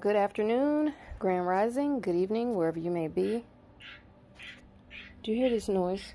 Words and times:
Good 0.00 0.16
afternoon, 0.16 0.92
Grand 1.20 1.46
Rising, 1.46 2.00
good 2.00 2.16
evening, 2.16 2.56
wherever 2.56 2.78
you 2.78 2.90
may 2.90 3.06
be. 3.06 3.44
Do 5.22 5.30
you 5.30 5.36
hear 5.36 5.48
this 5.48 5.68
noise? 5.68 6.14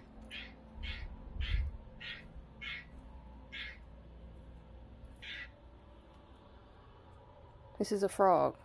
This 7.77 7.93
is 7.93 8.03
a 8.03 8.09
frog. 8.09 8.55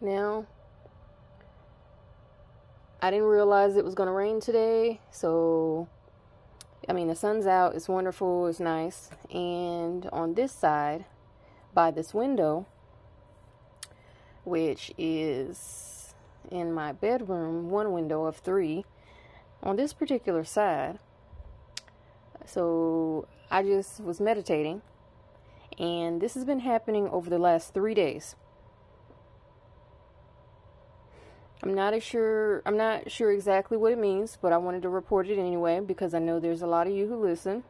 Now, 0.00 0.46
I 3.02 3.10
didn't 3.10 3.26
realize 3.26 3.76
it 3.76 3.84
was 3.84 3.94
going 3.94 4.06
to 4.06 4.12
rain 4.12 4.40
today, 4.40 5.00
so 5.10 5.88
I 6.88 6.92
mean, 6.92 7.08
the 7.08 7.14
sun's 7.14 7.46
out, 7.46 7.74
it's 7.74 7.88
wonderful, 7.88 8.46
it's 8.46 8.60
nice. 8.60 9.10
And 9.32 10.06
on 10.12 10.34
this 10.34 10.52
side, 10.52 11.06
by 11.72 11.90
this 11.90 12.12
window, 12.12 12.66
which 14.44 14.92
is 14.98 16.14
in 16.50 16.72
my 16.72 16.92
bedroom, 16.92 17.70
one 17.70 17.92
window 17.92 18.24
of 18.24 18.36
three, 18.36 18.84
on 19.62 19.76
this 19.76 19.92
particular 19.92 20.44
side, 20.44 20.98
so 22.44 23.26
I 23.50 23.62
just 23.62 24.00
was 24.00 24.20
meditating, 24.20 24.82
and 25.78 26.20
this 26.20 26.34
has 26.34 26.44
been 26.44 26.60
happening 26.60 27.08
over 27.08 27.30
the 27.30 27.38
last 27.38 27.72
three 27.72 27.94
days. 27.94 28.36
I'm 31.64 31.72
not 31.72 32.00
sure 32.02 32.60
I'm 32.66 32.76
not 32.76 33.10
sure 33.10 33.32
exactly 33.32 33.78
what 33.78 33.90
it 33.90 33.98
means, 33.98 34.36
but 34.40 34.52
I 34.52 34.58
wanted 34.58 34.82
to 34.82 34.90
report 34.90 35.28
it 35.28 35.38
anyway 35.38 35.80
because 35.80 36.12
I 36.12 36.18
know 36.18 36.38
there's 36.38 36.60
a 36.60 36.66
lot 36.66 36.86
of 36.86 36.92
you 36.92 37.06
who 37.06 37.16
listen. 37.16 37.64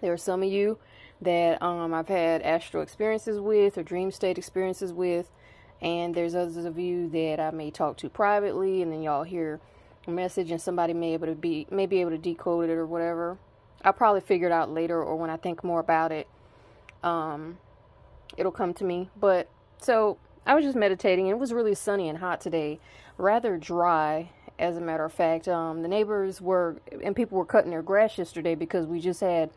There 0.00 0.12
are 0.12 0.16
some 0.16 0.44
of 0.44 0.48
you 0.48 0.78
that 1.20 1.60
um, 1.60 1.92
I've 1.92 2.06
had 2.06 2.42
astral 2.42 2.84
experiences 2.84 3.40
with 3.40 3.76
or 3.76 3.82
dream 3.82 4.12
state 4.12 4.38
experiences 4.38 4.92
with, 4.92 5.32
and 5.82 6.14
there's 6.14 6.36
others 6.36 6.64
of 6.64 6.78
you 6.78 7.08
that 7.08 7.40
I 7.40 7.50
may 7.50 7.72
talk 7.72 7.96
to 7.98 8.08
privately, 8.08 8.82
and 8.82 8.92
then 8.92 9.02
y'all 9.02 9.24
hear 9.24 9.58
a 10.06 10.12
message 10.12 10.52
and 10.52 10.60
somebody 10.60 10.94
may 10.94 11.14
able 11.14 11.26
to 11.26 11.34
be 11.34 11.66
may 11.72 11.86
be 11.86 12.00
able 12.00 12.12
to 12.12 12.18
decode 12.18 12.70
it 12.70 12.74
or 12.74 12.86
whatever. 12.86 13.36
I'll 13.82 13.94
probably 13.94 14.20
figure 14.20 14.46
it 14.46 14.52
out 14.52 14.70
later 14.70 15.02
or 15.02 15.16
when 15.16 15.28
I 15.30 15.38
think 15.38 15.64
more 15.64 15.80
about 15.80 16.12
it. 16.12 16.28
Um, 17.02 17.58
it'll 18.36 18.52
come 18.52 18.74
to 18.74 18.84
me. 18.84 19.10
But 19.18 19.48
so 19.78 20.18
I 20.46 20.54
was 20.54 20.64
just 20.64 20.76
meditating. 20.76 21.26
It 21.26 21.38
was 21.38 21.52
really 21.52 21.74
sunny 21.74 22.08
and 22.08 22.18
hot 22.18 22.40
today, 22.40 22.78
rather 23.18 23.56
dry, 23.56 24.30
as 24.60 24.76
a 24.76 24.80
matter 24.80 25.04
of 25.04 25.12
fact. 25.12 25.48
Um, 25.48 25.82
the 25.82 25.88
neighbors 25.88 26.40
were, 26.40 26.76
and 27.02 27.16
people 27.16 27.36
were 27.36 27.44
cutting 27.44 27.72
their 27.72 27.82
grass 27.82 28.16
yesterday 28.16 28.54
because 28.54 28.86
we 28.86 29.00
just 29.00 29.20
had 29.20 29.50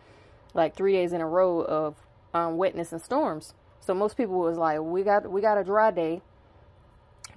like 0.56 0.76
three 0.76 0.94
days 0.94 1.14
in 1.14 1.22
a 1.22 1.28
row 1.28 1.62
of 1.62 1.96
um, 2.34 2.58
wetness 2.58 2.92
and 2.92 3.00
storms. 3.00 3.54
So 3.82 3.94
most 3.94 4.18
people 4.18 4.40
was 4.40 4.58
like, 4.58 4.82
we 4.82 5.04
got, 5.04 5.30
we 5.30 5.42
got 5.42 5.60
a 5.60 5.64
dry 5.64 5.92
day, 5.92 6.24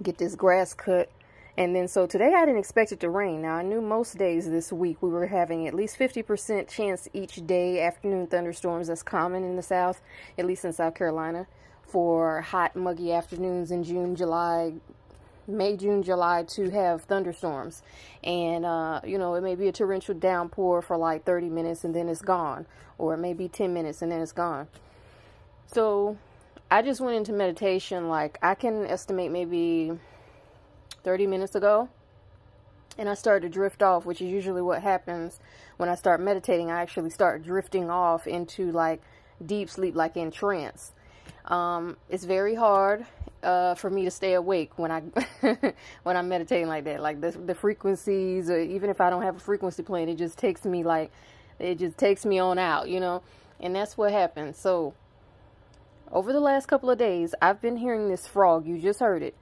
get 0.01 0.17
this 0.17 0.33
grass 0.33 0.73
cut. 0.73 1.11
And 1.55 1.75
then 1.75 1.87
so 1.87 2.07
today 2.07 2.33
I 2.35 2.45
didn't 2.45 2.57
expect 2.57 2.91
it 2.91 2.99
to 3.01 3.09
rain. 3.11 3.43
Now 3.43 3.57
I 3.57 3.61
knew 3.61 3.81
most 3.81 4.17
days 4.17 4.49
this 4.49 4.73
week 4.73 5.03
we 5.03 5.11
were 5.11 5.27
having 5.27 5.67
at 5.67 5.75
least 5.75 5.99
50% 5.99 6.67
chance 6.67 7.07
each 7.13 7.45
day 7.45 7.83
afternoon 7.83 8.25
thunderstorms. 8.25 8.87
That's 8.87 9.03
common 9.03 9.43
in 9.43 9.55
the 9.55 9.61
South, 9.61 10.01
at 10.39 10.45
least 10.47 10.65
in 10.65 10.73
South 10.73 10.95
Carolina 10.95 11.45
for 11.93 12.41
hot, 12.41 12.75
muggy 12.75 13.13
afternoons 13.13 13.69
in 13.69 13.83
June, 13.83 14.15
July, 14.15 14.73
May, 15.45 15.77
June, 15.77 16.01
July 16.01 16.43
to 16.55 16.71
have 16.71 17.03
thunderstorms. 17.03 17.83
And, 18.23 18.65
uh, 18.65 19.01
you 19.05 19.19
know, 19.19 19.35
it 19.35 19.41
may 19.41 19.53
be 19.53 19.67
a 19.67 19.71
torrential 19.71 20.15
downpour 20.15 20.81
for 20.81 20.97
like 20.97 21.23
30 21.23 21.49
minutes 21.49 21.83
and 21.83 21.93
then 21.93 22.09
it's 22.09 22.23
gone. 22.23 22.65
Or 22.97 23.13
it 23.13 23.17
may 23.17 23.33
be 23.33 23.47
10 23.47 23.71
minutes 23.75 24.01
and 24.01 24.11
then 24.11 24.21
it's 24.21 24.31
gone. 24.31 24.69
So 25.67 26.17
I 26.71 26.81
just 26.81 26.99
went 26.99 27.15
into 27.15 27.31
meditation, 27.31 28.09
like 28.09 28.39
I 28.41 28.55
can 28.55 28.87
estimate 28.87 29.29
maybe 29.29 29.91
30 31.03 31.27
minutes 31.27 31.53
ago. 31.53 31.89
And 32.97 33.07
I 33.07 33.13
started 33.13 33.45
to 33.47 33.53
drift 33.53 33.83
off, 33.83 34.03
which 34.03 34.19
is 34.19 34.31
usually 34.31 34.63
what 34.63 34.81
happens 34.81 35.39
when 35.77 35.89
I 35.89 35.95
start 35.95 36.21
meditating. 36.21 36.71
I 36.71 36.81
actually 36.81 37.11
start 37.11 37.43
drifting 37.43 37.91
off 37.91 38.25
into 38.25 38.71
like 38.71 39.03
deep 39.45 39.69
sleep, 39.69 39.95
like 39.95 40.17
in 40.17 40.31
trance. 40.31 40.92
Um, 41.45 41.97
it's 42.09 42.23
very 42.23 42.55
hard 42.55 43.05
uh, 43.43 43.75
for 43.75 43.89
me 43.89 44.05
to 44.05 44.11
stay 44.11 44.33
awake 44.33 44.77
when 44.77 44.91
I 44.91 45.01
when 46.03 46.17
I'm 46.17 46.29
meditating 46.29 46.67
like 46.67 46.85
that. 46.85 47.01
Like 47.01 47.21
the 47.21 47.31
the 47.31 47.55
frequencies, 47.55 48.49
or 48.49 48.59
even 48.59 48.89
if 48.89 49.01
I 49.01 49.09
don't 49.09 49.23
have 49.23 49.37
a 49.37 49.39
frequency 49.39 49.83
playing, 49.83 50.09
it 50.09 50.15
just 50.15 50.37
takes 50.37 50.65
me 50.65 50.83
like 50.83 51.11
it 51.59 51.79
just 51.79 51.97
takes 51.97 52.25
me 52.25 52.39
on 52.39 52.57
out, 52.57 52.89
you 52.89 52.99
know. 52.99 53.21
And 53.59 53.75
that's 53.75 53.97
what 53.97 54.11
happens. 54.11 54.57
So 54.57 54.93
over 56.11 56.33
the 56.33 56.39
last 56.39 56.67
couple 56.67 56.89
of 56.89 56.97
days, 56.97 57.33
I've 57.41 57.61
been 57.61 57.77
hearing 57.77 58.09
this 58.09 58.27
frog. 58.27 58.65
You 58.65 58.79
just 58.79 58.99
heard 58.99 59.23
it. 59.23 59.35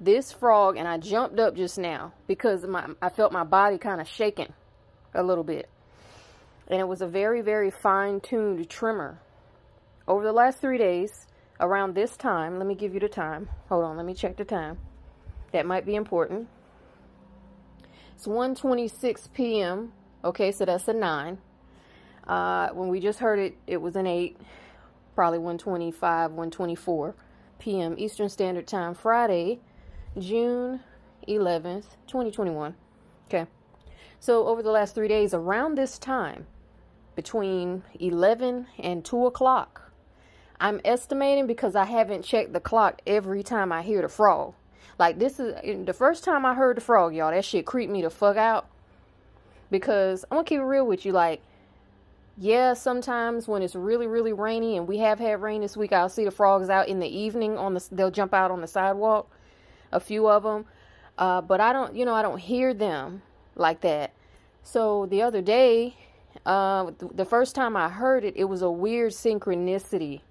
This 0.00 0.32
frog, 0.32 0.76
and 0.76 0.86
I 0.86 0.98
jumped 0.98 1.40
up 1.40 1.56
just 1.56 1.78
now 1.78 2.12
because 2.26 2.64
my 2.64 2.86
I 3.02 3.08
felt 3.08 3.32
my 3.32 3.44
body 3.44 3.78
kind 3.78 4.00
of 4.00 4.08
shaking 4.08 4.52
a 5.14 5.22
little 5.22 5.44
bit. 5.44 5.68
And 6.68 6.80
it 6.80 6.86
was 6.86 7.00
a 7.00 7.06
very, 7.06 7.40
very 7.40 7.70
fine-tuned 7.70 8.68
tremor. 8.68 9.20
Over 10.06 10.22
the 10.22 10.32
last 10.32 10.60
three 10.60 10.76
days, 10.76 11.26
around 11.60 11.94
this 11.94 12.16
time, 12.16 12.58
let 12.58 12.66
me 12.66 12.74
give 12.74 12.94
you 12.94 13.00
the 13.00 13.08
time. 13.08 13.48
Hold 13.68 13.84
on, 13.84 13.96
let 13.96 14.06
me 14.06 14.14
check 14.14 14.36
the 14.36 14.44
time. 14.44 14.78
That 15.52 15.66
might 15.66 15.86
be 15.86 15.94
important. 15.94 16.48
It's 18.14 18.26
1.26 18.26 19.32
p.m. 19.32 19.92
Okay, 20.24 20.52
so 20.52 20.64
that's 20.64 20.88
a 20.88 20.92
9. 20.92 21.38
Uh, 22.26 22.68
when 22.70 22.88
we 22.88 23.00
just 23.00 23.20
heard 23.20 23.38
it, 23.38 23.56
it 23.66 23.78
was 23.78 23.96
an 23.96 24.06
8. 24.06 24.36
Probably 25.14 25.38
1.25, 25.38 25.94
1.24 25.94 27.14
p.m. 27.58 27.94
Eastern 27.98 28.28
Standard 28.28 28.66
Time, 28.66 28.94
Friday, 28.94 29.60
June 30.18 30.80
11th, 31.26 31.96
2021. 32.06 32.74
Okay. 33.28 33.46
So 34.20 34.46
over 34.46 34.62
the 34.62 34.70
last 34.70 34.94
three 34.94 35.08
days, 35.08 35.32
around 35.32 35.76
this 35.76 35.98
time, 35.98 36.46
between 37.14 37.82
11 37.98 38.66
and 38.78 39.04
2 39.04 39.26
o'clock, 39.26 39.87
I'm 40.60 40.80
estimating 40.84 41.46
because 41.46 41.76
I 41.76 41.84
haven't 41.84 42.24
checked 42.24 42.52
the 42.52 42.60
clock 42.60 43.00
every 43.06 43.42
time 43.42 43.70
I 43.70 43.82
hear 43.82 44.02
the 44.02 44.08
frog. 44.08 44.54
Like 44.98 45.18
this 45.18 45.38
is 45.38 45.54
the 45.86 45.92
first 45.92 46.24
time 46.24 46.44
I 46.44 46.54
heard 46.54 46.76
the 46.76 46.80
frog, 46.80 47.14
y'all. 47.14 47.30
That 47.30 47.44
shit 47.44 47.64
creeped 47.64 47.92
me 47.92 48.02
the 48.02 48.10
fuck 48.10 48.36
out. 48.36 48.66
Because 49.70 50.24
I'm 50.30 50.38
gonna 50.38 50.44
keep 50.44 50.58
it 50.58 50.64
real 50.64 50.86
with 50.86 51.04
you. 51.04 51.12
Like, 51.12 51.42
yeah, 52.36 52.74
sometimes 52.74 53.46
when 53.46 53.62
it's 53.62 53.74
really, 53.74 54.06
really 54.06 54.32
rainy, 54.32 54.76
and 54.76 54.88
we 54.88 54.98
have 54.98 55.18
had 55.18 55.42
rain 55.42 55.60
this 55.60 55.76
week, 55.76 55.92
I'll 55.92 56.08
see 56.08 56.24
the 56.24 56.30
frogs 56.30 56.68
out 56.70 56.88
in 56.88 56.98
the 56.98 57.08
evening 57.08 57.56
on 57.56 57.74
the. 57.74 57.88
They'll 57.92 58.10
jump 58.10 58.34
out 58.34 58.50
on 58.50 58.60
the 58.60 58.66
sidewalk, 58.66 59.30
a 59.92 60.00
few 60.00 60.28
of 60.28 60.42
them. 60.42 60.64
Uh, 61.16 61.40
but 61.42 61.60
I 61.60 61.72
don't, 61.72 61.94
you 61.94 62.04
know, 62.04 62.14
I 62.14 62.22
don't 62.22 62.38
hear 62.38 62.72
them 62.72 63.22
like 63.54 63.80
that. 63.82 64.12
So 64.62 65.06
the 65.06 65.22
other 65.22 65.42
day, 65.42 65.96
uh, 66.46 66.92
the 67.12 67.24
first 67.24 67.54
time 67.54 67.76
I 67.76 67.88
heard 67.88 68.24
it, 68.24 68.34
it 68.36 68.44
was 68.44 68.62
a 68.62 68.70
weird 68.70 69.12
synchronicity 69.12 70.22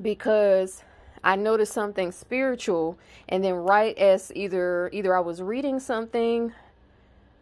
because 0.00 0.82
I 1.22 1.36
noticed 1.36 1.72
something 1.72 2.12
spiritual 2.12 2.98
and 3.28 3.42
then 3.42 3.54
right 3.54 3.96
as 3.96 4.32
either 4.34 4.90
either 4.92 5.16
I 5.16 5.20
was 5.20 5.40
reading 5.40 5.80
something 5.80 6.52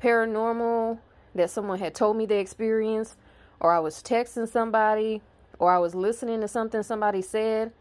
paranormal 0.01 0.99
that 1.35 1.51
someone 1.51 1.79
had 1.79 1.95
told 1.95 2.17
me 2.17 2.27
they 2.27 2.41
experienced 2.41 3.17
or 3.59 3.73
I 3.73 3.79
was 3.79 4.03
texting 4.03 4.49
somebody 4.49 5.23
or 5.59 5.73
I 5.73 5.79
was 5.79 5.95
listening 5.95 6.41
to 6.43 6.49
something 6.49 6.83
somebody 6.83 7.23
said 7.23 7.73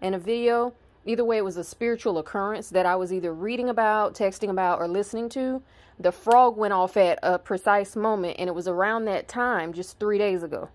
in 0.00 0.14
a 0.14 0.18
video 0.18 0.72
either 1.04 1.24
way 1.24 1.38
it 1.38 1.44
was 1.44 1.56
a 1.56 1.64
spiritual 1.64 2.18
occurrence 2.18 2.68
that 2.70 2.86
I 2.86 2.94
was 2.94 3.12
either 3.12 3.32
reading 3.32 3.68
about, 3.68 4.14
texting 4.14 4.50
about 4.50 4.78
or 4.78 4.86
listening 4.86 5.28
to. 5.30 5.62
The 5.98 6.12
frog 6.12 6.56
went 6.56 6.72
off 6.72 6.96
at 6.96 7.18
a 7.22 7.38
precise 7.38 7.96
moment 7.96 8.36
and 8.38 8.48
it 8.48 8.54
was 8.54 8.68
around 8.68 9.06
that 9.06 9.28
time 9.28 9.72
just 9.72 9.98
3 9.98 10.18
days 10.18 10.42
ago. 10.42 10.68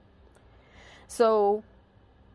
So 1.07 1.63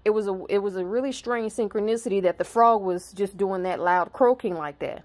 it 0.05 0.11
was 0.11 0.27
a 0.27 0.45
it 0.49 0.59
was 0.59 0.77
a 0.77 0.85
really 0.85 1.13
strange 1.13 1.53
synchronicity 1.53 2.23
that 2.23 2.39
the 2.39 2.45
frog 2.45 2.83
was 2.83 3.13
just 3.13 3.37
doing 3.37 3.63
that 3.65 3.81
loud 3.81 4.13
croaking 4.13 4.57
like 4.57 4.79
that. 4.79 5.05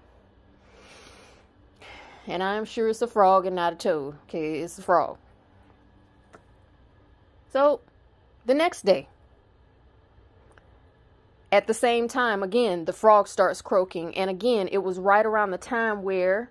And 2.26 2.42
I'm 2.42 2.64
sure 2.64 2.88
it's 2.88 3.02
a 3.02 3.06
frog 3.06 3.46
and 3.46 3.54
not 3.54 3.74
a 3.74 3.76
toad. 3.76 4.16
Okay, 4.24 4.60
it's 4.60 4.78
a 4.78 4.82
frog. 4.82 5.18
So, 7.52 7.80
the 8.44 8.54
next 8.54 8.84
day, 8.84 9.08
at 11.52 11.66
the 11.66 11.74
same 11.74 12.08
time, 12.08 12.42
again, 12.42 12.84
the 12.84 12.92
frog 12.92 13.28
starts 13.28 13.62
croaking. 13.62 14.16
And 14.16 14.28
again, 14.28 14.68
it 14.72 14.78
was 14.78 14.98
right 14.98 15.24
around 15.24 15.52
the 15.52 15.58
time 15.58 16.02
where 16.02 16.50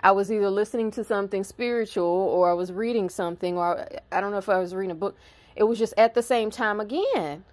I 0.00 0.12
was 0.12 0.32
either 0.32 0.50
listening 0.50 0.90
to 0.92 1.04
something 1.04 1.44
spiritual 1.44 2.04
or 2.04 2.50
I 2.50 2.54
was 2.54 2.72
reading 2.72 3.10
something, 3.10 3.56
or 3.56 3.86
I 4.10 4.20
don't 4.20 4.30
know 4.30 4.38
if 4.38 4.48
I 4.48 4.58
was 4.58 4.74
reading 4.74 4.92
a 4.92 4.94
book. 4.94 5.16
It 5.56 5.64
was 5.64 5.78
just 5.78 5.94
at 5.96 6.14
the 6.14 6.22
same 6.22 6.50
time 6.50 6.78
again. 6.80 7.44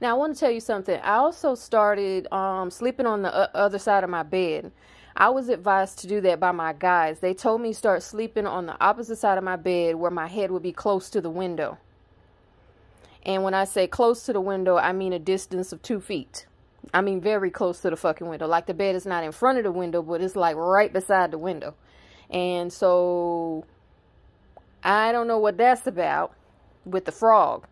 Now, 0.00 0.10
I 0.10 0.12
want 0.14 0.34
to 0.34 0.40
tell 0.40 0.50
you 0.50 0.60
something. 0.60 0.98
I 1.00 1.16
also 1.16 1.54
started 1.54 2.32
um, 2.32 2.70
sleeping 2.70 3.06
on 3.06 3.22
the 3.22 3.54
other 3.56 3.78
side 3.78 4.02
of 4.02 4.10
my 4.10 4.22
bed. 4.22 4.72
I 5.16 5.28
was 5.28 5.48
advised 5.48 5.98
to 6.00 6.08
do 6.08 6.20
that 6.22 6.40
by 6.40 6.50
my 6.52 6.72
guys. 6.72 7.20
They 7.20 7.34
told 7.34 7.60
me 7.60 7.72
start 7.72 8.02
sleeping 8.02 8.46
on 8.46 8.66
the 8.66 8.80
opposite 8.82 9.16
side 9.16 9.38
of 9.38 9.44
my 9.44 9.56
bed 9.56 9.96
where 9.96 10.10
my 10.10 10.26
head 10.26 10.50
would 10.50 10.62
be 10.62 10.72
close 10.72 11.08
to 11.10 11.20
the 11.20 11.30
window. 11.30 11.78
And 13.24 13.42
when 13.44 13.54
I 13.54 13.64
say 13.64 13.86
close 13.86 14.24
to 14.24 14.32
the 14.32 14.40
window, 14.40 14.76
I 14.76 14.92
mean 14.92 15.12
a 15.12 15.18
distance 15.18 15.72
of 15.72 15.82
two 15.82 16.00
feet. 16.00 16.46
I 16.92 17.00
mean 17.00 17.20
very 17.20 17.50
close 17.50 17.80
to 17.82 17.90
the 17.90 17.96
fucking 17.96 18.28
window. 18.28 18.46
Like 18.46 18.66
the 18.66 18.74
bed 18.74 18.96
is 18.96 19.06
not 19.06 19.24
in 19.24 19.32
front 19.32 19.58
of 19.58 19.64
the 19.64 19.72
window, 19.72 20.02
but 20.02 20.20
it's 20.20 20.36
like 20.36 20.56
right 20.56 20.92
beside 20.92 21.30
the 21.30 21.38
window. 21.38 21.74
And 22.28 22.72
so 22.72 23.64
I 24.82 25.12
don't 25.12 25.28
know 25.28 25.38
what 25.38 25.56
that's 25.56 25.86
about 25.86 26.34
with 26.84 27.04
the 27.04 27.12
frog. 27.12 27.66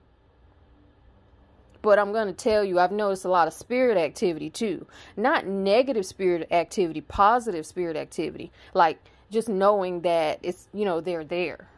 But 1.82 1.98
I'm 1.98 2.12
going 2.12 2.28
to 2.28 2.32
tell 2.32 2.64
you, 2.64 2.78
I've 2.78 2.92
noticed 2.92 3.24
a 3.24 3.28
lot 3.28 3.48
of 3.48 3.54
spirit 3.54 3.96
activity 3.96 4.50
too. 4.50 4.86
Not 5.16 5.46
negative 5.46 6.06
spirit 6.06 6.46
activity, 6.52 7.00
positive 7.00 7.66
spirit 7.66 7.96
activity. 7.96 8.52
Like 8.72 8.98
just 9.30 9.48
knowing 9.48 10.02
that 10.02 10.38
it's, 10.42 10.68
you 10.72 10.84
know, 10.84 11.00
they're 11.00 11.24
there. 11.24 11.68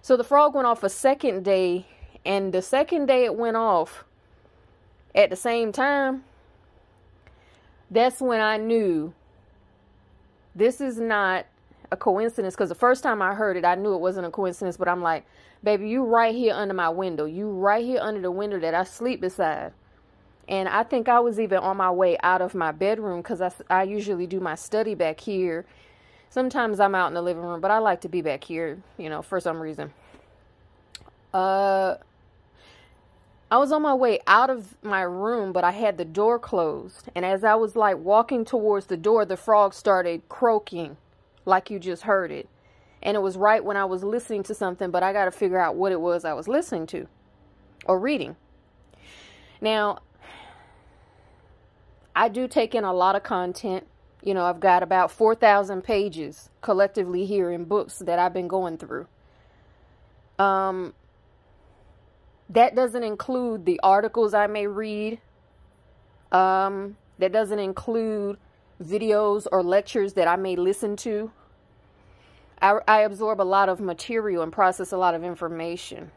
So 0.00 0.16
the 0.16 0.24
frog 0.24 0.54
went 0.54 0.66
off 0.66 0.82
a 0.82 0.88
second 0.88 1.44
day, 1.44 1.86
and 2.24 2.52
the 2.52 2.62
second 2.62 3.06
day 3.06 3.24
it 3.24 3.36
went 3.36 3.56
off 3.56 4.04
at 5.14 5.30
the 5.30 5.36
same 5.36 5.72
time, 5.72 6.24
that's 7.90 8.20
when 8.20 8.40
I 8.40 8.56
knew 8.56 9.14
this 10.54 10.80
is 10.80 10.98
not 10.98 11.46
a 11.94 11.96
coincidence 11.96 12.54
because 12.54 12.68
the 12.68 12.74
first 12.74 13.02
time 13.02 13.22
I 13.22 13.34
heard 13.34 13.56
it, 13.56 13.64
I 13.64 13.74
knew 13.74 13.94
it 13.94 14.00
wasn't 14.00 14.26
a 14.26 14.30
coincidence, 14.30 14.76
but 14.76 14.88
I'm 14.88 15.00
like, 15.00 15.24
baby, 15.62 15.88
you 15.88 16.04
right 16.04 16.34
here 16.34 16.52
under 16.52 16.74
my 16.74 16.90
window. 16.90 17.24
You 17.24 17.48
right 17.48 17.82
here 17.82 18.00
under 18.02 18.20
the 18.20 18.30
window 18.30 18.60
that 18.60 18.74
I 18.74 18.84
sleep 18.84 19.22
beside. 19.22 19.72
And 20.46 20.68
I 20.68 20.82
think 20.82 21.08
I 21.08 21.20
was 21.20 21.40
even 21.40 21.58
on 21.58 21.78
my 21.78 21.90
way 21.90 22.18
out 22.22 22.42
of 22.42 22.54
my 22.54 22.70
bedroom 22.70 23.22
because 23.22 23.40
I, 23.40 23.50
I 23.70 23.84
usually 23.84 24.26
do 24.26 24.40
my 24.40 24.56
study 24.56 24.94
back 24.94 25.20
here. 25.20 25.64
Sometimes 26.28 26.80
I'm 26.80 26.94
out 26.94 27.08
in 27.08 27.14
the 27.14 27.22
living 27.22 27.42
room, 27.42 27.60
but 27.60 27.70
I 27.70 27.78
like 27.78 28.02
to 28.02 28.08
be 28.08 28.20
back 28.20 28.44
here, 28.44 28.82
you 28.98 29.08
know, 29.08 29.22
for 29.22 29.40
some 29.40 29.60
reason. 29.60 29.92
Uh, 31.32 31.96
I 33.50 33.56
was 33.56 33.72
on 33.72 33.82
my 33.82 33.94
way 33.94 34.18
out 34.26 34.50
of 34.50 34.74
my 34.82 35.02
room, 35.02 35.52
but 35.52 35.64
I 35.64 35.70
had 35.70 35.96
the 35.96 36.04
door 36.04 36.38
closed. 36.38 37.08
And 37.14 37.24
as 37.24 37.44
I 37.44 37.54
was 37.54 37.76
like 37.76 37.96
walking 37.98 38.44
towards 38.44 38.86
the 38.86 38.96
door, 38.96 39.24
the 39.24 39.36
frog 39.36 39.72
started 39.72 40.28
croaking 40.28 40.96
like 41.44 41.70
you 41.70 41.78
just 41.78 42.02
heard 42.02 42.30
it. 42.30 42.48
And 43.02 43.16
it 43.16 43.20
was 43.20 43.36
right 43.36 43.62
when 43.62 43.76
I 43.76 43.84
was 43.84 44.02
listening 44.02 44.42
to 44.44 44.54
something, 44.54 44.90
but 44.90 45.02
I 45.02 45.12
got 45.12 45.26
to 45.26 45.30
figure 45.30 45.58
out 45.58 45.76
what 45.76 45.92
it 45.92 46.00
was 46.00 46.24
I 46.24 46.32
was 46.32 46.48
listening 46.48 46.86
to 46.88 47.06
or 47.86 47.98
reading. 47.98 48.36
Now, 49.60 50.00
I 52.16 52.28
do 52.28 52.48
take 52.48 52.74
in 52.74 52.84
a 52.84 52.92
lot 52.92 53.16
of 53.16 53.22
content. 53.22 53.86
You 54.22 54.32
know, 54.34 54.44
I've 54.44 54.60
got 54.60 54.82
about 54.82 55.10
4,000 55.10 55.82
pages 55.82 56.48
collectively 56.62 57.26
here 57.26 57.50
in 57.50 57.64
books 57.64 57.98
that 57.98 58.18
I've 58.18 58.32
been 58.32 58.48
going 58.48 58.78
through. 58.78 59.06
Um, 60.38 60.94
that 62.48 62.74
doesn't 62.74 63.02
include 63.02 63.66
the 63.66 63.80
articles 63.82 64.32
I 64.34 64.46
may 64.46 64.66
read. 64.66 65.20
Um, 66.32 66.96
that 67.18 67.32
doesn't 67.32 67.58
include 67.58 68.38
videos 68.82 69.46
or 69.50 69.62
lectures 69.62 70.14
that 70.14 70.28
I 70.28 70.36
may 70.36 70.56
listen 70.56 70.96
to. 70.96 71.30
I, 72.60 72.78
I 72.86 73.00
absorb 73.00 73.40
a 73.40 73.42
lot 73.42 73.68
of 73.68 73.80
material 73.80 74.42
and 74.42 74.52
process 74.52 74.92
a 74.92 74.96
lot 74.96 75.14
of 75.14 75.24
information. 75.24 76.10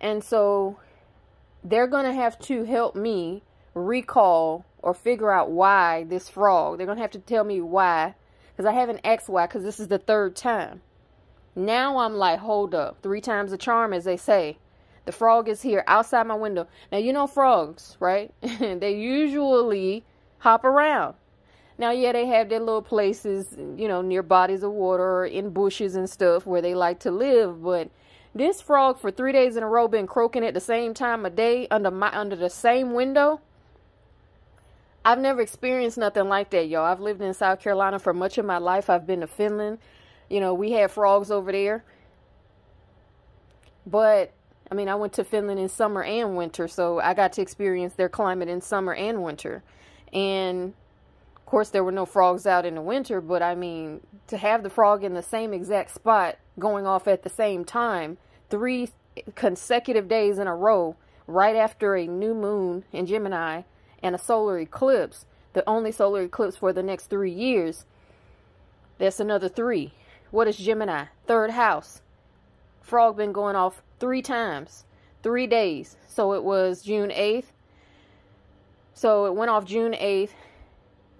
And 0.00 0.22
so 0.22 0.78
they're 1.64 1.86
going 1.86 2.04
to 2.04 2.12
have 2.12 2.38
to 2.40 2.64
help 2.64 2.94
me 2.94 3.42
recall 3.74 4.64
or 4.82 4.94
figure 4.94 5.30
out 5.30 5.50
why 5.50 6.04
this 6.04 6.28
frog. 6.28 6.78
They're 6.78 6.86
going 6.86 6.98
to 6.98 7.02
have 7.02 7.10
to 7.12 7.18
tell 7.18 7.44
me 7.44 7.60
why. 7.60 8.14
Because 8.50 8.66
I 8.66 8.72
haven't 8.72 9.00
asked 9.04 9.28
why 9.28 9.46
because 9.46 9.62
this 9.62 9.78
is 9.78 9.88
the 9.88 9.98
third 9.98 10.34
time. 10.34 10.80
Now 11.54 11.98
I'm 11.98 12.14
like, 12.14 12.40
hold 12.40 12.74
up. 12.74 12.98
Three 13.02 13.20
times 13.20 13.50
the 13.50 13.58
charm, 13.58 13.92
as 13.92 14.04
they 14.04 14.16
say. 14.16 14.58
The 15.04 15.12
frog 15.12 15.48
is 15.48 15.62
here 15.62 15.84
outside 15.86 16.26
my 16.26 16.34
window. 16.34 16.68
Now, 16.92 16.98
you 16.98 17.12
know 17.12 17.26
frogs, 17.26 17.96
right? 17.98 18.32
they 18.40 18.94
usually 18.94 20.04
hop 20.38 20.64
around. 20.64 21.14
Now, 21.78 21.92
yeah, 21.92 22.12
they 22.12 22.26
have 22.26 22.48
their 22.48 22.58
little 22.58 22.82
places, 22.82 23.54
you 23.56 23.86
know, 23.86 24.02
near 24.02 24.22
bodies 24.22 24.64
of 24.64 24.72
water 24.72 25.04
or 25.04 25.26
in 25.26 25.50
bushes 25.50 25.94
and 25.94 26.10
stuff 26.10 26.44
where 26.44 26.60
they 26.60 26.74
like 26.74 26.98
to 27.00 27.12
live. 27.12 27.62
But 27.62 27.90
this 28.34 28.60
frog 28.60 28.98
for 28.98 29.10
three 29.10 29.32
days 29.32 29.56
in 29.56 29.62
a 29.62 29.68
row 29.68 29.86
been 29.86 30.06
croaking 30.06 30.44
at 30.44 30.54
the 30.54 30.60
same 30.60 30.92
time 30.92 31.24
of 31.24 31.36
day 31.36 31.68
under 31.70 31.90
my 31.90 32.16
under 32.16 32.34
the 32.34 32.50
same 32.50 32.94
window. 32.94 33.40
I've 35.04 35.20
never 35.20 35.40
experienced 35.40 35.96
nothing 35.96 36.28
like 36.28 36.50
that, 36.50 36.68
y'all. 36.68 36.84
I've 36.84 37.00
lived 37.00 37.22
in 37.22 37.32
South 37.32 37.60
Carolina 37.60 37.98
for 37.98 38.12
much 38.12 38.36
of 38.36 38.44
my 38.44 38.58
life. 38.58 38.90
I've 38.90 39.06
been 39.06 39.20
to 39.20 39.26
Finland. 39.28 39.78
You 40.28 40.40
know, 40.40 40.52
we 40.52 40.72
have 40.72 40.92
frogs 40.92 41.30
over 41.30 41.52
there. 41.52 41.84
But 43.86 44.32
I 44.70 44.74
mean, 44.74 44.88
I 44.88 44.96
went 44.96 45.14
to 45.14 45.24
Finland 45.24 45.60
in 45.60 45.68
summer 45.68 46.02
and 46.02 46.36
winter, 46.36 46.68
so 46.68 46.98
I 47.00 47.14
got 47.14 47.32
to 47.34 47.42
experience 47.42 47.94
their 47.94 48.08
climate 48.08 48.48
in 48.48 48.60
summer 48.60 48.94
and 48.94 49.22
winter. 49.22 49.62
And 50.12 50.74
of 51.36 51.46
course, 51.46 51.70
there 51.70 51.84
were 51.84 51.92
no 51.92 52.06
frogs 52.06 52.46
out 52.46 52.66
in 52.66 52.74
the 52.74 52.82
winter, 52.82 53.20
but 53.20 53.42
I 53.42 53.54
mean, 53.54 54.00
to 54.26 54.36
have 54.36 54.62
the 54.62 54.70
frog 54.70 55.02
in 55.02 55.14
the 55.14 55.22
same 55.22 55.52
exact 55.52 55.94
spot 55.94 56.36
going 56.58 56.86
off 56.86 57.08
at 57.08 57.22
the 57.22 57.30
same 57.30 57.64
time, 57.64 58.18
three 58.50 58.90
consecutive 59.34 60.08
days 60.08 60.38
in 60.38 60.46
a 60.46 60.54
row, 60.54 60.96
right 61.26 61.56
after 61.56 61.94
a 61.94 62.06
new 62.06 62.34
moon 62.34 62.84
in 62.92 63.06
Gemini 63.06 63.62
and 64.02 64.14
a 64.14 64.18
solar 64.18 64.58
eclipse, 64.58 65.24
the 65.52 65.68
only 65.68 65.92
solar 65.92 66.22
eclipse 66.22 66.56
for 66.56 66.72
the 66.72 66.82
next 66.82 67.06
three 67.06 67.32
years, 67.32 67.84
that's 68.98 69.20
another 69.20 69.48
three. 69.48 69.92
What 70.30 70.48
is 70.48 70.56
Gemini? 70.56 71.06
Third 71.26 71.50
house. 71.52 72.02
Frog 72.82 73.16
been 73.16 73.32
going 73.32 73.56
off 73.56 73.82
three 74.00 74.22
times, 74.22 74.84
three 75.22 75.46
days. 75.46 75.96
So 76.08 76.32
it 76.32 76.44
was 76.44 76.82
June 76.82 77.10
8th, 77.10 77.46
so 78.98 79.26
it 79.26 79.34
went 79.36 79.48
off 79.48 79.64
June 79.64 79.92
8th, 79.92 80.30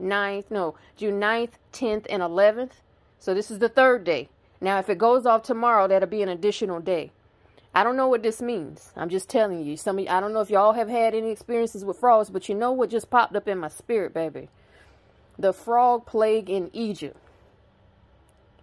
9th, 0.03 0.51
no, 0.51 0.75
June 0.97 1.21
9th, 1.21 1.53
10th, 1.73 2.07
and 2.11 2.21
11th. 2.21 2.73
So 3.21 3.35
this 3.35 3.53
is 3.53 3.61
the 3.61 3.69
third 3.69 4.03
day. 4.03 4.31
Now, 4.61 4.81
if 4.81 4.89
it 4.89 4.99
goes 4.99 5.27
off 5.27 5.45
tomorrow, 5.45 5.87
that'll 5.87 6.09
be 6.09 6.23
an 6.23 6.29
additional 6.29 6.81
day. 6.81 7.13
I 7.73 7.85
don't 7.85 7.95
know 7.95 8.09
what 8.09 8.25
this 8.25 8.43
means. 8.43 8.91
I'm 8.97 9.09
just 9.09 9.29
telling 9.29 9.65
you. 9.65 9.77
Some 9.77 10.01
you, 10.01 10.09
I 10.09 10.19
don't 10.19 10.33
know 10.33 10.41
if 10.41 10.51
y'all 10.51 10.73
have 10.73 10.89
had 10.89 11.15
any 11.15 11.31
experiences 11.31 11.85
with 11.85 11.99
frogs, 12.01 12.31
but 12.31 12.49
you 12.49 12.57
know 12.57 12.73
what 12.73 12.91
just 12.91 13.11
popped 13.11 13.37
up 13.37 13.47
in 13.47 13.59
my 13.59 13.69
spirit, 13.69 14.12
baby. 14.12 14.49
The 15.38 15.52
frog 15.52 16.05
plague 16.05 16.50
in 16.50 16.71
Egypt. 16.73 17.17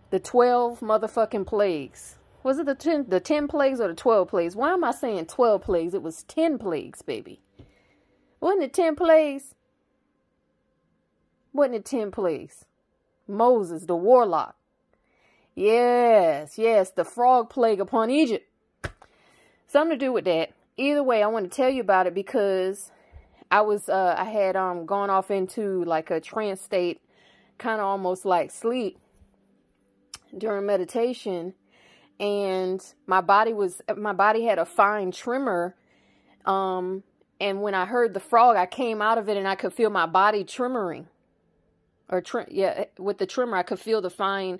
The 0.09 0.19
12 0.19 0.81
motherfucking 0.81 1.47
plagues. 1.47 2.17
Was 2.43 2.59
it 2.59 2.65
the 2.65 2.75
10, 2.75 3.05
the 3.07 3.21
10 3.21 3.47
plagues 3.47 3.79
or 3.79 3.87
the 3.87 3.93
12 3.93 4.27
plagues? 4.27 4.57
Why 4.57 4.73
am 4.73 4.83
I 4.83 4.91
saying 4.91 5.27
12 5.27 5.61
plagues? 5.61 5.93
It 5.93 6.03
was 6.03 6.23
10 6.23 6.57
plagues, 6.57 7.01
baby. 7.01 7.39
Wasn't 8.45 8.61
it 8.61 8.73
10 8.73 8.95
plagues? 8.95 9.55
Wasn't 11.51 11.73
it 11.73 11.83
10 11.83 12.11
plagues? 12.11 12.65
Moses, 13.27 13.87
the 13.87 13.95
warlock. 13.95 14.55
Yes, 15.55 16.55
yes, 16.55 16.91
the 16.91 17.03
frog 17.03 17.49
plague 17.49 17.81
upon 17.81 18.11
Egypt. 18.11 18.47
Something 19.65 19.97
to 19.97 20.05
do 20.05 20.13
with 20.13 20.25
that. 20.25 20.51
Either 20.77 21.01
way, 21.01 21.23
I 21.23 21.27
want 21.27 21.49
to 21.49 21.55
tell 21.55 21.71
you 21.71 21.81
about 21.81 22.05
it 22.05 22.13
because 22.13 22.91
I 23.49 23.61
was, 23.61 23.89
uh, 23.89 24.13
I 24.15 24.25
had, 24.25 24.55
um, 24.55 24.85
gone 24.85 25.09
off 25.09 25.31
into 25.31 25.83
like 25.83 26.11
a 26.11 26.21
trance 26.21 26.61
state, 26.61 27.01
kind 27.57 27.79
of 27.79 27.87
almost 27.87 28.25
like 28.25 28.51
sleep 28.51 28.99
during 30.37 30.67
meditation. 30.67 31.55
And 32.19 32.85
my 33.07 33.21
body 33.21 33.53
was, 33.53 33.81
my 33.97 34.13
body 34.13 34.43
had 34.43 34.59
a 34.59 34.65
fine 34.65 35.09
tremor, 35.09 35.75
um, 36.45 37.01
and 37.39 37.61
when 37.61 37.73
I 37.73 37.85
heard 37.85 38.13
the 38.13 38.19
frog, 38.19 38.55
I 38.55 38.65
came 38.65 39.01
out 39.01 39.17
of 39.17 39.27
it 39.27 39.37
and 39.37 39.47
I 39.47 39.55
could 39.55 39.73
feel 39.73 39.89
my 39.89 40.05
body 40.05 40.43
tremoring. 40.43 41.05
Or, 42.09 42.21
tr- 42.21 42.49
yeah, 42.49 42.85
with 42.97 43.17
the 43.17 43.25
tremor, 43.25 43.57
I 43.57 43.63
could 43.63 43.79
feel 43.79 44.01
the 44.01 44.09
fine 44.09 44.59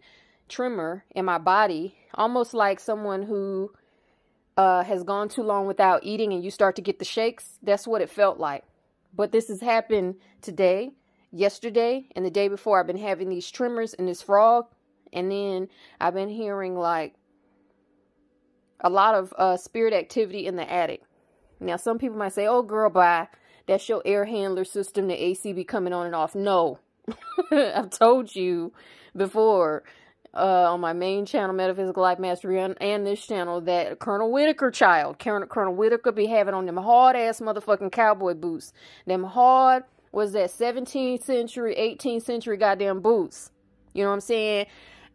tremor 0.50 1.06
in 1.12 1.26
my 1.26 1.38
body, 1.38 1.96
almost 2.14 2.54
like 2.54 2.80
someone 2.80 3.24
who 3.24 3.72
uh, 4.58 4.84
has 4.84 5.04
gone 5.04 5.30
too 5.30 5.44
long 5.44 5.68
without 5.68 6.04
eating 6.04 6.34
and 6.34 6.44
you 6.44 6.52
start 6.52 6.76
to 6.78 6.82
get 6.82 7.00
the 7.00 7.06
shakes. 7.06 7.60
That's 7.62 7.88
what 7.88 8.02
it 8.02 8.10
felt 8.10 8.40
like. 8.40 8.64
But 9.14 9.32
this 9.32 9.48
has 9.48 9.62
happened 9.62 10.16
today, 10.42 10.92
yesterday, 11.32 12.08
and 12.16 12.26
the 12.26 12.32
day 12.32 12.48
before. 12.48 12.80
I've 12.80 12.88
been 12.88 12.98
having 12.98 13.30
these 13.30 13.50
tremors 13.50 13.94
and 13.94 14.08
this 14.08 14.22
frog. 14.22 14.66
And 15.14 15.32
then 15.32 15.70
I've 16.02 16.14
been 16.14 16.30
hearing 16.30 16.76
like 16.76 17.14
a 18.82 18.90
lot 18.90 19.16
of 19.16 19.34
uh, 19.38 19.56
spirit 19.56 19.94
activity 19.94 20.46
in 20.48 20.58
the 20.58 20.70
attic. 20.70 21.04
Now, 21.60 21.78
some 21.78 21.98
people 21.98 22.18
might 22.18 22.34
say, 22.34 22.48
oh, 22.48 22.62
girl, 22.62 22.90
bye. 22.90 23.28
That's 23.68 23.88
your 23.90 24.02
air 24.06 24.26
handler 24.26 24.66
system. 24.66 25.08
The 25.08 25.16
AC 25.16 25.54
be 25.54 25.64
coming 25.64 25.94
on 25.94 26.06
and 26.06 26.16
off. 26.16 26.36
No. 26.36 26.80
I've 27.52 27.90
told 27.90 28.36
you 28.36 28.74
before 29.16 29.84
uh, 30.36 30.72
on 30.72 30.82
my 30.82 30.94
main 30.94 31.26
channel, 31.26 31.56
Metaphysical 31.56 32.04
Life 32.04 32.20
Mastery, 32.20 32.60
and, 32.60 32.80
and 32.82 33.08
this 33.08 33.26
channel, 33.26 33.62
that 33.62 34.00
Colonel 34.00 34.32
Whitaker 34.32 34.70
child, 34.70 35.18
Colonel, 35.18 35.48
Colonel 35.48 35.74
Whitaker 35.74 36.12
be 36.12 36.26
having 36.26 36.54
on 36.54 36.66
them 36.66 36.78
hard-ass 36.78 37.40
motherfucking 37.40 37.92
cowboy 37.92 38.34
boots. 38.34 38.74
Them 39.06 39.24
hard, 39.24 39.84
was 40.12 40.34
that 40.34 40.50
17th 40.50 41.24
century, 41.24 41.76
18th 41.76 42.24
century 42.24 42.58
goddamn 42.58 43.02
boots. 43.02 43.52
You 43.94 44.04
know 44.04 44.10
what 44.10 44.16
I'm 44.16 44.22
saying? 44.22 44.68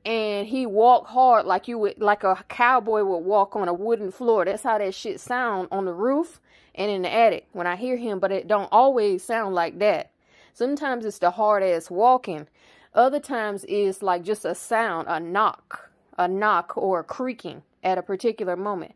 And 0.04 0.46
he 0.46 0.66
walked 0.66 1.10
hard 1.10 1.44
like 1.44 1.68
you 1.68 1.78
would 1.78 2.00
like 2.00 2.24
a 2.24 2.44
cowboy 2.48 3.02
would 3.02 3.18
walk 3.18 3.54
on 3.54 3.68
a 3.68 3.74
wooden 3.74 4.10
floor. 4.10 4.44
That's 4.44 4.62
how 4.62 4.78
that 4.78 4.94
shit 4.94 5.20
sound 5.20 5.68
on 5.70 5.84
the 5.84 5.92
roof 5.92 6.40
and 6.74 6.90
in 6.90 7.02
the 7.02 7.12
attic 7.12 7.48
when 7.52 7.66
I 7.66 7.76
hear 7.76 7.96
him, 7.96 8.18
but 8.18 8.32
it 8.32 8.48
don't 8.48 8.68
always 8.72 9.22
sound 9.22 9.54
like 9.54 9.78
that. 9.80 10.10
Sometimes 10.54 11.04
it's 11.04 11.18
the 11.18 11.32
hard 11.32 11.62
ass 11.62 11.90
walking. 11.90 12.46
Other 12.94 13.20
times 13.20 13.64
it's 13.68 14.02
like 14.02 14.22
just 14.24 14.44
a 14.44 14.54
sound, 14.54 15.06
a 15.08 15.20
knock, 15.20 15.90
a 16.18 16.26
knock 16.26 16.76
or 16.76 17.00
a 17.00 17.04
creaking 17.04 17.62
at 17.82 17.98
a 17.98 18.02
particular 18.02 18.56
moment. 18.56 18.94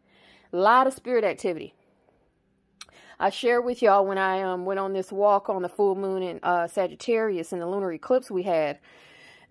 A 0.52 0.56
lot 0.56 0.86
of 0.86 0.94
spirit 0.94 1.24
activity. 1.24 1.74
I 3.20 3.30
shared 3.30 3.64
with 3.64 3.82
y'all 3.82 4.04
when 4.04 4.18
I 4.18 4.42
um, 4.42 4.64
went 4.64 4.80
on 4.80 4.92
this 4.92 5.12
walk 5.12 5.48
on 5.48 5.62
the 5.62 5.68
full 5.68 5.94
moon 5.94 6.22
in 6.22 6.40
uh, 6.42 6.66
Sagittarius 6.66 7.52
and 7.52 7.62
the 7.62 7.66
lunar 7.66 7.92
eclipse 7.92 8.30
we 8.30 8.42
had 8.42 8.78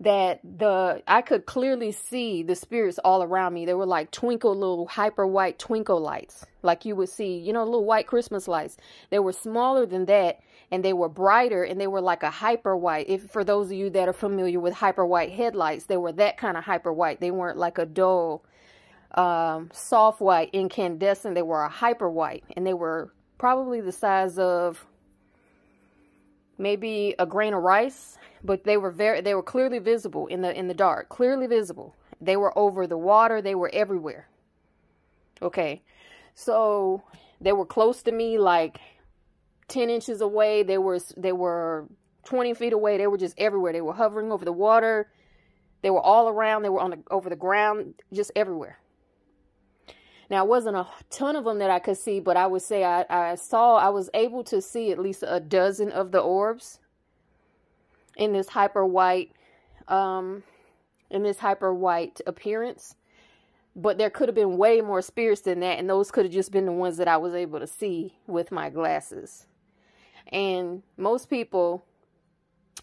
that 0.00 0.40
the 0.42 1.02
I 1.06 1.22
could 1.22 1.46
clearly 1.46 1.92
see 1.92 2.42
the 2.42 2.54
spirits 2.54 2.98
all 3.04 3.22
around 3.22 3.54
me. 3.54 3.64
They 3.64 3.74
were 3.74 3.86
like 3.86 4.10
twinkle 4.10 4.54
little 4.54 4.86
hyper 4.86 5.26
white 5.26 5.58
twinkle 5.58 6.00
lights, 6.00 6.44
like 6.62 6.84
you 6.84 6.96
would 6.96 7.08
see, 7.08 7.38
you 7.38 7.52
know, 7.52 7.64
little 7.64 7.84
white 7.84 8.06
Christmas 8.06 8.48
lights. 8.48 8.76
They 9.10 9.18
were 9.18 9.32
smaller 9.32 9.86
than 9.86 10.06
that 10.06 10.40
and 10.70 10.84
they 10.84 10.92
were 10.92 11.08
brighter 11.08 11.62
and 11.62 11.80
they 11.80 11.86
were 11.86 12.00
like 12.00 12.22
a 12.22 12.30
hyper 12.30 12.76
white. 12.76 13.08
If 13.08 13.30
for 13.30 13.44
those 13.44 13.66
of 13.66 13.74
you 13.74 13.90
that 13.90 14.08
are 14.08 14.12
familiar 14.12 14.60
with 14.60 14.74
hyper 14.74 15.06
white 15.06 15.32
headlights, 15.32 15.86
they 15.86 15.96
were 15.96 16.12
that 16.12 16.36
kind 16.36 16.56
of 16.56 16.64
hyper 16.64 16.92
white. 16.92 17.20
They 17.20 17.30
weren't 17.30 17.58
like 17.58 17.78
a 17.78 17.86
dull 17.86 18.44
um, 19.14 19.70
soft 19.72 20.20
white 20.20 20.50
incandescent. 20.52 21.34
They 21.34 21.42
were 21.42 21.62
a 21.62 21.68
hyper 21.68 22.10
white 22.10 22.44
and 22.56 22.66
they 22.66 22.74
were 22.74 23.12
probably 23.38 23.80
the 23.80 23.92
size 23.92 24.38
of 24.38 24.84
maybe 26.58 27.14
a 27.18 27.26
grain 27.26 27.54
of 27.54 27.62
rice 27.62 28.18
but 28.44 28.64
they 28.64 28.76
were 28.76 28.90
very 28.90 29.22
they 29.22 29.34
were 29.34 29.42
clearly 29.42 29.78
visible 29.78 30.26
in 30.26 30.42
the 30.42 30.56
in 30.56 30.68
the 30.68 30.74
dark 30.74 31.08
clearly 31.08 31.46
visible. 31.46 31.96
They 32.20 32.36
were 32.36 32.56
over 32.56 32.86
the 32.86 32.98
water 32.98 33.40
they 33.40 33.54
were 33.54 33.70
everywhere. 33.72 34.28
Okay. 35.40 35.82
So 36.34 37.02
they 37.40 37.52
were 37.52 37.66
close 37.66 38.02
to 38.02 38.12
me 38.12 38.38
like 38.38 38.78
10 39.68 39.88
inches 39.88 40.20
away 40.20 40.62
they 40.62 40.78
were 40.78 41.00
they 41.16 41.32
were 41.32 41.86
20 42.24 42.54
feet 42.54 42.72
away 42.72 42.98
they 42.98 43.06
were 43.06 43.18
just 43.18 43.34
everywhere. 43.38 43.72
They 43.72 43.80
were 43.80 43.94
hovering 43.94 44.30
over 44.30 44.44
the 44.44 44.52
water. 44.52 45.10
They 45.82 45.90
were 45.90 46.00
all 46.00 46.28
around 46.28 46.62
they 46.62 46.68
were 46.68 46.80
on 46.80 46.90
the 46.90 46.98
over 47.10 47.30
the 47.30 47.36
ground 47.36 47.94
just 48.12 48.30
everywhere. 48.36 48.78
Now, 50.30 50.42
it 50.42 50.48
wasn't 50.48 50.76
a 50.76 50.86
ton 51.10 51.36
of 51.36 51.44
them 51.44 51.58
that 51.58 51.68
I 51.68 51.78
could 51.78 51.98
see, 51.98 52.18
but 52.18 52.34
I 52.34 52.46
would 52.46 52.62
say 52.62 52.82
I, 52.82 53.04
I 53.10 53.34
saw, 53.34 53.76
I 53.76 53.90
was 53.90 54.08
able 54.14 54.42
to 54.44 54.62
see 54.62 54.90
at 54.90 54.98
least 54.98 55.22
a 55.24 55.38
dozen 55.38 55.92
of 55.92 56.12
the 56.12 56.18
orbs 56.18 56.80
in 58.16 58.32
this 58.32 58.48
hyper 58.48 58.84
white 58.84 59.32
um 59.88 60.42
in 61.10 61.22
this 61.22 61.38
hyper 61.38 61.72
white 61.72 62.20
appearance. 62.26 62.96
But 63.76 63.98
there 63.98 64.10
could 64.10 64.28
have 64.28 64.36
been 64.36 64.56
way 64.56 64.80
more 64.80 65.02
spirits 65.02 65.42
than 65.42 65.60
that 65.60 65.78
and 65.78 65.88
those 65.88 66.10
could 66.10 66.24
have 66.24 66.32
just 66.32 66.52
been 66.52 66.66
the 66.66 66.72
ones 66.72 66.96
that 66.96 67.08
I 67.08 67.16
was 67.16 67.34
able 67.34 67.60
to 67.60 67.66
see 67.66 68.16
with 68.26 68.52
my 68.52 68.70
glasses. 68.70 69.46
And 70.32 70.82
most 70.96 71.28
people 71.28 71.84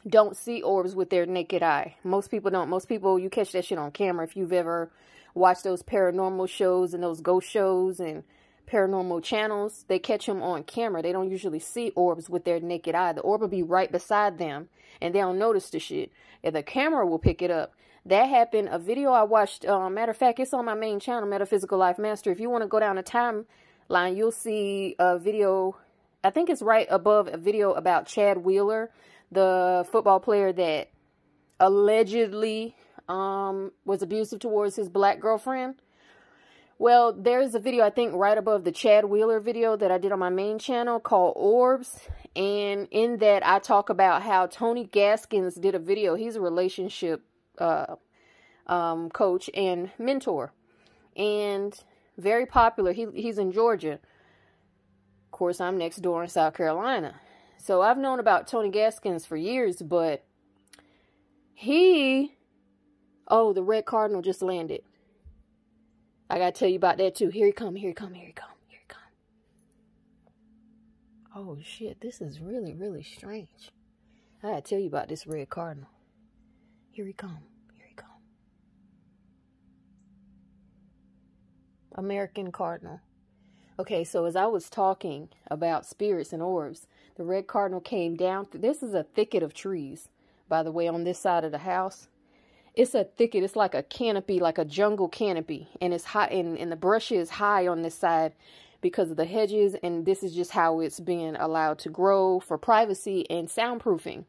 don't 0.07 0.35
see 0.35 0.61
orbs 0.61 0.95
with 0.95 1.09
their 1.09 1.25
naked 1.25 1.63
eye. 1.63 1.95
Most 2.03 2.29
people 2.31 2.51
don't. 2.51 2.69
Most 2.69 2.87
people 2.87 3.19
you 3.19 3.29
catch 3.29 3.51
that 3.51 3.65
shit 3.65 3.77
on 3.77 3.91
camera 3.91 4.25
if 4.25 4.35
you've 4.35 4.53
ever 4.53 4.91
watched 5.33 5.63
those 5.63 5.83
paranormal 5.83 6.49
shows 6.49 6.93
and 6.93 7.03
those 7.03 7.21
ghost 7.21 7.49
shows 7.49 7.99
and 7.99 8.23
paranormal 8.71 9.23
channels, 9.23 9.85
they 9.87 9.99
catch 9.99 10.25
them 10.25 10.41
on 10.41 10.63
camera. 10.63 11.01
They 11.01 11.11
don't 11.11 11.29
usually 11.29 11.59
see 11.59 11.91
orbs 11.95 12.29
with 12.29 12.45
their 12.45 12.59
naked 12.59 12.95
eye. 12.95 13.13
The 13.13 13.21
orb 13.21 13.41
will 13.41 13.47
be 13.47 13.63
right 13.63 13.91
beside 13.91 14.37
them 14.37 14.69
and 15.01 15.13
they 15.13 15.19
don't 15.19 15.39
notice 15.39 15.69
the 15.69 15.79
shit. 15.79 16.11
And 16.43 16.55
the 16.55 16.63
camera 16.63 17.05
will 17.05 17.19
pick 17.19 17.41
it 17.41 17.51
up. 17.51 17.73
That 18.05 18.29
happened. 18.29 18.69
A 18.71 18.79
video 18.79 19.11
I 19.11 19.23
watched, 19.23 19.65
uh, 19.65 19.89
matter 19.89 20.11
of 20.11 20.17
fact, 20.17 20.39
it's 20.39 20.53
on 20.53 20.65
my 20.65 20.73
main 20.73 20.99
channel, 20.99 21.27
Metaphysical 21.29 21.77
Life 21.77 21.99
Mastery. 21.99 22.33
If 22.33 22.39
you 22.39 22.49
want 22.49 22.63
to 22.63 22.67
go 22.67 22.79
down 22.79 22.97
a 22.97 23.03
timeline, 23.03 24.15
you'll 24.15 24.31
see 24.31 24.95
a 24.97 25.19
video. 25.19 25.75
I 26.23 26.29
think 26.29 26.49
it's 26.49 26.61
right 26.61 26.87
above 26.89 27.29
a 27.31 27.37
video 27.37 27.73
about 27.73 28.07
Chad 28.07 28.37
Wheeler, 28.37 28.89
the 29.31 29.85
football 29.91 30.19
player 30.19 30.51
that 30.53 30.89
allegedly 31.59 32.75
um, 33.07 33.71
was 33.85 34.01
abusive 34.01 34.39
towards 34.39 34.75
his 34.75 34.89
black 34.89 35.19
girlfriend. 35.19 35.75
Well, 36.81 37.13
there's 37.13 37.53
a 37.53 37.59
video, 37.59 37.85
I 37.85 37.91
think, 37.91 38.15
right 38.15 38.35
above 38.35 38.63
the 38.63 38.71
Chad 38.71 39.05
Wheeler 39.05 39.39
video 39.39 39.77
that 39.77 39.91
I 39.91 39.99
did 39.99 40.11
on 40.11 40.17
my 40.17 40.31
main 40.31 40.57
channel 40.57 40.99
called 40.99 41.33
Orbs. 41.35 41.95
And 42.35 42.87
in 42.89 43.17
that, 43.17 43.45
I 43.45 43.59
talk 43.59 43.91
about 43.91 44.23
how 44.23 44.47
Tony 44.47 44.85
Gaskins 44.85 45.53
did 45.53 45.75
a 45.75 45.79
video. 45.79 46.15
He's 46.15 46.37
a 46.37 46.41
relationship 46.41 47.21
uh, 47.59 47.97
um, 48.65 49.11
coach 49.11 49.47
and 49.53 49.91
mentor. 49.99 50.53
And 51.15 51.79
very 52.17 52.47
popular. 52.47 52.93
He, 52.93 53.05
he's 53.13 53.37
in 53.37 53.51
Georgia. 53.51 53.99
Of 55.25 55.29
course, 55.29 55.61
I'm 55.61 55.77
next 55.77 55.97
door 55.97 56.23
in 56.23 56.29
South 56.29 56.55
Carolina. 56.55 57.13
So 57.57 57.83
I've 57.83 57.99
known 57.99 58.19
about 58.19 58.47
Tony 58.47 58.71
Gaskins 58.71 59.23
for 59.27 59.37
years, 59.37 59.83
but 59.83 60.23
he... 61.53 62.33
Oh, 63.27 63.53
the 63.53 63.61
red 63.61 63.85
cardinal 63.85 64.23
just 64.23 64.41
landed. 64.41 64.81
I 66.31 66.37
gotta 66.37 66.53
tell 66.53 66.69
you 66.69 66.77
about 66.77 66.97
that 66.99 67.15
too. 67.15 67.27
Here 67.27 67.45
he 67.45 67.51
come, 67.51 67.75
here 67.75 67.89
he 67.89 67.93
come, 67.93 68.13
here 68.13 68.27
he 68.27 68.31
come, 68.31 68.47
here 68.69 68.79
he 68.79 68.85
come. 68.87 69.01
Oh 71.35 71.57
shit, 71.61 71.99
this 71.99 72.21
is 72.21 72.39
really, 72.39 72.73
really 72.73 73.03
strange. 73.03 73.73
I 74.41 74.47
gotta 74.47 74.61
tell 74.61 74.79
you 74.79 74.87
about 74.87 75.09
this 75.09 75.27
red 75.27 75.49
cardinal. 75.49 75.89
Here 76.89 77.05
he 77.05 77.11
come, 77.11 77.39
here 77.75 77.85
he 77.85 77.95
come. 77.95 78.07
American 81.95 82.53
cardinal. 82.53 83.01
Okay, 83.77 84.05
so 84.05 84.23
as 84.23 84.37
I 84.37 84.45
was 84.45 84.69
talking 84.69 85.27
about 85.47 85.85
spirits 85.85 86.31
and 86.31 86.41
orbs, 86.41 86.87
the 87.17 87.25
red 87.25 87.47
cardinal 87.47 87.81
came 87.81 88.15
down. 88.15 88.47
This 88.53 88.81
is 88.81 88.93
a 88.93 89.03
thicket 89.03 89.43
of 89.43 89.53
trees, 89.53 90.07
by 90.47 90.63
the 90.63 90.71
way, 90.71 90.87
on 90.87 91.03
this 91.03 91.19
side 91.19 91.43
of 91.43 91.51
the 91.51 91.57
house 91.57 92.07
it's 92.75 92.95
a 92.95 93.03
thicket. 93.03 93.43
It's 93.43 93.55
like 93.55 93.75
a 93.75 93.83
canopy, 93.83 94.39
like 94.39 94.57
a 94.57 94.65
jungle 94.65 95.09
canopy. 95.09 95.67
And 95.81 95.93
it's 95.93 96.05
high 96.05 96.27
and, 96.27 96.57
and 96.57 96.71
the 96.71 96.75
brush 96.75 97.11
is 97.11 97.31
high 97.31 97.67
on 97.67 97.81
this 97.81 97.95
side 97.95 98.33
because 98.81 99.11
of 99.11 99.17
the 99.17 99.25
hedges. 99.25 99.75
And 99.83 100.05
this 100.05 100.23
is 100.23 100.33
just 100.33 100.51
how 100.51 100.79
it's 100.79 100.99
being 100.99 101.35
allowed 101.35 101.79
to 101.79 101.89
grow 101.89 102.39
for 102.39 102.57
privacy 102.57 103.29
and 103.29 103.47
soundproofing. 103.47 104.25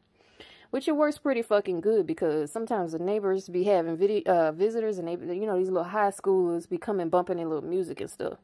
Which 0.71 0.87
it 0.87 0.95
works 0.95 1.19
pretty 1.19 1.43
fucking 1.43 1.81
good 1.81 2.07
because 2.07 2.51
sometimes 2.51 2.93
the 2.93 2.99
neighbors 2.99 3.47
be 3.47 3.63
having 3.63 3.95
video 3.95 4.23
uh, 4.25 4.51
visitors 4.51 4.97
and 4.97 5.07
they, 5.07 5.35
you 5.35 5.45
know, 5.45 5.57
these 5.57 5.69
little 5.69 5.83
high 5.83 6.09
schoolers 6.09 6.67
be 6.67 6.79
coming 6.79 7.09
bumping 7.09 7.37
in 7.37 7.47
little 7.47 7.69
music 7.69 8.01
and 8.01 8.09
stuff. 8.09 8.39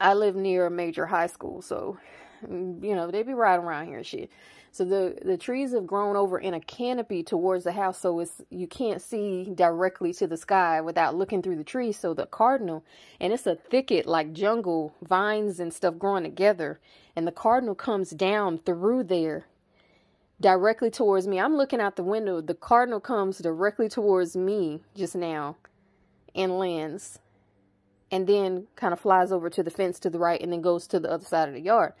I 0.00 0.14
live 0.14 0.34
near 0.34 0.66
a 0.66 0.70
major 0.70 1.06
high 1.06 1.28
school, 1.28 1.62
so 1.62 1.98
you 2.82 2.94
know, 2.94 3.10
they 3.10 3.22
be 3.22 3.34
riding 3.34 3.64
around 3.64 3.86
here 3.86 3.98
and 3.98 4.06
shit. 4.06 4.30
So 4.72 4.84
the, 4.84 5.16
the 5.24 5.36
trees 5.36 5.72
have 5.72 5.86
grown 5.86 6.16
over 6.16 6.36
in 6.36 6.52
a 6.52 6.60
canopy 6.60 7.22
towards 7.22 7.62
the 7.62 7.72
house. 7.72 8.00
So 8.00 8.18
it's, 8.18 8.42
you 8.50 8.66
can't 8.66 9.00
see 9.00 9.52
directly 9.54 10.12
to 10.14 10.26
the 10.26 10.36
sky 10.36 10.80
without 10.80 11.14
looking 11.14 11.42
through 11.42 11.56
the 11.56 11.64
trees. 11.64 11.96
So 11.96 12.12
the 12.12 12.26
cardinal, 12.26 12.84
and 13.20 13.32
it's 13.32 13.46
a 13.46 13.54
thicket 13.54 14.04
like 14.04 14.32
jungle 14.32 14.92
vines 15.00 15.60
and 15.60 15.72
stuff 15.72 15.96
growing 15.96 16.24
together. 16.24 16.80
And 17.14 17.24
the 17.24 17.32
cardinal 17.32 17.76
comes 17.76 18.10
down 18.10 18.58
through 18.58 19.04
there 19.04 19.46
directly 20.40 20.90
towards 20.90 21.28
me. 21.28 21.38
I'm 21.38 21.56
looking 21.56 21.80
out 21.80 21.94
the 21.94 22.02
window. 22.02 22.40
The 22.40 22.54
cardinal 22.54 23.00
comes 23.00 23.38
directly 23.38 23.88
towards 23.88 24.36
me 24.36 24.80
just 24.96 25.14
now 25.14 25.56
and 26.34 26.58
lands 26.58 27.20
and 28.10 28.26
then 28.26 28.66
kind 28.76 28.92
of 28.92 29.00
flies 29.00 29.32
over 29.32 29.48
to 29.50 29.62
the 29.62 29.70
fence 29.70 29.98
to 30.00 30.10
the 30.10 30.18
right 30.18 30.40
and 30.40 30.52
then 30.52 30.60
goes 30.60 30.86
to 30.88 31.00
the 31.00 31.10
other 31.10 31.24
side 31.24 31.48
of 31.48 31.54
the 31.54 31.60
yard. 31.60 31.92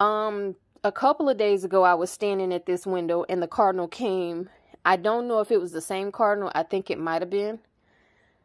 Um, 0.00 0.56
a 0.82 0.92
couple 0.92 1.28
of 1.28 1.36
days 1.36 1.64
ago, 1.64 1.82
I 1.84 1.94
was 1.94 2.10
standing 2.10 2.52
at 2.52 2.66
this 2.66 2.86
window 2.86 3.24
and 3.28 3.42
the 3.42 3.48
cardinal 3.48 3.88
came. 3.88 4.50
I 4.84 4.96
don't 4.96 5.28
know 5.28 5.40
if 5.40 5.50
it 5.50 5.60
was 5.60 5.72
the 5.72 5.80
same 5.80 6.12
cardinal. 6.12 6.50
I 6.54 6.62
think 6.62 6.90
it 6.90 6.98
might 6.98 7.22
have 7.22 7.30
been. 7.30 7.60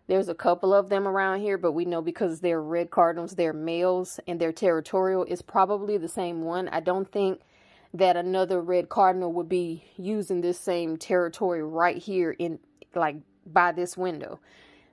There's 0.08 0.30
a 0.30 0.36
couple 0.36 0.74
of 0.74 0.90
them 0.90 1.08
around 1.08 1.42
here, 1.42 1.58
but 1.58 1.74
we 1.74 1.86
know 1.86 2.02
because 2.02 2.40
they're 2.40 2.62
red 2.62 2.90
cardinals, 2.90 3.36
they're 3.36 3.54
males 3.54 4.20
and 4.28 4.40
they're 4.40 4.52
territorial. 4.52 5.24
It's 5.28 5.44
probably 5.44 5.98
the 5.98 6.08
same 6.08 6.42
one. 6.42 6.68
I 6.70 6.80
don't 6.80 7.12
think 7.12 7.42
that 7.94 8.16
another 8.16 8.62
red 8.62 8.90
cardinal 8.90 9.34
would 9.34 9.50
be 9.50 9.84
using 9.98 10.42
this 10.42 10.60
same 10.60 10.98
territory 10.98 11.64
right 11.64 11.98
here 11.98 12.32
in 12.32 12.60
like 12.96 13.18
by 13.46 13.72
this 13.72 13.98
window. 13.98 14.40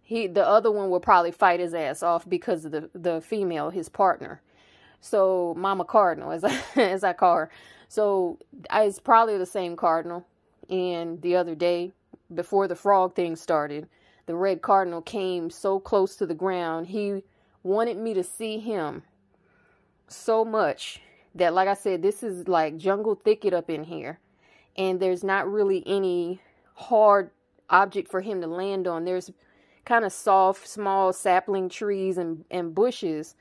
He 0.03 0.27
the 0.27 0.47
other 0.47 0.71
one 0.71 0.91
will 0.91 1.01
probably 1.01 1.33
fight 1.33 1.61
his 1.61 1.75
ass 1.75 2.03
off 2.03 2.29
because 2.29 2.65
of 2.67 2.73
the 2.73 2.91
the 2.95 3.21
female, 3.21 3.71
his 3.71 3.89
partner. 3.89 4.43
So 5.07 5.55
Mama 5.57 5.85
Cardinal, 5.85 6.33
as 6.33 6.45
I, 6.45 6.61
as 6.77 7.05
I 7.05 7.13
call 7.13 7.37
her. 7.37 7.51
So 7.89 8.39
it's 8.71 8.99
probably 8.99 9.39
the 9.39 9.47
same 9.47 9.77
cardinal. 9.77 10.27
And 10.69 11.23
the 11.23 11.37
other 11.37 11.55
day, 11.55 11.93
before 12.35 12.67
the 12.67 12.75
frog 12.75 13.15
thing 13.15 13.37
started, 13.37 13.89
the 14.27 14.35
red 14.35 14.63
cardinal 14.63 15.03
came 15.03 15.51
so 15.51 15.79
close 15.79 16.17
to 16.17 16.27
the 16.27 16.35
ground. 16.35 16.89
He 16.89 17.23
wanted 17.63 17.97
me 17.97 18.15
to 18.15 18.25
see 18.25 18.59
him 18.59 19.05
so 20.09 20.45
much 20.45 21.01
that, 21.37 21.55
like 21.55 21.69
I 21.69 21.75
said, 21.75 22.03
this 22.03 22.25
is 22.25 22.49
like 22.49 22.77
jungle 22.77 23.15
thicket 23.15 23.55
up 23.55 23.71
in 23.71 23.85
here. 23.85 24.19
And 24.77 24.99
there's 24.99 25.23
not 25.23 25.51
really 25.51 25.85
any 25.87 26.41
hard 26.75 27.31
object 27.71 28.11
for 28.11 28.21
him 28.21 28.41
to 28.41 28.49
land 28.49 28.89
on. 28.89 29.05
There's 29.05 29.31
kind 29.85 30.05
of 30.05 30.13
soft, 30.13 30.67
small 30.67 31.13
sapling 31.13 31.69
trees 31.69 32.19
and, 32.19 32.45
and 32.51 32.75
bushes, 32.75 33.37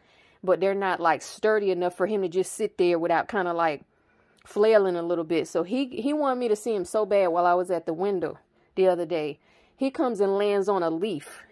but 0.46 0.60
they're 0.60 0.74
not 0.74 1.00
like 1.00 1.22
sturdy 1.22 1.72
enough 1.72 1.96
for 1.96 2.08
him 2.08 2.22
to 2.22 2.30
just 2.30 2.54
sit 2.54 2.78
there 2.78 3.00
without 3.00 3.28
kind 3.28 3.48
of 3.48 3.56
like 3.56 3.84
flailing 4.46 4.96
a 4.96 5.04
little 5.04 5.24
bit. 5.24 5.48
So 5.48 5.64
he 5.64 5.88
he 5.88 6.14
wanted 6.14 6.40
me 6.40 6.48
to 6.48 6.56
see 6.56 6.76
him 6.76 6.86
so 6.86 7.06
bad 7.06 7.28
while 7.28 7.46
I 7.46 7.54
was 7.54 7.72
at 7.72 7.86
the 7.86 7.94
window 7.94 8.38
the 8.76 8.88
other 8.88 9.06
day. 9.06 9.40
He 9.76 9.92
comes 9.92 10.22
and 10.22 10.38
lands 10.38 10.70
on 10.70 10.84
a 10.84 10.90
leaf. 10.90 11.44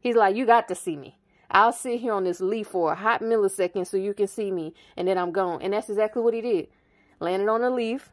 He's 0.00 0.16
like, 0.16 0.36
"You 0.36 0.46
got 0.46 0.68
to 0.68 0.74
see 0.74 0.96
me. 0.96 1.18
I'll 1.50 1.72
sit 1.72 2.00
here 2.00 2.12
on 2.12 2.24
this 2.24 2.40
leaf 2.40 2.68
for 2.68 2.92
a 2.92 2.96
hot 2.96 3.20
millisecond 3.20 3.86
so 3.86 3.96
you 3.96 4.12
can 4.12 4.26
see 4.26 4.50
me, 4.50 4.74
and 4.96 5.08
then 5.08 5.18
I'm 5.18 5.32
gone." 5.32 5.62
And 5.62 5.72
that's 5.72 5.88
exactly 5.88 6.22
what 6.22 6.34
he 6.34 6.40
did. 6.40 6.68
Landed 7.20 7.48
on 7.48 7.62
a 7.62 7.70
leaf, 7.70 8.10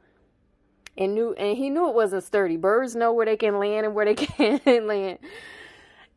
and 0.98 1.16
knew 1.16 1.34
and 1.34 1.58
he 1.58 1.70
knew 1.70 1.90
it 1.90 1.96
wasn't 1.96 2.24
sturdy. 2.24 2.58
Birds 2.58 2.96
know 2.96 3.14
where 3.14 3.26
they 3.26 3.38
can 3.38 3.60
land 3.60 3.86
and 3.86 3.96
where 3.96 4.06
they 4.06 4.16
can't 4.16 4.86
land. 4.86 5.20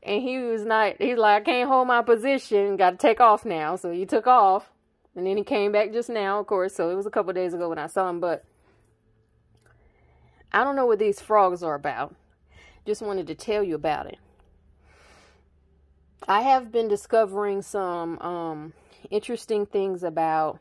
And 0.05 0.23
he 0.23 0.39
was 0.39 0.65
not. 0.65 0.97
He's 1.01 1.17
like, 1.17 1.43
I 1.43 1.45
can't 1.45 1.69
hold 1.69 1.89
my 1.89 2.03
position. 2.03 2.77
Got 2.77 2.91
to 2.91 2.97
take 2.97 3.21
off 3.21 3.45
now. 3.45 3.77
So 3.77 3.91
he 3.91 4.05
took 4.05 4.27
off, 4.27 4.71
and 5.17 5.27
then 5.27 5.37
he 5.37 5.45
came 5.45 5.73
back 5.73 5.93
just 5.93 6.11
now, 6.11 6.41
of 6.41 6.47
course. 6.47 6.75
So 6.75 6.91
it 6.91 6.95
was 6.95 7.07
a 7.07 7.11
couple 7.11 7.33
days 7.33 7.55
ago 7.55 7.71
when 7.71 7.79
I 7.79 7.87
saw 7.87 8.11
him. 8.11 8.21
But 8.21 8.45
I 10.53 10.63
don't 10.63 10.77
know 10.77 10.87
what 10.87 10.99
these 10.99 11.21
frogs 11.21 11.63
are 11.63 11.75
about. 11.75 12.15
Just 12.87 13.01
wanted 13.01 13.27
to 13.29 13.35
tell 13.35 13.63
you 13.63 13.75
about 13.75 14.07
it. 14.07 14.19
I 16.29 16.43
have 16.43 16.71
been 16.71 16.89
discovering 16.89 17.63
some 17.63 18.19
um, 18.21 18.73
interesting 19.11 19.67
things 19.67 20.03
about 20.03 20.59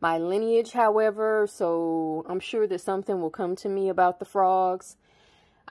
my 0.00 0.18
lineage, 0.18 0.72
however, 0.72 1.46
so 1.48 2.24
I'm 2.28 2.40
sure 2.40 2.66
that 2.66 2.80
something 2.80 3.20
will 3.20 3.30
come 3.30 3.54
to 3.56 3.68
me 3.68 3.88
about 3.88 4.18
the 4.18 4.24
frogs. 4.24 4.96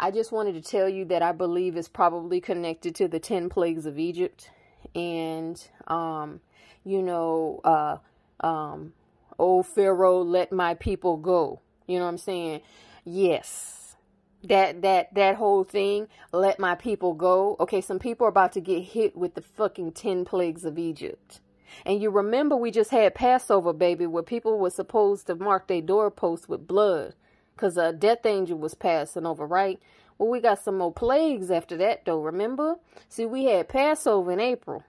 I 0.04 0.10
just 0.10 0.32
wanted 0.32 0.56
to 0.56 0.62
tell 0.64 0.90
you 0.90 1.06
that 1.06 1.22
I 1.22 1.32
believe 1.32 1.78
it's 1.78 1.88
probably 1.88 2.42
connected 2.42 2.96
to 2.96 3.08
the 3.08 3.20
10 3.20 3.50
plagues 3.50 3.86
of 3.86 4.00
Egypt. 4.00 4.50
And, 4.96 5.64
um, 5.88 6.42
you 6.84 7.04
know, 7.04 7.62
uh, 7.64 7.98
um, 8.40 8.94
oh, 9.38 9.62
Pharaoh, 9.62 10.24
let 10.24 10.52
my 10.52 10.74
people 10.74 11.18
go. 11.18 11.62
You 11.86 12.00
know 12.00 12.06
what 12.06 12.12
I'm 12.12 12.18
saying? 12.18 12.62
Yes. 13.06 13.96
That, 14.44 14.82
that, 14.82 15.14
that 15.14 15.36
whole 15.36 15.64
thing, 15.64 16.08
let 16.34 16.58
my 16.58 16.74
people 16.74 17.14
go. 17.14 17.56
Okay, 17.60 17.80
some 17.80 18.00
people 18.00 18.26
are 18.26 18.30
about 18.32 18.54
to 18.54 18.60
get 18.60 18.82
hit 18.82 19.16
with 19.16 19.36
the 19.36 19.42
fucking 19.44 19.92
10 19.92 20.26
plagues 20.26 20.66
of 20.66 20.80
Egypt. 20.80 21.42
And 21.86 22.02
you 22.02 22.10
remember 22.10 22.56
we 22.56 22.72
just 22.72 22.90
had 22.90 23.14
Passover, 23.14 23.72
baby, 23.72 24.08
where 24.08 24.24
people 24.24 24.58
were 24.58 24.72
supposed 24.72 25.28
to 25.28 25.36
mark 25.36 25.68
their 25.68 25.82
doorposts 25.82 26.50
with 26.50 26.66
blood 26.66 27.14
because 27.56 27.78
a 27.78 27.94
death 27.94 28.26
angel 28.26 28.58
was 28.58 28.74
passing 28.74 29.26
over, 29.26 29.46
right? 29.46 29.80
Well, 30.18 30.30
we 30.30 30.40
got 30.40 30.64
some 30.64 30.78
more 30.78 30.94
plagues 30.94 31.50
after 31.50 31.76
that, 31.78 32.06
though, 32.06 32.22
remember? 32.22 32.76
See, 33.10 33.26
we 33.26 33.46
had 33.46 33.70
Passover 33.70 34.32
in 34.32 34.40
April. 34.40 34.84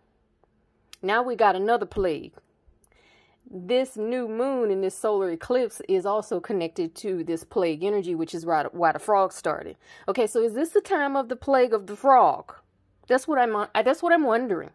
Now 1.00 1.23
we 1.23 1.35
got 1.35 1.57
another 1.57 1.87
plague. 1.87 2.33
This 3.50 3.97
new 3.97 4.28
moon 4.28 4.71
and 4.71 4.83
this 4.83 4.97
solar 4.97 5.31
eclipse 5.31 5.83
is 5.88 6.07
also 6.07 6.40
connected 6.40 6.95
to 6.97 7.25
this 7.25 7.45
plague 7.45 7.83
energy, 7.83 8.14
which 8.14 8.35
is 8.35 8.47
why 8.47 8.62
the 8.92 8.99
frog 8.99 9.33
started. 9.33 9.76
Okay, 10.09 10.26
so 10.26 10.40
is 10.42 10.54
this 10.54 10.71
the 10.71 10.81
time 10.81 11.16
of 11.16 11.28
the 11.28 11.37
plague 11.37 11.75
of 11.75 11.87
the 11.87 11.97
frog? 11.97 12.54
That's 13.09 13.26
what 13.26 13.38
I'm. 13.38 13.54
Uh, 13.54 13.66
that's 13.83 14.02
what 14.02 14.12
I'm 14.12 14.25
wondering. 14.25 14.71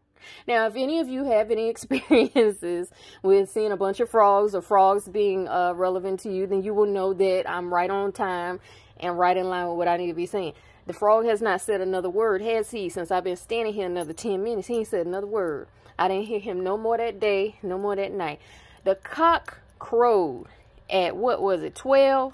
Now, 0.48 0.68
if 0.68 0.76
any 0.76 1.00
of 1.00 1.08
you 1.08 1.26
have 1.26 1.52
any 1.52 1.70
experiences 1.70 2.92
with 3.24 3.50
seeing 3.50 3.72
a 3.72 3.78
bunch 3.78 4.00
of 4.00 4.10
frogs 4.10 4.56
or 4.56 4.62
frogs 4.62 5.08
being 5.08 5.48
uh, 5.48 5.74
relevant 5.76 6.20
to 6.22 6.32
you, 6.32 6.48
then 6.48 6.64
you 6.64 6.74
will 6.74 6.86
know 6.86 7.14
that 7.14 7.50
I'm 7.50 7.74
right 7.74 7.90
on 7.90 8.12
time 8.12 8.60
and 9.00 9.18
right 9.18 9.38
in 9.38 9.50
line 9.50 9.68
with 9.68 9.78
what 9.78 9.88
I 9.88 9.98
need 9.98 10.08
to 10.08 10.14
be 10.14 10.26
saying. 10.26 10.54
The 10.86 10.94
frog 10.94 11.26
has 11.26 11.42
not 11.42 11.62
said 11.62 11.82
another 11.82 12.10
word, 12.10 12.42
has 12.42 12.72
he? 12.72 12.88
Since 12.88 13.12
I've 13.12 13.24
been 13.24 13.36
standing 13.36 13.74
here 13.74 13.88
another 13.88 14.14
10 14.14 14.42
minutes, 14.42 14.68
he 14.68 14.78
ain't 14.78 14.88
said 14.88 15.06
another 15.06 15.28
word. 15.28 15.68
I 16.00 16.08
didn't 16.08 16.28
hear 16.28 16.40
him 16.40 16.64
no 16.64 16.78
more 16.78 16.98
that 16.98 17.20
day, 17.20 17.58
no 17.62 17.78
more 17.78 17.96
that 17.96 18.12
night. 18.14 18.40
The 18.84 18.96
cock 18.96 19.60
crowed 19.80 20.46
at, 20.90 21.18
what 21.18 21.42
was 21.42 21.64
it, 21.64 21.76
12? 21.76 22.34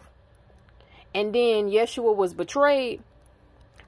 And 1.16 1.34
then 1.34 1.70
Yeshua 1.70 2.16
was 2.16 2.34
betrayed 2.34 3.02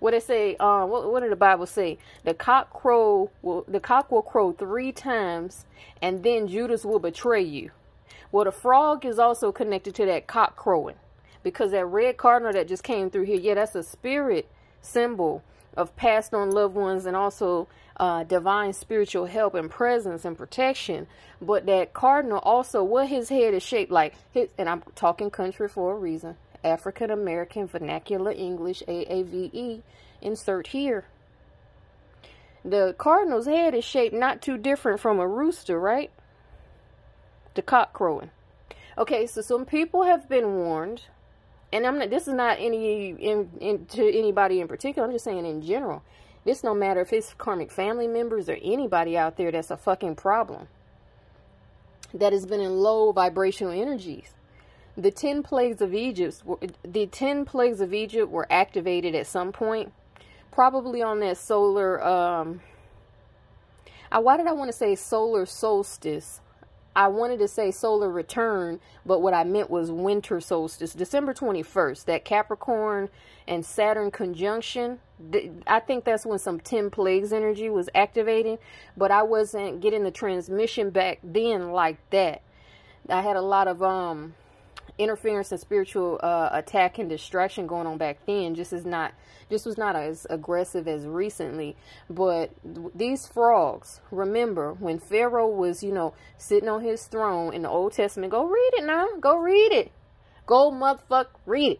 what 0.05 0.13
it 0.13 0.21
say? 0.21 0.55
Um, 0.57 0.91
what, 0.91 1.11
what 1.11 1.21
did 1.21 1.31
the 1.31 1.35
Bible 1.35 1.65
say? 1.65 1.97
The 2.25 2.35
cock 2.35 2.71
crow 2.71 3.31
will 3.41 3.65
the 3.67 3.79
cock 3.79 4.11
will 4.11 4.21
crow 4.21 4.51
three 4.51 4.91
times, 4.91 5.65
and 5.99 6.21
then 6.21 6.47
Judas 6.47 6.85
will 6.85 6.99
betray 6.99 7.41
you. 7.41 7.71
Well, 8.31 8.45
the 8.45 8.51
frog 8.51 9.03
is 9.03 9.17
also 9.17 9.51
connected 9.51 9.95
to 9.95 10.05
that 10.05 10.27
cock 10.27 10.55
crowing, 10.55 10.97
because 11.41 11.71
that 11.71 11.85
red 11.87 12.17
cardinal 12.17 12.53
that 12.53 12.67
just 12.67 12.83
came 12.83 13.09
through 13.09 13.23
here, 13.23 13.39
yeah, 13.39 13.55
that's 13.55 13.73
a 13.73 13.81
spirit 13.81 14.47
symbol 14.79 15.41
of 15.75 15.95
passed 15.95 16.35
on 16.35 16.51
loved 16.51 16.75
ones 16.75 17.07
and 17.07 17.17
also 17.17 17.67
uh, 17.97 18.23
divine 18.25 18.73
spiritual 18.73 19.25
help 19.25 19.55
and 19.55 19.71
presence 19.71 20.23
and 20.23 20.37
protection. 20.37 21.07
But 21.41 21.65
that 21.65 21.93
cardinal 21.93 22.39
also, 22.39 22.83
what 22.83 23.07
his 23.07 23.29
head 23.29 23.55
is 23.55 23.63
shaped 23.63 23.91
like, 23.91 24.13
his, 24.31 24.49
and 24.59 24.69
I'm 24.69 24.83
talking 24.93 25.31
country 25.31 25.67
for 25.67 25.93
a 25.93 25.97
reason. 25.97 26.35
African 26.65 27.11
American 27.11 27.67
Vernacular 27.67 28.31
English 28.31 28.81
AAVE 28.87 29.83
insert 30.21 30.67
here. 30.67 31.05
The 32.65 32.95
cardinal's 32.97 33.45
head 33.45 33.75
is 33.75 33.85
shaped 33.85 34.15
not 34.15 34.41
too 34.41 34.57
different 34.57 34.99
from 34.99 35.19
a 35.19 35.27
rooster, 35.27 35.79
right? 35.79 36.11
The 37.53 37.61
cock 37.61 37.93
crowing. 37.93 38.31
Okay, 38.97 39.27
so 39.27 39.41
some 39.41 39.65
people 39.65 40.03
have 40.03 40.27
been 40.27 40.55
warned, 40.55 41.03
and 41.71 41.85
I'm 41.85 41.99
not. 41.99 42.09
This 42.09 42.27
is 42.27 42.33
not 42.33 42.57
any 42.59 43.09
in, 43.09 43.51
in 43.59 43.85
to 43.87 44.17
anybody 44.17 44.59
in 44.59 44.67
particular. 44.67 45.07
I'm 45.07 45.13
just 45.13 45.25
saying 45.25 45.45
in 45.45 45.61
general. 45.61 46.01
This 46.43 46.63
no 46.63 46.73
matter 46.73 47.01
if 47.01 47.11
it's 47.13 47.33
karmic 47.33 47.71
family 47.71 48.07
members 48.07 48.49
or 48.49 48.57
anybody 48.61 49.17
out 49.17 49.37
there 49.37 49.51
that's 49.51 49.71
a 49.71 49.77
fucking 49.77 50.15
problem. 50.15 50.67
That 52.13 52.33
has 52.33 52.45
been 52.45 52.61
in 52.61 52.77
low 52.77 53.11
vibrational 53.11 53.73
energies 53.73 54.33
the 54.97 55.11
10 55.11 55.43
plagues 55.43 55.81
of 55.81 55.93
Egypt 55.93 56.41
the 56.83 57.05
10 57.07 57.45
plagues 57.45 57.81
of 57.81 57.93
Egypt 57.93 58.31
were 58.31 58.47
activated 58.49 59.13
at 59.15 59.27
some 59.27 59.51
point 59.51 59.91
probably 60.51 61.01
on 61.01 61.19
that 61.19 61.37
solar 61.37 62.01
um 62.03 62.61
I, 64.11 64.19
why 64.19 64.37
did 64.37 64.47
I 64.47 64.53
want 64.53 64.71
to 64.71 64.77
say 64.77 64.95
solar 64.95 65.45
solstice? 65.45 66.39
I 66.95 67.07
wanted 67.07 67.39
to 67.39 67.47
say 67.49 67.71
solar 67.71 68.09
return 68.09 68.79
but 69.05 69.21
what 69.21 69.33
I 69.33 69.43
meant 69.43 69.69
was 69.69 69.91
winter 69.91 70.39
solstice 70.39 70.93
December 70.93 71.33
21st 71.33 72.05
that 72.05 72.23
Capricorn 72.23 73.09
and 73.47 73.65
Saturn 73.65 74.11
conjunction 74.11 74.99
I 75.67 75.79
think 75.79 76.05
that's 76.05 76.25
when 76.25 76.39
some 76.39 76.59
10 76.59 76.89
plagues 76.89 77.33
energy 77.33 77.69
was 77.69 77.89
activating 77.93 78.59
but 78.95 79.11
I 79.11 79.23
wasn't 79.23 79.81
getting 79.81 80.03
the 80.03 80.11
transmission 80.11 80.89
back 80.89 81.19
then 81.21 81.71
like 81.71 81.97
that. 82.11 82.41
I 83.09 83.21
had 83.21 83.35
a 83.35 83.41
lot 83.41 83.67
of 83.67 83.83
um 83.83 84.35
interference 84.97 85.51
and 85.51 85.59
spiritual 85.59 86.19
uh, 86.23 86.49
attack 86.51 86.97
and 86.99 87.09
distraction 87.09 87.67
going 87.67 87.87
on 87.87 87.97
back 87.97 88.19
then 88.25 88.55
just 88.55 88.71
is 88.71 88.85
not 88.85 89.13
just 89.49 89.65
was 89.65 89.77
not 89.77 89.95
as 89.95 90.25
aggressive 90.29 90.87
as 90.87 91.05
recently. 91.05 91.75
But 92.09 92.51
these 92.63 93.27
frogs 93.27 93.99
remember 94.09 94.73
when 94.73 94.99
pharaoh 94.99 95.47
was 95.47 95.83
you 95.83 95.91
know 95.91 96.13
sitting 96.37 96.69
on 96.69 96.81
his 96.81 97.05
throne 97.07 97.53
in 97.53 97.63
the 97.63 97.69
old 97.69 97.93
testament 97.93 98.31
go 98.31 98.45
read 98.45 98.71
it 98.73 98.85
now. 98.85 99.07
Go 99.19 99.37
read 99.37 99.71
it. 99.73 99.91
Go 100.45 100.71
motherfucker 100.71 101.27
read 101.45 101.73
it. 101.73 101.79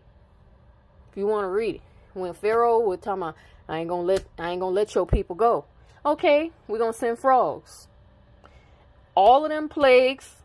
If 1.12 1.17
you 1.17 1.28
want 1.28 1.45
to 1.45 1.49
read 1.49 1.75
it. 1.75 1.82
When 2.13 2.34
pharaoh 2.34 2.80
would 2.80 3.01
tell 3.01 3.17
me 3.17 3.32
i 3.67 3.80
ain't 3.80 3.89
gonna 3.89 4.04
let 4.04 4.25
i 4.38 4.49
ain't 4.49 4.60
gonna 4.60 4.75
let 4.75 4.93
your 4.93 5.06
people 5.06 5.36
go. 5.36 5.65
Okay 6.06 6.51
we're 6.67 6.80
gonna 6.80 6.93
send 6.93 7.17
frogs. 7.19 7.88
All 9.15 9.45
of 9.45 9.49
them 9.49 9.69
plagues 9.69 10.36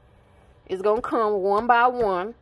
is 0.69 0.81
gonna 0.81 1.01
come 1.03 1.33
one 1.33 1.67
by 1.67 1.89
one 1.89 2.35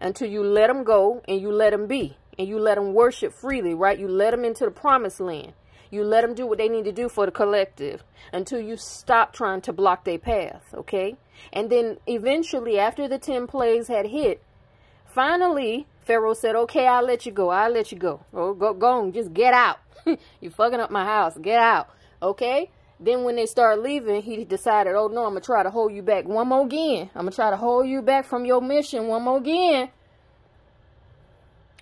until 0.00 0.28
you 0.28 0.42
let 0.42 0.68
them 0.68 0.84
go 0.84 1.22
and 1.28 1.40
you 1.40 1.52
let 1.52 1.70
them 1.70 1.86
be 1.86 2.16
and 2.38 2.48
you 2.48 2.58
let 2.58 2.76
them 2.76 2.94
worship 2.94 3.32
freely, 3.32 3.74
right? 3.74 3.98
You 3.98 4.08
let 4.08 4.30
them 4.30 4.44
into 4.44 4.64
the 4.64 4.70
promised 4.70 5.20
land. 5.20 5.52
You 5.90 6.04
let 6.04 6.22
them 6.22 6.34
do 6.34 6.46
what 6.46 6.58
they 6.58 6.68
need 6.68 6.84
to 6.84 6.92
do 6.92 7.08
for 7.08 7.26
the 7.26 7.32
collective 7.32 8.04
until 8.32 8.60
you 8.60 8.76
stop 8.76 9.32
trying 9.32 9.60
to 9.62 9.72
block 9.72 10.04
their 10.04 10.18
path, 10.18 10.72
okay? 10.72 11.16
And 11.52 11.68
then 11.68 11.98
eventually, 12.06 12.78
after 12.78 13.08
the 13.08 13.18
10 13.18 13.46
plagues 13.46 13.88
had 13.88 14.06
hit, 14.06 14.42
finally, 15.04 15.86
Pharaoh 16.00 16.34
said, 16.34 16.54
okay, 16.54 16.86
I'll 16.86 17.04
let 17.04 17.26
you 17.26 17.32
go. 17.32 17.50
I'll 17.50 17.72
let 17.72 17.90
you 17.90 17.98
go. 17.98 18.24
Oh, 18.32 18.54
go, 18.54 18.72
go 18.72 19.00
on, 19.00 19.12
just 19.12 19.34
get 19.34 19.52
out. 19.52 19.80
You're 20.40 20.52
fucking 20.52 20.80
up 20.80 20.90
my 20.90 21.04
house. 21.04 21.36
Get 21.36 21.58
out, 21.58 21.90
okay? 22.22 22.70
Then 23.02 23.24
when 23.24 23.36
they 23.36 23.46
start 23.46 23.82
leaving, 23.82 24.20
he 24.20 24.44
decided, 24.44 24.94
oh 24.94 25.08
no, 25.08 25.24
I'm 25.24 25.34
to 25.34 25.40
try 25.40 25.62
to 25.62 25.70
hold 25.70 25.94
you 25.94 26.02
back 26.02 26.26
one 26.26 26.48
more 26.48 26.66
again. 26.66 27.08
I'm 27.14 27.26
to 27.28 27.34
try 27.34 27.48
to 27.48 27.56
hold 27.56 27.88
you 27.88 28.02
back 28.02 28.26
from 28.26 28.44
your 28.44 28.60
mission 28.60 29.08
one 29.08 29.22
more 29.22 29.38
again. 29.38 29.88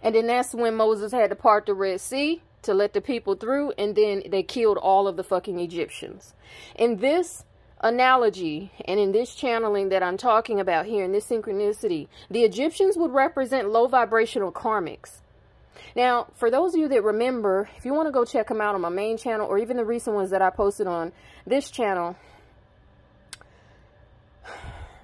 And 0.00 0.14
then 0.14 0.28
that's 0.28 0.54
when 0.54 0.76
Moses 0.76 1.10
had 1.10 1.30
to 1.30 1.36
part 1.36 1.66
the 1.66 1.74
Red 1.74 2.00
Sea 2.00 2.40
to 2.62 2.72
let 2.72 2.92
the 2.92 3.00
people 3.00 3.34
through. 3.34 3.72
And 3.76 3.96
then 3.96 4.22
they 4.30 4.44
killed 4.44 4.78
all 4.78 5.08
of 5.08 5.16
the 5.16 5.24
fucking 5.24 5.58
Egyptians. 5.58 6.34
In 6.76 6.98
this 6.98 7.44
analogy 7.80 8.70
and 8.84 9.00
in 9.00 9.10
this 9.10 9.34
channeling 9.34 9.88
that 9.88 10.04
I'm 10.04 10.16
talking 10.16 10.60
about 10.60 10.86
here, 10.86 11.04
in 11.04 11.10
this 11.10 11.26
synchronicity, 11.26 12.06
the 12.30 12.44
Egyptians 12.44 12.96
would 12.96 13.12
represent 13.12 13.70
low 13.70 13.88
vibrational 13.88 14.52
karmics. 14.52 15.20
Now, 15.96 16.28
for 16.34 16.50
those 16.50 16.74
of 16.74 16.80
you 16.80 16.88
that 16.88 17.02
remember, 17.02 17.68
if 17.76 17.84
you 17.84 17.92
want 17.92 18.08
to 18.08 18.12
go 18.12 18.24
check 18.24 18.48
them 18.48 18.60
out 18.60 18.74
on 18.74 18.80
my 18.80 18.88
main 18.88 19.16
channel 19.16 19.46
or 19.46 19.58
even 19.58 19.76
the 19.76 19.84
recent 19.84 20.14
ones 20.14 20.30
that 20.30 20.42
I 20.42 20.50
posted 20.50 20.86
on 20.86 21.12
this 21.46 21.70
channel, 21.70 22.16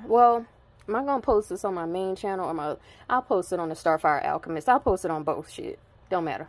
well, 0.07 0.47
am 0.89 0.97
I 0.97 1.05
going 1.05 1.21
to 1.21 1.25
post 1.25 1.49
this 1.49 1.65
on 1.65 1.75
my 1.75 1.87
main 1.87 2.17
channel 2.17 2.49
or 2.49 2.55
my, 2.55 2.77
I'll 3.09 3.23
post 3.23 3.53
it 3.53 3.61
on 3.61 3.69
the 3.69 3.75
Starfire 3.75 4.25
Alchemist. 4.25 4.69
I'll 4.69 4.81
post 4.81 5.05
it 5.05 5.11
on 5.11 5.23
both 5.23 5.51
shit. 5.51 5.79
Don't 6.11 6.25
matter. 6.25 6.49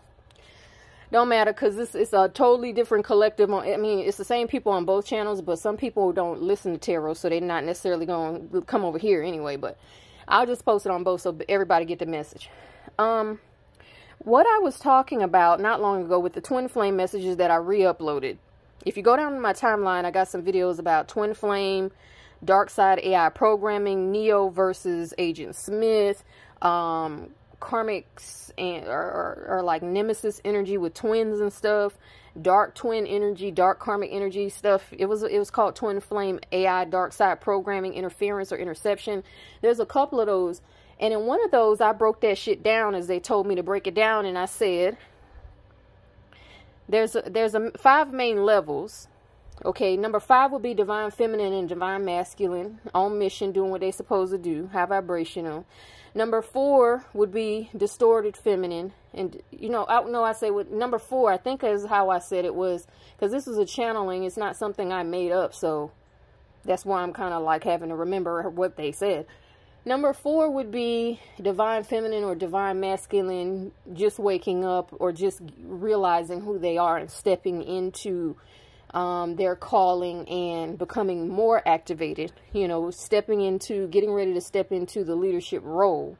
Don't 1.12 1.30
matter 1.30 1.54
because 1.54 1.76
this 1.76 1.96
is 1.96 2.14
a 2.14 2.28
totally 2.30 2.74
different 2.74 3.06
collective. 3.06 3.52
On, 3.52 3.64
I 3.64 3.78
mean, 3.78 4.00
it's 4.00 4.18
the 4.18 4.26
same 4.26 4.48
people 4.48 4.72
on 4.72 4.86
both 4.86 5.06
channels, 5.06 5.42
but 5.42 5.60
some 5.60 5.78
people 5.78 6.12
don't 6.12 6.42
listen 6.42 6.74
to 6.74 6.78
tarot, 6.78 7.14
so 7.14 7.30
they're 7.30 7.40
not 7.40 7.64
necessarily 7.64 8.06
going 8.06 8.50
to 8.50 8.62
come 8.62 8.84
over 8.84 8.98
here 8.98 9.22
anyway. 9.22 9.56
But 9.56 9.78
I'll 10.28 10.46
just 10.46 10.66
post 10.66 10.86
it 10.86 10.92
on 10.92 11.04
both 11.04 11.22
so 11.22 11.38
everybody 11.48 11.86
get 11.86 12.00
the 12.00 12.06
message. 12.06 12.50
Um, 12.98 13.40
what 14.26 14.46
I 14.48 14.60
was 14.60 14.80
talking 14.80 15.22
about 15.22 15.62
not 15.62 15.82
long 15.82 16.04
ago 16.04 16.20
with 16.20 16.34
the 16.34 16.42
twin 16.42 16.68
flame 16.68 16.96
messages 16.96 17.38
that 17.38 17.52
I 17.52 17.56
re-uploaded. 17.56 18.38
If 18.86 18.98
you 18.98 19.04
go 19.04 19.16
down 19.16 19.34
to 19.34 19.40
my 19.40 19.54
timeline, 19.54 20.04
I 20.04 20.12
got 20.12 20.28
some 20.28 20.44
videos 20.44 20.80
about 20.80 21.08
twin 21.08 21.34
flame, 21.36 21.92
dark 22.44 22.72
side 22.72 23.00
AI 23.04 23.30
programming, 23.30 24.12
Neo 24.12 24.50
versus 24.50 25.14
Agent 25.18 25.56
Smith, 25.56 26.24
um, 26.62 27.30
karmics 27.62 28.52
and 28.58 28.88
or, 28.88 28.92
or, 28.92 29.46
or, 29.50 29.64
like 29.64 29.82
nemesis 29.82 30.42
energy 30.44 30.78
with 30.78 30.94
twins 30.94 31.40
and 31.40 31.52
stuff 31.52 31.98
dark 32.42 32.76
twin 32.76 33.08
energy 33.08 33.50
dark 33.50 33.80
karmic 33.80 34.10
energy 34.12 34.50
stuff. 34.50 34.84
It 34.92 35.06
was 35.06 35.24
it 35.24 35.40
was 35.40 35.50
called 35.50 35.76
twin 35.76 36.00
flame 36.00 36.40
ai 36.52 36.86
dark 36.86 37.14
side 37.14 37.40
programming 37.42 37.94
interference 37.94 38.52
or 38.52 38.58
interception. 38.58 39.24
There's 39.62 39.80
a 39.80 39.86
couple 39.86 40.20
of 40.20 40.28
those 40.28 40.62
and 41.00 41.14
in 41.14 41.26
one 41.26 41.44
of 41.44 41.52
those, 41.52 41.82
I 41.82 41.92
broke 41.92 42.22
that 42.22 42.38
shit 42.38 42.64
down 42.64 42.96
as 42.96 43.08
they 43.08 43.20
told 43.20 43.48
me 43.48 43.56
to 43.56 43.64
break 43.64 43.88
it 43.88 43.94
down. 43.96 44.26
And 44.26 44.38
I 44.38 44.46
said, 44.46 44.98
there's 46.88 47.16
a, 47.16 47.22
there's 47.22 47.56
a 47.56 47.72
five 47.72 48.14
main 48.14 48.44
levels. 48.46 49.08
Okay, 49.64 49.96
number 49.96 50.20
five 50.20 50.52
would 50.52 50.62
be 50.62 50.74
divine 50.74 51.12
feminine 51.12 51.54
and 51.54 51.68
divine 51.68 52.04
masculine 52.04 52.80
on 52.94 53.18
mission, 53.18 53.52
doing 53.52 53.72
what 53.72 53.82
they 53.82 53.92
supposed 53.92 54.32
to 54.32 54.38
do, 54.38 54.70
high 54.74 54.86
vibrational. 54.86 55.66
Number 56.14 56.42
four 56.42 57.06
would 57.14 57.34
be 57.34 57.70
distorted 57.76 58.38
feminine, 58.38 58.94
and 59.14 59.42
you 59.52 59.70
know, 59.70 59.86
I 59.88 60.02
know 60.04 60.24
I 60.24 60.32
say 60.34 60.50
with 60.50 60.72
number 60.72 61.00
four. 61.00 61.32
I 61.32 61.38
think 61.38 61.64
is 61.64 61.86
how 61.86 62.10
I 62.10 62.20
said 62.20 62.46
it 62.46 62.56
was 62.56 62.88
because 63.16 63.32
this 63.32 63.46
was 63.46 63.58
a 63.58 63.66
channeling. 63.66 64.24
It's 64.24 64.38
not 64.38 64.56
something 64.56 64.94
I 64.94 65.04
made 65.04 65.32
up, 65.32 65.54
so 65.54 65.92
that's 66.64 66.86
why 66.86 67.02
I'm 67.02 67.14
kind 67.14 67.34
of 67.34 67.44
like 67.44 67.64
having 67.64 67.90
to 67.90 67.96
remember 67.96 68.50
what 68.50 68.78
they 68.78 68.92
said. 68.92 69.26
Number 69.88 70.14
four 70.14 70.50
would 70.50 70.72
be 70.72 71.20
divine 71.40 71.84
feminine 71.84 72.24
or 72.24 72.34
divine 72.34 72.80
masculine, 72.80 73.72
just 73.94 74.18
waking 74.18 74.66
up 74.66 74.90
or 75.00 75.12
just 75.12 75.42
realizing 75.64 76.42
who 76.42 76.58
they 76.58 76.78
are 76.78 76.98
and 76.98 77.12
stepping 77.12 77.62
into 77.62 78.36
um, 78.96 79.36
their 79.36 79.56
calling 79.56 80.28
and 80.28 80.80
becoming 80.80 81.30
more 81.30 81.62
activated, 81.68 82.32
you 82.52 82.68
know, 82.68 82.90
stepping 82.90 83.42
into, 83.42 83.88
getting 83.90 84.12
ready 84.12 84.34
to 84.34 84.42
step 84.42 84.72
into 84.72 85.04
the 85.04 85.16
leadership 85.16 85.62
role. 85.64 86.18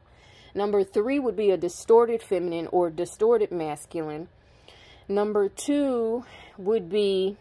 Number 0.54 0.84
three 0.84 1.18
would 1.18 1.36
be 1.36 1.50
a 1.50 1.56
distorted 1.56 2.22
feminine 2.22 2.68
or 2.68 2.88
distorted 2.88 3.50
masculine. 3.50 4.28
Number 5.08 5.48
two 5.48 6.24
would 6.56 6.88
be 6.88 7.36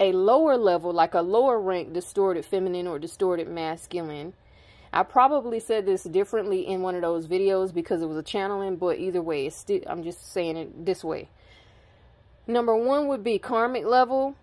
a 0.00 0.10
lower 0.12 0.56
level, 0.56 0.92
like 0.92 1.14
a 1.14 1.20
lower 1.20 1.60
rank 1.60 1.92
distorted 1.92 2.44
feminine 2.44 2.88
or 2.88 2.98
distorted 2.98 3.48
masculine. 3.48 4.32
I 4.92 5.02
probably 5.02 5.60
said 5.60 5.86
this 5.86 6.04
differently 6.04 6.66
in 6.66 6.82
one 6.82 6.94
of 6.94 7.02
those 7.02 7.26
videos 7.26 7.72
because 7.74 8.02
it 8.02 8.06
was 8.06 8.16
a 8.16 8.22
channeling, 8.22 8.76
but 8.76 8.98
either 8.98 9.20
way, 9.20 9.46
it's 9.46 9.64
I'm 9.86 10.02
just 10.02 10.32
saying 10.32 10.56
it 10.56 10.86
this 10.86 11.04
way. 11.04 11.28
Number 12.46 12.74
one 12.74 13.08
would 13.08 13.22
be 13.22 13.38
karmic 13.38 13.84
level, 13.84 14.34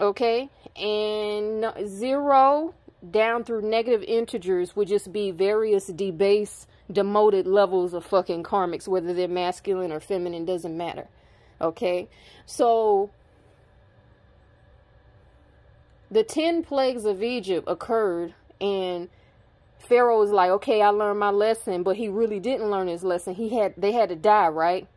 okay? 0.00 0.48
And 0.74 1.66
zero 1.86 2.74
down 3.10 3.44
through 3.44 3.62
negative 3.62 4.02
integers 4.04 4.74
would 4.74 4.88
just 4.88 5.12
be 5.12 5.30
various 5.30 5.88
debased, 5.88 6.66
demoted 6.90 7.46
levels 7.46 7.92
of 7.92 8.04
fucking 8.04 8.42
karmics, 8.42 8.88
whether 8.88 9.12
they're 9.12 9.28
masculine 9.28 9.92
or 9.92 10.00
feminine, 10.00 10.44
doesn't 10.44 10.76
matter, 10.76 11.08
okay? 11.60 12.08
So, 12.46 13.10
the 16.10 16.22
10 16.22 16.62
plagues 16.62 17.04
of 17.04 17.22
Egypt 17.22 17.68
occurred 17.68 18.34
and 18.60 19.08
Pharaoh 19.92 20.20
was 20.20 20.30
like, 20.30 20.48
okay, 20.48 20.80
I 20.80 20.88
learned 20.88 21.20
my 21.20 21.28
lesson, 21.28 21.82
but 21.82 21.96
he 21.96 22.08
really 22.08 22.40
didn't 22.40 22.70
learn 22.70 22.88
his 22.88 23.04
lesson. 23.04 23.34
He 23.34 23.50
had, 23.50 23.74
they 23.76 23.92
had 23.92 24.08
to 24.08 24.16
die, 24.16 24.48
right? 24.48 24.88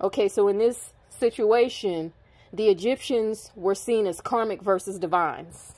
Okay, 0.00 0.28
so 0.28 0.48
in 0.48 0.56
this 0.56 0.94
situation, 1.10 2.14
the 2.50 2.68
Egyptians 2.68 3.52
were 3.54 3.74
seen 3.74 4.06
as 4.06 4.22
karmic 4.22 4.62
versus 4.62 4.98
divines. 4.98 5.74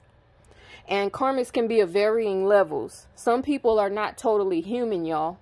And 0.87 1.13
karmics 1.13 1.53
can 1.53 1.67
be 1.67 1.81
of 1.81 1.91
varying 1.91 2.47
levels. 2.47 3.09
Some 3.17 3.43
people 3.43 3.81
are 3.81 3.91
not 3.91 4.17
totally 4.17 4.61
human, 4.61 5.05
y'all. 5.05 5.39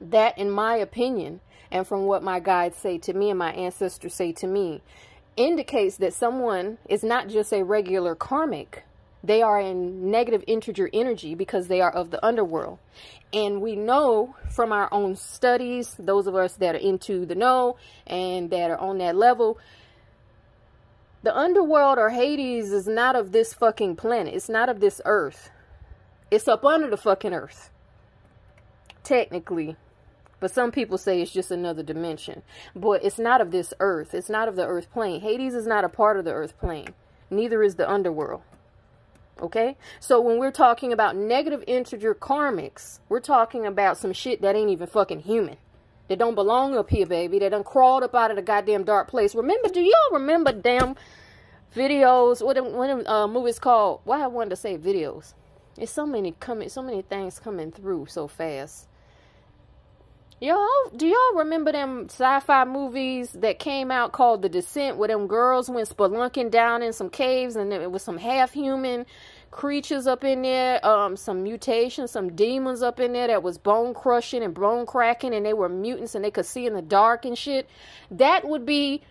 That, 0.00 0.36
in 0.36 0.50
my 0.50 0.74
opinion, 0.78 1.38
and 1.70 1.86
from 1.86 2.06
what 2.06 2.24
my 2.24 2.40
guides 2.40 2.76
say 2.76 2.98
to 2.98 3.12
me 3.12 3.30
and 3.30 3.38
my 3.38 3.52
ancestors 3.52 4.14
say 4.14 4.32
to 4.32 4.48
me, 4.48 4.82
indicates 5.36 5.98
that 5.98 6.12
someone 6.12 6.78
is 6.88 7.04
not 7.04 7.28
just 7.28 7.52
a 7.52 7.62
regular 7.62 8.16
karmic, 8.16 8.82
they 9.22 9.42
are 9.42 9.60
in 9.60 10.10
negative 10.10 10.44
integer 10.46 10.88
energy 10.92 11.34
because 11.34 11.68
they 11.68 11.80
are 11.80 11.90
of 11.90 12.10
the 12.10 12.24
underworld. 12.24 12.78
And 13.32 13.60
we 13.60 13.76
know 13.76 14.36
from 14.50 14.72
our 14.72 14.88
own 14.92 15.16
studies, 15.16 15.94
those 15.98 16.26
of 16.26 16.34
us 16.34 16.54
that 16.54 16.74
are 16.74 16.78
into 16.78 17.26
the 17.26 17.34
know 17.34 17.76
and 18.06 18.50
that 18.50 18.70
are 18.70 18.78
on 18.78 18.98
that 18.98 19.16
level, 19.16 19.58
the 21.22 21.36
underworld 21.36 21.98
or 21.98 22.10
Hades 22.10 22.72
is 22.72 22.86
not 22.86 23.16
of 23.16 23.32
this 23.32 23.52
fucking 23.52 23.96
planet. 23.96 24.34
It's 24.34 24.48
not 24.48 24.68
of 24.68 24.80
this 24.80 25.00
earth. 25.04 25.50
It's 26.30 26.46
up 26.46 26.64
under 26.64 26.88
the 26.88 26.96
fucking 26.96 27.34
earth. 27.34 27.70
Technically. 29.02 29.76
But 30.40 30.52
some 30.52 30.70
people 30.70 30.96
say 30.96 31.20
it's 31.20 31.32
just 31.32 31.50
another 31.50 31.82
dimension. 31.82 32.42
But 32.76 33.04
it's 33.04 33.18
not 33.18 33.40
of 33.40 33.50
this 33.50 33.74
earth. 33.80 34.14
It's 34.14 34.28
not 34.28 34.46
of 34.46 34.54
the 34.54 34.66
earth 34.66 34.92
plane. 34.92 35.20
Hades 35.20 35.54
is 35.54 35.66
not 35.66 35.84
a 35.84 35.88
part 35.88 36.16
of 36.16 36.24
the 36.24 36.32
earth 36.32 36.56
plane. 36.60 36.94
Neither 37.30 37.64
is 37.64 37.74
the 37.74 37.90
underworld. 37.90 38.42
Okay? 39.40 39.76
So 40.00 40.20
when 40.20 40.38
we're 40.38 40.50
talking 40.50 40.92
about 40.92 41.16
negative 41.16 41.62
integer 41.66 42.14
karmics, 42.14 43.00
we're 43.08 43.20
talking 43.20 43.66
about 43.66 43.98
some 43.98 44.12
shit 44.12 44.42
that 44.42 44.56
ain't 44.56 44.70
even 44.70 44.86
fucking 44.86 45.20
human. 45.20 45.56
That 46.08 46.18
don't 46.18 46.34
belong 46.34 46.76
up 46.76 46.88
here, 46.88 47.06
baby. 47.06 47.38
That 47.38 47.50
done 47.50 47.64
crawled 47.64 48.02
up 48.02 48.14
out 48.14 48.30
of 48.30 48.36
the 48.36 48.42
goddamn 48.42 48.84
dark 48.84 49.08
place. 49.08 49.34
Remember, 49.34 49.68
do 49.68 49.80
y'all 49.80 50.12
remember 50.12 50.52
damn 50.52 50.96
videos? 51.76 52.44
What 52.44 52.56
when 52.72 53.06
uh 53.06 53.28
movies 53.28 53.58
called 53.58 54.00
why 54.04 54.22
I 54.22 54.26
wanted 54.26 54.50
to 54.50 54.56
say 54.56 54.78
videos. 54.78 55.34
It's 55.76 55.92
so 55.92 56.06
many 56.06 56.32
coming 56.32 56.70
so 56.70 56.82
many 56.82 57.02
things 57.02 57.38
coming 57.38 57.70
through 57.70 58.06
so 58.06 58.26
fast. 58.26 58.87
Y'all, 60.40 60.68
do 60.94 61.04
y'all 61.04 61.34
remember 61.34 61.72
them 61.72 62.04
sci-fi 62.04 62.64
movies 62.64 63.32
that 63.32 63.58
came 63.58 63.90
out 63.90 64.12
called 64.12 64.40
The 64.40 64.48
Descent, 64.48 64.96
where 64.96 65.08
them 65.08 65.26
girls 65.26 65.68
went 65.68 65.88
spelunking 65.88 66.52
down 66.52 66.80
in 66.80 66.92
some 66.92 67.10
caves 67.10 67.56
and 67.56 67.72
it 67.72 67.90
was 67.90 68.04
some 68.04 68.18
half-human 68.18 69.04
creatures 69.50 70.06
up 70.06 70.22
in 70.22 70.42
there, 70.42 70.84
um, 70.86 71.16
some 71.16 71.42
mutations, 71.42 72.12
some 72.12 72.36
demons 72.36 72.82
up 72.82 73.00
in 73.00 73.14
there 73.14 73.26
that 73.26 73.42
was 73.42 73.58
bone 73.58 73.92
crushing 73.92 74.44
and 74.44 74.54
bone 74.54 74.86
cracking, 74.86 75.34
and 75.34 75.44
they 75.44 75.54
were 75.54 75.68
mutants 75.68 76.14
and 76.14 76.24
they 76.24 76.30
could 76.30 76.46
see 76.46 76.66
in 76.66 76.74
the 76.74 76.82
dark 76.82 77.24
and 77.24 77.36
shit. 77.36 77.68
That 78.12 78.46
would 78.46 78.64
be 78.64 79.02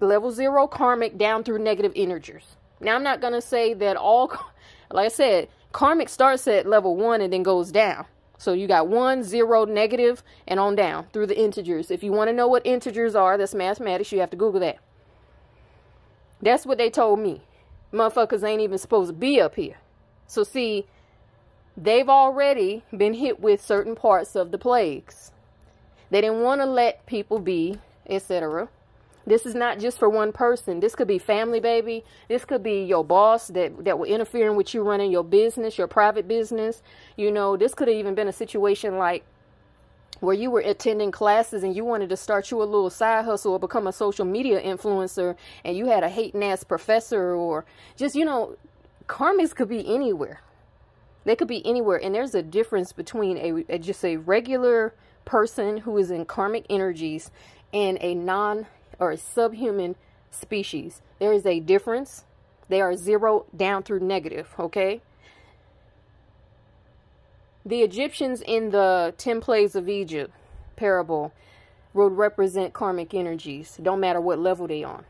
level 0.00 0.30
zero 0.30 0.66
karmic 0.66 1.18
down 1.18 1.44
through 1.44 1.58
negative 1.58 1.92
integers. 1.94 2.56
Now, 2.80 2.96
I'm 2.96 3.02
not 3.02 3.20
gonna 3.20 3.42
say 3.42 3.74
that 3.74 3.98
all, 3.98 4.32
like 4.90 5.04
I 5.04 5.08
said, 5.08 5.48
karmic 5.72 6.08
starts 6.08 6.48
at 6.48 6.66
level 6.66 6.96
one 6.96 7.20
and 7.20 7.30
then 7.30 7.42
goes 7.42 7.70
down. 7.70 8.06
So 8.42 8.54
you 8.54 8.66
got 8.66 8.88
one, 8.88 9.22
zero, 9.22 9.64
negative, 9.64 10.24
and 10.48 10.58
on 10.58 10.74
down 10.74 11.06
through 11.12 11.28
the 11.28 11.38
integers. 11.38 11.92
If 11.92 12.02
you 12.02 12.10
want 12.10 12.26
to 12.26 12.32
know 12.32 12.48
what 12.48 12.66
integers 12.66 13.14
are, 13.14 13.38
that's 13.38 13.54
mathematics, 13.54 14.10
you 14.10 14.18
have 14.18 14.30
to 14.30 14.36
Google 14.36 14.58
that. 14.58 14.78
That's 16.40 16.66
what 16.66 16.76
they 16.76 16.90
told 16.90 17.20
me. 17.20 17.42
Motherfuckers 17.92 18.42
ain't 18.42 18.60
even 18.60 18.78
supposed 18.78 19.10
to 19.10 19.12
be 19.12 19.40
up 19.40 19.54
here. 19.54 19.76
So 20.26 20.42
see, 20.42 20.86
they've 21.76 22.08
already 22.08 22.82
been 22.90 23.14
hit 23.14 23.38
with 23.38 23.64
certain 23.64 23.94
parts 23.94 24.34
of 24.34 24.50
the 24.50 24.58
plagues. 24.58 25.30
They 26.10 26.20
didn't 26.20 26.42
want 26.42 26.62
to 26.62 26.66
let 26.66 27.06
people 27.06 27.38
be, 27.38 27.78
etc. 28.08 28.68
This 29.26 29.46
is 29.46 29.54
not 29.54 29.78
just 29.78 29.98
for 29.98 30.08
one 30.08 30.32
person. 30.32 30.80
This 30.80 30.94
could 30.94 31.08
be 31.08 31.18
family, 31.18 31.60
baby. 31.60 32.04
This 32.28 32.44
could 32.44 32.62
be 32.62 32.82
your 32.82 33.04
boss 33.04 33.48
that, 33.48 33.84
that 33.84 33.98
were 33.98 34.06
interfering 34.06 34.56
with 34.56 34.74
you 34.74 34.82
running 34.82 35.12
your 35.12 35.24
business, 35.24 35.78
your 35.78 35.86
private 35.86 36.26
business. 36.26 36.82
You 37.16 37.30
know, 37.30 37.56
this 37.56 37.74
could 37.74 37.88
have 37.88 37.96
even 37.96 38.14
been 38.14 38.28
a 38.28 38.32
situation 38.32 38.98
like 38.98 39.24
where 40.20 40.34
you 40.34 40.50
were 40.50 40.60
attending 40.60 41.10
classes 41.10 41.62
and 41.62 41.74
you 41.74 41.84
wanted 41.84 42.08
to 42.08 42.16
start 42.16 42.50
you 42.50 42.62
a 42.62 42.64
little 42.64 42.90
side 42.90 43.24
hustle 43.24 43.52
or 43.52 43.58
become 43.58 43.86
a 43.86 43.92
social 43.92 44.24
media 44.24 44.60
influencer 44.60 45.36
and 45.64 45.76
you 45.76 45.86
had 45.86 46.04
a 46.04 46.08
hating 46.08 46.44
ass 46.44 46.62
professor 46.62 47.34
or 47.34 47.64
just, 47.96 48.14
you 48.14 48.24
know, 48.24 48.56
karmics 49.08 49.54
could 49.54 49.68
be 49.68 49.86
anywhere. 49.92 50.40
They 51.24 51.36
could 51.36 51.48
be 51.48 51.64
anywhere. 51.66 52.00
And 52.02 52.14
there's 52.14 52.34
a 52.34 52.42
difference 52.42 52.92
between 52.92 53.36
a, 53.36 53.74
a 53.74 53.78
just 53.78 54.04
a 54.04 54.16
regular 54.16 54.94
person 55.24 55.78
who 55.78 55.96
is 55.98 56.10
in 56.10 56.24
karmic 56.24 56.66
energies 56.68 57.30
and 57.72 57.98
a 58.00 58.14
non 58.14 58.66
or 59.02 59.10
a 59.10 59.16
subhuman 59.16 59.96
species. 60.30 61.02
There 61.18 61.32
is 61.32 61.44
a 61.44 61.58
difference. 61.58 62.24
They 62.68 62.80
are 62.80 62.94
zero 62.94 63.46
down 63.54 63.82
through 63.82 63.98
negative, 63.98 64.54
okay? 64.58 65.02
The 67.66 67.82
Egyptians 67.82 68.40
in 68.40 68.70
the 68.70 69.12
10 69.18 69.40
plagues 69.40 69.74
of 69.74 69.88
Egypt 69.88 70.32
parable 70.76 71.32
would 71.94 72.12
represent 72.12 72.72
karmic 72.72 73.12
energies. 73.12 73.76
Don't 73.82 74.00
matter 74.00 74.20
what 74.20 74.38
level 74.38 74.68
they 74.68 74.84
on. 74.84 75.04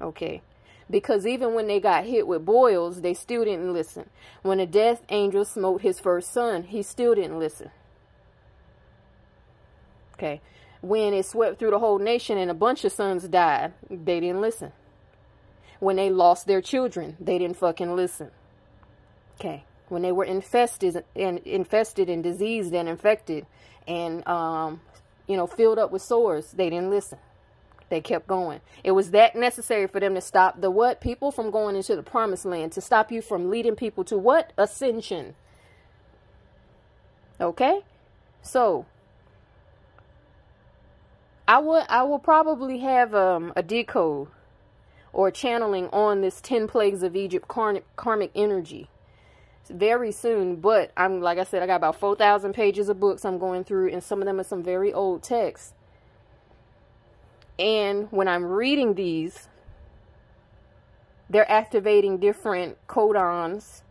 Okay. 0.00 0.40
Because 0.88 1.26
even 1.26 1.54
when 1.54 1.66
they 1.66 1.80
got 1.80 2.04
hit 2.04 2.28
with 2.28 2.44
boils, 2.44 3.00
they 3.00 3.14
still 3.14 3.44
didn't 3.44 3.72
listen. 3.72 4.08
When 4.42 4.60
a 4.60 4.66
death 4.66 5.02
angel 5.08 5.44
smote 5.44 5.82
his 5.82 5.98
first 5.98 6.32
son, 6.32 6.64
he 6.64 6.82
still 6.82 7.16
didn't 7.16 7.40
listen. 7.40 7.70
Okay. 10.14 10.40
When 10.82 11.14
it 11.14 11.24
swept 11.24 11.58
through 11.58 11.70
the 11.70 11.78
whole 11.78 11.98
nation 11.98 12.36
and 12.36 12.50
a 12.50 12.54
bunch 12.54 12.84
of 12.84 12.92
sons 12.92 13.26
died, 13.28 13.72
they 13.88 14.20
didn't 14.20 14.40
listen. 14.40 14.72
When 15.78 15.96
they 15.96 16.10
lost 16.10 16.46
their 16.46 16.60
children, 16.60 17.16
they 17.18 17.38
didn't 17.38 17.56
fucking 17.56 17.96
listen. 17.96 18.30
Okay. 19.40 19.64
When 19.88 20.02
they 20.02 20.12
were 20.12 20.24
infested 20.24 21.04
and 21.14 21.38
infested 21.38 22.08
and 22.08 22.22
diseased 22.22 22.72
and 22.72 22.88
infected 22.88 23.46
and 23.86 24.26
um, 24.26 24.80
you 25.26 25.36
know, 25.36 25.46
filled 25.46 25.78
up 25.78 25.90
with 25.90 26.02
sores, 26.02 26.52
they 26.52 26.70
didn't 26.70 26.90
listen. 26.90 27.18
They 27.88 28.00
kept 28.00 28.26
going. 28.26 28.60
It 28.82 28.92
was 28.92 29.10
that 29.10 29.36
necessary 29.36 29.86
for 29.86 30.00
them 30.00 30.14
to 30.14 30.20
stop 30.20 30.60
the 30.60 30.70
what? 30.70 31.00
People 31.00 31.30
from 31.30 31.50
going 31.50 31.76
into 31.76 31.94
the 31.94 32.02
promised 32.02 32.44
land, 32.44 32.72
to 32.72 32.80
stop 32.80 33.12
you 33.12 33.20
from 33.20 33.50
leading 33.50 33.76
people 33.76 34.02
to 34.04 34.16
what? 34.16 34.52
Ascension. 34.56 35.34
Okay? 37.40 37.80
So, 38.40 38.86
I 41.46 41.58
would 41.58 41.84
I 41.88 42.02
will 42.02 42.18
probably 42.18 42.78
have 42.78 43.14
um, 43.14 43.52
a 43.56 43.62
decode 43.62 44.28
or 45.12 45.30
channeling 45.30 45.88
on 45.88 46.20
this 46.20 46.40
10 46.40 46.68
plagues 46.68 47.02
of 47.02 47.14
Egypt 47.14 47.46
karmic, 47.48 48.30
energy 48.34 48.88
very 49.68 50.12
soon. 50.12 50.56
But 50.56 50.92
I'm 50.96 51.20
like 51.20 51.38
I 51.38 51.44
said, 51.44 51.62
I 51.62 51.66
got 51.66 51.76
about 51.76 51.96
4,000 51.96 52.52
pages 52.52 52.88
of 52.88 53.00
books 53.00 53.24
I'm 53.24 53.38
going 53.38 53.64
through, 53.64 53.88
and 53.90 54.02
some 54.02 54.20
of 54.20 54.26
them 54.26 54.40
are 54.40 54.44
some 54.44 54.62
very 54.62 54.92
old 54.92 55.22
texts. 55.22 55.74
And 57.58 58.08
when 58.10 58.28
I'm 58.28 58.44
reading 58.44 58.94
these, 58.94 59.48
they're 61.28 61.50
activating 61.50 62.18
different 62.18 62.78
codons 62.88 63.82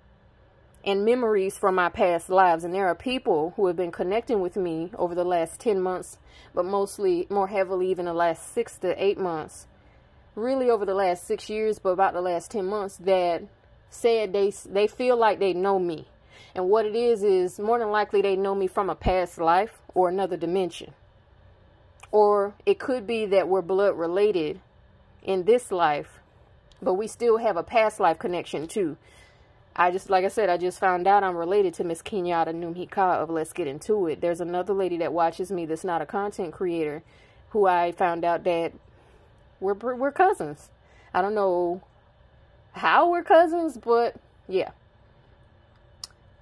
and 0.83 1.05
memories 1.05 1.57
from 1.57 1.75
my 1.75 1.89
past 1.89 2.29
lives. 2.29 2.63
And 2.63 2.73
there 2.73 2.87
are 2.87 2.95
people 2.95 3.53
who 3.55 3.67
have 3.67 3.75
been 3.75 3.91
connecting 3.91 4.41
with 4.41 4.55
me 4.55 4.91
over 4.97 5.15
the 5.15 5.23
last 5.23 5.59
10 5.59 5.81
months, 5.81 6.17
but 6.53 6.65
mostly 6.65 7.27
more 7.29 7.47
heavily 7.47 7.89
even 7.91 8.05
the 8.05 8.13
last 8.13 8.53
six 8.53 8.77
to 8.79 9.03
eight 9.03 9.17
months. 9.17 9.67
Really 10.35 10.69
over 10.69 10.85
the 10.85 10.93
last 10.93 11.25
six 11.27 11.49
years, 11.49 11.79
but 11.79 11.89
about 11.89 12.13
the 12.13 12.21
last 12.21 12.51
10 12.51 12.65
months 12.65 12.97
that 12.97 13.43
said 13.89 14.31
they 14.31 14.51
they 14.69 14.87
feel 14.87 15.17
like 15.17 15.39
they 15.39 15.53
know 15.53 15.77
me. 15.77 16.07
And 16.55 16.69
what 16.69 16.85
it 16.85 16.95
is 16.95 17.23
is 17.23 17.59
more 17.59 17.79
than 17.79 17.91
likely 17.91 18.21
they 18.21 18.35
know 18.35 18.55
me 18.55 18.67
from 18.67 18.89
a 18.89 18.95
past 18.95 19.37
life 19.37 19.79
or 19.93 20.09
another 20.09 20.37
dimension. 20.37 20.93
Or 22.11 22.55
it 22.65 22.79
could 22.79 23.07
be 23.07 23.25
that 23.27 23.47
we're 23.47 23.61
blood 23.61 23.97
related 23.97 24.59
in 25.23 25.43
this 25.43 25.71
life, 25.71 26.19
but 26.81 26.95
we 26.95 27.07
still 27.07 27.37
have 27.37 27.55
a 27.55 27.63
past 27.63 27.99
life 27.99 28.19
connection 28.19 28.67
too. 28.67 28.97
I 29.75 29.91
just, 29.91 30.09
like 30.09 30.25
I 30.25 30.27
said, 30.27 30.49
I 30.49 30.57
just 30.57 30.79
found 30.79 31.07
out 31.07 31.23
I'm 31.23 31.35
related 31.35 31.73
to 31.75 31.83
Miss 31.83 32.01
Kenyatta 32.01 32.53
Numhika 32.53 33.15
of 33.15 33.29
Let's 33.29 33.53
Get 33.53 33.67
Into 33.67 34.07
It. 34.07 34.19
There's 34.19 34.41
another 34.41 34.73
lady 34.73 34.97
that 34.97 35.13
watches 35.13 35.51
me 35.51 35.65
that's 35.65 35.83
not 35.85 36.01
a 36.01 36.05
content 36.05 36.53
creator 36.53 37.03
who 37.51 37.67
I 37.67 37.91
found 37.93 38.25
out 38.25 38.43
that 38.43 38.73
we're, 39.59 39.73
we're 39.73 40.11
cousins. 40.11 40.69
I 41.13 41.21
don't 41.21 41.35
know 41.35 41.81
how 42.73 43.09
we're 43.09 43.23
cousins, 43.23 43.77
but 43.77 44.15
yeah. 44.47 44.71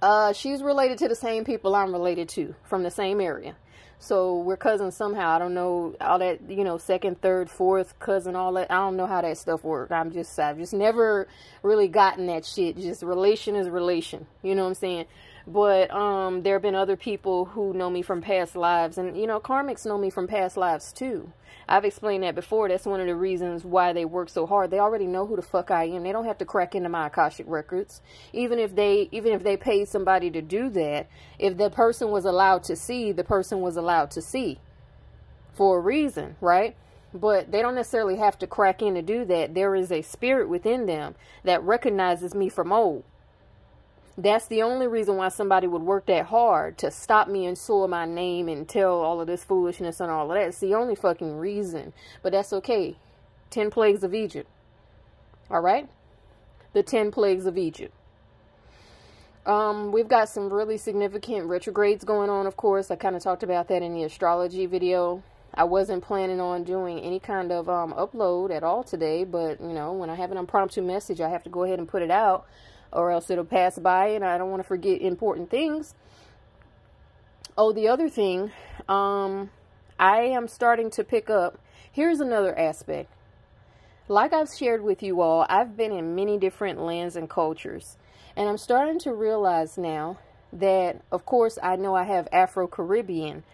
Uh, 0.02 0.32
she's 0.32 0.62
related 0.62 0.98
to 0.98 1.08
the 1.08 1.14
same 1.14 1.44
people 1.44 1.74
I'm 1.76 1.92
related 1.92 2.28
to 2.30 2.54
from 2.64 2.82
the 2.82 2.90
same 2.90 3.20
area. 3.20 3.54
So 4.02 4.38
we're 4.38 4.56
cousins 4.56 4.96
somehow. 4.96 5.36
I 5.36 5.38
don't 5.38 5.52
know 5.52 5.94
all 6.00 6.18
that, 6.20 6.40
you 6.48 6.64
know, 6.64 6.78
second, 6.78 7.20
third, 7.20 7.50
fourth 7.50 7.98
cousin, 7.98 8.34
all 8.34 8.54
that. 8.54 8.70
I 8.70 8.76
don't 8.76 8.96
know 8.96 9.06
how 9.06 9.20
that 9.20 9.36
stuff 9.36 9.62
works. 9.62 9.92
I'm 9.92 10.10
just, 10.10 10.38
I've 10.38 10.56
just 10.56 10.72
never 10.72 11.28
really 11.62 11.86
gotten 11.86 12.26
that 12.28 12.46
shit. 12.46 12.78
Just 12.78 13.02
relation 13.02 13.54
is 13.54 13.68
relation. 13.68 14.26
You 14.42 14.54
know 14.54 14.62
what 14.62 14.68
I'm 14.68 14.74
saying? 14.74 15.04
But 15.46 15.90
um, 15.90 16.42
there 16.42 16.54
have 16.54 16.62
been 16.62 16.74
other 16.74 16.96
people 16.96 17.46
who 17.46 17.72
know 17.72 17.90
me 17.90 18.02
from 18.02 18.20
past 18.20 18.56
lives, 18.56 18.98
and 18.98 19.16
you 19.16 19.26
know, 19.26 19.40
karmics 19.40 19.86
know 19.86 19.98
me 19.98 20.10
from 20.10 20.26
past 20.26 20.56
lives 20.56 20.92
too. 20.92 21.32
I've 21.68 21.84
explained 21.84 22.24
that 22.24 22.34
before. 22.34 22.68
That's 22.68 22.84
one 22.84 23.00
of 23.00 23.06
the 23.06 23.14
reasons 23.14 23.64
why 23.64 23.92
they 23.92 24.04
work 24.04 24.28
so 24.28 24.46
hard. 24.46 24.70
They 24.70 24.78
already 24.78 25.06
know 25.06 25.26
who 25.26 25.36
the 25.36 25.42
fuck 25.42 25.70
I 25.70 25.84
am. 25.84 26.02
They 26.02 26.12
don't 26.12 26.24
have 26.24 26.38
to 26.38 26.44
crack 26.44 26.74
into 26.74 26.88
my 26.88 27.06
akashic 27.06 27.46
records. 27.48 28.00
Even 28.32 28.58
if 28.58 28.74
they, 28.74 29.08
even 29.12 29.32
if 29.32 29.42
they 29.42 29.56
paid 29.56 29.88
somebody 29.88 30.30
to 30.30 30.42
do 30.42 30.68
that, 30.70 31.08
if 31.38 31.56
the 31.56 31.70
person 31.70 32.10
was 32.10 32.24
allowed 32.24 32.64
to 32.64 32.76
see, 32.76 33.12
the 33.12 33.24
person 33.24 33.60
was 33.60 33.76
allowed 33.76 34.10
to 34.12 34.22
see, 34.22 34.58
for 35.52 35.78
a 35.78 35.80
reason, 35.80 36.36
right? 36.40 36.76
but 37.12 37.50
they 37.50 37.60
don't 37.62 37.74
necessarily 37.74 38.16
have 38.16 38.38
to 38.38 38.46
crack 38.46 38.82
in 38.82 38.94
to 38.94 39.02
do 39.02 39.24
that. 39.24 39.54
There 39.54 39.74
is 39.74 39.90
a 39.90 40.02
spirit 40.02 40.48
within 40.48 40.86
them 40.86 41.14
that 41.44 41.62
recognizes 41.62 42.34
me 42.34 42.48
from 42.48 42.72
old. 42.72 43.04
That's 44.22 44.46
the 44.46 44.60
only 44.60 44.86
reason 44.86 45.16
why 45.16 45.30
somebody 45.30 45.66
would 45.66 45.80
work 45.80 46.04
that 46.06 46.26
hard 46.26 46.76
to 46.78 46.90
stop 46.90 47.26
me 47.26 47.46
and 47.46 47.56
soil 47.56 47.88
my 47.88 48.04
name 48.04 48.50
and 48.50 48.68
tell 48.68 49.00
all 49.00 49.18
of 49.18 49.26
this 49.26 49.44
foolishness 49.44 49.98
and 49.98 50.10
all 50.10 50.30
of 50.30 50.36
that. 50.36 50.48
It's 50.48 50.58
the 50.58 50.74
only 50.74 50.94
fucking 50.94 51.38
reason. 51.38 51.94
But 52.22 52.32
that's 52.32 52.52
okay. 52.52 52.98
Ten 53.48 53.70
plagues 53.70 54.04
of 54.04 54.14
Egypt. 54.14 54.46
All 55.50 55.62
right? 55.62 55.88
The 56.74 56.82
ten 56.82 57.10
plagues 57.10 57.46
of 57.46 57.56
Egypt. 57.56 57.94
Um, 59.46 59.90
we've 59.90 60.06
got 60.06 60.28
some 60.28 60.52
really 60.52 60.76
significant 60.76 61.46
retrogrades 61.46 62.04
going 62.04 62.28
on, 62.28 62.46
of 62.46 62.58
course. 62.58 62.90
I 62.90 62.96
kind 62.96 63.16
of 63.16 63.22
talked 63.22 63.42
about 63.42 63.68
that 63.68 63.82
in 63.82 63.94
the 63.94 64.04
astrology 64.04 64.66
video. 64.66 65.22
I 65.54 65.64
wasn't 65.64 66.04
planning 66.04 66.42
on 66.42 66.64
doing 66.64 67.00
any 67.00 67.20
kind 67.20 67.50
of 67.50 67.70
um, 67.70 67.94
upload 67.94 68.54
at 68.54 68.62
all 68.64 68.84
today, 68.84 69.24
but, 69.24 69.62
you 69.62 69.72
know, 69.72 69.94
when 69.94 70.10
I 70.10 70.14
have 70.16 70.30
an 70.30 70.36
impromptu 70.36 70.82
message, 70.82 71.22
I 71.22 71.30
have 71.30 71.42
to 71.44 71.50
go 71.50 71.64
ahead 71.64 71.78
and 71.78 71.88
put 71.88 72.02
it 72.02 72.10
out 72.10 72.46
or 72.92 73.10
else 73.10 73.30
it'll 73.30 73.44
pass 73.44 73.78
by 73.78 74.08
and 74.08 74.24
I 74.24 74.38
don't 74.38 74.50
want 74.50 74.62
to 74.62 74.68
forget 74.68 75.00
important 75.00 75.50
things. 75.50 75.94
Oh, 77.56 77.72
the 77.72 77.88
other 77.88 78.08
thing, 78.08 78.52
um, 78.88 79.50
I 79.98 80.22
am 80.22 80.48
starting 80.48 80.90
to 80.92 81.04
pick 81.04 81.28
up. 81.28 81.58
Here's 81.92 82.20
another 82.20 82.58
aspect. 82.58 83.12
Like 84.08 84.32
I've 84.32 84.48
shared 84.48 84.82
with 84.82 85.02
you 85.02 85.20
all, 85.20 85.46
I've 85.48 85.76
been 85.76 85.92
in 85.92 86.14
many 86.14 86.38
different 86.38 86.80
lands 86.80 87.16
and 87.16 87.28
cultures. 87.28 87.96
And 88.36 88.48
I'm 88.48 88.58
starting 88.58 88.98
to 89.00 89.12
realize 89.12 89.76
now 89.76 90.18
that, 90.52 91.02
of 91.12 91.26
course, 91.26 91.58
I 91.62 91.76
know 91.76 91.94
I 91.94 92.04
have 92.04 92.26
Afro 92.32 92.66
Caribbean 92.66 93.44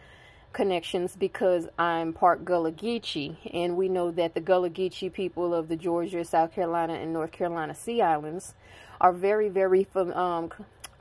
connections 0.52 1.14
because 1.16 1.68
I'm 1.78 2.14
part 2.14 2.44
Gullah 2.44 2.72
Geechee, 2.72 3.36
and 3.52 3.76
we 3.76 3.90
know 3.90 4.10
that 4.12 4.34
the 4.34 4.40
Gullah 4.40 4.70
Geechee 4.70 5.12
people 5.12 5.52
of 5.52 5.68
the 5.68 5.76
Georgia, 5.76 6.24
South 6.24 6.54
Carolina, 6.54 6.94
and 6.94 7.12
North 7.12 7.32
Carolina 7.32 7.74
Sea 7.74 8.00
Islands 8.00 8.54
are 9.00 9.12
very, 9.12 9.48
very, 9.48 9.86
um, 9.94 10.50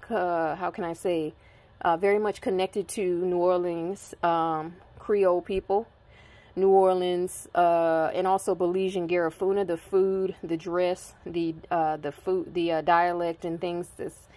uh, 0.09 0.55
how 0.55 0.71
can 0.71 0.83
I 0.83 0.93
say, 0.93 1.33
uh, 1.81 1.97
very 1.97 2.19
much 2.19 2.41
connected 2.41 2.87
to 2.89 3.25
New 3.25 3.37
Orleans 3.37 4.13
um, 4.23 4.75
Creole 4.99 5.41
people. 5.41 5.87
New 6.57 6.69
Orleans, 6.69 7.49
uh, 7.53 8.11
and 8.13 8.25
also 8.25 8.55
Belizean 8.55 9.09
Garifuna, 9.09 9.67
the 9.67 9.75
food, 9.75 10.35
the 10.41 10.55
dress, 10.55 11.13
the 11.25 11.53
uh, 11.69 11.97
the 11.97 12.13
food, 12.13 12.53
the 12.53 12.71
uh, 12.71 12.81
dialect, 12.81 13.43
and 13.43 13.59
things 13.59 13.89
that's 13.97 14.29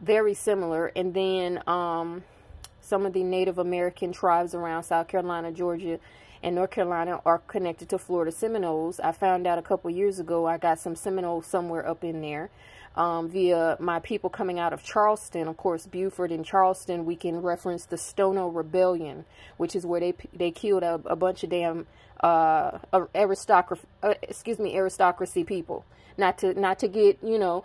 very 0.00 0.34
similar. 0.34 0.90
And 0.96 1.14
then 1.14 1.62
um, 1.68 2.24
some 2.80 3.06
of 3.06 3.12
the 3.12 3.22
Native 3.22 3.58
American 3.58 4.12
tribes 4.12 4.56
around 4.56 4.82
South 4.82 5.06
Carolina, 5.06 5.52
Georgia, 5.52 6.00
and 6.42 6.56
North 6.56 6.72
Carolina 6.72 7.20
are 7.24 7.38
connected 7.38 7.88
to 7.90 7.98
Florida 7.98 8.32
Seminoles. 8.32 8.98
I 8.98 9.12
found 9.12 9.46
out 9.46 9.56
a 9.56 9.62
couple 9.62 9.88
years 9.90 10.18
ago 10.18 10.46
I 10.46 10.58
got 10.58 10.80
some 10.80 10.96
Seminoles 10.96 11.46
somewhere 11.46 11.88
up 11.88 12.02
in 12.02 12.20
there 12.22 12.50
um, 12.96 13.28
via 13.28 13.76
my 13.80 13.98
people 14.00 14.30
coming 14.30 14.58
out 14.58 14.72
of 14.72 14.82
Charleston. 14.82 15.48
Of 15.48 15.56
course, 15.56 15.86
Beaufort 15.86 16.30
and 16.30 16.44
Charleston, 16.44 17.04
we 17.04 17.16
can 17.16 17.40
reference 17.42 17.86
the 17.86 17.96
Stono 17.96 18.48
Rebellion, 18.48 19.24
which 19.56 19.74
is 19.74 19.86
where 19.86 20.00
they 20.00 20.14
they 20.32 20.50
killed 20.50 20.82
a, 20.82 21.00
a 21.06 21.16
bunch 21.16 21.42
of 21.44 21.50
damn 21.50 21.86
uh, 22.20 22.78
aristocracy, 23.14 23.86
uh, 24.02 24.14
excuse 24.22 24.58
me, 24.58 24.76
aristocracy 24.76 25.44
people. 25.44 25.84
Not 26.16 26.38
to 26.38 26.58
not 26.58 26.78
to 26.80 26.88
get 26.88 27.18
you 27.22 27.38
know, 27.38 27.64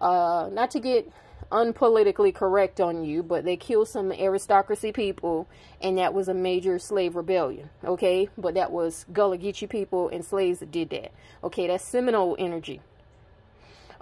uh, 0.00 0.48
not 0.52 0.70
to 0.72 0.80
get 0.80 1.10
unpolitically 1.50 2.34
correct 2.34 2.80
on 2.80 3.04
you, 3.04 3.22
but 3.22 3.44
they 3.44 3.56
killed 3.56 3.88
some 3.88 4.12
aristocracy 4.12 4.92
people, 4.92 5.48
and 5.80 5.98
that 5.98 6.12
was 6.12 6.28
a 6.28 6.34
major 6.34 6.78
slave 6.78 7.16
rebellion. 7.16 7.70
Okay, 7.84 8.28
but 8.36 8.54
that 8.54 8.70
was 8.70 9.06
Gullah 9.12 9.38
Geechee 9.38 9.68
people 9.68 10.08
and 10.08 10.24
slaves 10.24 10.60
that 10.60 10.70
did 10.70 10.90
that. 10.90 11.12
Okay, 11.44 11.66
that's 11.66 11.84
Seminole 11.84 12.36
energy. 12.38 12.80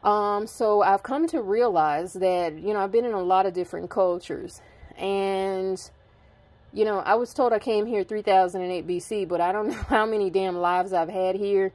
Um, 0.05 0.47
so 0.47 0.83
I've 0.83 1.03
come 1.03 1.27
to 1.29 1.41
realize 1.41 2.13
that, 2.13 2.59
you 2.59 2.75
know, 2.75 2.81
I've 2.81 2.93
been 2.93 3.07
in 3.07 3.15
a 3.15 3.23
lot 3.23 3.47
of 3.47 3.55
different 3.55 3.89
cultures. 3.89 4.61
And, 4.99 5.81
you 6.75 6.85
know, 6.85 6.99
I 6.99 7.15
was 7.15 7.33
told 7.33 7.55
I 7.55 7.59
came 7.59 7.87
here 7.87 8.05
3008 8.05 8.87
BC, 8.87 9.27
but 9.27 9.41
I 9.41 9.51
don't 9.51 9.69
know 9.71 9.83
how 9.89 10.05
many 10.05 10.29
damn 10.29 10.57
lives 10.57 10.93
I've 10.93 11.09
had 11.09 11.37
here. 11.37 11.73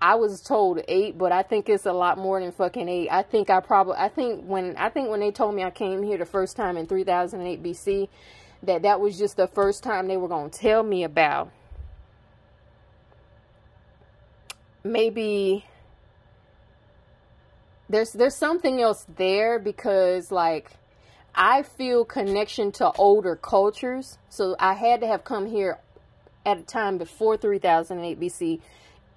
I 0.00 0.16
was 0.16 0.42
told 0.42 0.82
eight, 0.88 1.16
but 1.16 1.32
I 1.32 1.42
think 1.42 1.68
it's 1.68 1.86
a 1.86 1.92
lot 1.92 2.18
more 2.18 2.40
than 2.40 2.52
fucking 2.52 2.88
eight. 2.88 3.08
I 3.10 3.22
think 3.22 3.48
I 3.48 3.60
probably, 3.60 3.94
I 3.96 4.08
think 4.08 4.44
when, 4.44 4.76
I 4.76 4.90
think 4.90 5.08
when 5.08 5.20
they 5.20 5.30
told 5.30 5.54
me 5.54 5.64
I 5.64 5.70
came 5.70 6.02
here 6.02 6.18
the 6.18 6.26
first 6.26 6.56
time 6.56 6.76
in 6.76 6.86
3008 6.86 7.62
BC, 7.62 8.08
that 8.64 8.82
that 8.82 9.00
was 9.00 9.16
just 9.16 9.36
the 9.36 9.46
first 9.46 9.82
time 9.82 10.08
they 10.08 10.16
were 10.16 10.28
going 10.28 10.50
to 10.50 10.58
tell 10.58 10.82
me 10.82 11.04
about 11.04 11.50
maybe 14.84 15.64
there's 17.92 18.12
there's 18.12 18.34
something 18.34 18.80
else 18.80 19.04
there 19.16 19.58
because 19.58 20.32
like 20.32 20.70
I 21.34 21.62
feel 21.62 22.04
connection 22.04 22.72
to 22.72 22.90
older 22.92 23.36
cultures. 23.36 24.18
So 24.30 24.56
I 24.58 24.74
had 24.74 25.00
to 25.02 25.06
have 25.06 25.24
come 25.24 25.46
here 25.46 25.78
at 26.44 26.58
a 26.58 26.62
time 26.62 26.98
before 26.98 27.36
3008 27.36 28.18
BC. 28.18 28.60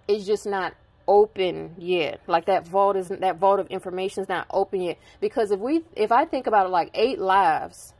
It's 0.07 0.25
just 0.25 0.45
not 0.45 0.75
open 1.07 1.75
yet. 1.77 2.19
Like 2.27 2.45
that 2.45 2.67
vault 2.67 2.97
isn't 2.97 3.21
that 3.21 3.37
vault 3.37 3.61
of 3.61 3.67
information 3.67 4.23
is 4.23 4.29
not 4.29 4.45
open 4.51 4.81
yet. 4.81 4.97
Because 5.21 5.51
if 5.51 5.59
we 5.59 5.83
if 5.95 6.11
I 6.11 6.25
think 6.25 6.45
about 6.45 6.65
it 6.65 6.69
like 6.69 6.91
eight 6.93 7.19
lives, 7.19 7.93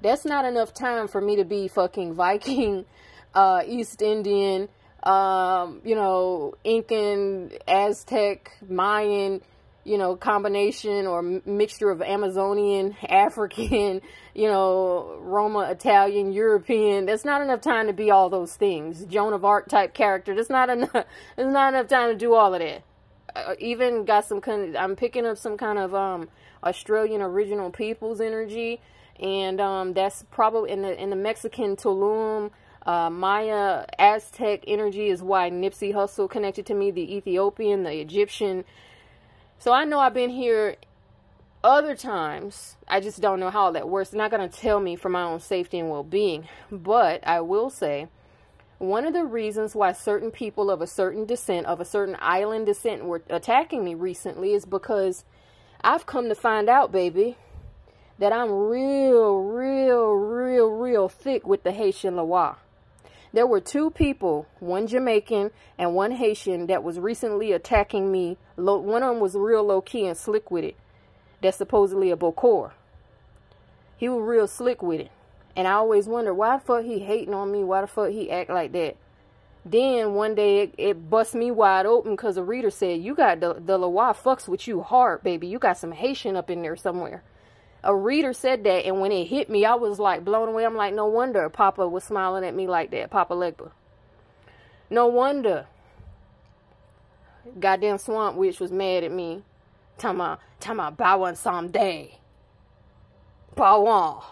that's 0.00 0.24
not 0.24 0.46
enough 0.46 0.72
time 0.72 1.06
for 1.06 1.20
me 1.20 1.36
to 1.36 1.44
be 1.44 1.68
fucking 1.68 2.14
Viking, 2.14 2.86
uh, 3.34 3.62
East 3.66 4.00
Indian, 4.00 4.70
um, 5.02 5.82
you 5.84 5.94
know, 5.94 6.54
Incan, 6.64 7.50
Aztec, 7.68 8.56
Mayan, 8.66 9.42
you 9.84 9.98
know, 9.98 10.16
combination 10.16 11.06
or 11.06 11.22
mixture 11.22 11.90
of 11.90 12.00
Amazonian, 12.00 12.96
African, 13.08 14.00
you 14.34 14.48
know, 14.48 15.18
Roma, 15.20 15.70
Italian, 15.70 16.32
European. 16.32 17.06
That's 17.06 17.24
not 17.24 17.42
enough 17.42 17.60
time 17.60 17.86
to 17.86 17.92
be 17.92 18.10
all 18.10 18.30
those 18.30 18.56
things. 18.56 19.04
Joan 19.04 19.32
of 19.32 19.44
Arc 19.44 19.68
type 19.68 19.94
character. 19.94 20.34
That's 20.34 20.50
not 20.50 20.70
enough. 20.70 20.90
There's 21.36 21.52
not 21.52 21.74
enough 21.74 21.88
time 21.88 22.10
to 22.10 22.16
do 22.16 22.34
all 22.34 22.54
of 22.54 22.60
that. 22.60 22.82
Uh, 23.34 23.54
even 23.58 24.04
got 24.04 24.24
some 24.24 24.40
kind. 24.40 24.70
Of, 24.70 24.76
I'm 24.76 24.96
picking 24.96 25.26
up 25.26 25.38
some 25.38 25.56
kind 25.56 25.78
of 25.78 25.94
um 25.94 26.28
Australian 26.62 27.20
original 27.20 27.70
peoples 27.70 28.20
energy, 28.20 28.80
and 29.20 29.60
um 29.60 29.92
that's 29.92 30.24
probably 30.30 30.70
in 30.70 30.82
the 30.82 31.00
in 31.00 31.10
the 31.10 31.16
Mexican 31.16 31.76
Tulum. 31.76 32.50
Uh, 32.86 33.08
Maya 33.08 33.86
Aztec 33.98 34.64
energy 34.66 35.08
is 35.08 35.22
why 35.22 35.50
Nipsey 35.50 35.94
Hussle 35.94 36.28
connected 36.28 36.66
to 36.66 36.74
me. 36.74 36.90
The 36.90 37.16
Ethiopian, 37.16 37.82
the 37.82 37.98
Egyptian, 37.98 38.64
so 39.58 39.72
I 39.72 39.84
know 39.84 39.98
I've 39.98 40.14
been 40.14 40.30
here 40.30 40.76
other 41.62 41.96
times. 41.96 42.76
I 42.86 43.00
just 43.00 43.20
don't 43.20 43.40
know 43.40 43.50
how 43.50 43.70
that 43.72 43.88
works. 43.88 44.10
It's 44.10 44.16
not 44.16 44.30
going 44.30 44.48
to 44.48 44.60
tell 44.60 44.78
me 44.80 44.96
for 44.96 45.08
my 45.08 45.22
own 45.22 45.40
safety 45.40 45.78
and 45.78 45.90
well 45.90 46.04
being. 46.04 46.46
But 46.70 47.26
I 47.26 47.40
will 47.40 47.70
say 47.70 48.08
one 48.78 49.06
of 49.06 49.14
the 49.14 49.24
reasons 49.24 49.74
why 49.74 49.92
certain 49.92 50.30
people 50.30 50.70
of 50.70 50.82
a 50.82 50.86
certain 50.86 51.24
descent, 51.24 51.66
of 51.66 51.80
a 51.80 51.84
certain 51.84 52.16
island 52.20 52.66
descent, 52.66 53.04
were 53.04 53.22
attacking 53.30 53.82
me 53.82 53.94
recently 53.94 54.52
is 54.52 54.66
because 54.66 55.24
I've 55.80 56.06
come 56.06 56.28
to 56.28 56.34
find 56.34 56.68
out, 56.68 56.92
baby, 56.92 57.36
that 58.18 58.32
I'm 58.32 58.50
real, 58.50 59.38
real, 59.38 60.12
real, 60.12 60.68
real 60.70 61.08
thick 61.08 61.46
with 61.46 61.62
the 61.62 61.72
Haitian 61.72 62.16
Loa. 62.16 62.58
There 63.34 63.48
were 63.48 63.58
two 63.58 63.90
people, 63.90 64.46
one 64.60 64.86
Jamaican 64.86 65.50
and 65.76 65.92
one 65.92 66.12
Haitian, 66.12 66.68
that 66.68 66.84
was 66.84 67.00
recently 67.00 67.50
attacking 67.50 68.12
me. 68.12 68.38
One 68.54 69.02
of 69.02 69.08
them 69.12 69.18
was 69.18 69.34
real 69.34 69.64
low 69.64 69.80
key 69.80 70.06
and 70.06 70.16
slick 70.16 70.52
with 70.52 70.62
it. 70.62 70.76
That's 71.42 71.56
supposedly 71.56 72.12
a 72.12 72.16
Bokor. 72.16 72.70
He 73.96 74.08
was 74.08 74.22
real 74.22 74.46
slick 74.46 74.84
with 74.84 75.00
it. 75.00 75.10
And 75.56 75.66
I 75.66 75.72
always 75.72 76.06
wonder 76.06 76.32
why 76.32 76.58
the 76.58 76.62
fuck 76.62 76.84
he 76.84 77.00
hating 77.00 77.34
on 77.34 77.50
me? 77.50 77.64
Why 77.64 77.80
the 77.80 77.88
fuck 77.88 78.10
he 78.10 78.30
act 78.30 78.50
like 78.50 78.70
that? 78.70 78.96
Then 79.64 80.14
one 80.14 80.36
day 80.36 80.60
it, 80.60 80.74
it 80.78 81.10
bust 81.10 81.34
me 81.34 81.50
wide 81.50 81.86
open 81.86 82.12
because 82.12 82.36
a 82.36 82.44
reader 82.44 82.70
said, 82.70 83.02
You 83.02 83.16
got 83.16 83.40
the, 83.40 83.54
the 83.54 83.76
Loa 83.76 84.14
fucks 84.14 84.46
with 84.46 84.68
you 84.68 84.82
hard, 84.82 85.24
baby. 85.24 85.48
You 85.48 85.58
got 85.58 85.76
some 85.76 85.90
Haitian 85.90 86.36
up 86.36 86.50
in 86.50 86.62
there 86.62 86.76
somewhere 86.76 87.24
a 87.84 87.94
reader 87.94 88.32
said 88.32 88.64
that, 88.64 88.86
and 88.86 89.00
when 89.00 89.12
it 89.12 89.26
hit 89.26 89.50
me, 89.50 89.64
I 89.64 89.74
was 89.74 89.98
like 89.98 90.24
blown 90.24 90.48
away. 90.48 90.64
I'm 90.64 90.74
like, 90.74 90.94
no 90.94 91.06
wonder 91.06 91.48
Papa 91.50 91.86
was 91.86 92.02
smiling 92.02 92.44
at 92.44 92.54
me 92.54 92.66
like 92.66 92.90
that, 92.90 93.10
Papa 93.10 93.34
Legba. 93.34 93.70
No 94.88 95.06
wonder. 95.06 95.66
Goddamn 97.60 97.98
Swamp 97.98 98.36
Witch 98.36 98.58
was 98.58 98.72
mad 98.72 99.04
at 99.04 99.12
me. 99.12 99.42
Talking 99.98 100.16
about, 100.16 100.40
talking 100.60 100.80
about 100.80 100.96
bow 100.96 101.18
one 101.18 101.36
someday. 101.36 102.18
Bow 103.54 104.24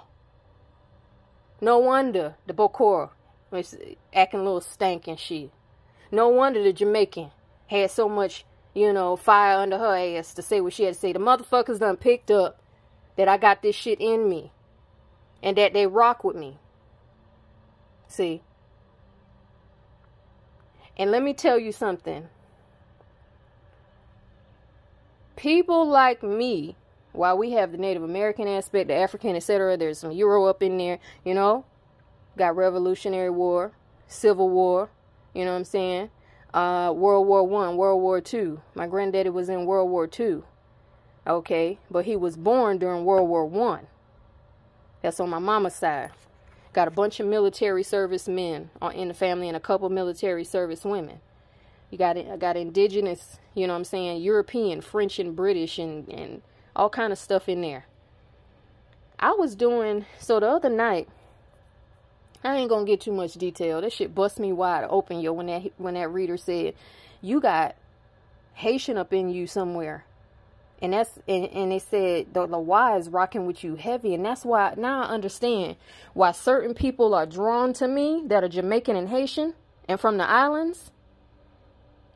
No 1.60 1.78
wonder 1.78 2.36
the 2.46 2.54
Bokor 2.54 3.10
was 3.50 3.76
acting 4.14 4.40
a 4.40 4.42
little 4.42 4.62
stank 4.62 5.06
and 5.06 5.18
shit. 5.18 5.50
No 6.10 6.28
wonder 6.28 6.62
the 6.62 6.72
Jamaican 6.72 7.30
had 7.66 7.90
so 7.90 8.08
much, 8.08 8.46
you 8.74 8.92
know, 8.94 9.16
fire 9.16 9.58
under 9.58 9.78
her 9.78 9.94
ass 9.94 10.32
to 10.34 10.42
say 10.42 10.60
what 10.62 10.72
she 10.72 10.84
had 10.84 10.94
to 10.94 11.00
say. 11.00 11.12
The 11.12 11.18
motherfuckers 11.18 11.78
done 11.78 11.98
picked 11.98 12.30
up 12.30 12.61
that 13.16 13.28
I 13.28 13.36
got 13.36 13.62
this 13.62 13.76
shit 13.76 14.00
in 14.00 14.28
me 14.28 14.52
and 15.42 15.56
that 15.56 15.72
they 15.72 15.86
rock 15.86 16.24
with 16.24 16.36
me. 16.36 16.58
See? 18.06 18.42
And 20.96 21.10
let 21.10 21.22
me 21.22 21.32
tell 21.32 21.58
you 21.58 21.72
something. 21.72 22.28
People 25.36 25.88
like 25.88 26.22
me, 26.22 26.76
while 27.12 27.36
we 27.36 27.52
have 27.52 27.72
the 27.72 27.78
Native 27.78 28.02
American 28.02 28.46
aspect, 28.46 28.88
the 28.88 28.94
African, 28.94 29.34
etc., 29.34 29.76
there's 29.76 29.98
some 29.98 30.12
Euro 30.12 30.44
up 30.44 30.62
in 30.62 30.76
there, 30.78 30.98
you 31.24 31.34
know, 31.34 31.64
got 32.36 32.54
Revolutionary 32.54 33.30
War, 33.30 33.72
Civil 34.06 34.48
War, 34.50 34.90
you 35.34 35.44
know 35.44 35.52
what 35.52 35.58
I'm 35.58 35.64
saying? 35.64 36.10
Uh, 36.52 36.92
World 36.94 37.26
War 37.26 37.42
One, 37.44 37.76
World 37.76 38.02
War 38.02 38.20
Two. 38.20 38.60
My 38.74 38.86
granddaddy 38.86 39.30
was 39.30 39.48
in 39.48 39.64
World 39.64 39.90
War 39.90 40.06
Two. 40.06 40.44
Okay, 41.26 41.78
but 41.90 42.04
he 42.04 42.16
was 42.16 42.36
born 42.36 42.78
during 42.78 43.04
World 43.04 43.28
War 43.28 43.44
One. 43.44 43.86
That's 45.02 45.20
on 45.20 45.30
my 45.30 45.38
mama's 45.38 45.74
side. 45.74 46.10
Got 46.72 46.88
a 46.88 46.92
bunch 46.92 47.20
of 47.20 47.26
military 47.26 47.82
service 47.82 48.26
men 48.26 48.70
in 48.94 49.08
the 49.08 49.14
family 49.14 49.46
and 49.46 49.56
a 49.56 49.60
couple 49.60 49.88
military 49.88 50.44
service 50.44 50.84
women. 50.84 51.20
You 51.90 51.98
got 51.98 52.16
I 52.16 52.36
got 52.38 52.56
indigenous, 52.56 53.38
you 53.54 53.66
know 53.66 53.74
what 53.74 53.80
I'm 53.80 53.84
saying, 53.84 54.22
European, 54.22 54.80
French 54.80 55.18
and 55.18 55.36
British 55.36 55.78
and, 55.78 56.08
and 56.08 56.42
all 56.74 56.88
kind 56.88 57.12
of 57.12 57.18
stuff 57.18 57.48
in 57.48 57.60
there. 57.60 57.84
I 59.18 59.32
was 59.32 59.54
doing 59.54 60.06
so 60.18 60.40
the 60.40 60.48
other 60.48 60.70
night. 60.70 61.08
I 62.42 62.56
ain't 62.56 62.70
gonna 62.70 62.86
get 62.86 63.02
too 63.02 63.12
much 63.12 63.34
detail. 63.34 63.80
That 63.80 63.92
shit 63.92 64.14
bust 64.14 64.40
me 64.40 64.52
wide 64.52 64.86
open, 64.88 65.20
yo. 65.20 65.32
When 65.32 65.46
that 65.46 65.70
when 65.76 65.94
that 65.94 66.08
reader 66.08 66.36
said, 66.36 66.74
"You 67.20 67.40
got 67.40 67.76
Haitian 68.54 68.96
up 68.96 69.12
in 69.12 69.28
you 69.28 69.46
somewhere," 69.46 70.04
and 70.82 70.92
that's 70.92 71.16
and, 71.28 71.46
and 71.46 71.70
they 71.70 71.78
said 71.78 72.34
the, 72.34 72.46
the 72.46 72.58
why 72.58 72.98
is 72.98 73.08
rocking 73.08 73.46
with 73.46 73.62
you 73.62 73.76
heavy. 73.76 74.14
And 74.14 74.26
that's 74.26 74.44
why 74.44 74.74
now 74.76 75.04
i 75.04 75.06
understand 75.06 75.76
why 76.12 76.32
certain 76.32 76.74
people 76.74 77.14
are 77.14 77.24
drawn 77.24 77.72
to 77.74 77.86
me 77.86 78.24
that 78.26 78.42
are 78.42 78.48
jamaican 78.48 78.96
and 78.96 79.08
haitian 79.08 79.54
and 79.88 79.98
from 80.00 80.18
the 80.18 80.28
islands. 80.28 80.90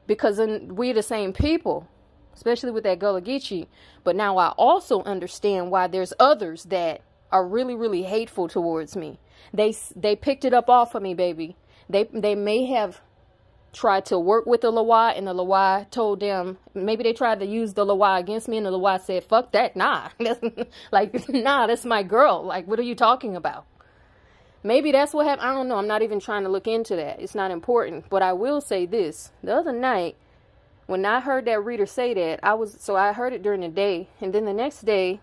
Because 0.07 0.39
we're 0.39 0.95
the 0.95 1.03
same 1.03 1.33
people 1.33 1.89
especially 2.35 2.71
with 2.71 2.85
that 2.85 2.99
gullah 2.99 3.23
geechee. 3.23 3.67
But 4.05 4.17
now 4.17 4.37
i 4.37 4.49
also 4.59 5.03
understand 5.05 5.71
why 5.71 5.87
there's 5.87 6.13
others 6.19 6.65
that 6.65 7.03
are 7.31 7.47
really 7.47 7.77
really 7.77 8.03
hateful 8.03 8.49
towards 8.49 8.97
me. 8.97 9.21
They 9.55 9.75
they 9.95 10.17
picked 10.17 10.45
it 10.45 10.53
up 10.53 10.69
off 10.69 10.95
of 10.97 11.03
me 11.03 11.15
baby. 11.15 11.57
They 11.89 12.05
they 12.13 12.35
may 12.35 12.67
have 12.67 13.01
tried 13.77 14.07
to 14.07 14.19
work 14.19 14.47
with 14.47 14.63
the 14.63 14.71
Loa, 14.71 15.11
and 15.11 15.27
the 15.27 15.35
Loa 15.35 15.87
told 15.91 16.21
them 16.21 16.57
maybe 16.75 17.03
they 17.03 17.13
tried 17.13 17.41
to 17.41 17.47
use 17.47 17.75
the 17.75 17.85
Loa 17.85 18.17
against 18.17 18.49
me, 18.49 18.57
and 18.57 18.65
the 18.65 18.71
Loa 18.71 18.99
said, 18.99 19.23
"Fuck 19.23 19.53
that, 19.53 19.77
nah, 19.77 20.09
like 20.91 21.29
nah, 21.29 21.67
that's 21.67 21.85
my 21.85 22.03
girl. 22.03 22.43
Like, 22.43 22.67
what 22.67 22.79
are 22.79 22.83
you 22.83 22.95
talking 22.95 23.37
about?" 23.37 23.67
Maybe 24.63 24.91
that's 24.91 25.13
what 25.13 25.27
happened. 25.27 25.47
I 25.47 25.53
don't 25.53 25.69
know. 25.69 25.77
I'm 25.77 25.87
not 25.87 26.03
even 26.03 26.19
trying 26.19 26.43
to 26.43 26.49
look 26.49 26.67
into 26.67 26.97
that. 26.97 27.21
It's 27.21 27.35
not 27.35 27.51
important. 27.51 28.07
But 28.09 28.23
I 28.23 28.33
will 28.33 28.63
say 28.63 28.87
this: 28.87 29.31
the 29.45 29.55
other 29.55 29.73
night, 29.73 30.17
when 30.87 31.05
I 31.05 31.21
heard 31.21 31.45
that 31.45 31.63
reader 31.63 31.87
say 31.87 32.15
that, 32.15 32.41
I 32.43 32.55
was 32.55 32.79
so 32.81 32.97
I 32.97 33.13
heard 33.13 33.35
it 33.35 33.43
during 33.43 33.61
the 33.61 33.69
day, 33.69 34.09
and 34.23 34.33
then 34.33 34.47
the 34.47 34.55
next 34.55 34.87
day, 34.87 35.21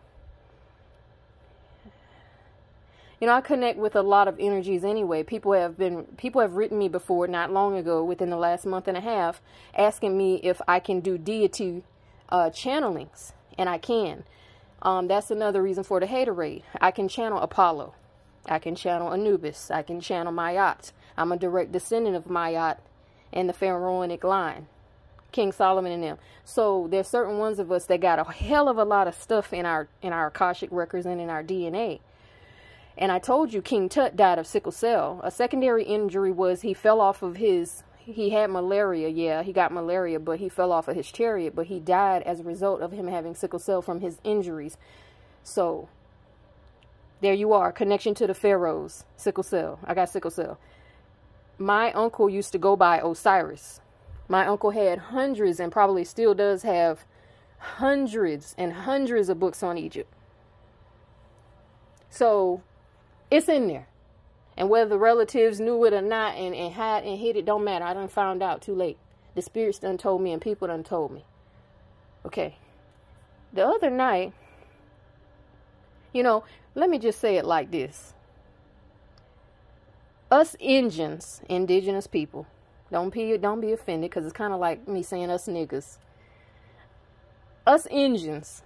you 3.24 3.28
know, 3.28 3.36
I 3.36 3.40
connect 3.40 3.80
with 3.80 3.96
a 3.96 4.02
lot 4.02 4.28
of 4.28 4.36
energies 4.38 4.84
anyway. 4.84 5.24
People 5.24 5.54
have 5.54 5.78
been, 5.78 6.04
people 6.18 6.42
have 6.42 6.58
written 6.58 6.78
me 6.78 6.90
before, 6.90 7.26
not 7.26 7.54
long 7.54 7.78
ago, 7.78 8.04
within 8.04 8.30
the 8.30 8.36
last 8.36 8.66
month 8.66 8.86
and 8.86 8.98
a 8.98 9.00
half, 9.00 9.42
asking 9.78 10.18
me 10.18 10.42
if 10.44 10.62
I 10.68 10.82
can 10.82 11.00
do 11.00 11.18
deity 11.18 11.84
uh, 12.28 12.50
channelings, 12.50 13.32
and 13.58 13.70
I 13.70 13.78
can. 13.78 14.26
Um, 14.82 15.08
that's 15.08 15.32
another 15.32 15.64
reason 15.64 15.86
for 15.86 16.02
the 16.02 16.06
haterade. 16.06 16.64
I 16.82 16.92
can 16.92 17.08
channel 17.08 17.40
Apollo. 17.40 17.94
I 18.48 18.60
can 18.60 18.76
channel 18.76 19.14
Anubis. 19.14 19.72
I 19.72 19.84
can 19.84 20.02
channel 20.02 20.34
Mayat. 20.34 20.92
I'm 21.16 21.32
a 21.32 21.38
direct 21.38 21.72
descendant 21.72 22.18
of 22.18 22.26
Mayat 22.26 22.80
and 23.32 23.48
the 23.48 23.54
pharaonic 23.54 24.26
line. 24.26 24.68
King 25.32 25.54
Solomon 25.54 25.94
and 25.94 26.04
them. 26.04 26.18
So 26.44 26.90
there's 26.92 27.08
certain 27.08 27.38
ones 27.38 27.58
of 27.58 27.72
us 27.72 27.86
that 27.86 28.02
got 28.02 28.20
a 28.20 28.30
hell 28.30 28.68
of 28.68 28.78
a 28.78 28.84
lot 28.84 29.08
of 29.08 29.16
stuff 29.16 29.54
in 29.54 29.66
our 29.66 29.88
in 30.02 30.12
our 30.12 30.28
Akashic 30.28 30.68
records 30.74 31.06
and 31.06 31.22
in 31.22 31.30
our 31.30 31.42
DNA. 31.42 32.02
And 32.98 33.12
I 33.12 33.20
told 33.20 33.54
you 33.54 33.62
King 33.62 33.90
Tut 33.90 34.16
died 34.16 34.38
of 34.40 34.48
sickle 34.48 34.72
cell. 34.72 35.20
A 35.24 35.32
secondary 35.32 35.84
injury 35.84 36.32
was 36.32 36.62
he 36.62 36.74
fell 36.74 37.02
off 37.02 37.24
of 37.24 37.38
his 37.38 37.84
he 38.06 38.32
had 38.32 38.50
malaria, 38.50 39.08
yeah, 39.08 39.44
he 39.44 39.54
got 39.54 39.72
malaria, 39.72 40.20
but 40.20 40.40
he 40.40 40.50
fell 40.50 40.72
off 40.74 40.90
of 40.90 40.96
his 40.96 41.10
chariot, 41.10 41.56
but 41.56 41.68
he 41.68 41.80
died 41.80 42.22
as 42.24 42.42
a 42.42 42.44
result 42.44 42.82
of 42.82 42.92
him 42.92 43.08
having 43.08 43.34
sickle 43.34 43.60
cell 43.60 43.82
from 43.82 44.02
his 44.02 44.18
injuries. 44.26 44.78
So 45.44 45.88
there 47.22 47.34
you 47.34 47.54
are, 47.54 47.72
connection 47.72 48.14
to 48.16 48.28
the 48.28 48.34
pharaohs, 48.34 49.06
sickle 49.16 49.44
cell. 49.44 49.80
I 49.86 49.94
got 49.94 50.10
sickle 50.10 50.32
cell. 50.32 50.60
My 51.58 51.94
uncle 51.94 52.30
used 52.30 52.52
to 52.52 52.58
go 52.58 52.76
by 52.76 53.00
Osiris. 53.00 53.80
My 54.28 54.48
uncle 54.48 54.72
had 54.72 54.98
hundreds 54.98 55.60
and 55.60 55.72
probably 55.72 56.04
still 56.04 56.34
does 56.34 56.64
have 56.64 57.06
hundreds 57.58 58.54
and 58.58 58.74
hundreds 58.74 59.30
of 59.30 59.40
books 59.40 59.64
on 59.64 59.78
Egypt. 59.78 60.12
So 62.10 62.62
it's 63.34 63.50
in 63.50 63.68
there. 63.68 63.88
And 64.56 64.70
whether 64.70 64.92
the 64.92 65.00
relatives 65.00 65.60
knew 65.60 65.84
it 65.86 65.94
or 65.94 66.02
not 66.02 66.36
and, 66.36 66.54
and 66.54 66.72
had 66.72 67.04
and 67.04 67.20
hid 67.20 67.36
it, 67.36 67.46
don't 67.46 67.64
matter. 67.64 67.84
I 67.84 67.96
done 67.96 68.08
found 68.08 68.44
out 68.44 68.62
too 68.62 68.76
late. 68.76 68.98
The 69.34 69.42
spirits 69.42 69.80
done 69.80 69.98
told 69.98 70.22
me 70.22 70.32
and 70.32 70.40
people 70.40 70.68
done 70.68 70.84
told 70.84 71.12
me. 71.12 71.26
Okay. 72.24 72.58
The 73.52 73.66
other 73.66 73.90
night, 73.90 74.34
you 76.14 76.22
know, 76.22 76.44
let 76.76 76.92
me 76.92 77.00
just 77.00 77.20
say 77.20 77.38
it 77.38 77.46
like 77.46 77.72
this. 77.72 78.14
Us 80.30 80.56
Indians, 80.60 81.42
indigenous 81.50 82.06
people, 82.06 82.46
don't 82.92 83.12
be 83.12 83.36
don't 83.38 83.62
be 83.62 83.72
offended 83.72 84.12
because 84.12 84.26
it's 84.26 84.34
kind 84.34 84.54
of 84.54 84.60
like 84.60 84.88
me 84.88 85.02
saying 85.02 85.32
us 85.32 85.48
niggas. 85.48 85.98
Us 87.66 87.88
Indians 87.90 88.62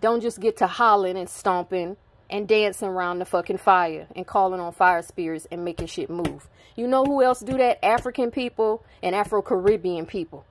don't 0.00 0.20
just 0.20 0.38
get 0.38 0.56
to 0.58 0.68
hollering 0.68 1.16
and 1.16 1.28
stomping 1.28 1.96
and 2.30 2.48
dancing 2.48 2.88
around 2.88 3.18
the 3.18 3.24
fucking 3.24 3.58
fire 3.58 4.06
and 4.16 4.26
calling 4.26 4.60
on 4.60 4.72
fire 4.72 5.02
spirits 5.02 5.46
and 5.50 5.64
making 5.64 5.86
shit 5.86 6.10
move. 6.10 6.48
You 6.76 6.88
know 6.88 7.04
who 7.04 7.22
else 7.22 7.40
do 7.40 7.56
that? 7.58 7.84
African 7.84 8.30
people 8.30 8.82
and 9.02 9.14
Afro 9.14 9.42
Caribbean 9.42 10.06
people. 10.06 10.44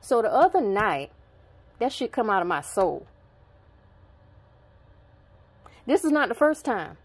So 0.00 0.20
the 0.20 0.32
other 0.32 0.60
night, 0.60 1.10
that 1.78 1.92
shit 1.92 2.12
come 2.12 2.28
out 2.28 2.42
of 2.42 2.48
my 2.48 2.60
soul. 2.60 3.06
This 5.86 6.04
is 6.04 6.10
not 6.10 6.28
the 6.28 6.34
first 6.34 6.64
time 6.64 6.96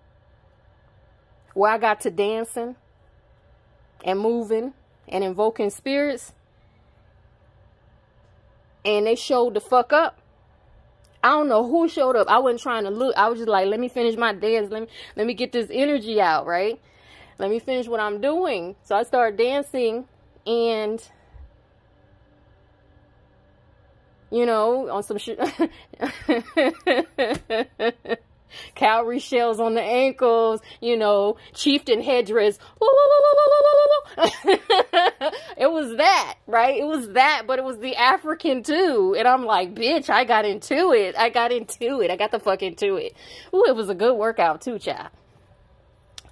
where 1.54 1.72
I 1.72 1.78
got 1.78 2.02
to 2.02 2.12
dancing 2.12 2.76
and 4.04 4.20
moving 4.20 4.74
and 5.08 5.24
invoking 5.24 5.70
spirits. 5.70 6.34
And 8.86 9.06
they 9.06 9.16
showed 9.16 9.56
the 9.56 9.60
fuck 9.60 9.92
up. 9.92 10.19
I 11.24 11.30
don't 11.30 11.50
know 11.50 11.68
who 11.68 11.90
showed 11.90 12.16
up. 12.16 12.28
I 12.30 12.40
wasn't 12.40 12.62
trying 12.62 12.84
to 12.86 12.90
look. 12.90 13.16
I 13.18 13.30
was 13.30 13.40
just 13.40 13.50
like, 13.50 13.68
let 13.68 13.80
me 13.80 13.90
finish 13.90 14.16
my 14.16 14.34
dance. 14.34 14.72
Let 14.72 14.84
me 14.84 14.88
let 15.16 15.28
me 15.28 15.34
get 15.34 15.52
this 15.52 15.70
energy 15.72 16.22
out, 16.22 16.46
right? 16.46 16.80
Let 17.38 17.50
me 17.50 17.60
finish 17.60 17.88
what 17.88 18.00
I'm 18.00 18.22
doing. 18.22 18.76
So 18.84 18.96
I 18.96 19.04
started 19.04 19.38
dancing 19.38 20.08
and 20.46 21.02
you 24.32 24.46
know, 24.46 24.90
on 24.90 25.04
some 25.04 25.18
shit 25.18 25.40
cowrie 28.76 29.20
shells 29.20 29.60
on 29.60 29.76
the 29.76 29.82
ankles, 29.82 30.62
you 30.82 30.98
know, 30.98 31.38
chieftain 31.54 32.02
headdress. 32.02 32.58
it 35.58 35.72
was 35.72 35.98
that, 35.98 36.36
right? 36.48 36.78
It 36.78 36.86
was 36.86 37.10
that, 37.14 37.44
but 37.48 37.60
it 37.60 37.66
was 37.66 37.78
the 37.78 37.96
African 37.96 38.64
too. 38.64 39.16
And 39.18 39.28
I'm 39.28 39.46
like, 39.46 39.76
bitch, 39.76 40.10
I 40.10 40.26
got 40.26 40.46
into 40.46 40.92
it. 40.94 41.16
I 41.18 41.30
got 41.30 41.52
into 41.52 42.02
it. 42.02 42.12
I 42.12 42.16
got 42.16 42.32
the 42.32 42.40
fuck 42.40 42.64
into 42.64 42.96
it. 42.96 43.16
Ooh, 43.54 43.66
it 43.68 43.76
was 43.76 43.90
a 43.90 43.96
good 43.96 44.16
workout 44.16 44.62
too, 44.62 44.80
child. 44.80 45.10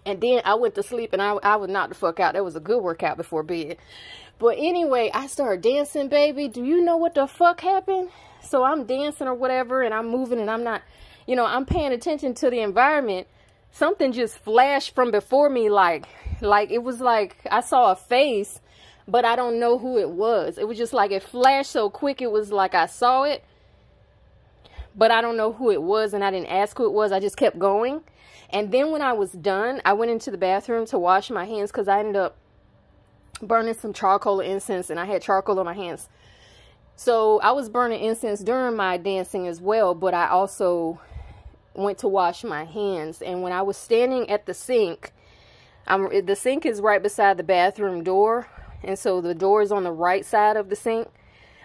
And 0.06 0.22
then 0.22 0.42
I 0.46 0.56
went 0.56 0.76
to 0.76 0.84
sleep 0.84 1.12
and 1.12 1.22
I, 1.22 1.34
I 1.44 1.58
was 1.58 1.70
knocked 1.70 1.90
the 1.90 1.96
fuck 1.96 2.20
out. 2.22 2.34
That 2.34 2.46
was 2.46 2.56
a 2.56 2.62
good 2.62 2.82
workout 2.82 3.18
before 3.18 3.44
bed. 3.44 3.78
But 4.40 4.58
anyway, 4.58 5.12
I 5.14 5.28
started 5.28 5.62
dancing, 5.62 6.10
baby. 6.10 6.48
Do 6.48 6.64
you 6.64 6.82
know 6.82 6.98
what 6.98 7.16
the 7.16 7.28
fuck 7.28 7.60
happened? 7.60 8.10
So 8.42 8.64
I'm 8.64 8.86
dancing 8.86 9.28
or 9.28 9.34
whatever 9.34 9.82
and 9.82 9.94
I'm 9.94 10.08
moving 10.08 10.40
and 10.40 10.50
I'm 10.50 10.64
not 10.64 10.82
you 11.28 11.36
know, 11.36 11.46
I'm 11.46 11.66
paying 11.66 11.92
attention 11.92 12.34
to 12.36 12.50
the 12.50 12.62
environment. 12.62 13.28
Something 13.72 14.14
just 14.14 14.40
flashed 14.40 14.96
from 14.96 15.12
before 15.12 15.50
me 15.50 15.70
like 15.70 16.08
like 16.42 16.72
it 16.72 16.82
was 16.84 17.02
like 17.02 17.36
I 17.52 17.62
saw 17.62 17.92
a 17.92 17.96
face, 17.96 18.62
but 19.08 19.26
I 19.26 19.36
don't 19.36 19.60
know 19.60 19.78
who 19.78 20.00
it 20.00 20.10
was. 20.10 20.58
It 20.58 20.68
was 20.68 20.78
just 20.78 20.94
like 20.94 21.12
it 21.12 21.22
flashed 21.22 21.72
so 21.72 21.90
quick 21.90 22.22
it 22.22 22.32
was 22.32 22.52
like 22.52 22.74
I 22.74 22.86
saw 22.86 23.24
it, 23.24 23.44
but 24.96 25.12
I 25.12 25.22
don't 25.22 25.38
know 25.38 25.52
who 25.52 25.70
it 25.70 25.82
was 25.82 26.14
and 26.14 26.24
I 26.24 26.32
didn't 26.32 26.48
ask 26.48 26.78
who 26.78 26.86
it 26.86 26.94
was. 26.94 27.12
I 27.12 27.20
just 27.20 27.38
kept 27.38 27.60
going. 27.60 28.02
And 28.50 28.72
then 28.72 28.92
when 28.92 29.02
I 29.02 29.12
was 29.12 29.34
done, 29.34 29.82
I 29.84 29.92
went 29.94 30.10
into 30.10 30.32
the 30.32 30.38
bathroom 30.38 30.86
to 30.88 30.98
wash 30.98 31.30
my 31.30 31.44
hands 31.46 31.72
cuz 31.72 31.90
I 31.90 32.00
ended 32.00 32.16
up 32.16 32.38
burning 33.42 33.74
some 33.74 33.92
charcoal 33.94 34.40
incense 34.40 34.90
and 34.90 35.00
I 35.00 35.06
had 35.06 35.22
charcoal 35.22 35.60
on 35.60 35.66
my 35.66 35.74
hands. 35.74 36.08
So 36.96 37.40
I 37.42 37.52
was 37.52 37.70
burning 37.70 38.04
incense 38.04 38.40
during 38.40 38.76
my 38.76 38.98
dancing 38.98 39.46
as 39.48 39.62
well, 39.62 39.94
but 39.94 40.16
I 40.16 40.30
also 40.30 41.00
went 41.78 42.00
to 42.00 42.08
wash 42.08 42.44
my 42.44 42.66
hands. 42.66 43.22
And 43.22 43.42
when 43.42 43.54
I 43.54 43.62
was 43.62 43.78
standing 43.78 44.30
at 44.30 44.46
the 44.46 44.54
sink, 44.54 45.14
I'm, 45.86 46.26
the 46.26 46.36
sink 46.36 46.66
is 46.66 46.82
right 46.82 47.02
beside 47.02 47.38
the 47.38 47.44
bathroom 47.44 48.04
door. 48.04 48.48
And 48.84 49.00
so 49.00 49.22
the 49.22 49.36
door 49.36 49.62
is 49.62 49.72
on 49.72 49.84
the 49.84 49.92
right 49.92 50.26
side 50.26 50.58
of 50.58 50.70
the 50.70 50.76
sink. 50.76 51.08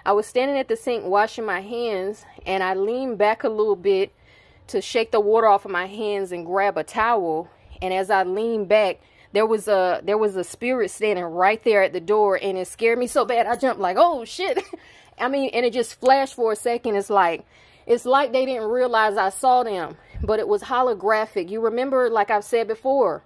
I 0.04 0.12
was 0.12 0.26
standing 0.26 0.58
at 0.58 0.68
the 0.68 0.76
sink 0.76 1.04
washing 1.04 1.44
my 1.44 1.60
hands 1.60 2.24
and 2.44 2.62
I 2.62 2.74
leaned 2.74 3.18
back 3.18 3.44
a 3.44 3.48
little 3.48 3.76
bit 3.76 4.12
to 4.68 4.80
shake 4.80 5.10
the 5.10 5.20
water 5.20 5.46
off 5.46 5.64
of 5.64 5.70
my 5.70 5.86
hands 5.86 6.32
and 6.32 6.46
grab 6.46 6.76
a 6.76 6.84
towel. 6.84 7.48
And 7.80 7.92
as 7.94 8.10
I 8.10 8.22
leaned 8.22 8.68
back, 8.68 9.00
there 9.32 9.46
was 9.46 9.66
a 9.66 10.00
there 10.04 10.18
was 10.18 10.36
a 10.36 10.44
spirit 10.44 10.90
standing 10.90 11.24
right 11.24 11.62
there 11.64 11.82
at 11.82 11.92
the 11.92 12.00
door 12.00 12.38
and 12.40 12.58
it 12.58 12.66
scared 12.66 12.98
me 12.98 13.06
so 13.06 13.24
bad 13.24 13.46
I 13.46 13.56
jumped 13.56 13.80
like, 13.80 13.96
"Oh 13.98 14.24
shit." 14.24 14.62
I 15.18 15.28
mean, 15.28 15.50
and 15.52 15.64
it 15.64 15.72
just 15.72 16.00
flashed 16.00 16.34
for 16.34 16.52
a 16.52 16.56
second. 16.56 16.96
It's 16.96 17.10
like 17.10 17.44
it's 17.92 18.06
like 18.06 18.32
they 18.32 18.46
didn't 18.46 18.68
realize 18.68 19.16
I 19.16 19.28
saw 19.28 19.62
them, 19.62 19.96
but 20.22 20.38
it 20.38 20.48
was 20.48 20.62
holographic. 20.62 21.50
You 21.50 21.60
remember, 21.60 22.08
like 22.08 22.30
I've 22.30 22.44
said 22.44 22.66
before, 22.66 23.22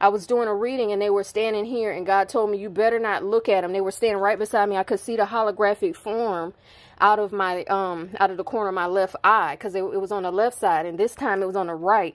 I 0.00 0.08
was 0.08 0.26
doing 0.26 0.48
a 0.48 0.54
reading 0.54 0.92
and 0.92 1.02
they 1.02 1.10
were 1.10 1.24
standing 1.24 1.64
here, 1.64 1.90
and 1.90 2.06
God 2.06 2.28
told 2.28 2.50
me, 2.50 2.58
You 2.58 2.70
better 2.70 3.00
not 3.00 3.24
look 3.24 3.48
at 3.48 3.62
them. 3.62 3.72
They 3.72 3.80
were 3.80 3.90
standing 3.90 4.22
right 4.22 4.38
beside 4.38 4.68
me. 4.68 4.76
I 4.76 4.84
could 4.84 5.00
see 5.00 5.16
the 5.16 5.24
holographic 5.24 5.96
form 5.96 6.54
out 7.00 7.18
of 7.18 7.32
my 7.32 7.64
um 7.64 8.10
out 8.20 8.30
of 8.30 8.36
the 8.36 8.44
corner 8.44 8.68
of 8.68 8.74
my 8.74 8.86
left 8.86 9.16
eye 9.24 9.54
because 9.54 9.74
it, 9.74 9.82
it 9.82 10.00
was 10.00 10.12
on 10.12 10.22
the 10.22 10.30
left 10.30 10.58
side 10.58 10.84
and 10.84 10.98
this 10.98 11.14
time 11.14 11.42
it 11.42 11.46
was 11.46 11.56
on 11.56 11.66
the 11.66 11.74
right 11.74 12.14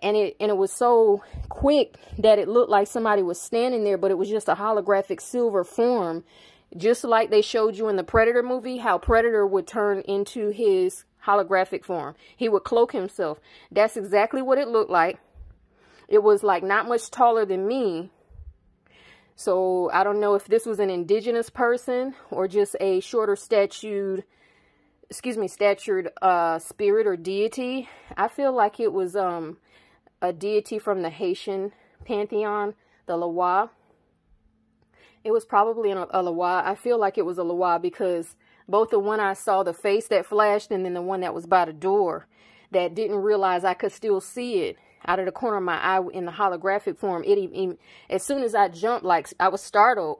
and 0.00 0.16
it 0.16 0.36
and 0.40 0.50
it 0.50 0.56
was 0.56 0.72
so 0.72 1.22
quick 1.48 1.94
that 2.18 2.36
it 2.40 2.48
looked 2.48 2.68
like 2.68 2.88
somebody 2.88 3.22
was 3.22 3.40
standing 3.40 3.84
there 3.84 3.96
but 3.96 4.10
it 4.10 4.18
was 4.18 4.28
just 4.28 4.48
a 4.48 4.56
holographic 4.56 5.20
silver 5.20 5.62
form 5.62 6.24
just 6.76 7.04
like 7.04 7.30
they 7.30 7.42
showed 7.42 7.76
you 7.76 7.88
in 7.88 7.96
the 7.96 8.04
Predator 8.04 8.42
movie, 8.42 8.78
how 8.78 8.98
Predator 8.98 9.46
would 9.46 9.66
turn 9.66 10.00
into 10.00 10.50
his 10.50 11.04
holographic 11.26 11.84
form. 11.84 12.14
He 12.36 12.48
would 12.48 12.64
cloak 12.64 12.92
himself. 12.92 13.40
That's 13.70 13.96
exactly 13.96 14.42
what 14.42 14.58
it 14.58 14.68
looked 14.68 14.90
like. 14.90 15.18
It 16.08 16.22
was 16.22 16.42
like 16.42 16.62
not 16.62 16.88
much 16.88 17.10
taller 17.10 17.44
than 17.44 17.66
me. 17.66 18.10
So 19.36 19.90
I 19.92 20.04
don't 20.04 20.20
know 20.20 20.34
if 20.34 20.46
this 20.46 20.64
was 20.64 20.78
an 20.78 20.90
indigenous 20.90 21.50
person 21.50 22.14
or 22.30 22.46
just 22.46 22.76
a 22.80 23.00
shorter 23.00 23.36
statued, 23.36 24.24
excuse 25.10 25.36
me, 25.36 25.48
statured 25.48 26.10
uh, 26.22 26.58
spirit 26.58 27.06
or 27.06 27.16
deity. 27.16 27.88
I 28.16 28.28
feel 28.28 28.52
like 28.52 28.78
it 28.78 28.92
was 28.92 29.16
um, 29.16 29.58
a 30.22 30.32
deity 30.32 30.78
from 30.78 31.02
the 31.02 31.10
Haitian 31.10 31.72
pantheon, 32.04 32.74
the 33.06 33.16
Loa. 33.16 33.70
It 35.24 35.32
was 35.32 35.44
probably 35.44 35.90
a, 35.90 36.06
a 36.10 36.22
Loa. 36.22 36.62
I 36.64 36.74
feel 36.74 36.98
like 36.98 37.18
it 37.18 37.26
was 37.26 37.38
a 37.38 37.42
Loa 37.42 37.80
because 37.80 38.36
both 38.68 38.90
the 38.90 38.98
one 38.98 39.20
I 39.20 39.34
saw 39.34 39.62
the 39.62 39.74
face 39.74 40.08
that 40.08 40.26
flashed 40.26 40.70
and 40.70 40.84
then 40.84 40.94
the 40.94 41.02
one 41.02 41.20
that 41.20 41.34
was 41.34 41.46
by 41.46 41.64
the 41.64 41.72
door 41.72 42.26
that 42.70 42.94
didn't 42.94 43.16
realize 43.16 43.64
I 43.64 43.74
could 43.74 43.92
still 43.92 44.20
see 44.20 44.60
it 44.60 44.78
out 45.06 45.18
of 45.18 45.26
the 45.26 45.32
corner 45.32 45.58
of 45.58 45.62
my 45.62 45.76
eye 45.76 46.00
in 46.12 46.24
the 46.24 46.32
holographic 46.32 46.98
form. 46.98 47.24
It, 47.24 47.38
it 47.38 47.78
as 48.10 48.22
soon 48.22 48.42
as 48.42 48.54
I 48.54 48.68
jumped, 48.68 49.04
like 49.04 49.28
I 49.38 49.48
was 49.48 49.62
startled. 49.62 50.18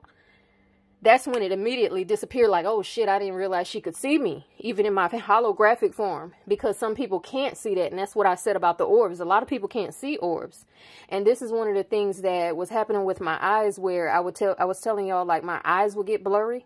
That's 1.02 1.26
when 1.26 1.42
it 1.42 1.52
immediately 1.52 2.02
disappeared 2.02 2.48
like 2.48 2.64
oh 2.64 2.80
shit 2.80 3.10
i 3.10 3.18
didn't 3.18 3.34
realize 3.34 3.68
she 3.68 3.82
could 3.82 3.94
see 3.94 4.16
me 4.16 4.46
even 4.58 4.86
in 4.86 4.94
my 4.94 5.06
holographic 5.10 5.92
form 5.92 6.32
because 6.48 6.78
some 6.78 6.94
people 6.94 7.20
can't 7.20 7.58
see 7.58 7.74
that 7.74 7.90
and 7.90 7.98
that's 7.98 8.16
what 8.16 8.26
i 8.26 8.34
said 8.34 8.56
about 8.56 8.78
the 8.78 8.84
orbs. 8.84 9.20
A 9.20 9.26
lot 9.26 9.42
of 9.42 9.48
people 9.48 9.68
can't 9.68 9.92
see 9.92 10.16
orbs. 10.16 10.64
And 11.10 11.26
this 11.26 11.42
is 11.42 11.52
one 11.52 11.68
of 11.68 11.74
the 11.74 11.82
things 11.82 12.22
that 12.22 12.56
was 12.56 12.70
happening 12.70 13.04
with 13.04 13.20
my 13.20 13.36
eyes 13.38 13.78
where 13.78 14.10
i 14.10 14.18
would 14.18 14.34
tell 14.34 14.56
i 14.58 14.64
was 14.64 14.80
telling 14.80 15.06
y'all 15.06 15.26
like 15.26 15.44
my 15.44 15.60
eyes 15.62 15.94
would 15.94 16.06
get 16.06 16.24
blurry 16.24 16.64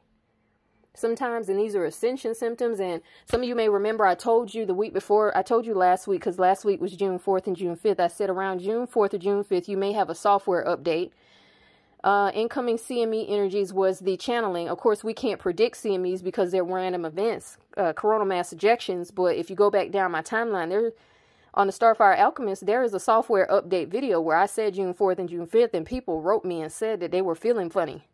sometimes 0.98 1.48
and 1.48 1.58
these 1.58 1.74
are 1.74 1.84
ascension 1.84 2.34
symptoms 2.34 2.80
and 2.80 3.00
some 3.26 3.42
of 3.42 3.48
you 3.48 3.54
may 3.54 3.68
remember 3.68 4.04
i 4.06 4.14
told 4.14 4.52
you 4.52 4.66
the 4.66 4.74
week 4.74 4.92
before 4.92 5.36
i 5.36 5.42
told 5.42 5.64
you 5.64 5.74
last 5.74 6.06
week 6.06 6.20
because 6.20 6.38
last 6.38 6.64
week 6.64 6.80
was 6.80 6.96
june 6.96 7.18
4th 7.18 7.46
and 7.46 7.56
june 7.56 7.76
5th 7.76 8.00
i 8.00 8.08
said 8.08 8.30
around 8.30 8.60
june 8.60 8.86
4th 8.86 9.14
or 9.14 9.18
june 9.18 9.44
5th 9.44 9.68
you 9.68 9.76
may 9.76 9.92
have 9.92 10.10
a 10.10 10.14
software 10.14 10.64
update 10.64 11.10
uh, 12.04 12.30
incoming 12.32 12.76
CME 12.76 13.26
energies 13.28 13.72
was 13.72 13.98
the 13.98 14.16
channeling. 14.16 14.68
Of 14.68 14.78
course, 14.78 15.02
we 15.02 15.12
can't 15.12 15.40
predict 15.40 15.76
CMEs 15.82 16.22
because 16.22 16.52
they're 16.52 16.62
random 16.62 17.04
events, 17.04 17.58
uh, 17.76 17.92
coronal 17.92 18.26
mass 18.26 18.54
ejections. 18.54 19.12
But 19.12 19.36
if 19.36 19.50
you 19.50 19.56
go 19.56 19.68
back 19.68 19.90
down 19.90 20.12
my 20.12 20.22
timeline, 20.22 20.68
there 20.68 20.92
on 21.54 21.66
the 21.66 21.72
Starfire 21.72 22.16
Alchemist, 22.16 22.66
there 22.66 22.84
is 22.84 22.94
a 22.94 23.00
software 23.00 23.48
update 23.50 23.88
video 23.88 24.20
where 24.20 24.36
I 24.36 24.46
said 24.46 24.74
June 24.74 24.94
4th 24.94 25.18
and 25.18 25.28
June 25.28 25.46
5th, 25.46 25.74
and 25.74 25.84
people 25.84 26.22
wrote 26.22 26.44
me 26.44 26.62
and 26.62 26.70
said 26.70 27.00
that 27.00 27.10
they 27.10 27.20
were 27.20 27.34
feeling 27.34 27.68
funny 27.68 28.06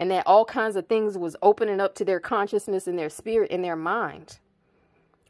and 0.00 0.10
that 0.10 0.26
all 0.26 0.46
kinds 0.46 0.76
of 0.76 0.88
things 0.88 1.18
was 1.18 1.36
opening 1.42 1.80
up 1.80 1.94
to 1.96 2.06
their 2.06 2.20
consciousness 2.20 2.88
and 2.88 2.98
their 2.98 3.10
spirit 3.10 3.52
and 3.52 3.64
their 3.64 3.76
mind 3.76 4.40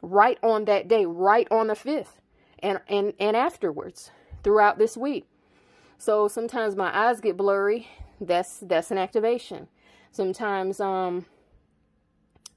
right 0.01 0.39
on 0.43 0.65
that 0.65 0.87
day, 0.87 1.05
right 1.05 1.47
on 1.51 1.67
the 1.67 1.75
5th, 1.75 2.15
and, 2.59 2.79
and, 2.87 3.13
and 3.19 3.37
afterwards 3.37 4.11
throughout 4.43 4.79
this 4.79 4.97
week. 4.97 5.27
So 5.99 6.27
sometimes 6.27 6.75
my 6.75 6.95
eyes 6.95 7.21
get 7.21 7.37
blurry. 7.37 7.87
That's 8.21 8.59
that's 8.61 8.91
an 8.91 8.97
activation. 8.97 9.67
Sometimes 10.11 10.79
um 10.79 11.27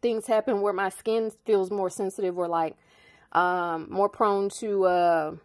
things 0.02 0.26
happen 0.26 0.62
where 0.62 0.72
my 0.72 0.90
skin 0.90 1.32
feels 1.44 1.70
more 1.70 1.90
sensitive 1.90 2.38
or 2.38 2.48
like 2.48 2.76
um 3.32 3.88
more 3.90 4.08
prone 4.08 4.48
to 4.50 4.84
uh 4.86 5.36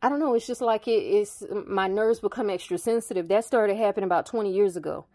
I 0.00 0.08
don't 0.08 0.20
know, 0.20 0.34
it's 0.34 0.46
just 0.46 0.60
like 0.60 0.86
it 0.86 1.02
is 1.02 1.44
my 1.66 1.88
nerves 1.88 2.20
become 2.20 2.50
extra 2.50 2.78
sensitive. 2.78 3.28
That 3.28 3.44
started 3.44 3.76
happening 3.76 4.04
about 4.06 4.26
20 4.26 4.52
years 4.52 4.76
ago. 4.76 5.06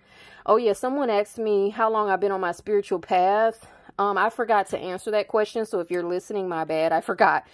Oh 0.45 0.57
yeah, 0.57 0.73
someone 0.73 1.09
asked 1.09 1.37
me 1.37 1.69
how 1.69 1.89
long 1.89 2.09
I've 2.09 2.19
been 2.19 2.31
on 2.33 2.41
my 2.41 2.51
spiritual 2.51 2.99
path. 2.99 3.65
Um 3.97 4.17
I 4.17 4.29
forgot 4.29 4.67
to 4.69 4.77
answer 4.77 5.11
that 5.11 5.29
question, 5.29 5.65
so 5.65 5.79
if 5.79 5.89
you're 5.89 6.03
listening, 6.03 6.49
my 6.49 6.65
bad. 6.65 6.91
I 6.91 7.01
forgot. 7.01 7.45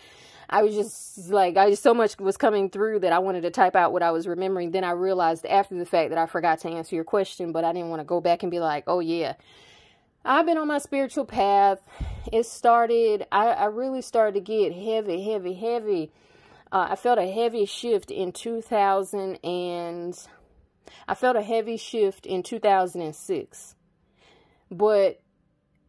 I 0.50 0.64
was 0.64 0.74
just 0.74 1.30
like, 1.30 1.58
I 1.58 1.70
just 1.70 1.84
so 1.84 1.94
much 1.94 2.18
was 2.18 2.36
coming 2.36 2.72
through 2.72 3.00
that 3.02 3.14
I 3.14 3.20
wanted 3.20 3.42
to 3.42 3.52
type 3.52 3.76
out 3.76 3.94
what 3.94 4.02
I 4.02 4.10
was 4.10 4.26
remembering. 4.28 4.72
Then 4.72 4.84
I 4.84 4.92
realized 4.92 5.46
after 5.46 5.78
the 5.78 5.86
fact 5.86 6.10
that 6.10 6.18
I 6.18 6.26
forgot 6.26 6.60
to 6.62 6.70
answer 6.70 6.96
your 6.96 7.04
question, 7.04 7.52
but 7.52 7.64
I 7.64 7.72
didn't 7.72 7.90
want 7.90 8.00
to 8.00 8.06
go 8.06 8.20
back 8.20 8.42
and 8.42 8.50
be 8.50 8.60
like, 8.60 8.84
oh 8.88 9.00
yeah. 9.00 9.36
I've 10.26 10.48
been 10.48 10.58
on 10.58 10.68
my 10.68 10.80
spiritual 10.80 11.26
path. 11.26 11.80
It 12.34 12.46
started, 12.46 13.28
I, 13.32 13.50
I 13.50 13.66
really 13.66 14.02
started 14.02 14.34
to 14.34 14.42
get 14.42 14.74
heavy, 14.74 15.24
heavy, 15.24 15.54
heavy. 15.54 16.12
Uh, 16.72 16.88
I 16.92 16.96
felt 16.96 17.18
a 17.18 17.32
heavy 17.32 17.66
shift 17.66 18.12
in 18.12 18.32
2000 18.32 19.36
and 19.44 20.28
I 21.08 21.16
felt 21.16 21.36
a 21.36 21.42
heavy 21.42 21.78
shift 21.78 22.26
in 22.26 22.44
2006. 22.44 23.76
But 24.72 25.22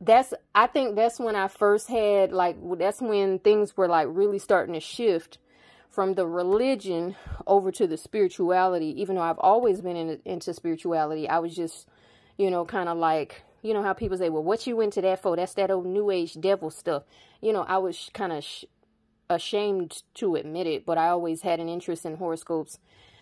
that's 0.01 0.33
I 0.55 0.67
think 0.67 0.97
that's 0.97 1.21
when 1.21 1.37
I 1.37 1.49
first 1.49 1.89
had 1.89 2.33
like 2.33 2.57
that's 2.79 3.03
when 3.03 3.39
things 3.39 3.77
were 3.77 3.89
like 3.89 4.09
really 4.11 4.39
starting 4.39 4.75
to 4.75 4.81
shift 4.81 5.39
from 5.91 6.15
the 6.15 6.27
religion 6.27 7.17
over 7.47 7.71
to 7.73 7.87
the 7.87 7.99
spirituality. 7.99 8.99
Even 9.01 9.17
though 9.17 9.23
I've 9.23 9.39
always 9.39 9.83
been 9.83 9.97
in, 9.97 10.21
into 10.25 10.55
spirituality, 10.55 11.29
I 11.29 11.39
was 11.41 11.55
just 11.55 11.87
you 12.39 12.51
know 12.51 12.65
kind 12.65 12.89
of 12.89 12.97
like 12.97 13.43
you 13.63 13.75
know 13.75 13.83
how 13.83 13.93
people 13.93 14.17
say, 14.17 14.31
well, 14.31 14.43
what 14.43 14.67
you 14.67 14.81
into 14.81 15.03
that 15.03 15.21
for? 15.21 15.37
That's 15.37 15.55
that 15.55 15.71
old 15.71 15.85
new 15.85 16.11
age 16.11 16.41
devil 16.41 16.71
stuff. 16.71 17.03
You 17.43 17.53
know, 17.53 17.63
I 17.69 17.77
was 17.77 18.11
kind 18.15 18.33
of 18.33 18.47
ashamed 19.31 20.03
to 20.15 20.35
admit 20.35 20.67
it, 20.67 20.85
but 20.85 20.99
I 20.99 21.09
always 21.09 21.43
had 21.43 21.61
an 21.61 21.69
interest 21.69 22.05
in 22.05 22.17
horoscopes. 22.17 22.79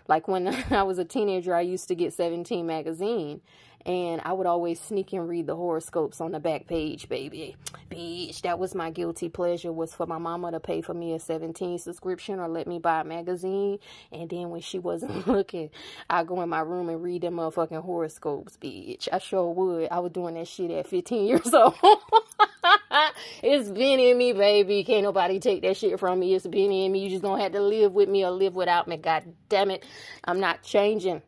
Like 0.09 0.27
when 0.27 0.49
I 0.71 0.83
was 0.83 0.99
a 0.99 1.05
teenager, 1.05 1.55
I 1.55 1.61
used 1.61 1.87
to 1.89 1.95
get 1.95 2.13
17 2.13 2.67
magazine 2.67 3.43
and 3.89 4.21
I 4.23 4.35
would 4.35 4.47
always 4.47 4.79
sneak 4.79 5.15
and 5.15 5.27
read 5.27 5.47
the 5.47 5.57
horoscopes 5.57 6.21
on 6.21 6.33
the 6.33 6.39
back 6.39 6.67
page, 6.67 7.09
baby. 7.09 7.57
Bitch, 7.91 8.43
that 8.43 8.59
was 8.59 8.75
my 8.75 8.91
guilty 8.91 9.31
pleasure 9.31 9.73
was 9.73 9.95
for 9.95 10.07
my 10.07 10.19
mama 10.19 10.51
to 10.51 10.61
pay 10.61 10.83
for 10.83 10.93
me 10.93 11.15
a 11.15 11.19
17 11.19 11.79
subscription 11.79 12.39
or 12.39 12.49
let 12.49 12.67
me 12.67 12.79
buy 12.79 13.01
a 13.01 13.05
magazine. 13.05 13.79
And 14.13 14.29
then 14.29 14.51
when 14.51 14.61
she 14.61 14.79
wasn't 14.79 15.27
looking, 15.27 15.71
I'd 16.11 16.27
go 16.27 16.43
in 16.43 16.51
my 16.51 16.61
room 16.61 16.91
and 16.91 17.03
read 17.03 17.23
them 17.23 17.37
motherfucking 17.37 17.83
horoscopes, 17.83 18.59
bitch. 18.59 19.09
I 19.11 19.19
sure 19.21 19.51
would. 19.51 19.89
I 19.91 20.01
was 20.01 20.13
doing 20.13 20.35
that 20.35 20.49
shit 20.49 20.71
at 20.71 20.87
15 20.87 21.27
years 21.27 21.47
old. 21.55 21.75
it's 23.43 23.71
been 23.71 24.01
in 24.01 24.19
me, 24.19 24.35
baby. 24.35 24.85
Can't 24.85 25.05
nobody 25.05 25.41
take 25.41 25.63
that 25.63 25.79
shit 25.79 25.99
from 25.99 26.21
me. 26.21 26.35
It's 26.35 26.47
been 26.47 26.71
in 26.71 26.93
me. 26.93 27.05
You 27.05 27.09
just 27.09 27.23
don't 27.23 27.41
have 27.41 27.53
to 27.53 27.61
live 27.63 27.95
with 27.95 28.11
me 28.11 28.23
or 28.23 28.33
live 28.33 28.55
without 28.55 28.87
me. 28.87 28.99
God 28.99 29.25
damn 29.49 29.71
it. 29.71 29.83
I'm 30.25 30.41
not 30.41 30.63
changing 30.63 31.23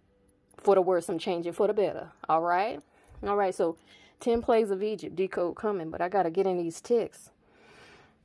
for 0.63 0.75
the 0.75 0.83
worse, 0.83 1.09
I'm 1.09 1.19
changing 1.19 1.53
for 1.53 1.67
the 1.67 1.75
better. 1.75 2.11
All 2.29 2.43
right? 2.43 2.81
All 3.23 3.37
right, 3.37 3.55
so 3.55 3.77
10 4.21 4.43
plagues 4.43 4.71
of 4.71 4.83
Egypt, 4.83 5.17
decode 5.17 5.57
coming, 5.57 5.91
but 5.91 6.01
I 6.01 6.09
got 6.09 6.25
to 6.25 6.31
get 6.31 6.47
in 6.47 6.59
these 6.59 6.81
ticks. 6.81 7.31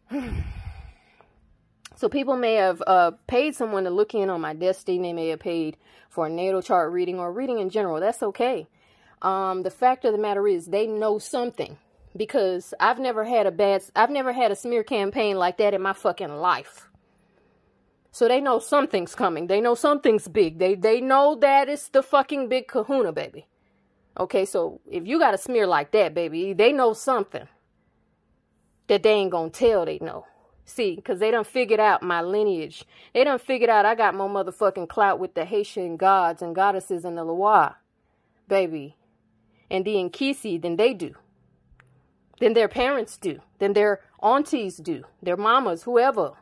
so 1.95 2.09
people 2.09 2.35
may 2.35 2.55
have 2.55 2.81
uh, 2.85 3.11
paid 3.27 3.55
someone 3.55 3.85
to 3.85 3.89
look 3.89 4.13
in 4.13 4.29
on 4.29 4.41
my 4.41 4.53
destiny. 4.53 4.99
They 4.99 5.13
may 5.13 5.29
have 5.29 5.39
paid 5.39 5.77
for 6.09 6.27
a 6.27 6.29
natal 6.29 6.61
chart 6.61 6.91
reading 6.91 7.19
or 7.19 7.31
reading 7.31 7.59
in 7.59 7.69
general. 7.69 7.99
That's 7.99 8.23
okay. 8.23 8.67
Um, 9.21 9.63
the 9.63 9.71
fact 9.71 10.05
of 10.05 10.11
the 10.11 10.19
matter 10.19 10.47
is 10.47 10.67
they 10.67 10.87
know 10.87 11.19
something 11.19 11.77
because 12.15 12.73
I've 12.79 12.99
never 12.99 13.23
had 13.23 13.47
a 13.47 13.51
bad, 13.51 13.83
I've 13.95 14.09
never 14.09 14.31
had 14.31 14.51
a 14.51 14.55
smear 14.55 14.83
campaign 14.83 15.37
like 15.37 15.57
that 15.57 15.73
in 15.73 15.81
my 15.81 15.93
fucking 15.93 16.35
life. 16.35 16.87
So 18.15 18.29
they 18.29 18.39
know 18.39 18.59
something's 18.59 19.13
coming. 19.13 19.47
They 19.47 19.59
know 19.59 19.75
something's 19.75 20.29
big. 20.29 20.57
They 20.57 20.75
they 20.75 21.01
know 21.01 21.35
that 21.41 21.67
it's 21.67 21.89
the 21.89 22.01
fucking 22.01 22.47
big 22.47 22.65
kahuna, 22.65 23.11
baby. 23.11 23.45
Okay, 24.17 24.45
so 24.45 24.79
if 24.89 25.05
you 25.05 25.19
got 25.19 25.33
a 25.33 25.37
smear 25.37 25.67
like 25.67 25.91
that, 25.91 26.13
baby, 26.13 26.53
they 26.53 26.71
know 26.71 26.93
something 26.93 27.45
that 28.87 29.03
they 29.03 29.11
ain't 29.11 29.31
gonna 29.31 29.49
tell 29.49 29.83
they 29.83 29.99
know. 29.99 30.25
See, 30.63 30.95
because 30.95 31.19
they 31.19 31.29
done 31.29 31.43
figured 31.43 31.81
out 31.81 32.03
my 32.03 32.21
lineage. 32.21 32.85
They 33.13 33.25
done 33.25 33.37
figured 33.37 33.69
out 33.69 33.85
I 33.85 33.95
got 33.95 34.15
more 34.15 34.29
motherfucking 34.29 34.87
clout 34.87 35.19
with 35.19 35.33
the 35.33 35.43
Haitian 35.43 35.97
gods 35.97 36.41
and 36.41 36.55
goddesses 36.55 37.03
in 37.03 37.15
the 37.15 37.25
Loa, 37.25 37.75
baby, 38.47 38.95
and 39.69 39.83
the 39.83 39.95
Nkisi 39.95 40.61
than 40.61 40.77
they 40.77 40.93
do. 40.93 41.15
Than 42.39 42.53
their 42.53 42.69
parents 42.69 43.17
do. 43.17 43.41
Than 43.59 43.73
their 43.73 43.99
aunties 44.23 44.77
do. 44.77 45.03
Their 45.21 45.35
mamas, 45.35 45.83
whoever. 45.83 46.35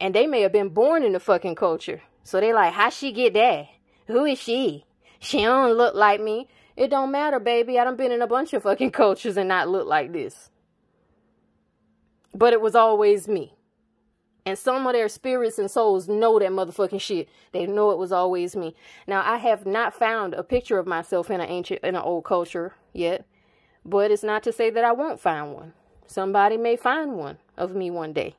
And 0.00 0.14
they 0.14 0.26
may 0.26 0.40
have 0.40 0.52
been 0.52 0.70
born 0.70 1.02
in 1.04 1.12
the 1.12 1.20
fucking 1.20 1.54
culture. 1.54 2.02
So 2.24 2.40
they 2.40 2.52
like, 2.52 2.72
how 2.72 2.88
she 2.90 3.12
get 3.12 3.34
that? 3.34 3.68
Who 4.06 4.24
is 4.24 4.40
she? 4.40 4.86
She 5.18 5.42
don't 5.42 5.76
look 5.76 5.94
like 5.94 6.20
me. 6.20 6.48
It 6.76 6.88
don't 6.88 7.12
matter, 7.12 7.38
baby. 7.38 7.78
I 7.78 7.84
done 7.84 7.96
been 7.96 8.10
in 8.10 8.22
a 8.22 8.26
bunch 8.26 8.54
of 8.54 8.62
fucking 8.62 8.90
cultures 8.92 9.36
and 9.36 9.48
not 9.48 9.68
look 9.68 9.86
like 9.86 10.12
this. 10.12 10.50
But 12.34 12.54
it 12.54 12.60
was 12.60 12.74
always 12.74 13.28
me. 13.28 13.54
And 14.46 14.58
some 14.58 14.86
of 14.86 14.94
their 14.94 15.08
spirits 15.08 15.58
and 15.58 15.70
souls 15.70 16.08
know 16.08 16.38
that 16.38 16.50
motherfucking 16.50 17.00
shit. 17.00 17.28
They 17.52 17.66
know 17.66 17.90
it 17.90 17.98
was 17.98 18.12
always 18.12 18.56
me. 18.56 18.74
Now 19.06 19.22
I 19.24 19.36
have 19.36 19.66
not 19.66 19.92
found 19.92 20.32
a 20.32 20.42
picture 20.42 20.78
of 20.78 20.86
myself 20.86 21.30
in 21.30 21.40
an 21.40 21.48
ancient 21.48 21.80
in 21.84 21.94
an 21.94 22.02
old 22.02 22.24
culture 22.24 22.74
yet. 22.92 23.26
But 23.84 24.10
it's 24.10 24.22
not 24.22 24.42
to 24.44 24.52
say 24.52 24.70
that 24.70 24.84
I 24.84 24.92
won't 24.92 25.20
find 25.20 25.54
one. 25.54 25.74
Somebody 26.06 26.56
may 26.56 26.76
find 26.76 27.12
one 27.12 27.38
of 27.56 27.74
me 27.74 27.90
one 27.90 28.12
day. 28.12 28.36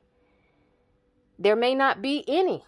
There 1.42 1.56
may 1.56 1.74
not 1.74 2.00
be 2.00 2.24
any 2.28 2.64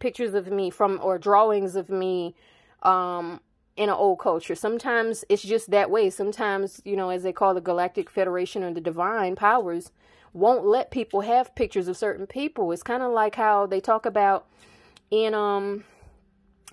pictures 0.00 0.34
of 0.34 0.48
me 0.48 0.70
from 0.70 0.98
or 1.00 1.18
drawings 1.18 1.76
of 1.76 1.88
me 1.88 2.34
um, 2.82 3.40
in 3.76 3.88
an 3.88 3.94
old 3.94 4.18
culture. 4.18 4.56
Sometimes 4.56 5.24
it's 5.28 5.42
just 5.42 5.70
that 5.70 5.88
way. 5.88 6.10
Sometimes, 6.10 6.82
you 6.84 6.96
know, 6.96 7.10
as 7.10 7.22
they 7.22 7.32
call 7.32 7.54
the 7.54 7.60
Galactic 7.60 8.10
Federation 8.10 8.64
or 8.64 8.74
the 8.74 8.80
Divine 8.80 9.36
Powers, 9.36 9.92
won't 10.32 10.66
let 10.66 10.90
people 10.90 11.20
have 11.20 11.54
pictures 11.54 11.86
of 11.86 11.96
certain 11.96 12.26
people. 12.26 12.72
It's 12.72 12.82
kind 12.82 13.04
of 13.04 13.12
like 13.12 13.36
how 13.36 13.66
they 13.66 13.80
talk 13.80 14.04
about 14.04 14.46
in 15.12 15.32
um 15.32 15.84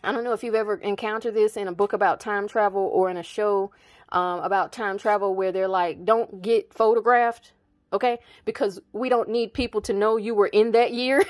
I 0.03 0.11
don't 0.11 0.23
know 0.23 0.33
if 0.33 0.43
you've 0.43 0.55
ever 0.55 0.75
encountered 0.75 1.35
this 1.35 1.55
in 1.55 1.67
a 1.67 1.71
book 1.71 1.93
about 1.93 2.19
time 2.19 2.47
travel 2.47 2.89
or 2.91 3.09
in 3.09 3.17
a 3.17 3.23
show 3.23 3.71
um, 4.09 4.39
about 4.39 4.73
time 4.73 4.97
travel 4.97 5.33
where 5.33 5.51
they're 5.51 5.67
like, 5.67 6.03
don't 6.03 6.41
get 6.41 6.73
photographed 6.73 7.53
okay? 7.93 8.19
Because 8.43 8.81
we 8.91 9.07
don't 9.07 9.29
need 9.29 9.53
people 9.53 9.79
to 9.81 9.93
know 9.93 10.17
you 10.17 10.35
were 10.35 10.47
in 10.47 10.71
that 10.71 10.93
year. 10.93 11.23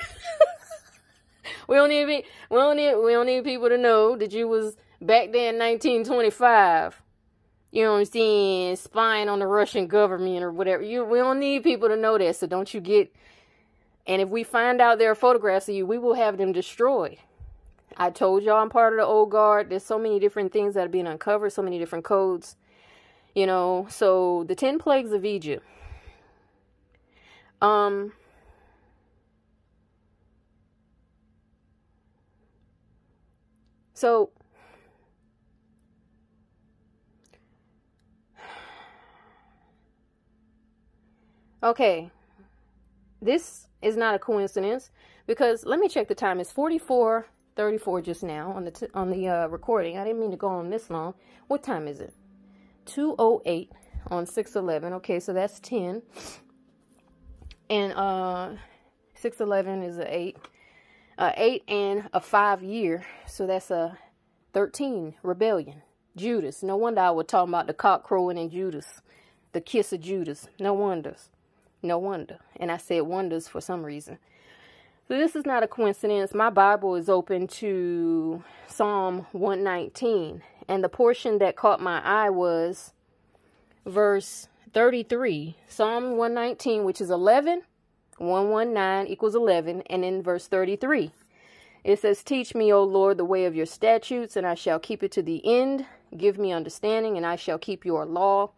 we 1.68 1.76
don't 1.76 1.90
need 1.90 2.06
we 2.06 2.24
don't 2.56 2.76
need 2.76 2.96
we 2.96 3.12
don't 3.12 3.26
need 3.26 3.44
people 3.44 3.68
to 3.68 3.78
know 3.78 4.16
that 4.16 4.32
you 4.32 4.48
was 4.48 4.76
back 5.00 5.30
then 5.32 5.58
1925. 5.58 7.00
You 7.70 7.82
know 7.82 7.92
what 7.92 7.98
I'm 7.98 8.04
saying? 8.06 8.76
Spying 8.76 9.28
on 9.28 9.40
the 9.40 9.46
Russian 9.46 9.86
government 9.86 10.42
or 10.42 10.50
whatever. 10.50 10.82
You 10.82 11.04
we 11.04 11.18
don't 11.18 11.38
need 11.38 11.62
people 11.62 11.88
to 11.88 11.96
know 11.96 12.18
that. 12.18 12.36
So 12.36 12.46
don't 12.46 12.72
you 12.72 12.80
get 12.80 13.14
and 14.06 14.20
if 14.20 14.28
we 14.28 14.42
find 14.42 14.80
out 14.80 14.98
there 14.98 15.10
are 15.10 15.14
photographs 15.14 15.68
of 15.68 15.74
you, 15.74 15.86
we 15.86 15.98
will 15.98 16.14
have 16.14 16.36
them 16.38 16.52
destroyed. 16.52 17.18
I 17.96 18.10
told 18.10 18.42
y'all 18.42 18.60
I'm 18.60 18.70
part 18.70 18.92
of 18.92 18.98
the 18.98 19.04
old 19.04 19.30
guard. 19.30 19.70
There's 19.70 19.84
so 19.84 19.98
many 19.98 20.18
different 20.18 20.52
things 20.52 20.74
that 20.74 20.86
are 20.86 20.90
being 20.90 21.06
uncovered, 21.06 21.52
so 21.52 21.62
many 21.62 21.78
different 21.78 22.04
codes. 22.04 22.56
You 23.34 23.46
know, 23.46 23.86
so 23.90 24.44
the 24.46 24.54
10 24.54 24.78
plagues 24.78 25.12
of 25.12 25.24
Egypt 25.24 25.64
um, 27.64 28.12
so 33.94 34.30
okay, 41.62 42.10
this 43.22 43.68
is 43.80 43.96
not 43.96 44.14
a 44.14 44.18
coincidence 44.18 44.90
because 45.26 45.64
let 45.64 45.80
me 45.80 45.88
check 45.88 46.08
the 46.08 46.14
time. 46.14 46.40
It's 46.40 46.52
44 46.52 47.26
34 47.56 48.02
just 48.02 48.22
now 48.22 48.50
on 48.52 48.64
the 48.64 48.90
on 48.92 49.10
the 49.10 49.28
uh, 49.28 49.46
recording. 49.46 49.96
I 49.96 50.04
didn't 50.04 50.20
mean 50.20 50.32
to 50.32 50.36
go 50.36 50.48
on 50.48 50.68
this 50.68 50.90
long. 50.90 51.14
What 51.46 51.62
time 51.62 51.88
is 51.88 52.00
it? 52.00 52.12
208 52.84 53.72
on 54.10 54.26
611. 54.26 54.92
Okay, 54.94 55.18
so 55.18 55.32
that's 55.32 55.60
10. 55.60 56.02
And 57.70 57.92
uh 57.92 58.50
611 59.14 59.82
is 59.82 59.98
a 59.98 60.14
8. 60.14 60.36
Uh 61.18 61.32
8 61.36 61.62
and 61.68 62.08
a 62.12 62.20
5 62.20 62.62
year. 62.62 63.06
So 63.26 63.46
that's 63.46 63.70
a 63.70 63.98
13 64.52 65.14
rebellion. 65.22 65.82
Judas. 66.16 66.62
No 66.62 66.76
wonder 66.76 67.00
I 67.00 67.10
was 67.10 67.26
talking 67.26 67.52
about 67.52 67.66
the 67.66 67.74
cock 67.74 68.04
crowing 68.04 68.38
and 68.38 68.50
Judas. 68.50 69.00
The 69.52 69.60
kiss 69.60 69.92
of 69.92 70.00
Judas. 70.00 70.48
No 70.58 70.72
wonders. 70.74 71.28
No 71.82 71.98
wonder. 71.98 72.38
And 72.56 72.70
I 72.70 72.76
said 72.76 73.02
wonders 73.02 73.48
for 73.48 73.60
some 73.60 73.84
reason. 73.84 74.18
So 75.06 75.18
this 75.18 75.36
is 75.36 75.44
not 75.44 75.62
a 75.62 75.68
coincidence. 75.68 76.32
My 76.32 76.50
Bible 76.50 76.94
is 76.94 77.08
open 77.08 77.46
to 77.48 78.42
Psalm 78.68 79.26
119. 79.32 80.42
And 80.66 80.82
the 80.82 80.88
portion 80.88 81.38
that 81.38 81.56
caught 81.56 81.80
my 81.80 82.00
eye 82.02 82.30
was 82.30 82.94
verse 83.84 84.48
33. 84.74 85.56
Psalm 85.68 86.16
119, 86.16 86.84
which 86.84 87.00
is 87.00 87.08
11. 87.08 87.62
119 88.18 89.10
equals 89.10 89.36
11. 89.36 89.82
And 89.82 90.04
in 90.04 90.20
verse 90.20 90.48
33, 90.48 91.12
it 91.84 92.00
says, 92.00 92.24
Teach 92.24 92.54
me, 92.54 92.72
O 92.72 92.82
Lord, 92.82 93.16
the 93.16 93.24
way 93.24 93.44
of 93.44 93.54
your 93.54 93.66
statutes, 93.66 94.36
and 94.36 94.46
I 94.46 94.54
shall 94.54 94.80
keep 94.80 95.04
it 95.04 95.12
to 95.12 95.22
the 95.22 95.40
end. 95.46 95.86
Give 96.16 96.38
me 96.38 96.52
understanding, 96.52 97.16
and 97.16 97.24
I 97.24 97.36
shall 97.36 97.58
keep 97.58 97.84
your 97.84 98.04
law. 98.04 98.50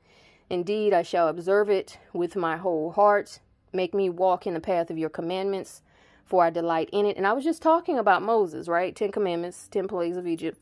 Indeed, 0.48 0.94
I 0.94 1.02
shall 1.02 1.28
observe 1.28 1.68
it 1.68 1.98
with 2.14 2.34
my 2.34 2.56
whole 2.56 2.92
heart. 2.92 3.40
Make 3.72 3.92
me 3.92 4.08
walk 4.08 4.46
in 4.46 4.54
the 4.54 4.60
path 4.60 4.90
of 4.90 4.96
your 4.96 5.10
commandments, 5.10 5.82
for 6.24 6.42
I 6.42 6.50
delight 6.50 6.88
in 6.92 7.04
it. 7.04 7.18
And 7.18 7.26
I 7.26 7.34
was 7.34 7.44
just 7.44 7.60
talking 7.60 7.98
about 7.98 8.22
Moses, 8.22 8.68
right? 8.68 8.96
Ten 8.96 9.12
Commandments, 9.12 9.68
ten 9.70 9.86
plagues 9.86 10.16
of 10.16 10.26
Egypt. 10.26 10.58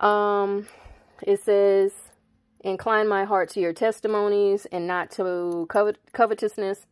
Um, 0.00 0.66
it 1.22 1.40
says, 1.40 1.92
Incline 2.64 3.06
my 3.06 3.24
heart 3.24 3.50
to 3.50 3.60
your 3.60 3.74
testimonies 3.74 4.66
and 4.72 4.86
not 4.86 5.10
to 5.12 5.66
covet 5.68 5.98
covetousness. 6.12 6.86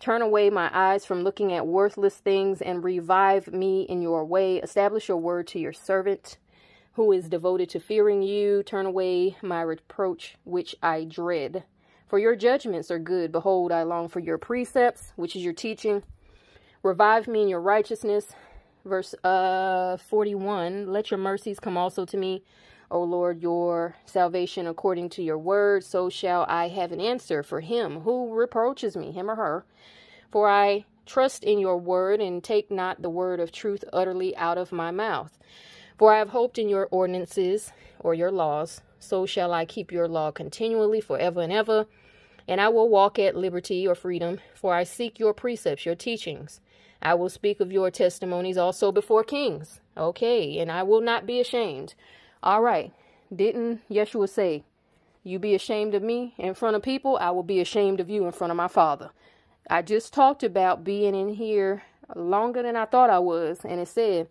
Turn 0.00 0.22
away 0.22 0.48
my 0.48 0.70
eyes 0.72 1.04
from 1.04 1.22
looking 1.22 1.52
at 1.52 1.66
worthless 1.66 2.16
things 2.16 2.62
and 2.62 2.82
revive 2.82 3.48
me 3.48 3.82
in 3.82 4.00
your 4.00 4.24
way. 4.24 4.56
Establish 4.56 5.08
your 5.08 5.18
word 5.18 5.46
to 5.48 5.58
your 5.58 5.74
servant 5.74 6.38
who 6.94 7.12
is 7.12 7.28
devoted 7.28 7.68
to 7.70 7.80
fearing 7.80 8.22
you. 8.22 8.62
Turn 8.62 8.86
away 8.86 9.36
my 9.42 9.60
reproach, 9.60 10.36
which 10.44 10.74
I 10.82 11.04
dread. 11.04 11.64
For 12.08 12.18
your 12.18 12.34
judgments 12.34 12.90
are 12.90 12.98
good. 12.98 13.30
Behold, 13.30 13.72
I 13.72 13.82
long 13.82 14.08
for 14.08 14.20
your 14.20 14.38
precepts, 14.38 15.12
which 15.16 15.36
is 15.36 15.44
your 15.44 15.52
teaching. 15.52 16.02
Revive 16.82 17.28
me 17.28 17.42
in 17.42 17.48
your 17.48 17.60
righteousness. 17.60 18.34
Verse 18.86 19.14
uh 19.22 19.98
41. 19.98 20.90
Let 20.90 21.10
your 21.10 21.18
mercies 21.18 21.60
come 21.60 21.76
also 21.76 22.06
to 22.06 22.16
me, 22.16 22.42
O 22.90 23.02
Lord, 23.02 23.40
your 23.40 23.96
salvation 24.04 24.66
according 24.66 25.10
to 25.10 25.22
your 25.22 25.38
word. 25.38 25.84
So 25.84 26.08
shall 26.08 26.44
I 26.48 26.68
have 26.68 26.92
an 26.92 27.00
answer 27.00 27.42
for 27.42 27.60
him 27.60 28.00
who 28.00 28.34
reproaches 28.34 28.96
me, 28.96 29.12
him 29.12 29.30
or 29.30 29.36
her. 29.36 29.64
For 30.30 30.48
I 30.48 30.84
trust 31.06 31.44
in 31.44 31.58
your 31.58 31.76
word 31.76 32.20
and 32.20 32.42
take 32.42 32.70
not 32.70 33.02
the 33.02 33.10
word 33.10 33.40
of 33.40 33.52
truth 33.52 33.84
utterly 33.92 34.36
out 34.36 34.58
of 34.58 34.72
my 34.72 34.90
mouth. 34.90 35.38
For 35.98 36.12
I 36.12 36.18
have 36.18 36.30
hoped 36.30 36.58
in 36.58 36.68
your 36.68 36.88
ordinances 36.90 37.72
or 37.98 38.14
your 38.14 38.30
laws, 38.30 38.80
so 38.98 39.26
shall 39.26 39.52
I 39.52 39.64
keep 39.64 39.92
your 39.92 40.08
law 40.08 40.30
continually 40.30 41.00
forever 41.00 41.42
and 41.42 41.52
ever. 41.52 41.86
And 42.48 42.60
I 42.60 42.68
will 42.68 42.88
walk 42.88 43.18
at 43.18 43.36
liberty 43.36 43.86
or 43.86 43.94
freedom, 43.94 44.40
for 44.54 44.74
I 44.74 44.84
seek 44.84 45.18
your 45.18 45.34
precepts, 45.34 45.84
your 45.84 45.94
teachings. 45.94 46.60
I 47.02 47.14
will 47.14 47.28
speak 47.28 47.60
of 47.60 47.72
your 47.72 47.90
testimonies 47.90 48.56
also 48.56 48.92
before 48.92 49.24
kings. 49.24 49.80
Okay, 49.96 50.58
and 50.58 50.70
I 50.70 50.82
will 50.82 51.00
not 51.00 51.26
be 51.26 51.40
ashamed. 51.40 51.94
All 52.42 52.62
right, 52.62 52.92
didn't 53.34 53.80
Yeshua 53.90 54.28
say, 54.28 54.64
You 55.22 55.38
be 55.38 55.54
ashamed 55.54 55.94
of 55.94 56.02
me 56.02 56.34
in 56.38 56.54
front 56.54 56.76
of 56.76 56.82
people? 56.82 57.18
I 57.18 57.30
will 57.30 57.42
be 57.42 57.60
ashamed 57.60 58.00
of 58.00 58.08
you 58.08 58.24
in 58.24 58.32
front 58.32 58.50
of 58.50 58.56
my 58.56 58.68
Father. 58.68 59.10
I 59.68 59.82
just 59.82 60.12
talked 60.12 60.42
about 60.42 60.82
being 60.82 61.14
in 61.14 61.34
here 61.34 61.82
longer 62.16 62.62
than 62.62 62.76
I 62.76 62.86
thought 62.86 63.10
I 63.10 63.18
was, 63.18 63.60
and 63.64 63.80
it 63.80 63.88
said, 63.88 64.28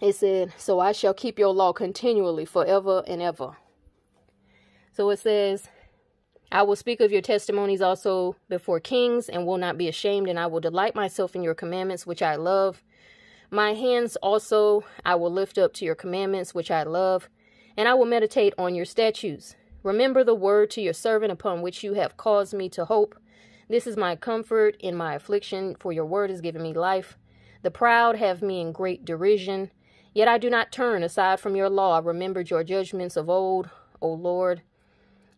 it 0.00 0.14
said, 0.14 0.52
So 0.58 0.80
I 0.80 0.92
shall 0.92 1.14
keep 1.14 1.38
your 1.38 1.54
law 1.54 1.72
continually 1.72 2.44
forever 2.44 3.04
and 3.06 3.22
ever. 3.22 3.56
So 4.92 5.08
it 5.10 5.18
says, 5.20 5.68
I 6.52 6.62
will 6.62 6.76
speak 6.76 7.00
of 7.00 7.10
your 7.10 7.22
testimonies 7.22 7.80
also 7.80 8.36
before 8.48 8.80
kings 8.80 9.28
and 9.28 9.46
will 9.46 9.58
not 9.58 9.78
be 9.78 9.88
ashamed, 9.88 10.28
and 10.28 10.38
I 10.38 10.46
will 10.46 10.60
delight 10.60 10.94
myself 10.94 11.34
in 11.34 11.42
your 11.42 11.54
commandments, 11.54 12.06
which 12.06 12.22
I 12.22 12.36
love. 12.36 12.82
My 13.50 13.74
hands 13.74 14.16
also 14.16 14.84
I 15.04 15.14
will 15.14 15.30
lift 15.30 15.58
up 15.58 15.72
to 15.74 15.84
your 15.84 15.94
commandments, 15.94 16.54
which 16.54 16.70
I 16.70 16.82
love, 16.82 17.28
and 17.76 17.88
I 17.88 17.94
will 17.94 18.06
meditate 18.06 18.54
on 18.58 18.74
your 18.74 18.84
statutes. 18.84 19.54
Remember 19.82 20.24
the 20.24 20.34
word 20.34 20.70
to 20.72 20.80
your 20.80 20.94
servant 20.94 21.30
upon 21.30 21.62
which 21.62 21.84
you 21.84 21.94
have 21.94 22.16
caused 22.16 22.54
me 22.54 22.68
to 22.70 22.86
hope. 22.86 23.14
This 23.68 23.86
is 23.86 23.96
my 23.96 24.16
comfort 24.16 24.76
in 24.80 24.96
my 24.96 25.14
affliction, 25.14 25.76
for 25.78 25.92
your 25.92 26.06
word 26.06 26.30
has 26.30 26.40
given 26.40 26.62
me 26.62 26.72
life. 26.72 27.16
The 27.62 27.70
proud 27.70 28.16
have 28.16 28.42
me 28.42 28.60
in 28.60 28.72
great 28.72 29.04
derision. 29.04 29.70
Yet 30.14 30.28
I 30.28 30.38
do 30.38 30.48
not 30.48 30.70
turn 30.70 31.02
aside 31.02 31.40
from 31.40 31.56
your 31.56 31.68
law. 31.68 31.96
I 31.96 32.00
remembered 32.00 32.50
your 32.50 32.62
judgments 32.62 33.16
of 33.16 33.28
old, 33.28 33.68
O 34.00 34.12
Lord, 34.12 34.62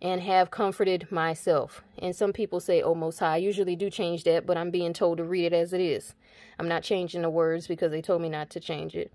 and 0.03 0.21
have 0.21 0.51
comforted 0.51 1.11
myself. 1.11 1.83
And 1.99 2.15
some 2.15 2.33
people 2.33 2.61
say, 2.61 2.83
Oh, 2.83 2.95
Most 2.95 3.19
High. 3.19 3.35
I 3.35 3.39
usually 3.39 3.77
do 3.77 3.91
change 3.91 4.25
that, 4.25 4.47
but 4.47 4.57
I'm 4.57 4.71
being 4.71 4.93
told 4.93 5.19
to 5.19 5.25
read 5.25 5.47
it 5.47 5.53
as 5.53 5.73
it 5.73 5.81
is. 5.81 6.15
I'm 6.59 6.69
not 6.69 6.83
changing 6.83 7.23
the 7.23 7.31
words 7.31 7.67
because 7.67 7.91
they 7.91 8.03
told 8.03 8.23
me 8.23 8.29
not 8.29 8.51
to 8.51 8.61
change 8.61 8.95
it. 8.95 9.13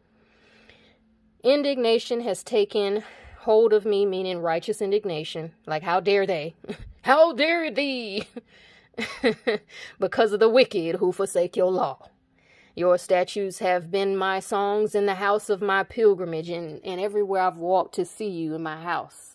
Indignation 1.43 2.21
has 2.21 2.43
taken 2.43 3.03
hold 3.39 3.73
of 3.73 3.85
me, 3.85 4.05
meaning 4.05 4.39
righteous 4.39 4.81
indignation. 4.81 5.53
Like, 5.65 5.83
how 5.83 5.99
dare 5.99 6.27
they? 6.27 6.55
how 7.01 7.33
dare 7.33 7.71
thee? 7.71 8.27
because 9.99 10.33
of 10.33 10.39
the 10.39 10.49
wicked 10.49 10.97
who 10.97 11.11
forsake 11.11 11.55
your 11.55 11.71
law. 11.71 12.09
Your 12.75 12.97
statutes 12.97 13.59
have 13.59 13.91
been 13.91 14.15
my 14.15 14.39
songs 14.39 14.95
in 14.95 15.05
the 15.05 15.15
house 15.15 15.49
of 15.49 15.61
my 15.61 15.83
pilgrimage 15.83 16.49
and, 16.49 16.79
and 16.85 17.01
everywhere 17.01 17.41
I've 17.41 17.57
walked 17.57 17.95
to 17.95 18.05
see 18.05 18.29
you 18.29 18.55
in 18.55 18.63
my 18.63 18.81
house. 18.81 19.30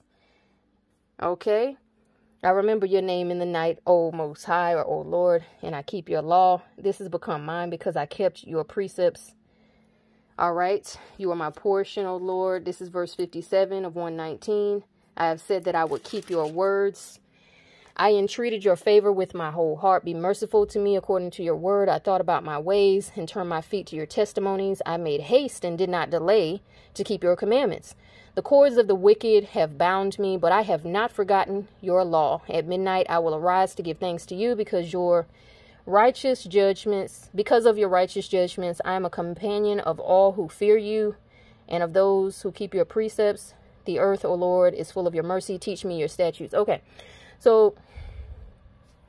Okay? 1.23 1.77
I 2.43 2.51
remember 2.51 2.87
your 2.87 3.03
name 3.03 3.31
in 3.31 3.39
the 3.39 3.47
night, 3.47 3.79
O 3.87 4.13
Most 4.13 4.45
High, 4.45 4.75
or 4.75 4.85
O 4.85 5.01
Lord, 5.01 5.45
and 5.63 5.75
I 5.75 5.83
keep 5.83 6.09
your 6.09 6.23
law. 6.23 6.63
This 6.77 6.99
has 6.99 7.09
become 7.09 7.45
mine 7.45 7.71
because 7.71 7.97
I 7.97 8.07
kept 8.07 8.45
your 8.45 8.65
precepts. 8.65 9.35
All 10.39 10.53
right. 10.53 10.97
You 11.17 11.31
are 11.31 11.37
my 11.37 11.51
portion, 11.51 12.05
O 12.05 12.17
Lord. 12.17 12.67
This 12.67 12.83
is 12.83 12.91
verse 12.91 13.15
57 13.15 13.87
of 13.87 13.97
119. 13.97 14.85
I 15.17 15.29
have 15.29 15.41
said 15.41 15.65
that 15.65 15.75
I 15.75 15.87
would 15.87 16.05
keep 16.05 16.29
your 16.29 16.47
words. 16.47 17.21
I 17.97 18.13
entreated 18.13 18.63
your 18.63 18.77
favor 18.77 19.11
with 19.11 19.33
my 19.33 19.51
whole 19.51 19.77
heart. 19.77 20.05
Be 20.05 20.13
merciful 20.13 20.67
to 20.67 20.79
me 20.79 20.97
according 20.97 21.31
to 21.33 21.43
your 21.43 21.57
word. 21.57 21.89
I 21.89 21.99
thought 21.99 22.21
about 22.21 22.45
my 22.45 22.59
ways 22.59 23.11
and 23.17 23.27
turned 23.27 23.49
my 23.49 23.63
feet 23.63 23.87
to 23.87 23.97
your 23.97 24.05
testimonies. 24.05 24.83
I 24.85 24.99
made 24.99 25.23
haste 25.23 25.65
and 25.65 25.79
did 25.79 25.89
not 25.89 26.11
delay 26.11 26.63
to 26.93 27.03
keep 27.03 27.25
your 27.25 27.37
commandments. 27.37 27.95
The 28.37 28.43
cords 28.43 28.77
of 28.77 28.87
the 28.87 28.95
wicked 28.95 29.45
have 29.45 29.79
bound 29.79 30.19
me, 30.19 30.37
but 30.37 30.53
I 30.53 30.61
have 30.61 30.85
not 30.85 31.11
forgotten 31.11 31.69
your 31.81 32.05
law. 32.05 32.43
At 32.51 32.67
midnight 32.67 33.07
I 33.09 33.19
will 33.19 33.35
arise 33.35 33.75
to 33.75 33.83
give 33.83 33.97
thanks 33.97 34.27
to 34.27 34.35
you 34.35 34.55
because 34.55 34.93
your 34.93 35.27
righteous 35.87 36.45
judgments, 36.45 37.31
because 37.35 37.65
of 37.65 37.79
your 37.79 37.89
righteous 37.89 38.29
judgments, 38.29 38.83
I 38.85 38.93
am 38.93 39.07
a 39.07 39.11
companion 39.11 39.81
of 39.81 39.99
all 39.99 40.33
who 40.33 40.51
fear 40.51 40.77
you 40.77 41.17
and 41.67 41.83
of 41.83 41.95
those 41.95 42.43
who 42.43 42.53
keep 42.53 42.75
your 42.75 42.85
precepts. 42.85 43.55
The 43.87 43.99
earth, 43.99 44.23
O 44.23 44.35
Lord, 44.35 44.75
is 44.75 44.93
full 44.93 45.07
of 45.07 45.15
your 45.15 45.25
mercy. 45.25 45.57
Teach 45.57 45.83
me 45.87 45.99
your 45.99 46.09
statutes. 46.09 46.53
Okay. 46.53 46.83
So 47.39 47.75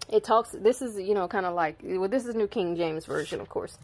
it 0.09 0.23
talks 0.23 0.51
this 0.51 0.81
is 0.81 0.97
you 0.97 1.13
know 1.13 1.27
kind 1.27 1.45
of 1.45 1.53
like 1.53 1.77
well 1.83 2.07
this 2.07 2.25
is 2.25 2.33
new 2.33 2.47
king 2.47 2.77
james 2.77 3.05
version 3.05 3.41
of 3.41 3.49
course 3.49 3.77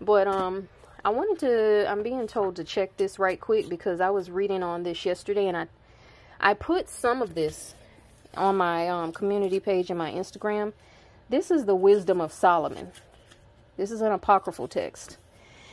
but 0.00 0.28
um 0.28 0.68
i 1.06 1.08
wanted 1.08 1.38
to 1.38 1.88
i'm 1.88 2.02
being 2.02 2.26
told 2.26 2.56
to 2.56 2.64
check 2.64 2.94
this 2.96 3.18
right 3.18 3.40
quick 3.40 3.68
because 3.68 4.00
i 4.00 4.10
was 4.10 4.28
reading 4.28 4.62
on 4.62 4.82
this 4.82 5.06
yesterday 5.06 5.46
and 5.46 5.56
i 5.56 5.66
i 6.40 6.52
put 6.52 6.88
some 6.88 7.22
of 7.22 7.34
this 7.34 7.74
on 8.34 8.56
my 8.56 8.88
um, 8.88 9.12
community 9.12 9.60
page 9.60 9.88
and 9.88 9.98
my 9.98 10.10
instagram 10.10 10.72
this 11.30 11.50
is 11.50 11.64
the 11.64 11.76
wisdom 11.76 12.20
of 12.20 12.32
solomon 12.32 12.90
this 13.76 13.92
is 13.92 14.00
an 14.00 14.10
apocryphal 14.10 14.66
text 14.66 15.16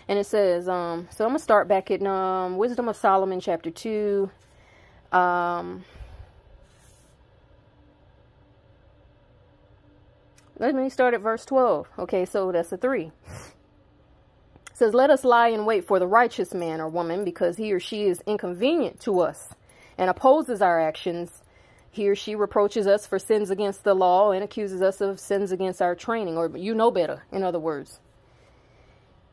and 0.07 0.19
it 0.19 0.25
says 0.25 0.69
um 0.69 1.07
so 1.11 1.25
i'm 1.25 1.31
gonna 1.31 1.39
start 1.39 1.67
back 1.67 1.89
in 1.89 2.05
um 2.05 2.55
wisdom 2.57 2.87
of 2.87 2.95
solomon 2.95 3.39
chapter 3.39 3.71
2 3.71 4.29
um 5.11 5.83
Let 10.59 10.75
me 10.75 10.87
start 10.89 11.15
at 11.15 11.21
verse 11.21 11.45
12. 11.45 11.87
Okay, 11.99 12.25
so 12.25 12.51
that's 12.51 12.71
a 12.71 12.77
3. 12.77 13.11
Says, 14.73 14.93
Let 14.93 15.11
us 15.11 15.23
lie 15.23 15.49
in 15.49 15.65
wait 15.65 15.85
for 15.85 15.99
the 15.99 16.07
righteous 16.07 16.53
man 16.53 16.81
or 16.81 16.89
woman 16.89 17.23
because 17.25 17.57
he 17.57 17.73
or 17.73 17.79
she 17.79 18.03
is 18.05 18.23
inconvenient 18.27 18.99
to 19.01 19.21
us 19.21 19.49
and 19.97 20.09
opposes 20.09 20.61
our 20.61 20.79
actions. 20.79 21.43
He 21.91 22.09
or 22.09 22.15
she 22.15 22.35
reproaches 22.35 22.87
us 22.87 23.07
for 23.07 23.19
sins 23.19 23.51
against 23.51 23.83
the 23.83 23.93
law 23.95 24.31
and 24.31 24.43
accuses 24.43 24.81
us 24.81 25.01
of 25.01 25.19
sins 25.19 25.51
against 25.51 25.81
our 25.81 25.95
training, 25.95 26.37
or 26.37 26.49
you 26.57 26.75
know 26.75 26.91
better, 26.91 27.23
in 27.31 27.43
other 27.43 27.59
words. 27.59 27.99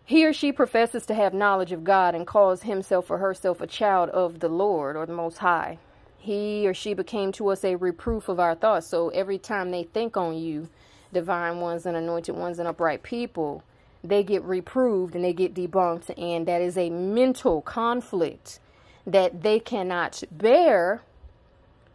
he 0.04 0.26
or 0.26 0.32
she 0.32 0.52
professes 0.52 1.06
to 1.06 1.14
have 1.14 1.34
knowledge 1.34 1.72
of 1.72 1.84
God 1.84 2.14
and 2.14 2.26
calls 2.26 2.62
himself 2.64 3.10
or 3.10 3.18
herself 3.18 3.60
a 3.60 3.66
child 3.66 4.10
of 4.10 4.40
the 4.40 4.48
Lord 4.48 4.96
or 4.96 5.06
the 5.06 5.14
Most 5.14 5.38
High. 5.38 5.78
He 6.18 6.66
or 6.68 6.74
she 6.74 6.94
became 6.94 7.32
to 7.32 7.48
us 7.48 7.64
a 7.64 7.76
reproof 7.76 8.28
of 8.28 8.40
our 8.40 8.54
thoughts. 8.56 8.86
So 8.88 9.10
every 9.10 9.38
time 9.38 9.70
they 9.70 9.84
think 9.84 10.16
on 10.16 10.36
you, 10.36 10.68
divine 11.12 11.60
ones 11.60 11.86
and 11.86 11.96
anointed 11.96 12.36
ones 12.36 12.58
and 12.58 12.68
upright 12.68 13.02
people, 13.04 13.64
they 14.02 14.22
get 14.22 14.42
reproved 14.42 15.14
and 15.14 15.24
they 15.24 15.32
get 15.32 15.54
debunked. 15.54 16.10
And 16.18 16.46
that 16.46 16.60
is 16.60 16.76
a 16.76 16.90
mental 16.90 17.60
conflict 17.62 18.60
that 19.06 19.42
they 19.42 19.58
cannot 19.60 20.22
bear 20.30 21.02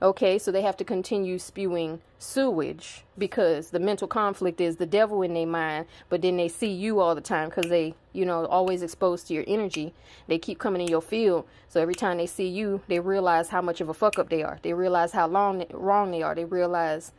Okay, 0.02 0.38
so 0.38 0.52
they 0.52 0.62
have 0.62 0.76
to 0.78 0.84
continue 0.84 1.40
spewing 1.40 2.02
sewage 2.20 3.06
because 3.18 3.70
the 3.70 3.80
mental 3.80 4.10
conflict 4.10 4.60
is 4.60 4.76
the 4.76 4.86
devil 4.86 5.22
in 5.22 5.34
their 5.34 5.48
mind, 5.48 5.86
but 6.10 6.22
then 6.22 6.36
they 6.36 6.50
see 6.50 6.72
you 6.72 7.00
all 7.00 7.16
the 7.16 7.22
time 7.22 7.48
because 7.48 7.70
they, 7.70 7.96
you 8.12 8.26
know, 8.26 8.46
always 8.46 8.84
exposed 8.84 9.28
to 9.28 9.34
your 9.34 9.46
energy. 9.48 9.94
They 10.28 10.38
keep 10.38 10.60
coming 10.60 10.82
in 10.82 10.90
your 10.90 11.02
field. 11.02 11.48
So 11.70 11.82
every 11.82 11.96
time 11.96 12.18
they 12.18 12.28
see 12.28 12.48
you, 12.48 12.82
they 12.90 13.00
realize 13.00 13.50
how 13.50 13.62
much 13.62 13.80
of 13.80 13.88
a 13.88 13.94
fuck 13.94 14.20
up 14.20 14.30
they 14.30 14.44
are. 14.44 14.60
They 14.64 14.74
realize 14.74 15.14
how 15.14 15.28
long 15.28 15.66
wrong 15.72 16.12
they 16.12 16.22
are. 16.22 16.36
They 16.36 16.46
realize 16.46 17.14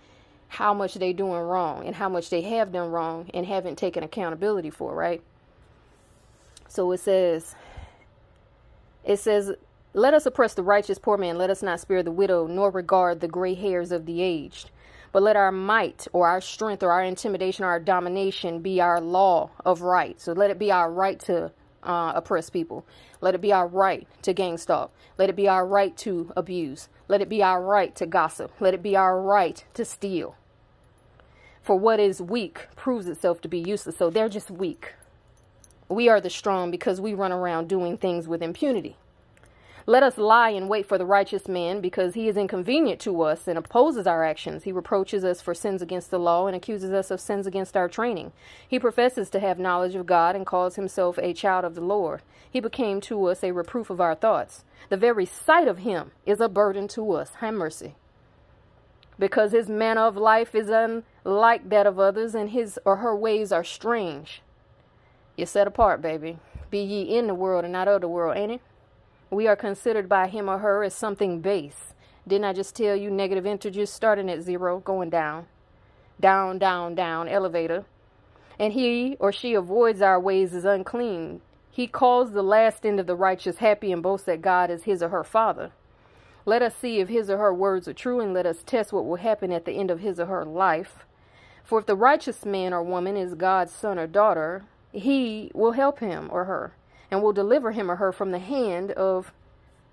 how 0.49 0.73
much 0.73 0.95
they 0.95 1.13
doing 1.13 1.41
wrong 1.41 1.87
and 1.87 1.97
how 1.97 2.09
much 2.09 2.31
they 2.31 2.43
have 2.43 2.73
done 2.73 2.91
wrong 2.91 3.31
and 3.35 3.47
haven't 3.47 3.77
taken 3.77 4.03
accountability 4.03 4.71
for, 4.71 4.95
right? 4.95 5.23
So 6.69 6.91
it 6.93 7.01
says 7.01 7.55
it 9.05 9.19
says 9.19 9.53
let 9.97 10.13
us 10.13 10.27
oppress 10.27 10.53
the 10.53 10.63
righteous 10.63 10.99
poor 10.99 11.17
man, 11.17 11.39
let 11.39 11.49
us 11.49 11.63
not 11.63 11.81
spare 11.81 12.03
the 12.03 12.13
widow, 12.13 12.47
nor 12.47 12.71
regard 12.71 13.21
the 13.21 13.29
gray 13.29 13.55
hairs 13.55 13.93
of 13.93 14.05
the 14.05 14.21
aged. 14.21 14.71
But 15.11 15.23
let 15.23 15.37
our 15.37 15.51
might 15.51 16.07
or 16.13 16.29
our 16.29 16.43
strength 16.43 16.83
or 16.83 16.93
our 16.93 17.03
intimidation 17.03 17.65
or 17.65 17.69
our 17.69 17.81
domination 17.81 18.61
be 18.61 18.79
our 18.79 19.01
law 19.01 19.49
of 19.65 19.81
right. 19.81 20.21
So 20.21 20.33
let 20.33 20.51
it 20.51 20.59
be 20.59 20.71
our 20.71 20.93
right 20.93 21.19
to 21.21 21.51
uh, 21.83 22.13
oppress 22.15 22.51
people. 22.51 22.85
Let 23.23 23.35
it 23.35 23.41
be 23.41 23.55
our 23.55 23.67
right 23.67 24.07
to 24.21 24.35
gang 24.35 24.59
stalk. 24.59 24.93
Let 25.17 25.31
it 25.31 25.37
be 25.37 25.49
our 25.49 25.67
right 25.67 25.97
to 25.99 26.31
abuse. 26.37 26.91
Let 27.09 27.21
it 27.21 27.29
be 27.29 27.43
our 27.43 27.63
right 27.63 27.95
to 27.97 28.07
gossip. 28.07 28.53
Let 28.61 28.75
it 28.75 28.83
be 28.83 28.97
our 28.97 29.21
right 29.21 29.65
to 29.75 29.85
steal. 29.85 30.37
For 31.63 31.77
what 31.77 32.01
is 32.01 32.21
weak 32.21 32.69
proves 32.77 33.09
itself 33.09 33.41
to 33.43 33.49
be 33.49 33.59
useless. 33.59 33.97
So 33.97 34.11
they're 34.11 34.29
just 34.29 34.51
weak. 34.51 34.95
We 35.89 36.09
are 36.09 36.21
the 36.21 36.31
strong 36.31 36.71
because 36.71 37.01
we 37.01 37.15
run 37.15 37.33
around 37.33 37.69
doing 37.69 37.97
things 37.97 38.27
with 38.27 38.43
impunity. 38.43 38.97
Let 39.89 40.03
us 40.03 40.19
lie 40.19 40.49
in 40.49 40.67
wait 40.67 40.85
for 40.85 40.99
the 40.99 41.07
righteous 41.07 41.47
man, 41.47 41.81
because 41.81 42.15
he 42.15 42.27
is 42.27 42.37
inconvenient 42.37 43.01
to 43.03 43.23
us 43.23 43.47
and 43.47 43.57
opposes 43.57 44.05
our 44.05 44.25
actions. 44.25 44.65
He 44.65 44.73
reproaches 44.73 45.25
us 45.25 45.41
for 45.41 45.55
sins 45.55 45.81
against 45.81 46.11
the 46.11 46.19
law 46.19 46.49
and 46.49 46.57
accuses 46.57 46.91
us 46.91 47.13
of 47.13 47.21
sins 47.21 47.47
against 47.47 47.77
our 47.77 47.89
training. 47.89 48.33
He 48.67 48.81
professes 48.81 49.31
to 49.31 49.39
have 49.39 49.61
knowledge 49.61 49.95
of 49.95 50.05
God 50.05 50.35
and 50.35 50.45
calls 50.45 50.75
himself 50.75 51.19
a 51.19 51.33
child 51.33 51.65
of 51.65 51.77
the 51.77 51.81
Lord. 51.81 52.23
He 52.51 52.59
became 52.59 53.01
to 53.03 53.27
us 53.27 53.45
a 53.45 53.53
reproof 53.53 53.89
of 53.89 54.01
our 54.01 54.17
thoughts. 54.17 54.65
The 54.89 54.97
very 54.97 55.25
sight 55.25 55.69
of 55.69 55.79
him 55.79 56.11
is 56.25 56.41
a 56.41 56.49
burden 56.49 56.89
to 56.89 57.13
us. 57.13 57.35
Have 57.37 57.55
mercy. 57.55 57.95
Because 59.21 59.53
his 59.53 59.69
manner 59.69 60.01
of 60.01 60.17
life 60.17 60.53
is 60.57 60.69
unlike 60.69 61.69
that 61.69 61.87
of 61.87 62.01
others, 62.01 62.35
and 62.35 62.51
his 62.51 62.77
or 62.85 62.97
her 62.97 63.15
ways 63.15 63.53
are 63.53 63.63
strange. 63.63 64.43
You're 65.37 65.47
set 65.47 65.69
apart, 65.69 66.03
baby. 66.03 66.41
Be 66.71 66.81
ye 66.81 67.17
in 67.17 67.29
the 67.29 67.35
world 67.35 67.63
and 67.63 67.73
not 67.73 67.87
of 67.87 68.01
the 68.01 68.09
world, 68.09 68.37
ain't 68.37 68.51
it? 68.51 68.61
We 69.31 69.47
are 69.49 69.57
considered 69.57 70.09
by 70.09 70.29
him 70.29 70.49
or 70.49 70.59
her 70.59 70.85
as 70.85 70.95
something 70.95 71.41
base. 71.41 71.95
Didn't 72.29 72.45
I 72.45 72.53
just 72.53 72.77
tell 72.77 72.97
you 72.97 73.11
negative 73.11 73.47
integers 73.47 73.91
starting 73.91 74.31
at 74.31 74.43
zero, 74.43 74.81
going 74.81 75.11
down, 75.11 75.47
down, 76.21 76.59
down, 76.59 76.95
down, 76.95 77.29
elevator? 77.29 77.85
And 78.59 78.73
he 78.73 79.17
or 79.19 79.33
she 79.33 79.55
avoids 79.55 80.01
our 80.01 80.19
ways 80.19 80.55
as 80.55 80.65
unclean. 80.65 81.41
He 81.71 81.87
calls 81.87 82.33
the 82.33 82.43
last 82.43 82.87
end 82.87 82.99
of 82.99 83.07
the 83.07 83.17
righteous 83.17 83.59
happy 83.59 83.93
and 83.93 84.03
boasts 84.03 84.27
that 84.27 84.41
God 84.43 84.71
is 84.71 84.85
his 84.85 85.03
or 85.03 85.11
her 85.11 85.25
father. 85.25 85.73
Let 86.45 86.63
us 86.63 86.75
see 86.77 87.01
if 87.01 87.09
his 87.09 87.29
or 87.29 87.39
her 87.39 87.53
words 87.53 87.89
are 87.89 87.93
true 87.93 88.21
and 88.21 88.33
let 88.33 88.47
us 88.47 88.63
test 88.65 88.93
what 88.93 89.05
will 89.05 89.17
happen 89.17 89.53
at 89.53 89.65
the 89.65 89.73
end 89.73 89.91
of 89.91 90.01
his 90.01 90.19
or 90.21 90.27
her 90.27 90.45
life. 90.45 91.05
For 91.65 91.81
if 91.81 91.87
the 91.87 91.97
righteous 91.97 92.47
man 92.47 92.73
or 92.73 92.83
woman 92.83 93.17
is 93.17 93.35
God's 93.35 93.73
son 93.73 93.99
or 93.99 94.07
daughter, 94.07 94.65
he 94.93 95.51
will 95.53 95.73
help 95.73 95.99
him 95.99 96.29
or 96.31 96.45
her 96.45 96.73
and 97.11 97.23
will 97.23 97.33
deliver 97.33 97.73
him 97.73 97.91
or 97.91 97.97
her 97.97 98.13
from 98.13 98.31
the 98.31 98.39
hand 98.39 98.91
of 98.93 99.33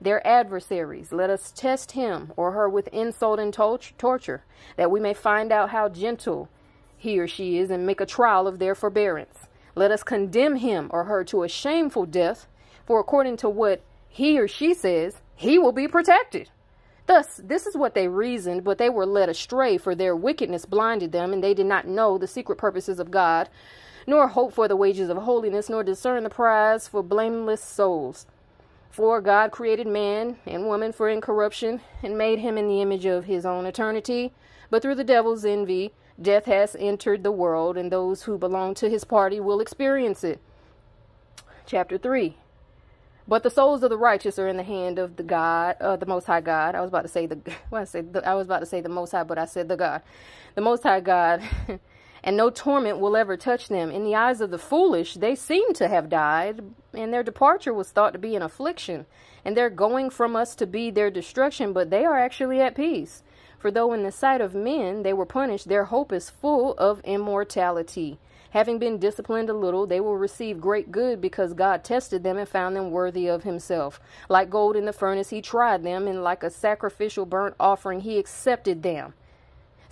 their 0.02 0.26
adversaries. 0.28 1.12
Let 1.12 1.30
us 1.30 1.52
test 1.56 1.94
him 1.94 2.34
or 2.36 2.52
her 2.52 2.68
with 2.68 2.88
insult 2.90 3.40
and 3.40 3.54
torture, 3.54 4.44
that 4.76 4.92
we 4.92 5.00
may 5.00 5.14
find 5.14 5.52
out 5.52 5.70
how 5.70 5.90
gentle 5.90 6.50
he 6.98 7.20
or 7.20 7.28
she 7.28 7.58
is 7.58 7.70
and 7.70 7.86
make 7.86 8.02
a 8.02 8.06
trial 8.06 8.48
of 8.48 8.60
their 8.60 8.76
forbearance. 8.76 9.48
Let 9.76 9.92
us 9.92 10.04
condemn 10.04 10.58
him 10.58 10.88
or 10.92 11.06
her 11.06 11.24
to 11.26 11.44
a 11.44 11.50
shameful 11.50 12.06
death, 12.06 12.48
for 12.86 13.00
according 13.00 13.38
to 13.38 13.50
what 13.50 13.82
he 14.08 14.40
or 14.40 14.48
she 14.48 14.74
says, 14.74 15.22
he 15.36 15.58
will 15.58 15.72
be 15.72 15.88
protected. 15.88 16.50
Thus, 17.06 17.42
this 17.44 17.66
is 17.66 17.76
what 17.76 17.96
they 17.96 18.08
reasoned, 18.08 18.64
but 18.64 18.78
they 18.78 18.90
were 18.90 19.06
led 19.06 19.28
astray, 19.28 19.78
for 19.78 19.96
their 19.96 20.16
wickedness 20.16 20.66
blinded 20.66 21.12
them, 21.12 21.34
and 21.34 21.44
they 21.44 21.54
did 21.54 21.66
not 21.66 21.88
know 21.88 22.18
the 22.18 22.28
secret 22.28 22.58
purposes 22.58 23.00
of 23.00 23.12
God, 23.12 23.50
nor 24.06 24.28
hope 24.28 24.54
for 24.54 24.68
the 24.68 24.76
wages 24.76 25.10
of 25.10 25.18
holiness, 25.18 25.70
nor 25.70 25.84
discern 25.84 26.24
the 26.24 26.30
prize 26.30 26.88
for 26.88 27.04
blameless 27.04 27.64
souls. 27.64 28.26
For 28.90 29.22
God 29.22 29.52
created 29.52 29.88
man 29.88 30.38
and 30.46 30.68
woman 30.68 30.92
for 30.92 31.10
incorruption, 31.10 31.82
and 32.02 32.18
made 32.18 32.40
him 32.40 32.58
in 32.58 32.68
the 32.68 32.82
image 32.82 33.06
of 33.06 33.26
his 33.26 33.46
own 33.46 33.66
eternity. 33.66 34.32
But 34.70 34.82
through 34.82 34.96
the 34.96 35.04
devil's 35.04 35.46
envy, 35.46 35.94
death 36.22 36.46
has 36.46 36.76
entered 36.80 37.24
the 37.24 37.32
world, 37.32 37.78
and 37.78 37.92
those 37.92 38.24
who 38.24 38.38
belong 38.38 38.76
to 38.76 38.90
his 38.90 39.04
party 39.04 39.40
will 39.40 39.60
experience 39.60 40.24
it. 40.24 40.40
Chapter 41.66 41.98
3 41.98 42.38
but 43.28 43.44
the 43.44 43.50
souls 43.50 43.84
of 43.84 43.90
the 43.90 43.98
righteous 43.98 44.38
are 44.38 44.48
in 44.48 44.58
the 44.58 44.64
hand 44.64 45.00
of 45.00 45.16
the 45.16 45.24
God, 45.24 45.78
uh, 45.80 45.96
the 45.96 46.06
Most 46.06 46.26
High 46.26 46.42
God. 46.42 46.76
I 46.76 46.82
was 46.82 46.90
about 46.90 47.04
to 47.04 47.08
say 47.08 47.26
the, 47.26 47.40
well, 47.72 47.82
I 47.82 47.86
said 47.86 48.14
the, 48.14 48.28
I 48.28 48.34
was 48.34 48.48
about 48.48 48.60
to 48.60 48.66
say 48.66 48.82
the 48.82 48.90
Most 48.90 49.12
High, 49.12 49.24
but 49.24 49.38
I 49.38 49.46
said 49.46 49.70
the 49.70 49.78
God, 49.78 50.02
the 50.56 50.62
Most 50.62 50.84
High 50.84 51.00
God 51.00 51.42
and 52.24 52.38
no 52.38 52.50
torment 52.50 53.00
will 53.00 53.18
ever 53.18 53.36
touch 53.36 53.68
them. 53.68 53.92
In 53.92 54.04
the 54.04 54.16
eyes 54.16 54.40
of 54.40 54.50
the 54.50 54.58
foolish, 54.58 55.16
they 55.16 55.36
seem 55.36 55.74
to 55.74 55.88
have 55.88 56.10
died, 56.10 56.64
and 56.94 57.14
their 57.14 57.24
departure 57.24 57.74
was 57.74 57.92
thought 57.92 58.14
to 58.14 58.20
be 58.20 58.36
an 58.36 58.42
affliction, 58.42 59.06
and 59.44 59.58
their 59.58 59.70
going 59.70 60.10
from 60.10 60.36
us 60.36 60.56
to 60.56 60.66
be 60.66 60.90
their 60.90 61.12
destruction, 61.12 61.74
but 61.74 61.90
they 61.90 62.06
are 62.06 62.18
actually 62.18 62.62
at 62.62 62.76
peace. 62.76 63.24
For 63.60 63.72
though 63.72 63.94
in 63.94 64.04
the 64.04 64.12
sight 64.12 64.42
of 64.42 64.54
men 64.54 65.04
they 65.04 65.14
were 65.14 65.26
punished, 65.26 65.68
their 65.68 65.86
hope 65.86 66.12
is 66.12 66.30
full 66.30 66.74
of 66.74 67.02
immortality. 67.02 68.20
Having 68.52 68.80
been 68.80 69.00
disciplined 69.00 69.50
a 69.50 69.54
little, 69.54 69.88
they 69.88 70.00
will 70.00 70.16
receive 70.16 70.62
great 70.62 70.92
good 70.92 71.20
because 71.20 71.54
God 71.54 71.84
tested 71.84 72.24
them 72.24 72.38
and 72.38 72.48
found 72.48 72.76
them 72.76 72.92
worthy 72.92 73.28
of 73.28 73.44
himself. 73.44 74.00
Like 74.30 74.52
gold 74.52 74.76
in 74.76 74.86
the 74.86 74.94
furnace, 74.94 75.30
he 75.30 75.42
tried 75.42 75.84
them, 75.84 76.08
and 76.08 76.24
like 76.24 76.44
a 76.44 76.52
sacrificial 76.52 77.26
burnt 77.26 77.56
offering, 77.60 78.02
he 78.02 78.20
accepted 78.20 78.84
them. 78.84 79.16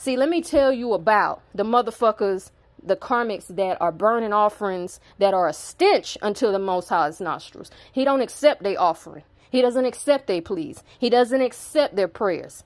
See, 0.01 0.17
let 0.17 0.29
me 0.29 0.41
tell 0.41 0.73
you 0.73 0.93
about 0.93 1.43
the 1.53 1.61
motherfuckers, 1.61 2.49
the 2.81 2.95
karmics 2.95 3.55
that 3.55 3.79
are 3.79 3.91
burning 3.91 4.33
offerings 4.33 4.99
that 5.19 5.35
are 5.35 5.47
a 5.47 5.53
stench 5.53 6.17
unto 6.23 6.51
the 6.51 6.57
Most 6.57 6.89
High's 6.89 7.21
nostrils. 7.21 7.69
He 7.91 8.03
don't 8.03 8.21
accept 8.21 8.63
their 8.63 8.81
offering. 8.81 9.25
He 9.51 9.61
doesn't 9.61 9.85
accept 9.85 10.25
their 10.25 10.41
pleas. 10.41 10.81
He 10.97 11.11
doesn't 11.11 11.43
accept 11.43 11.95
their 11.95 12.07
prayers. 12.07 12.63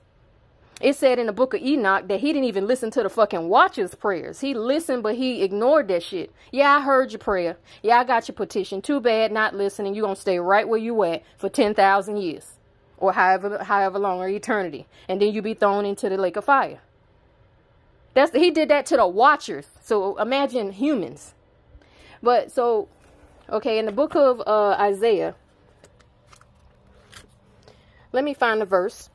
It 0.80 0.96
said 0.96 1.18
in 1.18 1.26
the 1.26 1.32
book 1.34 1.52
of 1.52 1.60
Enoch 1.60 2.08
that 2.08 2.20
he 2.20 2.28
didn't 2.28 2.48
even 2.48 2.66
listen 2.66 2.90
to 2.92 3.02
the 3.02 3.10
fucking 3.10 3.50
watcher's 3.50 3.94
prayers. 3.94 4.40
He 4.40 4.54
listened, 4.54 5.02
but 5.02 5.16
he 5.16 5.42
ignored 5.42 5.88
that 5.88 6.04
shit. 6.04 6.32
Yeah, 6.52 6.74
I 6.74 6.80
heard 6.80 7.12
your 7.12 7.18
prayer. 7.18 7.58
Yeah, 7.82 7.98
I 7.98 8.04
got 8.04 8.28
your 8.28 8.34
petition. 8.34 8.80
Too 8.80 8.98
bad 8.98 9.30
not 9.30 9.54
listening. 9.54 9.94
You're 9.94 10.06
going 10.06 10.14
to 10.14 10.20
stay 10.22 10.38
right 10.38 10.66
where 10.66 10.80
you 10.80 11.02
at 11.02 11.22
for 11.36 11.50
10,000 11.50 12.16
years 12.16 12.52
or 12.96 13.12
however, 13.12 13.62
however 13.62 13.98
long 13.98 14.20
or 14.20 14.28
eternity. 14.30 14.86
And 15.06 15.20
then 15.20 15.34
you 15.34 15.42
be 15.42 15.52
thrown 15.52 15.84
into 15.84 16.08
the 16.08 16.16
lake 16.16 16.38
of 16.38 16.46
fire. 16.46 16.80
That's 18.16 18.34
he 18.34 18.50
did 18.50 18.70
that 18.70 18.86
to 18.86 18.96
the 18.96 19.06
watchers. 19.06 19.66
So 19.82 20.16
imagine 20.16 20.72
humans. 20.72 21.34
But 22.22 22.50
so 22.50 22.88
okay, 23.50 23.78
in 23.78 23.84
the 23.84 23.92
book 23.92 24.16
of 24.16 24.40
uh, 24.46 24.70
Isaiah, 24.80 25.34
let 28.12 28.24
me 28.24 28.32
find 28.32 28.62
the 28.62 28.64
verse. 28.64 29.10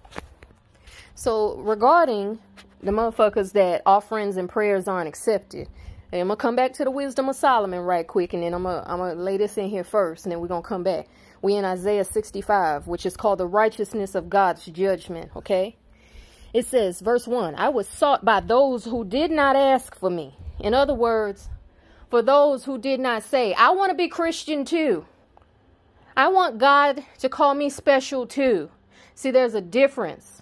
So 1.15 1.55
regarding 1.57 2.37
the 2.83 2.91
motherfuckers 2.91 3.53
that 3.53 3.81
offerings 3.87 4.37
and 4.37 4.47
prayers 4.47 4.87
aren't 4.87 5.07
accepted. 5.07 5.67
And 6.11 6.21
I'm 6.21 6.27
gonna 6.27 6.35
come 6.37 6.55
back 6.55 6.73
to 6.73 6.83
the 6.83 6.91
wisdom 6.91 7.27
of 7.27 7.35
Solomon 7.35 7.79
right 7.79 8.05
quick, 8.05 8.33
and 8.33 8.43
then 8.43 8.53
I'm 8.53 8.63
gonna 8.63 8.83
I'm 8.85 8.99
gonna 8.99 9.15
lay 9.15 9.37
this 9.37 9.57
in 9.57 9.67
here 9.67 9.83
first, 9.83 10.25
and 10.25 10.31
then 10.31 10.39
we're 10.39 10.47
gonna 10.47 10.61
come 10.61 10.83
back. 10.83 11.07
We 11.41 11.55
in 11.55 11.65
Isaiah 11.65 12.05
65, 12.05 12.85
which 12.85 13.07
is 13.07 13.17
called 13.17 13.39
the 13.39 13.47
righteousness 13.47 14.13
of 14.13 14.29
God's 14.29 14.63
judgment. 14.67 15.31
Okay, 15.35 15.75
it 16.53 16.65
says, 16.65 16.99
verse 16.99 17.27
1 17.27 17.55
I 17.55 17.69
was 17.69 17.87
sought 17.87 18.25
by 18.25 18.39
those 18.39 18.85
who 18.85 19.05
did 19.05 19.31
not 19.31 19.55
ask 19.55 19.95
for 19.95 20.09
me. 20.09 20.35
In 20.59 20.73
other 20.73 20.93
words, 20.93 21.49
for 22.09 22.21
those 22.21 22.65
who 22.65 22.77
did 22.77 22.99
not 22.99 23.23
say, 23.23 23.53
I 23.53 23.71
want 23.71 23.91
to 23.91 23.95
be 23.95 24.07
Christian 24.07 24.65
too. 24.65 25.05
I 26.15 26.27
want 26.27 26.57
God 26.57 27.03
to 27.19 27.29
call 27.29 27.53
me 27.53 27.69
special 27.69 28.27
too. 28.27 28.69
See, 29.15 29.31
there's 29.31 29.53
a 29.53 29.61
difference 29.61 30.41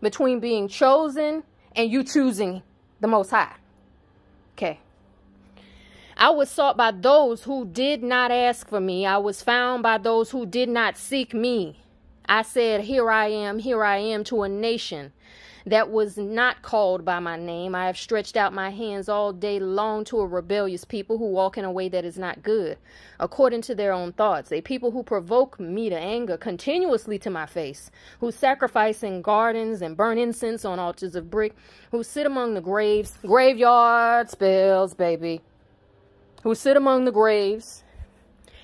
between 0.00 0.40
being 0.40 0.68
chosen 0.68 1.44
and 1.74 1.90
you 1.90 2.04
choosing 2.04 2.62
the 3.00 3.08
Most 3.08 3.30
High. 3.30 3.54
Okay. 4.56 4.80
I 6.16 6.30
was 6.30 6.50
sought 6.50 6.76
by 6.76 6.90
those 6.90 7.44
who 7.44 7.64
did 7.64 8.02
not 8.02 8.30
ask 8.30 8.68
for 8.68 8.80
me. 8.80 9.06
I 9.06 9.16
was 9.16 9.42
found 9.42 9.82
by 9.82 9.98
those 9.98 10.30
who 10.30 10.44
did 10.44 10.68
not 10.68 10.96
seek 10.96 11.32
me. 11.32 11.81
I 12.32 12.40
said, 12.40 12.80
Here 12.80 13.10
I 13.10 13.26
am, 13.26 13.58
here 13.58 13.84
I 13.84 13.98
am 13.98 14.24
to 14.24 14.42
a 14.42 14.48
nation 14.48 15.12
that 15.66 15.90
was 15.90 16.16
not 16.16 16.62
called 16.62 17.04
by 17.04 17.18
my 17.18 17.36
name. 17.36 17.74
I 17.74 17.84
have 17.84 17.98
stretched 17.98 18.38
out 18.38 18.54
my 18.54 18.70
hands 18.70 19.06
all 19.06 19.34
day 19.34 19.60
long 19.60 20.06
to 20.06 20.18
a 20.18 20.26
rebellious 20.26 20.86
people 20.86 21.18
who 21.18 21.26
walk 21.26 21.58
in 21.58 21.66
a 21.66 21.70
way 21.70 21.90
that 21.90 22.06
is 22.06 22.16
not 22.16 22.42
good, 22.42 22.78
according 23.20 23.60
to 23.62 23.74
their 23.74 23.92
own 23.92 24.14
thoughts, 24.14 24.50
a 24.50 24.62
people 24.62 24.92
who 24.92 25.02
provoke 25.02 25.60
me 25.60 25.90
to 25.90 25.94
anger 25.94 26.38
continuously 26.38 27.18
to 27.18 27.28
my 27.28 27.44
face, 27.44 27.90
who 28.20 28.32
sacrifice 28.32 29.02
in 29.02 29.20
gardens 29.20 29.82
and 29.82 29.94
burn 29.94 30.16
incense 30.16 30.64
on 30.64 30.78
altars 30.78 31.14
of 31.14 31.30
brick, 31.30 31.54
who 31.90 32.02
sit 32.02 32.24
among 32.24 32.54
the 32.54 32.62
graves, 32.62 33.18
graveyard 33.26 34.30
spells, 34.30 34.94
baby, 34.94 35.42
who 36.44 36.54
sit 36.54 36.78
among 36.78 37.04
the 37.04 37.12
graves 37.12 37.84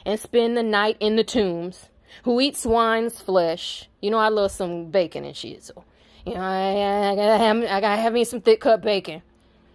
and 0.07 0.19
spend 0.19 0.57
the 0.57 0.63
night 0.63 0.97
in 1.01 1.17
the 1.17 1.23
tombs, 1.23 1.91
who 2.25 2.41
eat 2.41 2.57
swine's 2.57 3.21
flesh. 3.21 3.89
You 4.01 4.11
know, 4.11 4.19
I 4.19 4.29
love 4.29 4.51
some 4.51 4.91
bacon 4.91 5.25
and 5.25 5.37
shit, 5.37 5.63
so 5.63 5.85
you 6.27 6.35
know, 6.35 6.41
I, 6.41 7.13
I, 7.13 7.17
gotta 7.17 7.39
have, 7.39 7.57
I 7.57 7.81
gotta 7.81 8.03
have 8.03 8.13
me 8.13 8.25
some 8.25 8.41
thick 8.41 8.61
cut 8.61 8.83
bacon 8.83 9.23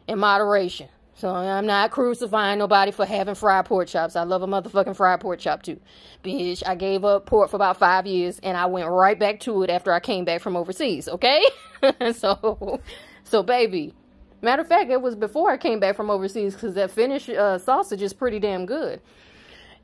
in 0.08 0.20
moderation. 0.20 0.90
So 1.16 1.30
I'm 1.30 1.66
not 1.66 1.92
crucifying 1.92 2.60
nobody 2.60 2.92
for 2.92 3.06
having 3.06 3.36
fried 3.36 3.66
pork 3.66 3.88
chops. 3.88 4.16
I 4.16 4.24
love 4.24 4.42
a 4.42 4.48
motherfucking 4.48 4.96
fried 4.96 5.20
pork 5.20 5.40
chop 5.40 5.64
too. 5.64 5.80
Bitch, 6.24 6.64
I 6.66 6.76
gave 6.76 7.06
up 7.06 7.26
pork 7.26 7.50
for 7.50 7.56
about 7.56 7.78
five 7.78 8.08
years 8.08 8.40
and 8.42 8.58
I 8.58 8.66
went 8.66 8.90
right 8.90 9.18
back 9.18 9.40
to 9.42 9.64
it 9.64 9.70
after 9.70 9.94
I 9.94 10.00
came 10.00 10.26
back 10.26 10.42
from 10.42 10.56
overseas, 10.56 11.08
okay? 11.08 11.44
so, 12.14 12.82
so 13.24 13.44
baby. 13.44 13.94
Matter 14.42 14.64
of 14.64 14.68
fact, 14.68 14.92
it 14.92 15.02
was 15.02 15.16
before 15.16 15.52
I 15.52 15.58
came 15.58 15.80
back 15.80 15.96
from 15.96 16.10
overseas 16.10 16.54
because 16.54 16.74
that 16.74 16.92
Finnish 16.92 17.30
uh, 17.30 17.58
sausage 17.58 18.02
is 18.02 18.12
pretty 18.12 18.40
damn 18.40 18.66
good. 18.66 19.00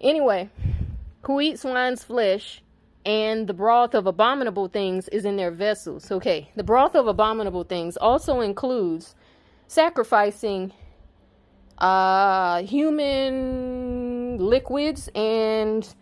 Anyway, 0.01 0.49
who 1.21 1.39
eats 1.41 1.61
swine's 1.61 2.03
flesh 2.03 2.61
and 3.05 3.47
the 3.47 3.53
broth 3.53 3.93
of 3.93 4.05
abominable 4.05 4.67
things 4.67 5.07
is 5.09 5.25
in 5.25 5.37
their 5.37 5.51
vessels. 5.51 6.11
Okay, 6.11 6.49
the 6.55 6.63
broth 6.63 6.95
of 6.95 7.07
abominable 7.07 7.63
things 7.63 7.97
also 7.97 8.41
includes 8.41 9.15
sacrificing 9.67 10.73
uh, 11.77 12.61
human 12.63 14.37
liquids 14.37 15.09
and 15.15 15.93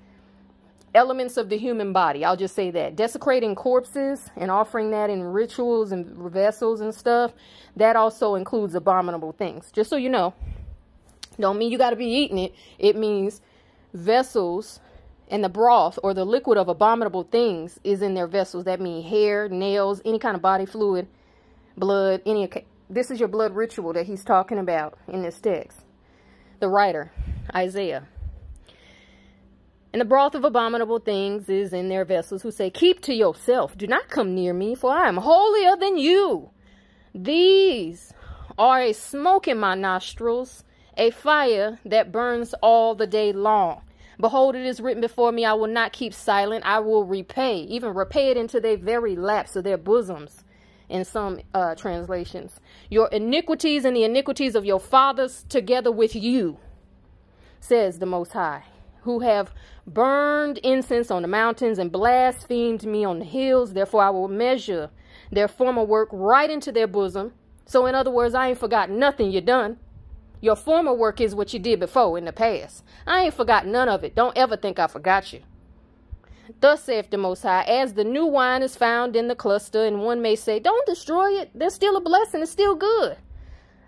elements 0.96 1.38
of 1.38 1.50
the 1.50 1.58
human 1.58 1.94
body. 1.94 2.26
I'll 2.26 2.38
just 2.38 2.56
say 2.56 2.72
that. 2.72 2.96
Desecrating 2.96 3.56
corpses 3.56 4.30
and 4.36 4.50
offering 4.50 4.92
that 4.92 5.10
in 5.10 5.22
rituals 5.22 5.92
and 5.92 6.06
vessels 6.32 6.82
and 6.82 6.94
stuff, 6.94 7.34
that 7.76 7.96
also 7.96 8.36
includes 8.36 8.74
abominable 8.74 9.32
things. 9.32 9.72
Just 9.72 9.90
so 9.90 9.96
you 9.96 10.10
know. 10.10 10.34
Don't 11.40 11.60
mean 11.60 11.72
you 11.72 11.78
got 11.78 11.92
to 11.92 11.96
be 11.96 12.08
eating 12.08 12.40
it. 12.40 12.56
It 12.80 12.96
means 12.96 13.42
vessels 13.94 14.80
and 15.30 15.44
the 15.44 15.50
broth 15.50 16.00
or 16.04 16.14
the 16.14 16.26
liquid 16.26 16.58
of 16.58 16.70
abominable 16.70 17.24
things 17.24 17.80
is 17.84 18.02
in 18.02 18.14
their 18.14 18.28
vessels. 18.28 18.64
That 18.66 18.80
means 18.80 19.10
hair, 19.10 19.50
nails, 19.50 20.02
any 20.06 20.20
kind 20.20 20.36
of 20.36 20.42
body 20.42 20.66
fluid, 20.66 21.08
blood, 21.76 22.22
any. 22.26 22.50
This 22.90 23.12
is 23.12 23.20
your 23.20 23.28
blood 23.28 23.54
ritual 23.54 23.94
that 23.94 24.06
he's 24.06 24.24
talking 24.24 24.58
about 24.58 24.98
in 25.08 25.22
this 25.22 25.40
text. 25.40 25.82
The 26.60 26.70
writer, 26.70 27.12
Isaiah. 27.54 28.08
And 29.94 30.02
the 30.02 30.06
broth 30.06 30.36
of 30.36 30.44
abominable 30.44 31.00
things 31.00 31.50
is 31.50 31.74
in 31.74 31.90
their 31.90 32.06
vessels 32.06 32.44
who 32.44 32.52
say, 32.52 32.70
Keep 32.70 33.02
to 33.02 33.14
yourself, 33.14 33.78
do 33.78 33.88
not 33.88 34.10
come 34.10 34.36
near 34.36 34.54
me, 34.54 34.76
for 34.76 34.92
I 34.92 35.08
am 35.08 35.18
holier 35.18 35.76
than 35.76 35.98
you. 35.98 36.52
These 37.16 38.14
are 38.58 38.82
a 38.82 38.94
smoke 38.94 39.48
in 39.48 39.58
my 39.58 39.76
nostrils, 39.76 40.64
a 40.98 41.12
fire 41.12 41.80
that 41.86 42.12
burns 42.12 42.54
all 42.62 42.96
the 42.96 43.08
day 43.08 43.32
long. 43.34 43.82
Behold, 44.20 44.56
it 44.56 44.66
is 44.66 44.80
written 44.80 45.02
before 45.02 45.32
me, 45.32 45.46
I 45.46 45.54
will 45.54 45.68
not 45.68 45.94
keep 45.94 46.14
silent. 46.14 46.66
I 46.66 46.80
will 46.80 47.04
repay, 47.04 47.60
even 47.60 47.94
repay 47.94 48.32
it 48.32 48.38
into 48.38 48.60
their 48.60 48.78
very 48.78 49.16
laps 49.16 49.56
of 49.56 49.64
their 49.64 49.78
bosoms, 49.78 50.44
in 50.90 51.04
some 51.06 51.40
uh, 51.54 51.76
translations. 51.76 52.60
Your 52.90 53.08
iniquities 53.10 53.86
and 53.86 53.96
the 53.96 54.04
iniquities 54.04 54.56
of 54.56 54.66
your 54.66 54.80
fathers 54.80 55.46
together 55.50 55.92
with 55.92 56.16
you, 56.16 56.58
says 57.60 58.00
the 58.00 58.06
Most 58.06 58.34
High, 58.34 58.64
who 59.02 59.20
have 59.20 59.54
burned 59.86 60.58
incense 60.60 61.12
on 61.12 61.22
the 61.22 61.28
mountains 61.28 61.80
and 61.80 61.92
blasphemed 61.92 62.86
me 62.86 63.04
on 63.04 63.20
the 63.20 63.26
hills. 63.26 63.74
Therefore, 63.74 64.04
I 64.04 64.10
will 64.10 64.28
measure 64.28 64.90
their 65.32 65.48
former 65.48 65.84
work 65.84 66.10
right 66.12 66.50
into 66.50 66.72
their 66.72 66.88
bosom. 66.88 67.34
So, 67.66 67.86
in 67.86 67.96
other 67.96 68.12
words, 68.12 68.34
I 68.34 68.50
ain't 68.50 68.60
forgot 68.60 68.90
nothing 68.90 69.32
you 69.32 69.42
done. 69.42 69.78
Your 70.40 70.56
former 70.56 70.94
work 70.94 71.20
is 71.20 71.34
what 71.34 71.54
you 71.54 71.60
did 71.60 71.80
before 71.80 72.18
in 72.18 72.26
the 72.26 72.34
past. 72.34 72.84
I 73.06 73.24
ain't 73.24 73.34
forgot 73.34 73.66
none 73.66 73.90
of 73.90 74.04
it. 74.04 74.16
Don't 74.16 74.38
ever 74.38 74.56
think 74.56 74.78
I 74.78 74.88
forgot 74.88 75.34
you. 75.34 75.42
Thus 76.60 76.84
saith 76.84 77.10
the 77.10 77.18
Most 77.18 77.44
High, 77.44 77.64
as 77.64 77.94
the 77.94 78.04
new 78.04 78.26
wine 78.26 78.62
is 78.62 78.76
found 78.76 79.16
in 79.16 79.28
the 79.28 79.36
cluster, 79.36 79.86
and 79.86 80.02
one 80.02 80.22
may 80.22 80.36
say, 80.36 80.60
Don't 80.60 80.86
destroy 80.86 81.32
it. 81.32 81.52
There's 81.54 81.74
still 81.74 81.98
a 81.98 82.02
blessing. 82.02 82.42
It's 82.42 82.52
still 82.52 82.76
good. 82.76 83.18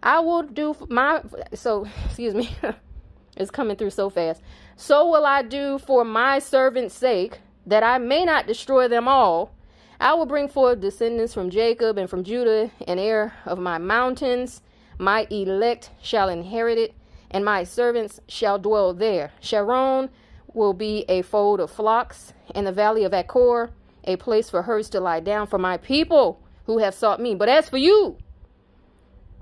I 0.01 0.19
will 0.19 0.43
do 0.43 0.75
my, 0.89 1.21
so, 1.53 1.87
excuse 2.05 2.33
me, 2.33 2.55
it's 3.37 3.51
coming 3.51 3.77
through 3.77 3.91
so 3.91 4.09
fast. 4.09 4.41
So 4.75 5.09
will 5.09 5.25
I 5.25 5.41
do 5.41 5.77
for 5.77 6.03
my 6.03 6.39
servant's 6.39 6.95
sake, 6.95 7.39
that 7.65 7.83
I 7.83 7.97
may 7.97 8.25
not 8.25 8.47
destroy 8.47 8.87
them 8.87 9.07
all. 9.07 9.53
I 9.99 10.13
will 10.13 10.25
bring 10.25 10.47
forth 10.47 10.79
descendants 10.79 11.33
from 11.33 11.49
Jacob 11.49 11.97
and 11.97 12.09
from 12.09 12.23
Judah, 12.23 12.71
an 12.87 12.97
heir 12.97 13.33
of 13.45 13.59
my 13.59 13.77
mountains 13.77 14.61
my 14.99 15.25
elect 15.31 15.89
shall 16.01 16.29
inherit 16.29 16.77
it, 16.77 16.93
and 17.31 17.43
my 17.43 17.63
servants 17.63 18.19
shall 18.27 18.59
dwell 18.59 18.93
there. 18.93 19.31
Sharon 19.39 20.09
will 20.53 20.73
be 20.73 21.05
a 21.09 21.23
fold 21.23 21.59
of 21.59 21.71
flocks, 21.71 22.33
and 22.53 22.67
the 22.67 22.71
valley 22.71 23.03
of 23.03 23.13
Achor 23.13 23.71
a 24.03 24.15
place 24.15 24.49
for 24.49 24.63
herds 24.63 24.89
to 24.89 24.99
lie 24.99 25.19
down 25.19 25.47
for 25.47 25.57
my 25.57 25.77
people 25.77 26.41
who 26.65 26.79
have 26.79 26.93
sought 26.93 27.21
me. 27.21 27.35
But 27.35 27.49
as 27.49 27.69
for 27.69 27.77
you, 27.77 28.17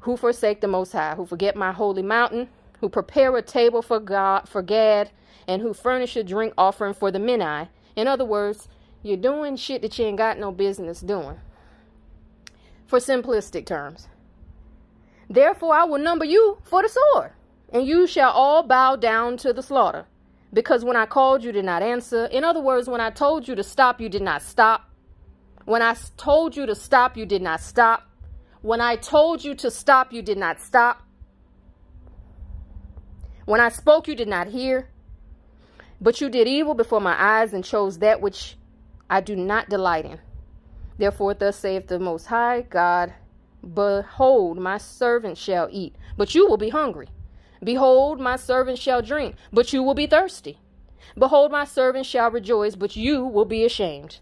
who 0.01 0.18
forsake 0.18 0.62
the 0.62 0.68
Most 0.68 0.91
High, 0.91 1.16
who 1.16 1.26
forget 1.26 1.55
my 1.55 1.72
holy 1.72 2.01
mountain, 2.01 2.49
who 2.80 2.89
prepare 2.89 3.36
a 3.36 3.41
table 3.41 3.82
for 3.82 3.99
God 3.99 4.47
for 4.47 4.62
Gad, 4.62 5.12
and 5.47 5.62
who 5.62 5.74
furnish 5.74 6.16
a 6.16 6.24
drink 6.24 6.53
offering 6.58 6.93
for 6.93 7.12
the 7.12 7.20
Minai. 7.20 7.70
In 7.95 8.08
other 8.08 8.26
words, 8.26 8.68
you're 9.03 9.18
doing 9.18 9.55
shit 9.55 9.82
that 9.82 9.97
you 9.97 10.05
ain't 10.05 10.18
got 10.18 10.38
no 10.38 10.51
business 10.51 11.01
doing. 11.01 11.39
For 12.86 12.99
simplistic 12.99 13.66
terms. 13.66 14.08
Therefore 15.30 15.73
I 15.73 15.84
will 15.84 15.99
number 15.99 16.25
you 16.25 16.59
for 16.63 16.82
the 16.82 16.89
sword, 16.89 17.32
and 17.71 17.86
you 17.86 18.07
shall 18.07 18.32
all 18.32 18.63
bow 18.63 18.95
down 18.95 19.38
to 19.38 19.53
the 19.53 19.61
slaughter. 19.61 20.05
Because 20.53 20.86
when 20.86 20.95
I 20.95 21.05
called, 21.05 21.43
you 21.43 21.51
did 21.51 21.65
not 21.65 21.84
answer. 21.84 22.25
In 22.28 22.43
other 22.43 22.61
words, 22.61 22.88
when 22.88 23.01
I 23.01 23.09
told 23.09 23.47
you 23.47 23.55
to 23.55 23.63
stop, 23.63 23.99
you 23.99 24.07
did 24.07 24.21
not 24.21 24.41
stop. 24.41 24.89
When 25.65 25.82
I 25.82 25.95
told 26.15 26.55
you 26.55 26.65
to 26.65 26.75
stop, 26.75 27.17
you 27.17 27.25
did 27.25 27.41
not 27.41 27.59
stop. 27.59 28.03
When 28.61 28.80
I 28.80 28.95
told 28.95 29.43
you 29.43 29.53
to 29.55 29.69
stop, 29.69 30.13
you 30.13 30.21
did 30.21 30.38
not 30.38 30.61
stop. 30.61 31.03
When 33.45 33.59
I 33.59 33.69
spoke, 33.69 34.07
you 34.07 34.15
did 34.15 34.30
not 34.30 34.47
hear. 34.47 34.89
But 35.99 36.21
you 36.21 36.30
did 36.30 36.47
evil 36.47 36.73
before 36.73 37.01
my 37.01 37.21
eyes 37.21 37.53
and 37.53 37.63
chose 37.63 37.99
that 37.99 38.21
which 38.21 38.57
I 39.09 39.19
do 39.19 39.36
not 39.36 39.69
delight 39.69 40.05
in. 40.05 40.19
Therefore, 40.97 41.34
thus 41.34 41.57
saith 41.57 41.88
the 41.88 41.99
Most 41.99 42.28
High 42.28 42.61
God 42.61 43.13
Behold, 43.74 44.57
my 44.57 44.78
servant 44.78 45.38
shall 45.38 45.68
eat, 45.72 45.95
but 46.15 46.36
you 46.36 46.47
will 46.47 46.57
be 46.57 46.70
hungry. 46.70 47.09
Behold, 47.63 48.20
my 48.20 48.36
servant 48.36 48.78
shall 48.78 49.01
drink, 49.01 49.36
but 49.51 49.74
you 49.74 49.84
will 49.84 49.95
be 49.95 50.07
thirsty. 50.07 50.59
Behold, 51.18 51.51
my 51.51 51.65
servant 51.65 52.05
shall 52.05 52.30
rejoice, 52.30 52.76
but 52.76 52.95
you 52.95 53.26
will 53.26 53.45
be 53.45 53.65
ashamed. 53.65 54.20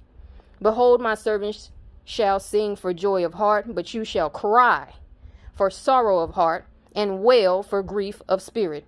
Behold, 0.62 1.02
my 1.02 1.16
servant 1.16 1.70
shall 2.04 2.40
sing 2.40 2.76
for 2.76 2.94
joy 2.94 3.26
of 3.26 3.34
heart, 3.34 3.76
but 3.76 3.94
you 3.94 4.06
shall 4.06 4.30
cry 4.30 4.94
for 5.56 5.70
sorrow 5.70 6.20
of 6.20 6.32
heart, 6.32 6.66
and 6.94 7.24
wail 7.24 7.64
for 7.64 7.82
grief 7.82 8.22
of 8.28 8.42
spirit. 8.42 8.86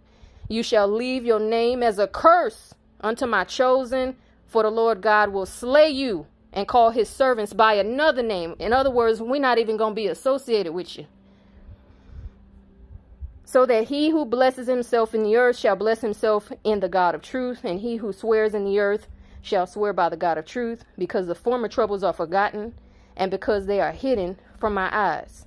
You 0.47 0.63
shall 0.63 0.87
leave 0.87 1.25
your 1.25 1.39
name 1.39 1.81
as 1.81 1.97
a 1.97 2.07
curse 2.07 2.73
unto 3.01 3.25
my 3.25 3.43
chosen, 3.43 4.15
for 4.45 4.63
the 4.63 4.69
Lord 4.69 5.01
God 5.01 5.31
will 5.31 5.45
slay 5.45 5.89
you 5.89 6.27
and 6.57 6.67
call 6.67 6.89
his 6.89 7.07
servants 7.07 7.53
by 7.53 7.75
another 7.75 8.23
name. 8.23 8.55
In 8.57 8.73
other 8.73 8.89
words, 8.89 9.21
we're 9.21 9.39
not 9.39 9.59
even 9.59 9.77
going 9.77 9.91
to 9.91 9.95
be 9.95 10.07
associated 10.07 10.73
with 10.73 10.97
you. 10.97 11.05
So 13.45 13.67
that 13.67 13.89
he 13.89 14.09
who 14.09 14.25
blesses 14.25 14.65
himself 14.65 15.13
in 15.13 15.21
the 15.21 15.35
earth 15.35 15.55
shall 15.55 15.75
bless 15.75 16.01
himself 16.01 16.51
in 16.63 16.79
the 16.79 16.89
God 16.89 17.13
of 17.13 17.21
truth, 17.21 17.63
and 17.63 17.79
he 17.79 17.97
who 17.97 18.11
swears 18.11 18.55
in 18.55 18.65
the 18.65 18.79
earth 18.79 19.07
shall 19.39 19.67
swear 19.67 19.93
by 19.93 20.09
the 20.09 20.17
God 20.17 20.39
of 20.39 20.45
truth, 20.45 20.83
because 20.97 21.27
the 21.27 21.35
former 21.35 21.67
troubles 21.67 22.03
are 22.03 22.11
forgotten, 22.11 22.73
and 23.15 23.29
because 23.29 23.67
they 23.67 23.79
are 23.79 23.91
hidden 23.91 24.39
from 24.59 24.73
my 24.73 24.89
eyes. 24.91 25.45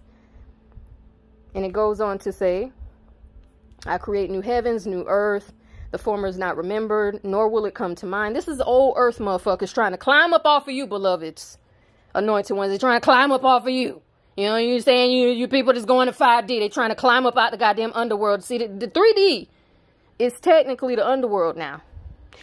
And 1.56 1.64
it 1.64 1.72
goes 1.72 2.00
on 2.00 2.20
to 2.20 2.30
say, 2.30 2.70
I 3.84 3.98
create 3.98 4.30
new 4.30 4.42
heavens, 4.42 4.86
new 4.86 5.04
earth, 5.08 5.52
the 5.90 5.98
former 5.98 6.28
is 6.28 6.38
not 6.38 6.56
remembered, 6.56 7.20
nor 7.24 7.48
will 7.48 7.66
it 7.66 7.74
come 7.74 7.94
to 7.96 8.06
mind. 8.06 8.36
This 8.36 8.48
is 8.48 8.60
old 8.60 8.94
earth 8.96 9.18
motherfuckers 9.18 9.74
trying 9.74 9.92
to 9.92 9.98
climb 9.98 10.32
up 10.32 10.44
off 10.44 10.68
of 10.68 10.74
you, 10.74 10.86
beloveds. 10.86 11.58
Anointed 12.14 12.56
ones. 12.56 12.70
They're 12.70 12.78
trying 12.78 13.00
to 13.00 13.04
climb 13.04 13.32
up 13.32 13.44
off 13.44 13.62
of 13.64 13.70
you. 13.70 14.02
You 14.36 14.46
know, 14.46 14.56
you 14.56 14.80
saying 14.80 15.10
you 15.12 15.28
you 15.28 15.48
people 15.48 15.72
that's 15.72 15.84
going 15.84 16.06
to 16.06 16.12
5D, 16.12 16.46
they 16.46 16.68
trying 16.68 16.90
to 16.90 16.94
climb 16.94 17.26
up 17.26 17.36
out 17.36 17.50
the 17.50 17.58
goddamn 17.58 17.92
underworld. 17.94 18.42
See 18.44 18.58
the, 18.58 18.68
the 18.68 18.88
3D. 18.88 19.48
is 20.18 20.38
technically 20.40 20.94
the 20.94 21.06
underworld 21.06 21.56
now. 21.56 21.82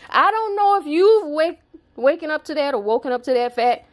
I 0.10 0.30
don't 0.30 0.56
know 0.56 0.80
if 0.80 0.86
you've 0.86 1.28
wake, 1.30 1.60
waken 1.96 2.30
up 2.30 2.44
to 2.46 2.54
that 2.54 2.74
or 2.74 2.82
woken 2.82 3.12
up 3.12 3.24
to 3.24 3.34
that 3.34 3.56
fact. 3.56 3.86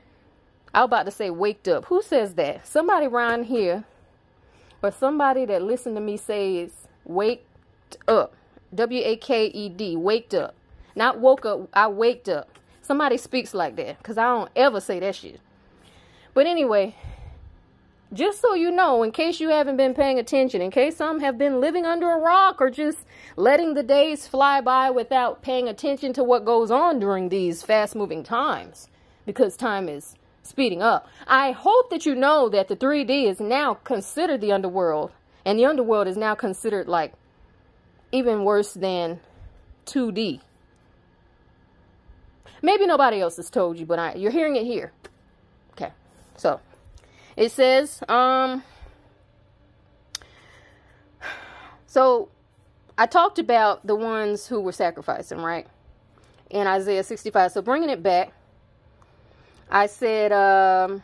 I 0.72 0.80
was 0.80 0.86
about 0.86 1.04
to 1.04 1.12
say 1.12 1.30
waked 1.30 1.68
up. 1.68 1.86
Who 1.86 2.02
says 2.02 2.34
that? 2.34 2.66
Somebody 2.66 3.06
around 3.06 3.44
here 3.44 3.84
or 4.82 4.90
somebody 4.90 5.44
that 5.46 5.62
listened 5.62 5.96
to 5.96 6.00
me 6.00 6.16
says 6.16 6.72
waked 7.04 7.96
up. 8.08 8.34
W-A-K-E-D. 8.74 9.96
Waked 9.96 10.34
up. 10.34 10.54
Not 10.96 11.18
woke 11.20 11.44
up. 11.46 11.68
I 11.72 11.88
waked 11.88 12.28
up. 12.28 12.48
Somebody 12.82 13.16
speaks 13.16 13.54
like 13.54 13.76
that 13.76 13.98
because 13.98 14.18
I 14.18 14.24
don't 14.24 14.50
ever 14.54 14.80
say 14.80 15.00
that 15.00 15.14
shit. 15.14 15.40
But 16.34 16.46
anyway, 16.46 16.94
just 18.12 18.40
so 18.40 18.54
you 18.54 18.70
know, 18.70 19.02
in 19.02 19.10
case 19.10 19.40
you 19.40 19.48
haven't 19.48 19.76
been 19.76 19.94
paying 19.94 20.18
attention, 20.18 20.60
in 20.60 20.70
case 20.70 20.96
some 20.96 21.20
have 21.20 21.38
been 21.38 21.60
living 21.60 21.84
under 21.84 22.10
a 22.10 22.18
rock 22.18 22.60
or 22.60 22.70
just 22.70 22.98
letting 23.36 23.74
the 23.74 23.82
days 23.82 24.26
fly 24.26 24.60
by 24.60 24.90
without 24.90 25.42
paying 25.42 25.68
attention 25.68 26.12
to 26.12 26.22
what 26.22 26.44
goes 26.44 26.70
on 26.70 26.98
during 26.98 27.28
these 27.28 27.62
fast 27.62 27.96
moving 27.96 28.22
times, 28.22 28.88
because 29.26 29.56
time 29.56 29.88
is 29.88 30.14
speeding 30.42 30.82
up. 30.82 31.08
I 31.26 31.52
hope 31.52 31.90
that 31.90 32.04
you 32.04 32.14
know 32.14 32.48
that 32.50 32.68
the 32.68 32.76
3D 32.76 33.28
is 33.28 33.40
now 33.40 33.74
considered 33.74 34.40
the 34.40 34.52
underworld, 34.52 35.10
and 35.44 35.58
the 35.58 35.64
underworld 35.66 36.06
is 36.06 36.16
now 36.16 36.34
considered 36.34 36.86
like 36.86 37.14
even 38.14 38.44
worse 38.44 38.72
than 38.74 39.18
2D. 39.86 40.40
Maybe 42.62 42.86
nobody 42.86 43.20
else 43.20 43.36
has 43.36 43.50
told 43.50 43.76
you, 43.76 43.86
but 43.86 43.98
I, 43.98 44.14
you're 44.14 44.30
hearing 44.30 44.54
it 44.54 44.64
here. 44.64 44.92
Okay, 45.72 45.90
so 46.36 46.60
it 47.36 47.50
says, 47.50 48.02
um, 48.08 48.62
so 51.86 52.28
I 52.96 53.06
talked 53.06 53.40
about 53.40 53.84
the 53.84 53.96
ones 53.96 54.46
who 54.46 54.60
were 54.60 54.72
sacrificing, 54.72 55.38
right? 55.38 55.66
In 56.48 56.68
Isaiah 56.68 57.02
65. 57.02 57.50
So 57.50 57.62
bringing 57.62 57.90
it 57.90 58.00
back, 58.00 58.32
I 59.68 59.86
said, 59.86 60.30
um, 60.30 61.02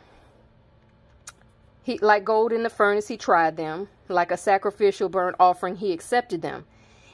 he, 1.83 1.97
like 1.97 2.23
gold 2.23 2.53
in 2.53 2.63
the 2.63 2.69
furnace, 2.69 3.09
he 3.09 3.17
tried 3.17 3.57
them. 3.57 3.89
Like 4.07 4.31
a 4.31 4.37
sacrificial 4.37 5.09
burnt 5.09 5.35
offering, 5.41 5.75
he 5.75 5.91
accepted 5.91 6.41
them. 6.41 6.65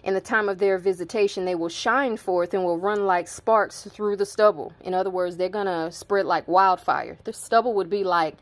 In 0.04 0.14
the 0.14 0.22
time 0.22 0.48
of 0.48 0.58
their 0.60 0.78
visitation, 0.78 1.46
they 1.46 1.56
will 1.56 1.70
shine 1.70 2.18
forth 2.18 2.54
and 2.54 2.64
will 2.64 2.78
run 2.78 3.06
like 3.06 3.28
sparks 3.28 3.84
through 3.92 4.16
the 4.16 4.26
stubble. 4.26 4.74
In 4.82 4.94
other 4.94 5.10
words, 5.10 5.38
they're 5.38 5.50
going 5.50 5.66
to 5.66 5.92
spread 5.92 6.26
like 6.26 6.48
wildfire. 6.48 7.18
The 7.24 7.34
stubble 7.34 7.74
would 7.74 7.90
be 7.90 8.04
like 8.04 8.36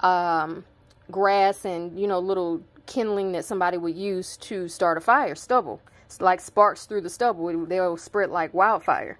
um, 0.00 0.64
grass 1.10 1.64
and, 1.64 1.98
you 1.98 2.06
know, 2.06 2.18
little 2.18 2.62
kindling 2.86 3.32
that 3.32 3.44
somebody 3.44 3.76
would 3.76 3.94
use 3.94 4.36
to 4.38 4.68
start 4.68 4.98
a 4.98 5.00
fire, 5.00 5.34
stubble. 5.34 5.80
It's 6.06 6.20
like 6.20 6.40
sparks 6.40 6.86
through 6.86 7.02
the 7.02 7.10
stubble. 7.10 7.66
They'll 7.66 7.96
spread 7.96 8.30
like 8.30 8.52
wildfire. 8.52 9.18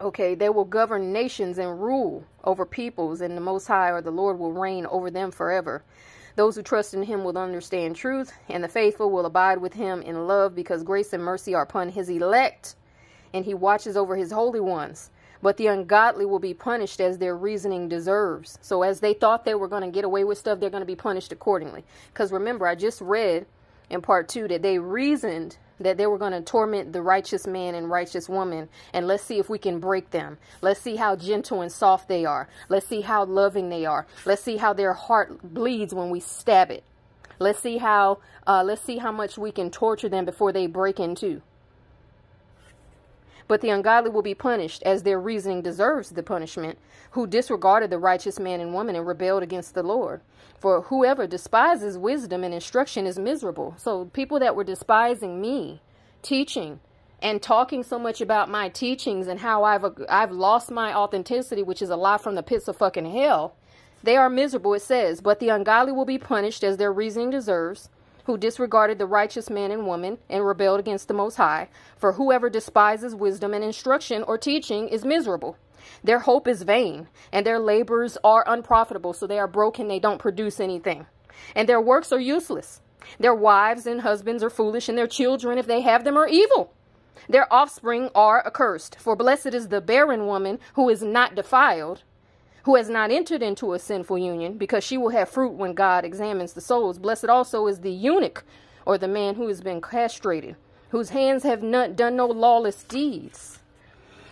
Okay, 0.00 0.34
they 0.34 0.48
will 0.48 0.64
govern 0.64 1.12
nations 1.12 1.56
and 1.58 1.80
rule 1.80 2.24
over 2.44 2.66
peoples, 2.66 3.20
and 3.20 3.36
the 3.36 3.40
Most 3.40 3.66
High 3.66 3.90
or 3.90 4.02
the 4.02 4.10
Lord 4.10 4.38
will 4.38 4.52
reign 4.52 4.86
over 4.86 5.10
them 5.10 5.30
forever. 5.30 5.82
Those 6.36 6.54
who 6.54 6.62
trust 6.62 6.92
in 6.92 7.02
him 7.02 7.24
will 7.24 7.38
understand 7.38 7.96
truth, 7.96 8.30
and 8.48 8.62
the 8.62 8.68
faithful 8.68 9.10
will 9.10 9.24
abide 9.24 9.58
with 9.58 9.72
him 9.72 10.02
in 10.02 10.26
love, 10.26 10.54
because 10.54 10.82
grace 10.82 11.14
and 11.14 11.24
mercy 11.24 11.54
are 11.54 11.62
upon 11.62 11.88
his 11.88 12.10
elect, 12.10 12.76
and 13.32 13.46
he 13.46 13.54
watches 13.54 13.96
over 13.96 14.16
his 14.16 14.32
holy 14.32 14.60
ones. 14.60 15.10
But 15.42 15.56
the 15.56 15.68
ungodly 15.68 16.26
will 16.26 16.38
be 16.38 16.52
punished 16.52 17.00
as 17.00 17.18
their 17.18 17.36
reasoning 17.36 17.88
deserves. 17.88 18.58
So, 18.60 18.82
as 18.82 19.00
they 19.00 19.14
thought 19.14 19.44
they 19.44 19.54
were 19.54 19.68
going 19.68 19.82
to 19.82 19.90
get 19.90 20.04
away 20.04 20.24
with 20.24 20.38
stuff, 20.38 20.60
they're 20.60 20.70
going 20.70 20.82
to 20.82 20.86
be 20.86 20.96
punished 20.96 21.32
accordingly. 21.32 21.84
Because 22.12 22.32
remember, 22.32 22.66
I 22.66 22.74
just 22.74 23.00
read 23.00 23.46
in 23.88 24.02
part 24.02 24.28
two 24.28 24.46
that 24.48 24.62
they 24.62 24.78
reasoned 24.78 25.56
that 25.80 25.96
they 25.96 26.06
were 26.06 26.18
going 26.18 26.32
to 26.32 26.40
torment 26.40 26.92
the 26.92 27.02
righteous 27.02 27.46
man 27.46 27.74
and 27.74 27.90
righteous 27.90 28.28
woman. 28.28 28.68
And 28.92 29.06
let's 29.06 29.22
see 29.22 29.38
if 29.38 29.48
we 29.48 29.58
can 29.58 29.78
break 29.78 30.10
them. 30.10 30.38
Let's 30.62 30.80
see 30.80 30.96
how 30.96 31.16
gentle 31.16 31.60
and 31.60 31.70
soft 31.70 32.08
they 32.08 32.24
are. 32.24 32.48
Let's 32.68 32.86
see 32.86 33.02
how 33.02 33.24
loving 33.24 33.68
they 33.68 33.84
are. 33.84 34.06
Let's 34.24 34.42
see 34.42 34.56
how 34.56 34.72
their 34.72 34.94
heart 34.94 35.54
bleeds 35.54 35.94
when 35.94 36.10
we 36.10 36.20
stab 36.20 36.70
it. 36.70 36.84
Let's 37.38 37.58
see 37.58 37.78
how 37.78 38.18
uh, 38.46 38.62
let's 38.62 38.82
see 38.82 38.98
how 38.98 39.12
much 39.12 39.36
we 39.36 39.50
can 39.50 39.70
torture 39.70 40.08
them 40.08 40.24
before 40.24 40.52
they 40.52 40.66
break 40.66 40.98
into. 40.98 41.42
But 43.48 43.60
the 43.60 43.70
ungodly 43.70 44.10
will 44.10 44.22
be 44.22 44.34
punished, 44.34 44.82
as 44.82 45.02
their 45.02 45.20
reasoning 45.20 45.62
deserves 45.62 46.10
the 46.10 46.22
punishment, 46.22 46.78
who 47.12 47.26
disregarded 47.26 47.90
the 47.90 47.98
righteous 47.98 48.40
man 48.40 48.60
and 48.60 48.74
woman 48.74 48.96
and 48.96 49.06
rebelled 49.06 49.42
against 49.42 49.74
the 49.74 49.82
Lord. 49.82 50.20
For 50.58 50.82
whoever 50.82 51.26
despises 51.26 51.98
wisdom 51.98 52.42
and 52.42 52.54
instruction 52.54 53.06
is 53.06 53.18
miserable. 53.18 53.74
So 53.78 54.06
people 54.06 54.38
that 54.40 54.56
were 54.56 54.64
despising 54.64 55.40
me, 55.40 55.82
teaching, 56.22 56.80
and 57.22 57.42
talking 57.42 57.82
so 57.82 57.98
much 57.98 58.20
about 58.20 58.50
my 58.50 58.68
teachings 58.68 59.26
and 59.26 59.40
how 59.40 59.64
I've 59.64 59.84
I've 60.08 60.32
lost 60.32 60.70
my 60.70 60.94
authenticity, 60.94 61.62
which 61.62 61.82
is 61.82 61.90
a 61.90 61.96
lie 61.96 62.18
from 62.18 62.34
the 62.34 62.42
pits 62.42 62.68
of 62.68 62.76
fucking 62.76 63.10
hell, 63.10 63.54
they 64.02 64.16
are 64.16 64.30
miserable. 64.30 64.74
It 64.74 64.82
says, 64.82 65.20
but 65.20 65.40
the 65.40 65.48
ungodly 65.48 65.92
will 65.92 66.04
be 66.04 66.18
punished 66.18 66.62
as 66.62 66.76
their 66.76 66.92
reasoning 66.92 67.30
deserves 67.30 67.88
who 68.24 68.36
disregarded 68.36 68.98
the 68.98 69.06
righteous 69.06 69.48
man 69.48 69.70
and 69.70 69.86
woman 69.86 70.18
and 70.28 70.44
rebelled 70.44 70.80
against 70.80 71.06
the 71.06 71.14
Most 71.14 71.36
High. 71.36 71.68
For 71.96 72.14
whoever 72.14 72.50
despises 72.50 73.14
wisdom 73.14 73.54
and 73.54 73.62
instruction 73.62 74.22
or 74.24 74.36
teaching 74.36 74.88
is 74.88 75.04
miserable. 75.04 75.56
Their 76.02 76.20
hope 76.20 76.48
is 76.48 76.62
vain, 76.62 77.08
and 77.32 77.44
their 77.44 77.58
labors 77.58 78.16
are 78.22 78.44
unprofitable, 78.46 79.12
so 79.12 79.26
they 79.26 79.38
are 79.38 79.48
broken, 79.48 79.88
they 79.88 79.98
don't 79.98 80.18
produce 80.18 80.60
anything. 80.60 81.06
And 81.54 81.68
their 81.68 81.80
works 81.80 82.12
are 82.12 82.20
useless. 82.20 82.80
Their 83.18 83.34
wives 83.34 83.86
and 83.86 84.00
husbands 84.00 84.42
are 84.42 84.50
foolish, 84.50 84.88
and 84.88 84.98
their 84.98 85.06
children, 85.06 85.58
if 85.58 85.66
they 85.66 85.80
have 85.82 86.04
them, 86.04 86.16
are 86.16 86.28
evil. 86.28 86.72
Their 87.28 87.52
offspring 87.52 88.10
are 88.14 88.46
accursed, 88.46 88.98
for 89.00 89.16
blessed 89.16 89.54
is 89.54 89.68
the 89.68 89.80
barren 89.80 90.26
woman 90.26 90.58
who 90.74 90.88
is 90.88 91.02
not 91.02 91.34
defiled, 91.34 92.02
who 92.64 92.76
has 92.76 92.88
not 92.88 93.10
entered 93.10 93.42
into 93.42 93.72
a 93.72 93.78
sinful 93.78 94.18
union, 94.18 94.58
because 94.58 94.84
she 94.84 94.98
will 94.98 95.10
have 95.10 95.28
fruit 95.28 95.52
when 95.54 95.72
God 95.72 96.04
examines 96.04 96.52
the 96.52 96.60
souls. 96.60 96.98
Blessed 96.98 97.26
also 97.26 97.66
is 97.66 97.80
the 97.80 97.92
eunuch, 97.92 98.44
or 98.84 98.98
the 98.98 99.08
man 99.08 99.34
who 99.36 99.48
has 99.48 99.60
been 99.60 99.80
castrated, 99.80 100.56
whose 100.90 101.10
hands 101.10 101.42
have 101.42 101.62
not 101.62 101.96
done 101.96 102.16
no 102.16 102.26
lawless 102.26 102.82
deeds, 102.84 103.55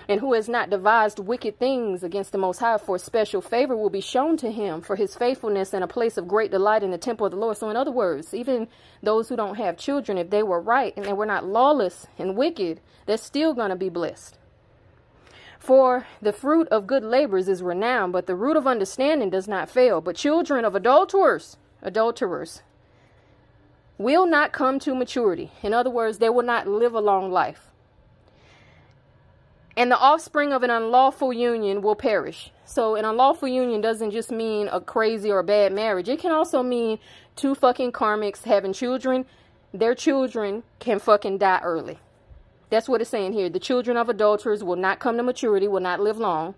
and 0.09 0.21
who 0.21 0.35
has 0.35 0.49
not 0.49 0.71
devised 0.71 1.19
wicked 1.19 1.59
things 1.59 2.03
against 2.03 2.33
the 2.33 2.39
Most 2.39 2.59
High, 2.59 2.79
for 2.79 2.99
special 2.99 3.41
favor 3.41 3.77
will 3.77 3.91
be 3.91 4.01
shown 4.01 4.37
to 4.39 4.51
him 4.51 4.81
for 4.81 4.97
his 4.97 5.15
faithfulness 5.17 5.73
and 5.73 5.83
a 5.83 5.89
place 5.89 6.17
of 6.17 6.29
great 6.29 6.51
delight 6.51 6.83
in 6.83 6.91
the 6.91 6.99
temple 6.99 7.27
of 7.27 7.33
the 7.33 7.39
Lord. 7.39 7.57
So, 7.57 7.71
in 7.71 7.77
other 7.77 7.91
words, 7.91 8.35
even 8.35 8.69
those 9.03 9.29
who 9.29 9.37
don't 9.37 9.57
have 9.57 9.77
children, 9.77 10.19
if 10.19 10.31
they 10.31 10.43
were 10.43 10.61
right 10.61 10.93
and 10.97 11.07
they 11.07 11.13
were 11.13 11.27
not 11.27 11.47
lawless 11.47 12.07
and 12.19 12.37
wicked, 12.37 12.81
they're 13.07 13.17
still 13.17 13.55
going 13.55 13.71
to 13.71 13.77
be 13.77 13.89
blessed. 13.89 14.39
For 15.59 16.07
the 16.21 16.33
fruit 16.33 16.69
of 16.69 16.87
good 16.87 17.03
labors 17.03 17.49
is 17.49 17.63
renowned, 17.63 18.13
but 18.13 18.27
the 18.27 18.35
root 18.35 18.59
of 18.59 18.67
understanding 18.67 19.31
does 19.31 19.49
not 19.49 19.71
fail. 19.71 20.03
But 20.03 20.17
children 20.17 20.63
of 20.63 20.75
adulterers, 20.75 21.57
adulterers, 21.81 22.61
will 23.97 24.27
not 24.27 24.53
come 24.53 24.79
to 24.81 24.95
maturity. 24.95 25.53
In 25.63 25.73
other 25.73 25.89
words, 25.89 26.19
they 26.19 26.29
will 26.29 26.43
not 26.43 26.67
live 26.67 26.95
a 26.95 27.01
long 27.01 27.33
life. 27.33 27.71
And 29.77 29.91
the 29.91 29.99
offspring 29.99 30.53
of 30.53 30.62
an 30.62 30.70
unlawful 30.70 31.33
union 31.33 31.83
will 31.83 31.97
perish. 31.97 32.53
So, 32.64 32.95
an 32.95 33.05
unlawful 33.05 33.49
union 33.49 33.81
doesn't 33.81 34.12
just 34.12 34.31
mean 34.31 34.68
a 34.68 34.81
crazy 34.81 35.31
or 35.31 35.43
bad 35.43 35.72
marriage, 35.72 36.09
it 36.09 36.20
can 36.20 36.31
also 36.31 36.62
mean 36.62 36.99
two 37.35 37.55
fucking 37.55 37.93
karmics 37.93 38.45
having 38.45 38.72
children. 38.72 39.27
Their 39.72 39.97
children 39.97 40.62
can 40.79 41.01
fucking 41.01 41.39
die 41.39 41.61
early. 41.62 41.99
That's 42.70 42.89
what 42.89 43.01
it's 43.01 43.11
saying 43.11 43.33
here. 43.33 43.49
The 43.49 43.59
children 43.59 43.97
of 43.97 44.09
adulterers 44.09 44.62
will 44.62 44.77
not 44.77 45.01
come 45.01 45.16
to 45.16 45.22
maturity, 45.25 45.66
will 45.66 45.81
not 45.81 46.01
live 46.01 46.18
long, 46.18 46.55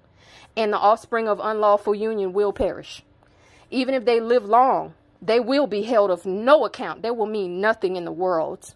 and 0.55 0.71
the 0.73 0.79
offspring 0.79 1.27
of 1.27 1.41
unlawful 1.43 1.95
union 1.95 2.35
will 2.35 2.53
perish. 2.53 3.03
Even 3.71 3.95
if 3.95 4.05
they 4.05 4.21
live 4.21 4.45
long, 4.45 4.95
they 5.23 5.41
will 5.41 5.67
be 5.67 5.83
held 5.83 6.11
of 6.11 6.27
no 6.27 6.67
account. 6.67 7.03
They 7.03 7.11
will 7.11 7.27
mean 7.27 7.61
nothing 7.61 7.97
in 7.97 8.05
the 8.05 8.12
world. 8.12 8.75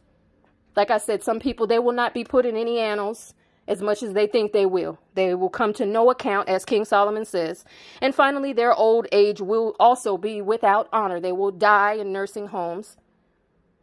Like 0.75 0.91
I 0.91 0.99
said, 0.99 1.23
some 1.23 1.39
people, 1.39 1.67
they 1.67 1.79
will 1.79 1.93
not 1.93 2.15
be 2.15 2.25
put 2.25 2.47
in 2.47 2.57
any 2.57 2.79
annals 2.79 3.35
as 3.71 3.81
much 3.81 4.03
as 4.03 4.15
they 4.15 4.27
think 4.27 4.53
they 4.53 4.67
will. 4.67 4.99
They 5.15 5.33
will 5.33 5.49
come 5.49 5.73
to 5.75 5.87
no 5.87 6.11
account, 6.11 6.49
as 6.49 6.65
King 6.65 6.85
Solomon 6.85 7.25
says. 7.25 7.65
And 8.03 8.13
finally, 8.13 8.53
their 8.53 8.75
old 8.75 9.07
age 9.13 9.41
will 9.41 9.77
also 9.79 10.19
be 10.19 10.43
without 10.43 10.89
honor. 10.93 11.21
They 11.21 11.31
will 11.31 11.53
die 11.53 11.95
in 11.95 12.13
nursing 12.13 12.49
homes. 12.49 12.97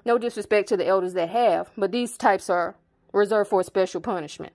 No 0.05 0.17
disrespect 0.17 0.67
to 0.69 0.77
the 0.77 0.85
elders 0.85 1.13
that 1.13 1.29
have, 1.29 1.71
but 1.77 1.93
these 1.93 2.17
types 2.17 2.49
are 2.49 2.75
reserved 3.13 3.49
for 3.49 3.63
special 3.63 4.01
punishment. 4.01 4.51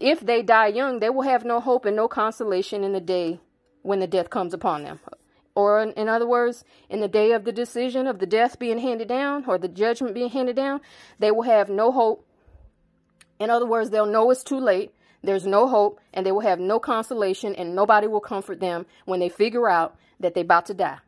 If 0.00 0.20
they 0.20 0.42
die 0.42 0.66
young, 0.66 0.98
they 0.98 1.10
will 1.10 1.22
have 1.22 1.44
no 1.44 1.60
hope 1.60 1.84
and 1.84 1.94
no 1.94 2.08
consolation 2.08 2.82
in 2.82 2.92
the 2.92 3.00
day 3.00 3.38
when 3.82 4.00
the 4.00 4.06
death 4.08 4.30
comes 4.30 4.52
upon 4.52 4.82
them. 4.82 4.98
Or, 5.54 5.80
in 5.80 6.08
other 6.08 6.26
words, 6.26 6.64
in 6.90 7.00
the 7.00 7.08
day 7.08 7.30
of 7.32 7.44
the 7.44 7.52
decision 7.52 8.08
of 8.08 8.18
the 8.18 8.26
death 8.26 8.58
being 8.58 8.78
handed 8.78 9.08
down 9.08 9.44
or 9.46 9.58
the 9.58 9.68
judgment 9.68 10.12
being 10.12 10.30
handed 10.30 10.56
down, 10.56 10.80
they 11.20 11.30
will 11.30 11.42
have 11.42 11.70
no 11.70 11.92
hope. 11.92 12.25
In 13.38 13.50
other 13.50 13.66
words, 13.66 13.90
they'll 13.90 14.06
know 14.06 14.30
it's 14.30 14.44
too 14.44 14.58
late. 14.58 14.92
There's 15.22 15.46
no 15.46 15.66
hope, 15.66 16.00
and 16.12 16.24
they 16.24 16.32
will 16.32 16.40
have 16.40 16.60
no 16.60 16.78
consolation, 16.78 17.54
and 17.54 17.74
nobody 17.74 18.06
will 18.06 18.20
comfort 18.20 18.60
them 18.60 18.86
when 19.04 19.20
they 19.20 19.28
figure 19.28 19.68
out 19.68 19.96
that 20.20 20.34
they're 20.34 20.44
about 20.44 20.66
to 20.66 20.74
die. 20.74 20.98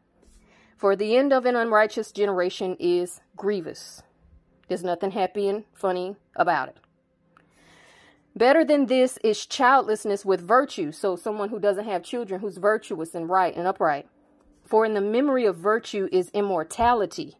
For 0.76 0.94
the 0.94 1.16
end 1.16 1.32
of 1.32 1.46
an 1.46 1.56
unrighteous 1.56 2.12
generation 2.12 2.76
is 2.78 3.20
grievous. 3.36 4.02
There's 4.68 4.84
nothing 4.84 5.12
happy 5.12 5.48
and 5.48 5.64
funny 5.72 6.16
about 6.36 6.68
it. 6.68 6.76
Better 8.36 8.64
than 8.64 8.86
this 8.86 9.18
is 9.24 9.46
childlessness 9.46 10.24
with 10.24 10.46
virtue. 10.46 10.92
So, 10.92 11.16
someone 11.16 11.48
who 11.48 11.58
doesn't 11.58 11.86
have 11.86 12.04
children 12.04 12.40
who's 12.40 12.58
virtuous 12.58 13.14
and 13.14 13.28
right 13.28 13.56
and 13.56 13.66
upright. 13.66 14.06
For 14.64 14.84
in 14.84 14.94
the 14.94 15.00
memory 15.00 15.46
of 15.46 15.56
virtue 15.56 16.08
is 16.12 16.30
immortality, 16.30 17.38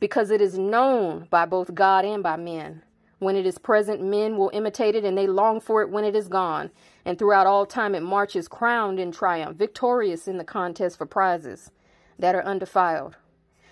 because 0.00 0.30
it 0.30 0.40
is 0.40 0.58
known 0.58 1.28
by 1.30 1.44
both 1.44 1.74
God 1.74 2.04
and 2.04 2.22
by 2.22 2.36
men. 2.36 2.82
When 3.22 3.36
it 3.36 3.46
is 3.46 3.56
present, 3.56 4.02
men 4.02 4.36
will 4.36 4.50
imitate 4.52 4.96
it, 4.96 5.04
and 5.04 5.16
they 5.16 5.28
long 5.28 5.60
for 5.60 5.80
it 5.80 5.90
when 5.90 6.02
it 6.04 6.16
is 6.16 6.26
gone. 6.26 6.72
And 7.04 7.16
throughout 7.16 7.46
all 7.46 7.66
time, 7.66 7.94
it 7.94 8.02
marches 8.02 8.48
crowned 8.48 8.98
in 8.98 9.12
triumph, 9.12 9.56
victorious 9.56 10.26
in 10.26 10.38
the 10.38 10.44
contest 10.44 10.98
for 10.98 11.06
prizes 11.06 11.70
that 12.18 12.34
are 12.34 12.42
undefiled. 12.42 13.14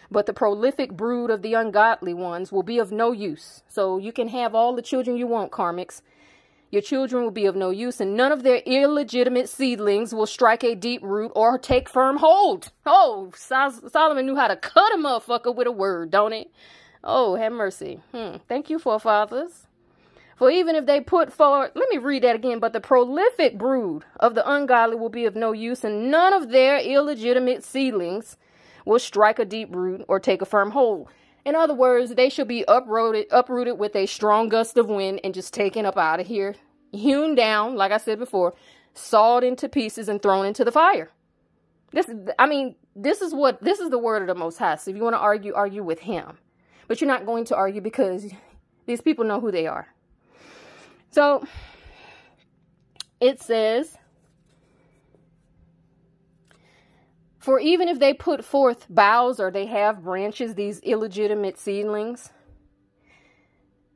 But 0.09 0.26
the 0.26 0.32
prolific 0.32 0.92
brood 0.92 1.30
of 1.30 1.42
the 1.42 1.55
ungodly 1.55 2.14
ones 2.14 2.53
will 2.53 2.62
be 2.62 2.78
of 2.78 2.92
no 2.92 3.11
use. 3.11 3.64
So 3.66 3.98
you 3.98 4.12
can 4.12 4.28
have 4.28 4.55
all 4.55 4.76
the 4.76 4.82
children 4.82 5.16
you 5.16 5.26
want, 5.26 5.51
karmics. 5.51 6.01
Your 6.70 6.82
children 6.82 7.24
will 7.24 7.32
be 7.32 7.46
of 7.46 7.57
no 7.57 7.70
use, 7.70 8.01
and 8.01 8.16
none 8.16 8.30
of 8.30 8.44
their 8.44 8.59
illegitimate 8.59 9.48
seedlings 9.48 10.14
will 10.14 10.26
strike 10.26 10.62
a 10.62 10.76
deep 10.76 11.03
root 11.03 11.32
or 11.34 11.59
take 11.59 11.88
firm 11.88 12.18
hold. 12.18 12.70
Oh, 12.86 13.32
Solomon 13.34 14.26
knew 14.26 14.36
how 14.36 14.46
to 14.46 14.55
cut 14.55 14.94
a 14.94 14.96
motherfucker 14.96 15.53
with 15.53 15.66
a 15.66 15.72
word, 15.72 16.12
don't 16.12 16.30
he? 16.30 16.51
Oh, 17.03 17.34
have 17.36 17.53
mercy. 17.53 18.01
Hmm. 18.12 18.36
Thank 18.48 18.70
you, 18.70 18.78
forefathers. 18.78 19.66
For 20.36 20.51
even 20.51 20.74
if 20.74 20.86
they 20.86 21.01
put 21.01 21.32
forward, 21.32 21.72
let 21.74 21.90
me 21.90 21.98
read 21.98 22.22
that 22.22 22.36
again, 22.36 22.61
but 22.61 22.72
the 22.72 22.80
prolific 22.80 23.59
brood 23.59 24.05
of 24.18 24.34
the 24.34 24.51
ungodly 24.51 24.96
will 24.96 25.11
be 25.11 25.26
of 25.26 25.36
no 25.36 25.53
use, 25.53 25.84
and 25.84 26.11
none 26.11 26.32
of 26.32 26.51
their 26.51 26.78
illegitimate 26.78 27.62
seedlings 27.62 28.38
will 28.86 28.98
strike 28.98 29.38
a 29.38 29.44
deep 29.44 29.74
root 29.74 30.03
or 30.09 30.18
take 30.18 30.40
a 30.40 30.46
firm 30.46 30.70
hold. 30.70 31.09
In 31.44 31.55
other 31.55 31.74
words, 31.74 32.14
they 32.14 32.28
shall 32.28 32.44
be 32.44 32.64
uprooted, 32.68 33.26
uprooted 33.30 33.78
with 33.78 33.94
a 33.94 34.07
strong 34.07 34.48
gust 34.48 34.76
of 34.76 34.88
wind 34.88 35.20
and 35.24 35.34
just 35.34 35.53
taken 35.53 35.84
up 35.86 35.98
out 35.98 36.20
of 36.20 36.26
here, 36.26 36.55
hewn 36.92 37.34
down, 37.34 37.76
like 37.76 37.92
I 37.92 37.98
said 37.98 38.18
before, 38.18 38.55
sawed 38.94 39.44
into 39.44 39.68
pieces 39.68 40.09
and 40.09 40.22
thrown 40.22 40.46
into 40.46 40.64
the 40.64 40.72
fire. 40.72 41.11
This, 41.92 42.11
I 42.38 42.46
mean, 42.46 42.76
this 42.94 43.20
is 43.20 43.34
what 43.34 43.62
this 43.62 43.80
is 43.80 43.90
the 43.90 43.98
word 43.98 44.22
of 44.22 44.28
the 44.28 44.34
Most 44.34 44.59
High. 44.59 44.76
So 44.76 44.90
if 44.90 44.96
you 44.96 45.03
want 45.03 45.14
to 45.14 45.20
argue, 45.20 45.55
argue 45.55 45.82
with 45.82 46.01
Him, 46.01 46.38
but 46.91 47.01
you're 47.01 47.07
not 47.07 47.24
going 47.24 47.45
to 47.45 47.55
argue 47.55 47.80
because 47.80 48.32
these 48.84 49.01
people 49.01 49.24
know 49.24 49.38
who 49.38 49.53
they 49.53 49.68
are. 49.68 49.86
So 51.12 51.45
it 53.20 53.41
says 53.41 53.97
For 57.38 57.61
even 57.61 57.86
if 57.86 58.01
they 58.01 58.12
put 58.12 58.45
forth 58.45 58.86
boughs 58.91 59.38
or 59.38 59.53
they 59.53 59.66
have 59.66 60.03
branches, 60.03 60.57
these 60.57 60.80
illegitimate 60.80 61.61
seedlings, 61.61 62.30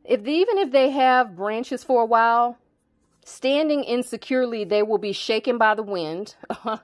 if 0.05 0.25
even 0.25 0.59
if 0.59 0.71
they 0.71 0.91
have 0.91 1.35
branches 1.35 1.83
for 1.83 2.03
a 2.03 2.07
while, 2.07 2.59
standing 3.25 3.83
insecurely, 3.83 4.63
they 4.63 4.85
will 4.85 4.99
be 4.99 5.13
shaken 5.13 5.59
by 5.59 5.75
the 5.75 5.83
wind. 5.83 6.37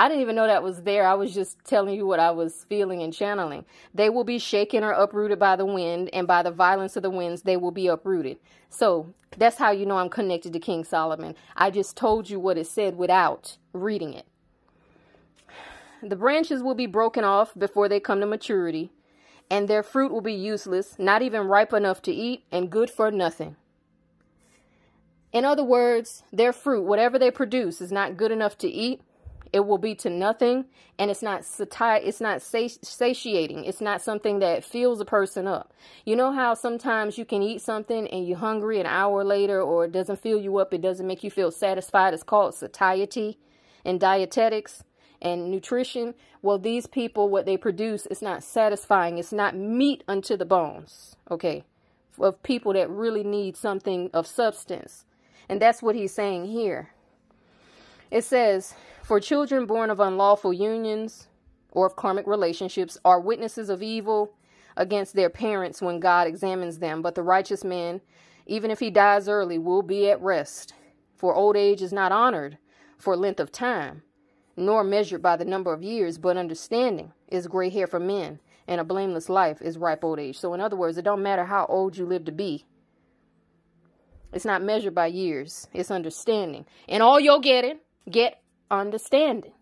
I 0.00 0.08
didn't 0.08 0.22
even 0.22 0.34
know 0.34 0.46
that 0.46 0.62
was 0.62 0.84
there. 0.84 1.06
I 1.06 1.12
was 1.12 1.34
just 1.34 1.62
telling 1.62 1.94
you 1.94 2.06
what 2.06 2.20
I 2.20 2.30
was 2.30 2.64
feeling 2.64 3.02
and 3.02 3.12
channeling. 3.12 3.66
They 3.92 4.08
will 4.08 4.24
be 4.24 4.38
shaken 4.38 4.82
or 4.82 4.92
uprooted 4.92 5.38
by 5.38 5.56
the 5.56 5.66
wind, 5.66 6.08
and 6.14 6.26
by 6.26 6.42
the 6.42 6.50
violence 6.50 6.96
of 6.96 7.02
the 7.02 7.10
winds, 7.10 7.42
they 7.42 7.58
will 7.58 7.70
be 7.70 7.86
uprooted. 7.86 8.38
So 8.70 9.12
that's 9.36 9.58
how 9.58 9.72
you 9.72 9.84
know 9.84 9.98
I'm 9.98 10.08
connected 10.08 10.54
to 10.54 10.58
King 10.58 10.84
Solomon. 10.84 11.34
I 11.54 11.70
just 11.70 11.98
told 11.98 12.30
you 12.30 12.40
what 12.40 12.56
it 12.56 12.66
said 12.66 12.96
without 12.96 13.58
reading 13.74 14.14
it. 14.14 14.24
The 16.02 16.16
branches 16.16 16.62
will 16.62 16.74
be 16.74 16.86
broken 16.86 17.22
off 17.22 17.52
before 17.54 17.86
they 17.86 18.00
come 18.00 18.20
to 18.20 18.26
maturity, 18.26 18.92
and 19.50 19.68
their 19.68 19.82
fruit 19.82 20.10
will 20.10 20.22
be 20.22 20.32
useless, 20.32 20.98
not 20.98 21.20
even 21.20 21.42
ripe 21.42 21.74
enough 21.74 22.00
to 22.02 22.10
eat, 22.10 22.44
and 22.50 22.70
good 22.70 22.88
for 22.88 23.10
nothing. 23.10 23.56
In 25.30 25.44
other 25.44 25.62
words, 25.62 26.22
their 26.32 26.54
fruit, 26.54 26.84
whatever 26.84 27.18
they 27.18 27.30
produce, 27.30 27.82
is 27.82 27.92
not 27.92 28.16
good 28.16 28.32
enough 28.32 28.56
to 28.56 28.66
eat. 28.66 29.02
It 29.52 29.66
will 29.66 29.78
be 29.78 29.94
to 29.96 30.10
nothing, 30.10 30.66
and 30.98 31.10
it's 31.10 31.22
not 31.22 31.44
sati- 31.44 32.06
it's 32.06 32.20
not 32.20 32.40
satiating. 32.40 33.64
It's 33.64 33.80
not 33.80 34.00
something 34.00 34.38
that 34.38 34.64
fills 34.64 35.00
a 35.00 35.04
person 35.04 35.46
up. 35.48 35.72
You 36.04 36.14
know 36.14 36.32
how 36.32 36.54
sometimes 36.54 37.18
you 37.18 37.24
can 37.24 37.42
eat 37.42 37.60
something 37.60 38.06
and 38.08 38.26
you're 38.28 38.38
hungry 38.38 38.78
an 38.78 38.86
hour 38.86 39.24
later, 39.24 39.60
or 39.60 39.86
it 39.86 39.92
doesn't 39.92 40.20
fill 40.20 40.40
you 40.40 40.58
up. 40.58 40.72
It 40.72 40.82
doesn't 40.82 41.06
make 41.06 41.24
you 41.24 41.30
feel 41.30 41.50
satisfied. 41.50 42.14
It's 42.14 42.22
called 42.22 42.54
satiety 42.54 43.38
in 43.84 43.98
dietetics 43.98 44.84
and 45.22 45.50
nutrition, 45.50 46.14
well, 46.42 46.58
these 46.58 46.86
people, 46.86 47.28
what 47.28 47.44
they 47.44 47.56
produce 47.56 48.06
is 48.06 48.22
not 48.22 48.42
satisfying. 48.42 49.18
It's 49.18 49.32
not 49.32 49.54
meat 49.54 50.02
unto 50.08 50.36
the 50.36 50.46
bones, 50.46 51.16
okay, 51.30 51.64
of 52.18 52.42
people 52.42 52.72
that 52.72 52.88
really 52.88 53.22
need 53.22 53.56
something 53.56 54.10
of 54.14 54.26
substance. 54.26 55.04
And 55.48 55.60
that's 55.60 55.82
what 55.82 55.94
he's 55.94 56.14
saying 56.14 56.46
here. 56.46 56.90
It 58.10 58.24
says, 58.24 58.74
For 59.10 59.18
children 59.18 59.66
born 59.66 59.90
of 59.90 59.98
unlawful 59.98 60.52
unions 60.52 61.26
or 61.72 61.84
of 61.84 61.96
karmic 61.96 62.28
relationships 62.28 62.96
are 63.04 63.18
witnesses 63.20 63.68
of 63.68 63.82
evil 63.82 64.34
against 64.76 65.14
their 65.14 65.28
parents 65.28 65.82
when 65.82 65.98
God 65.98 66.28
examines 66.28 66.78
them. 66.78 67.02
But 67.02 67.16
the 67.16 67.24
righteous 67.24 67.64
man, 67.64 68.02
even 68.46 68.70
if 68.70 68.78
he 68.78 68.88
dies 68.88 69.28
early, 69.28 69.58
will 69.58 69.82
be 69.82 70.08
at 70.08 70.22
rest. 70.22 70.74
For 71.16 71.34
old 71.34 71.56
age 71.56 71.82
is 71.82 71.92
not 71.92 72.12
honored 72.12 72.58
for 72.98 73.16
length 73.16 73.40
of 73.40 73.50
time 73.50 74.04
nor 74.56 74.84
measured 74.84 75.22
by 75.22 75.34
the 75.34 75.44
number 75.44 75.72
of 75.72 75.82
years, 75.82 76.16
but 76.16 76.36
understanding 76.36 77.12
is 77.26 77.48
gray 77.48 77.68
hair 77.68 77.88
for 77.88 77.98
men, 77.98 78.38
and 78.68 78.80
a 78.80 78.84
blameless 78.84 79.28
life 79.28 79.60
is 79.60 79.76
ripe 79.76 80.04
old 80.04 80.20
age. 80.20 80.38
So, 80.38 80.54
in 80.54 80.60
other 80.60 80.76
words, 80.76 80.98
it 80.98 81.02
don't 81.02 81.20
matter 81.20 81.46
how 81.46 81.66
old 81.66 81.96
you 81.96 82.06
live 82.06 82.26
to 82.26 82.32
be. 82.32 82.64
It's 84.32 84.44
not 84.44 84.62
measured 84.62 84.94
by 84.94 85.06
years, 85.06 85.66
it's 85.72 85.90
understanding. 85.90 86.64
And 86.88 87.02
all 87.02 87.18
you're 87.18 87.40
getting, 87.40 87.80
get 88.08 88.40
understanding. 88.70 89.52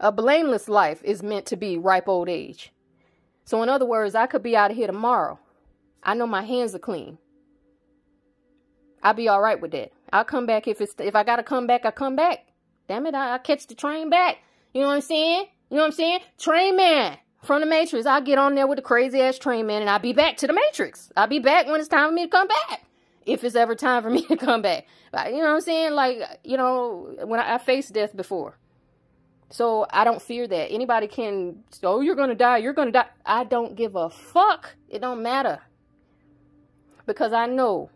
A 0.00 0.12
blameless 0.12 0.68
life 0.68 1.02
is 1.02 1.22
meant 1.22 1.46
to 1.46 1.56
be 1.56 1.76
ripe 1.76 2.08
old 2.08 2.28
age. 2.28 2.72
So, 3.44 3.62
in 3.62 3.68
other 3.68 3.86
words, 3.86 4.14
I 4.14 4.26
could 4.26 4.42
be 4.42 4.56
out 4.56 4.70
of 4.70 4.76
here 4.76 4.86
tomorrow. 4.86 5.40
I 6.02 6.14
know 6.14 6.26
my 6.26 6.42
hands 6.42 6.74
are 6.74 6.78
clean. 6.78 7.18
I'll 9.02 9.14
be 9.14 9.28
all 9.28 9.40
right 9.40 9.60
with 9.60 9.72
that. 9.72 9.92
I'll 10.12 10.24
come 10.24 10.46
back 10.46 10.68
if 10.68 10.80
it's 10.80 10.94
if 10.98 11.14
I 11.16 11.24
gotta 11.24 11.42
come 11.42 11.66
back, 11.66 11.84
I 11.84 11.90
come 11.90 12.16
back. 12.16 12.46
Damn 12.88 13.06
it, 13.06 13.14
I, 13.14 13.32
will 13.32 13.38
catch 13.40 13.66
the 13.66 13.74
train 13.74 14.10
back. 14.10 14.38
You 14.72 14.82
know 14.82 14.88
what 14.88 14.94
I'm 14.94 15.00
saying? 15.00 15.46
You 15.70 15.76
know 15.76 15.82
what 15.82 15.86
I'm 15.88 15.92
saying? 15.92 16.20
Train 16.38 16.76
man 16.76 17.18
from 17.42 17.60
the 17.60 17.66
Matrix. 17.66 18.06
I'll 18.06 18.22
get 18.22 18.38
on 18.38 18.54
there 18.54 18.66
with 18.66 18.76
the 18.76 18.82
crazy 18.82 19.20
ass 19.20 19.38
train 19.38 19.66
man 19.66 19.82
and 19.82 19.90
I'll 19.90 19.98
be 19.98 20.12
back 20.12 20.36
to 20.38 20.46
the 20.46 20.52
Matrix. 20.52 21.10
I'll 21.16 21.26
be 21.26 21.38
back 21.38 21.66
when 21.66 21.80
it's 21.80 21.88
time 21.88 22.10
for 22.10 22.14
me 22.14 22.24
to 22.24 22.30
come 22.30 22.48
back. 22.48 22.84
If 23.26 23.44
it's 23.44 23.56
ever 23.56 23.74
time 23.74 24.02
for 24.02 24.10
me 24.10 24.22
to 24.26 24.36
come 24.36 24.62
back. 24.62 24.86
You 25.12 25.32
know 25.32 25.38
what 25.38 25.48
I'm 25.48 25.60
saying? 25.60 25.92
Like, 25.92 26.18
you 26.44 26.56
know, 26.56 27.14
when 27.24 27.40
I, 27.40 27.54
I 27.54 27.58
faced 27.58 27.92
death 27.92 28.16
before. 28.16 28.58
So 29.50 29.86
I 29.90 30.04
don't 30.04 30.20
fear 30.20 30.46
that. 30.46 30.70
Anybody 30.70 31.06
can, 31.06 31.64
oh, 31.82 32.00
you're 32.00 32.14
going 32.14 32.28
to 32.28 32.34
die. 32.34 32.58
You're 32.58 32.74
going 32.74 32.88
to 32.88 32.92
die. 32.92 33.08
I 33.24 33.44
don't 33.44 33.76
give 33.76 33.96
a 33.96 34.10
fuck. 34.10 34.74
It 34.88 35.00
don't 35.00 35.22
matter. 35.22 35.60
Because 37.06 37.32
I 37.32 37.46
know 37.46 37.90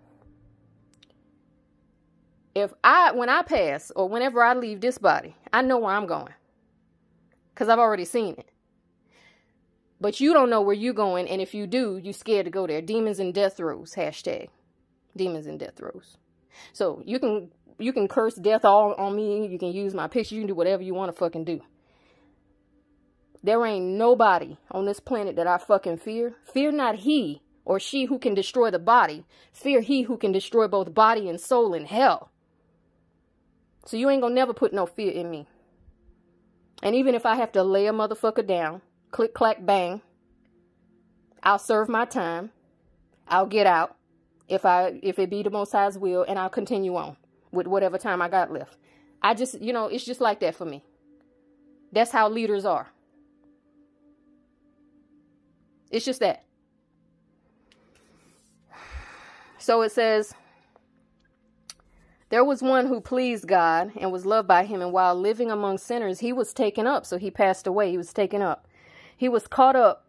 if 2.54 2.72
I 2.82 3.12
when 3.12 3.28
I 3.28 3.42
pass 3.42 3.90
or 3.94 4.08
whenever 4.08 4.42
I 4.42 4.54
leave 4.54 4.80
this 4.80 4.98
body, 4.98 5.36
I 5.52 5.62
know 5.62 5.78
where 5.78 5.94
I'm 5.94 6.06
going. 6.06 6.32
Cuz 7.54 7.68
I've 7.68 7.78
already 7.78 8.04
seen 8.04 8.34
it. 8.38 8.50
But 10.00 10.20
you 10.20 10.32
don't 10.32 10.50
know 10.50 10.60
where 10.60 10.74
you're 10.74 10.94
going 10.94 11.28
and 11.28 11.40
if 11.40 11.54
you 11.54 11.66
do, 11.66 11.98
you're 12.02 12.12
scared 12.12 12.46
to 12.46 12.50
go 12.50 12.66
there. 12.66 12.82
Demons 12.82 13.20
and 13.20 13.32
death 13.32 13.58
throes 13.58 13.94
hashtag. 13.94 14.48
Demons 15.16 15.46
and 15.46 15.58
death 15.58 15.76
throes. 15.76 16.16
So, 16.72 17.02
you 17.04 17.18
can 17.18 17.50
you 17.78 17.92
can 17.92 18.08
curse 18.08 18.34
death 18.34 18.64
all 18.64 18.94
on 18.94 19.16
me, 19.16 19.46
you 19.46 19.58
can 19.58 19.72
use 19.72 19.94
my 19.94 20.06
picture, 20.06 20.34
you 20.34 20.42
can 20.42 20.48
do 20.48 20.54
whatever 20.54 20.82
you 20.82 20.94
want 20.94 21.12
to 21.12 21.18
fucking 21.18 21.44
do. 21.44 21.60
There 23.42 23.64
ain't 23.66 23.84
nobody 23.84 24.56
on 24.70 24.84
this 24.86 25.00
planet 25.00 25.36
that 25.36 25.48
I 25.48 25.58
fucking 25.58 25.98
fear. 25.98 26.36
Fear 26.44 26.72
not 26.72 27.00
he 27.00 27.42
or 27.64 27.80
she 27.80 28.04
who 28.04 28.18
can 28.18 28.34
destroy 28.34 28.70
the 28.70 28.78
body. 28.78 29.24
Fear 29.52 29.80
he 29.80 30.02
who 30.02 30.16
can 30.16 30.30
destroy 30.30 30.68
both 30.68 30.94
body 30.94 31.28
and 31.28 31.40
soul 31.40 31.74
in 31.74 31.86
hell. 31.86 32.30
So 33.84 33.96
you 33.96 34.08
ain't 34.10 34.22
gonna 34.22 34.34
never 34.34 34.54
put 34.54 34.72
no 34.72 34.86
fear 34.86 35.10
in 35.10 35.28
me. 35.28 35.48
And 36.84 36.94
even 36.94 37.14
if 37.14 37.26
I 37.26 37.34
have 37.34 37.52
to 37.52 37.64
lay 37.64 37.86
a 37.86 37.92
motherfucker 37.92 38.46
down, 38.46 38.80
click, 39.10 39.34
clack, 39.34 39.64
bang, 39.66 40.02
I'll 41.42 41.58
serve 41.58 41.88
my 41.88 42.04
time. 42.04 42.50
I'll 43.26 43.46
get 43.46 43.66
out 43.66 43.96
if 44.48 44.64
I 44.64 45.00
if 45.02 45.18
it 45.18 45.30
be 45.30 45.42
the 45.42 45.50
most 45.50 45.72
high's 45.72 45.98
will, 45.98 46.24
and 46.28 46.38
I'll 46.38 46.50
continue 46.50 46.96
on 46.96 47.16
with 47.50 47.66
whatever 47.66 47.98
time 47.98 48.22
I 48.22 48.28
got 48.28 48.52
left. 48.52 48.76
I 49.22 49.34
just, 49.34 49.60
you 49.60 49.72
know, 49.72 49.86
it's 49.86 50.04
just 50.04 50.20
like 50.20 50.40
that 50.40 50.56
for 50.56 50.64
me. 50.64 50.82
That's 51.92 52.10
how 52.10 52.28
leaders 52.28 52.64
are. 52.64 52.88
It's 55.90 56.04
just 56.04 56.20
that. 56.20 56.44
So 59.58 59.82
it 59.82 59.92
says, 59.92 60.34
there 62.30 62.42
was 62.42 62.62
one 62.62 62.86
who 62.86 63.00
pleased 63.00 63.46
God 63.46 63.92
and 64.00 64.10
was 64.10 64.26
loved 64.26 64.48
by 64.48 64.64
him, 64.64 64.80
and 64.80 64.92
while 64.92 65.14
living 65.14 65.50
among 65.50 65.78
sinners, 65.78 66.18
he 66.18 66.32
was 66.32 66.52
taken 66.52 66.86
up. 66.86 67.06
So 67.06 67.18
he 67.18 67.30
passed 67.30 67.66
away. 67.66 67.90
He 67.90 67.98
was 67.98 68.12
taken 68.12 68.42
up. 68.42 68.66
He 69.16 69.28
was 69.28 69.46
caught 69.46 69.76
up 69.76 70.01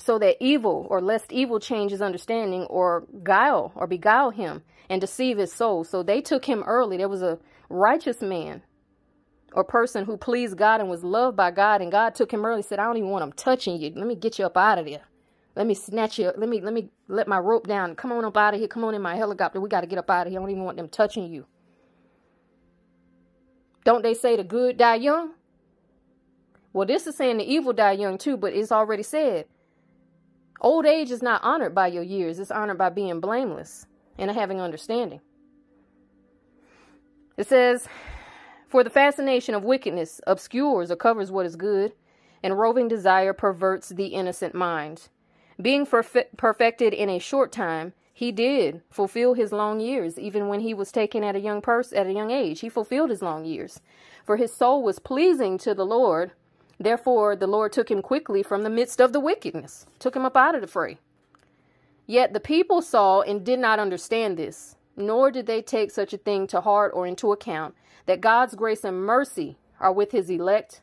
so 0.00 0.18
that 0.18 0.36
evil 0.40 0.86
or 0.90 1.00
lest 1.00 1.32
evil 1.32 1.60
change 1.60 1.92
his 1.92 2.02
understanding 2.02 2.62
or 2.64 3.06
guile 3.22 3.72
or 3.74 3.86
beguile 3.86 4.30
him 4.30 4.62
and 4.88 5.00
deceive 5.00 5.38
his 5.38 5.52
soul. 5.52 5.84
So 5.84 6.02
they 6.02 6.20
took 6.20 6.46
him 6.46 6.62
early. 6.64 6.96
There 6.96 7.08
was 7.08 7.22
a 7.22 7.38
righteous 7.68 8.20
man 8.20 8.62
or 9.52 9.62
person 9.62 10.04
who 10.04 10.16
pleased 10.16 10.56
God 10.56 10.80
and 10.80 10.88
was 10.88 11.04
loved 11.04 11.36
by 11.36 11.50
God, 11.50 11.82
and 11.82 11.92
God 11.92 12.14
took 12.14 12.32
him 12.32 12.44
early. 12.44 12.62
Said, 12.62 12.78
"I 12.78 12.84
don't 12.84 12.96
even 12.96 13.10
want 13.10 13.24
him 13.24 13.32
touching 13.32 13.76
you. 13.76 13.92
Let 13.94 14.06
me 14.06 14.14
get 14.14 14.38
you 14.38 14.46
up 14.46 14.56
out 14.56 14.78
of 14.78 14.86
there. 14.86 15.02
Let 15.56 15.66
me 15.66 15.74
snatch 15.74 16.18
you. 16.18 16.32
Let 16.36 16.48
me 16.48 16.60
let 16.60 16.72
me 16.72 16.90
let 17.08 17.28
my 17.28 17.38
rope 17.38 17.66
down. 17.66 17.94
Come 17.96 18.12
on 18.12 18.24
up 18.24 18.36
out 18.36 18.54
of 18.54 18.60
here. 18.60 18.68
Come 18.68 18.84
on 18.84 18.94
in 18.94 19.02
my 19.02 19.16
helicopter. 19.16 19.60
We 19.60 19.68
got 19.68 19.82
to 19.82 19.86
get 19.86 19.98
up 19.98 20.08
out 20.08 20.26
of 20.26 20.32
here. 20.32 20.40
I 20.40 20.42
don't 20.42 20.50
even 20.50 20.64
want 20.64 20.76
them 20.76 20.88
touching 20.88 21.26
you." 21.32 21.46
Don't 23.84 24.02
they 24.02 24.14
say 24.14 24.36
the 24.36 24.44
good 24.44 24.76
die 24.76 24.96
young? 24.96 25.32
Well, 26.72 26.86
this 26.86 27.06
is 27.06 27.16
saying 27.16 27.38
the 27.38 27.44
evil 27.44 27.72
die 27.72 27.92
young 27.92 28.18
too, 28.18 28.36
but 28.36 28.52
it's 28.52 28.70
already 28.70 29.02
said. 29.02 29.46
Old 30.60 30.84
age 30.84 31.10
is 31.10 31.22
not 31.22 31.42
honored 31.42 31.74
by 31.74 31.86
your 31.86 32.02
years, 32.02 32.38
it's 32.38 32.50
honored 32.50 32.78
by 32.78 32.90
being 32.90 33.20
blameless 33.20 33.86
and 34.18 34.30
having 34.30 34.60
understanding. 34.60 35.20
It 37.36 37.48
says, 37.48 37.88
For 38.68 38.84
the 38.84 38.90
fascination 38.90 39.54
of 39.54 39.64
wickedness 39.64 40.20
obscures 40.26 40.90
or 40.90 40.96
covers 40.96 41.30
what 41.30 41.46
is 41.46 41.56
good, 41.56 41.94
and 42.42 42.58
roving 42.58 42.88
desire 42.88 43.32
perverts 43.32 43.88
the 43.88 44.08
innocent 44.08 44.54
mind. 44.54 45.08
Being 45.60 45.86
perfe- 45.86 46.36
perfected 46.36 46.92
in 46.92 47.08
a 47.08 47.18
short 47.18 47.52
time, 47.52 47.94
he 48.12 48.32
did 48.32 48.82
fulfill 48.90 49.32
his 49.32 49.52
long 49.52 49.80
years, 49.80 50.18
even 50.18 50.48
when 50.48 50.60
he 50.60 50.74
was 50.74 50.92
taken 50.92 51.24
at 51.24 51.36
a 51.36 51.40
young 51.40 51.62
person 51.62 51.96
at 51.96 52.06
a 52.06 52.12
young 52.12 52.30
age. 52.30 52.60
He 52.60 52.68
fulfilled 52.68 53.08
his 53.08 53.22
long 53.22 53.46
years. 53.46 53.80
For 54.26 54.36
his 54.36 54.52
soul 54.52 54.82
was 54.82 54.98
pleasing 54.98 55.56
to 55.58 55.74
the 55.74 55.86
Lord. 55.86 56.32
Therefore 56.80 57.36
the 57.36 57.46
Lord 57.46 57.72
took 57.72 57.90
him 57.90 58.00
quickly 58.00 58.42
from 58.42 58.62
the 58.62 58.70
midst 58.70 59.00
of 59.00 59.12
the 59.12 59.20
wickedness, 59.20 59.84
took 59.98 60.16
him 60.16 60.24
up 60.24 60.36
out 60.36 60.54
of 60.54 60.62
the 60.62 60.66
fray. 60.66 60.98
Yet 62.06 62.32
the 62.32 62.40
people 62.40 62.80
saw 62.80 63.20
and 63.20 63.44
did 63.44 63.58
not 63.58 63.78
understand 63.78 64.38
this, 64.38 64.76
nor 64.96 65.30
did 65.30 65.46
they 65.46 65.60
take 65.60 65.90
such 65.90 66.14
a 66.14 66.18
thing 66.18 66.46
to 66.48 66.62
heart 66.62 66.92
or 66.94 67.06
into 67.06 67.32
account, 67.32 67.74
that 68.06 68.22
God's 68.22 68.54
grace 68.54 68.82
and 68.82 69.04
mercy 69.04 69.58
are 69.78 69.92
with 69.92 70.12
his 70.12 70.30
elect, 70.30 70.80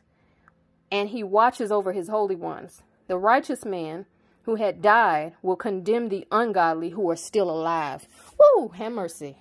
and 0.90 1.08
he 1.08 1.24
watches 1.24 1.72
over 1.72 1.92
his 1.92 2.08
holy 2.08 2.36
ones. 2.36 2.82
The 3.08 3.18
righteous 3.18 3.64
man 3.64 4.06
who 4.42 4.54
had 4.54 4.80
died 4.80 5.34
will 5.42 5.56
condemn 5.56 6.08
the 6.08 6.26
ungodly 6.30 6.90
who 6.90 7.10
are 7.10 7.16
still 7.16 7.50
alive. 7.50 8.06
Woo, 8.38 8.68
have 8.68 8.92
mercy. 8.92 9.36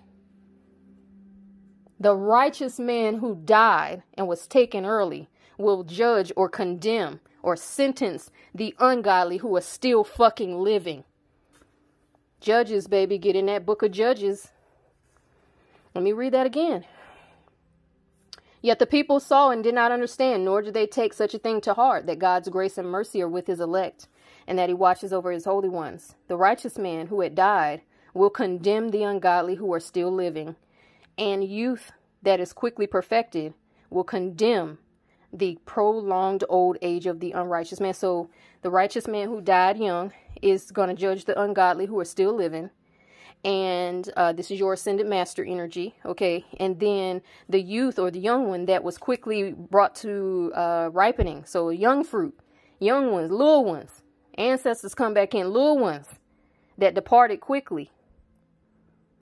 The 1.99 2.15
righteous 2.15 2.79
man 2.79 3.19
who 3.19 3.35
died 3.35 4.03
and 4.15 4.27
was 4.27 4.47
taken 4.47 4.85
early 4.85 5.29
will 5.57 5.83
judge 5.83 6.31
or 6.35 6.49
condemn 6.49 7.19
or 7.41 7.55
sentence 7.55 8.31
the 8.53 8.75
ungodly 8.79 9.37
who 9.37 9.55
are 9.55 9.61
still 9.61 10.03
fucking 10.03 10.57
living. 10.59 11.03
Judges, 12.39 12.87
baby, 12.87 13.17
get 13.17 13.35
in 13.35 13.47
that 13.47 13.65
book 13.65 13.81
of 13.81 13.91
Judges. 13.91 14.49
Let 15.95 16.03
me 16.03 16.11
read 16.11 16.33
that 16.33 16.45
again. 16.45 16.85
Yet 18.61 18.79
the 18.79 18.85
people 18.85 19.19
saw 19.19 19.49
and 19.49 19.63
did 19.63 19.73
not 19.75 19.91
understand, 19.91 20.43
nor 20.43 20.61
did 20.61 20.73
they 20.73 20.87
take 20.87 21.13
such 21.13 21.33
a 21.33 21.39
thing 21.39 21.61
to 21.61 21.73
heart, 21.73 22.05
that 22.07 22.19
God's 22.19 22.49
grace 22.49 22.77
and 22.77 22.89
mercy 22.89 23.21
are 23.21 23.27
with 23.27 23.47
his 23.47 23.59
elect 23.59 24.07
and 24.47 24.57
that 24.57 24.69
he 24.69 24.73
watches 24.73 25.11
over 25.11 25.31
his 25.31 25.45
holy 25.45 25.69
ones. 25.69 26.15
The 26.27 26.37
righteous 26.37 26.77
man 26.77 27.07
who 27.07 27.21
had 27.21 27.35
died 27.35 27.81
will 28.13 28.29
condemn 28.29 28.89
the 28.89 29.03
ungodly 29.03 29.55
who 29.55 29.71
are 29.73 29.79
still 29.79 30.11
living, 30.11 30.55
and 31.17 31.43
youth 31.43 31.91
that 32.23 32.39
is 32.39 32.53
quickly 32.53 32.87
perfected 32.87 33.53
will 33.89 34.03
condemn 34.03 34.79
the 35.33 35.57
prolonged 35.65 36.43
old 36.49 36.77
age 36.81 37.05
of 37.05 37.19
the 37.19 37.31
unrighteous 37.31 37.79
man. 37.79 37.93
So 37.93 38.29
the 38.61 38.69
righteous 38.69 39.07
man 39.07 39.27
who 39.27 39.41
died 39.41 39.77
young 39.77 40.13
is 40.41 40.71
going 40.71 40.89
to 40.89 40.95
judge 40.95 41.25
the 41.25 41.39
ungodly 41.39 41.85
who 41.85 41.99
are 41.99 42.05
still 42.05 42.33
living. 42.33 42.69
And 43.43 44.09
uh, 44.17 44.33
this 44.33 44.49
is 44.51 44.59
your 44.59 44.73
ascended 44.73 45.07
master 45.07 45.43
energy, 45.43 45.95
okay? 46.05 46.43
And 46.59 46.79
then 46.79 47.21
the 47.47 47.61
youth 47.61 47.99
or 47.99 48.09
the 48.09 48.19
young 48.19 48.47
one 48.47 48.65
that 48.65 48.83
was 48.83 48.97
quickly 48.97 49.51
brought 49.51 49.95
to 49.97 50.51
uh, 50.55 50.89
ripening. 50.91 51.45
So 51.45 51.69
young 51.69 52.03
fruit, 52.03 52.37
young 52.79 53.11
ones, 53.11 53.31
little 53.31 53.63
ones, 53.63 54.01
ancestors 54.37 54.95
come 54.95 55.13
back 55.13 55.35
in, 55.35 55.51
little 55.51 55.77
ones 55.77 56.07
that 56.77 56.95
departed 56.95 57.39
quickly, 57.39 57.91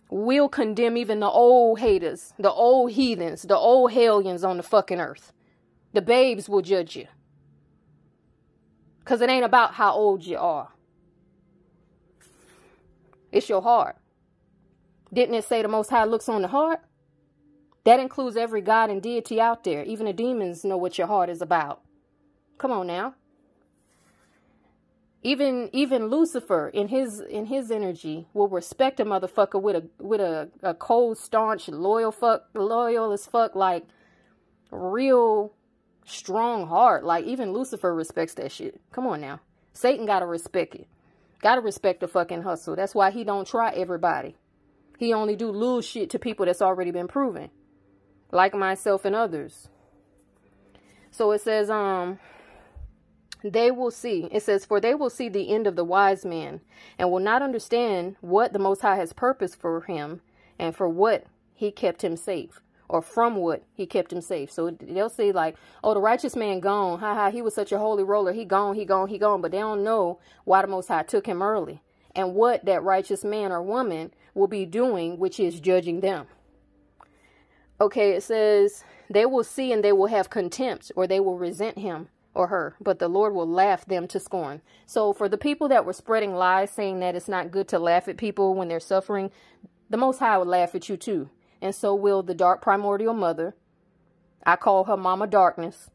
will 0.09 0.47
condemn 0.47 0.97
even 0.97 1.19
the 1.19 1.29
old 1.29 1.79
haters, 1.79 2.33
the 2.39 2.51
old 2.51 2.91
heathens, 2.91 3.43
the 3.43 3.57
old 3.57 3.91
hellions 3.91 4.43
on 4.43 4.57
the 4.57 4.63
fucking 4.63 5.01
earth. 5.01 5.33
The 5.95 6.01
babes 6.01 6.47
will 6.47 6.61
judge 6.61 6.95
you. 6.95 7.07
Because 8.99 9.21
it 9.21 9.29
ain't 9.29 9.45
about 9.45 9.75
how 9.75 9.93
old 9.93 10.23
you 10.25 10.37
are, 10.37 10.69
it's 13.31 13.49
your 13.49 13.61
heart. 13.61 13.97
Didn't 15.11 15.35
it 15.35 15.45
say 15.45 15.61
the 15.61 15.67
Most 15.67 15.89
High 15.89 16.03
looks 16.03 16.29
on 16.29 16.41
the 16.41 16.49
heart? 16.49 16.81
That 17.85 17.99
includes 17.99 18.35
every 18.35 18.61
god 18.61 18.89
and 18.89 19.01
deity 19.01 19.39
out 19.39 19.63
there. 19.63 19.83
Even 19.83 20.05
the 20.05 20.13
demons 20.13 20.63
know 20.63 20.77
what 20.77 20.97
your 20.97 21.07
heart 21.07 21.29
is 21.29 21.41
about. 21.41 21.81
Come 22.57 22.71
on 22.71 22.87
now 22.87 23.15
even 25.25 25.71
even 25.73 26.05
Lucifer 26.05 26.69
in 26.69 26.89
his 26.89 27.19
in 27.19 27.47
his 27.47 27.71
energy 27.71 28.27
will 28.35 28.47
respect 28.47 28.99
a 28.99 29.05
motherfucker 29.05 29.59
with 29.59 29.75
a 29.75 29.87
with 29.97 30.21
a, 30.21 30.49
a 30.61 30.75
cold, 30.75 31.17
staunch, 31.17 31.67
loyal 31.67 32.11
fuck 32.11 32.43
loyal 32.53 33.11
as 33.11 33.25
fuck, 33.25 33.55
like 33.55 33.85
real 34.69 35.54
strong 36.05 36.67
heart. 36.67 37.03
Like 37.03 37.25
even 37.25 37.51
Lucifer 37.51 37.93
respects 37.93 38.33
that 38.35 38.51
shit. 38.51 38.79
Come 38.91 39.07
on 39.07 39.21
now. 39.21 39.41
Satan 39.73 40.05
gotta 40.05 40.25
respect 40.25 40.75
it. 40.75 40.87
Gotta 41.41 41.61
respect 41.61 41.99
the 41.99 42.07
fucking 42.07 42.43
hustle. 42.43 42.75
That's 42.75 42.95
why 42.95 43.11
he 43.11 43.23
don't 43.23 43.47
try 43.47 43.71
everybody. 43.71 44.35
He 44.97 45.13
only 45.13 45.35
do 45.35 45.49
little 45.49 45.81
shit 45.81 46.09
to 46.11 46.19
people 46.19 46.45
that's 46.45 46.61
already 46.61 46.91
been 46.91 47.07
proven. 47.07 47.49
Like 48.31 48.53
myself 48.53 49.05
and 49.05 49.15
others. 49.15 49.67
So 51.11 51.31
it 51.31 51.41
says, 51.41 51.69
um, 51.69 52.19
they 53.43 53.69
will 53.69 53.91
see. 53.91 54.27
It 54.31 54.43
says, 54.43 54.65
For 54.65 54.79
they 54.79 54.95
will 54.95 55.09
see 55.09 55.29
the 55.29 55.53
end 55.53 55.67
of 55.67 55.75
the 55.75 55.83
wise 55.83 56.25
man, 56.25 56.61
and 56.97 57.11
will 57.11 57.19
not 57.19 57.41
understand 57.41 58.15
what 58.21 58.53
the 58.53 58.59
Most 58.59 58.81
High 58.81 58.95
has 58.95 59.13
purposed 59.13 59.59
for 59.59 59.81
him, 59.81 60.21
and 60.57 60.75
for 60.75 60.89
what 60.89 61.25
he 61.53 61.71
kept 61.71 62.03
him 62.03 62.17
safe, 62.17 62.59
or 62.89 63.01
from 63.01 63.35
what 63.35 63.63
he 63.73 63.85
kept 63.85 64.13
him 64.13 64.21
safe. 64.21 64.51
So 64.51 64.69
they'll 64.69 65.09
say, 65.09 65.31
like, 65.31 65.55
oh, 65.83 65.93
the 65.93 66.01
righteous 66.01 66.35
man 66.35 66.59
gone. 66.59 66.99
Ha 66.99 67.13
ha, 67.13 67.31
he 67.31 67.41
was 67.41 67.55
such 67.55 67.71
a 67.71 67.79
holy 67.79 68.03
roller. 68.03 68.33
He 68.33 68.45
gone, 68.45 68.75
he 68.75 68.85
gone, 68.85 69.07
he 69.07 69.17
gone. 69.17 69.41
But 69.41 69.51
they 69.51 69.59
don't 69.59 69.83
know 69.83 70.19
why 70.43 70.61
the 70.61 70.67
Most 70.67 70.87
High 70.87 71.03
took 71.03 71.25
him 71.25 71.41
early, 71.41 71.81
and 72.15 72.33
what 72.33 72.65
that 72.65 72.83
righteous 72.83 73.23
man 73.23 73.51
or 73.51 73.61
woman 73.61 74.11
will 74.33 74.47
be 74.47 74.65
doing, 74.65 75.17
which 75.17 75.39
is 75.39 75.59
judging 75.59 76.01
them. 76.01 76.27
Okay, 77.81 78.11
it 78.11 78.23
says, 78.23 78.83
they 79.09 79.25
will 79.25 79.43
see 79.43 79.71
and 79.71 79.83
they 79.83 79.91
will 79.91 80.07
have 80.07 80.29
contempt, 80.29 80.91
or 80.95 81.07
they 81.07 81.19
will 81.19 81.37
resent 81.37 81.77
him 81.77 82.07
or 82.33 82.47
her, 82.47 82.75
but 82.81 82.99
the 82.99 83.07
Lord 83.07 83.33
will 83.33 83.47
laugh 83.47 83.85
them 83.85 84.07
to 84.09 84.19
scorn. 84.19 84.61
So, 84.85 85.13
for 85.13 85.29
the 85.29 85.37
people 85.37 85.67
that 85.69 85.85
were 85.85 85.93
spreading 85.93 86.35
lies 86.35 86.69
saying 86.71 86.99
that 86.99 87.15
it's 87.15 87.27
not 87.27 87.51
good 87.51 87.67
to 87.69 87.79
laugh 87.79 88.07
at 88.07 88.17
people 88.17 88.53
when 88.53 88.67
they're 88.67 88.79
suffering, 88.79 89.31
the 89.89 89.97
Most 89.97 90.19
High 90.19 90.37
will 90.37 90.45
laugh 90.45 90.75
at 90.75 90.89
you 90.89 90.97
too. 90.97 91.29
And 91.61 91.73
so 91.73 91.95
will 91.95 92.23
the 92.23 92.33
dark 92.33 92.61
primordial 92.61 93.13
mother. 93.13 93.55
I 94.45 94.55
call 94.55 94.83
her 94.85 94.97
Mama 94.97 95.27
Darkness. 95.27 95.89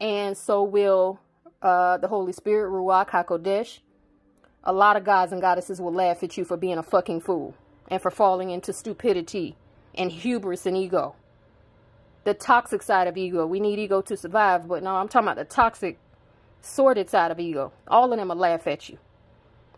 And 0.00 0.36
so 0.36 0.62
will 0.62 1.20
uh, 1.62 1.96
the 1.98 2.08
Holy 2.08 2.32
Spirit, 2.32 2.70
Ruach 2.70 3.08
HaKodesh. 3.08 3.80
A 4.64 4.72
lot 4.72 4.96
of 4.96 5.04
gods 5.04 5.32
and 5.32 5.40
goddesses 5.40 5.80
will 5.80 5.92
laugh 5.92 6.22
at 6.22 6.36
you 6.36 6.44
for 6.44 6.56
being 6.56 6.78
a 6.78 6.82
fucking 6.82 7.20
fool 7.20 7.54
and 7.88 8.00
for 8.00 8.10
falling 8.10 8.50
into 8.50 8.72
stupidity 8.72 9.56
and 9.94 10.10
hubris 10.10 10.66
and 10.66 10.76
ego 10.76 11.14
the 12.24 12.34
toxic 12.34 12.82
side 12.82 13.06
of 13.06 13.16
ego. 13.16 13.46
We 13.46 13.60
need 13.60 13.78
ego 13.78 14.00
to 14.02 14.16
survive, 14.16 14.66
but 14.66 14.82
no, 14.82 14.96
I'm 14.96 15.08
talking 15.08 15.28
about 15.28 15.36
the 15.36 15.44
toxic, 15.44 15.98
sordid 16.60 17.08
side 17.08 17.30
of 17.30 17.38
ego. 17.38 17.72
All 17.86 18.10
of 18.10 18.18
them 18.18 18.28
will 18.28 18.36
laugh 18.36 18.66
at 18.66 18.88
you. 18.88 18.98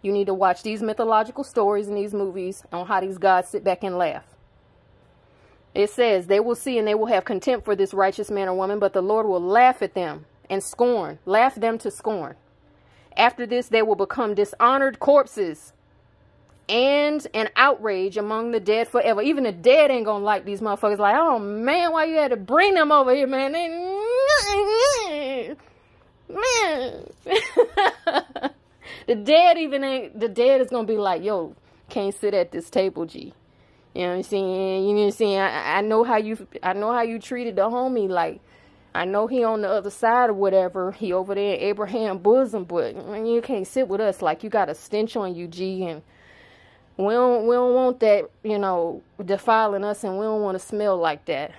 You 0.03 0.13
need 0.13 0.27
to 0.27 0.35
watch 0.35 0.63
these 0.63 0.83
mythological 0.83 1.43
stories 1.43 1.89
and 1.89 1.97
these 1.97 2.15
movies 2.15 2.63
on 2.73 2.87
how 2.87 3.01
these 3.01 3.19
gods 3.19 3.49
sit 3.49 3.65
back 3.65 3.83
and 3.83 3.99
laugh. 3.99 4.25
It 5.77 5.91
says, 5.91 6.27
They 6.27 6.41
will 6.41 6.55
see 6.55 6.79
and 6.79 6.89
they 6.89 6.95
will 6.95 7.07
have 7.07 7.27
contempt 7.27 7.67
for 7.67 7.77
this 7.77 7.93
righteous 7.93 8.31
man 8.31 8.49
or 8.49 8.55
woman, 8.55 8.79
but 8.79 8.95
the 8.95 9.03
Lord 9.03 9.27
will 9.27 9.43
laugh 9.43 9.83
at 9.83 9.93
them 9.93 10.25
and 10.49 10.63
scorn, 10.63 11.19
laugh 11.27 11.55
them 11.55 11.77
to 11.79 11.91
scorn. 11.91 12.37
After 13.15 13.47
this, 13.47 13.69
they 13.69 13.83
will 13.83 13.95
become 13.95 14.35
dishonored 14.35 15.01
corpses 15.01 15.75
and 16.67 17.27
an 17.35 17.51
outrage 17.57 18.17
among 18.17 18.53
the 18.53 18.61
dead 18.61 18.89
forever. 18.89 19.21
Even 19.21 19.45
the 19.45 19.53
dead 19.53 19.91
ain't 19.91 20.07
gonna 20.07 20.25
like 20.25 20.47
these 20.47 20.63
motherfuckers. 20.63 20.99
Like, 20.99 21.15
oh 21.15 21.39
man, 21.39 21.93
why 21.93 22.07
you 22.07 22.17
had 22.17 22.31
to 22.31 22.39
bring 22.39 22.73
them 22.73 22.91
over 22.91 23.15
here, 23.15 23.27
man? 23.27 23.53
Man, 26.29 27.09
the 29.07 29.15
dead 29.15 29.59
even 29.59 29.85
ain't. 29.85 30.19
The 30.19 30.29
dead 30.29 30.61
is 30.61 30.71
gonna 30.71 30.89
be 30.89 30.97
like, 30.97 31.23
yo, 31.23 31.55
can't 31.89 32.13
sit 32.13 32.35
at 32.35 32.51
this 32.51 32.69
table, 32.69 33.07
G. 33.07 33.33
You 33.97 34.03
know 34.03 34.09
what 34.09 34.17
I'm 34.17 34.23
saying? 34.25 34.89
You 34.89 34.93
know 34.93 35.01
what 35.01 35.07
I'm 35.07 35.11
saying? 35.13 35.39
I, 35.39 35.79
I 35.79 35.81
know 35.81 36.05
how 36.05 36.19
you. 36.19 36.47
I 36.63 36.75
know 36.75 36.93
how 36.93 37.01
you 37.01 37.19
treated 37.19 37.57
the 37.57 37.63
homie. 37.63 38.11
Like, 38.11 38.41
I 38.95 39.07
know 39.07 39.27
he 39.27 39.43
on 39.43 39.63
the 39.63 39.71
other 39.71 39.89
side 39.89 40.29
or 40.29 40.35
whatever. 40.35 40.93
He 40.93 41.15
over 41.15 41.35
there 41.35 41.55
in 41.55 41.61
Abraham 41.61 42.19
bosom, 42.19 42.65
but 42.65 42.95
you 42.95 43.41
can't 43.41 43.67
sit 43.67 43.89
with 43.89 44.03
us 44.03 44.21
like 44.21 44.45
you 44.45 44.51
got 44.51 44.69
a 44.69 44.75
stench 44.75 45.17
on 45.17 45.35
you, 45.35 45.47
G. 45.47 45.87
And 45.87 46.03
we 46.99 47.15
don't 47.15 47.47
we 47.47 47.55
don't 47.55 47.73
want 47.75 48.01
that, 48.01 48.29
you 48.43 48.59
know, 48.59 49.03
defiling 49.25 49.83
us, 49.83 50.05
and 50.05 50.19
we 50.19 50.27
don't 50.27 50.43
want 50.43 50.61
to 50.61 50.67
smell 50.67 50.99
like 50.99 51.25
that. 51.25 51.53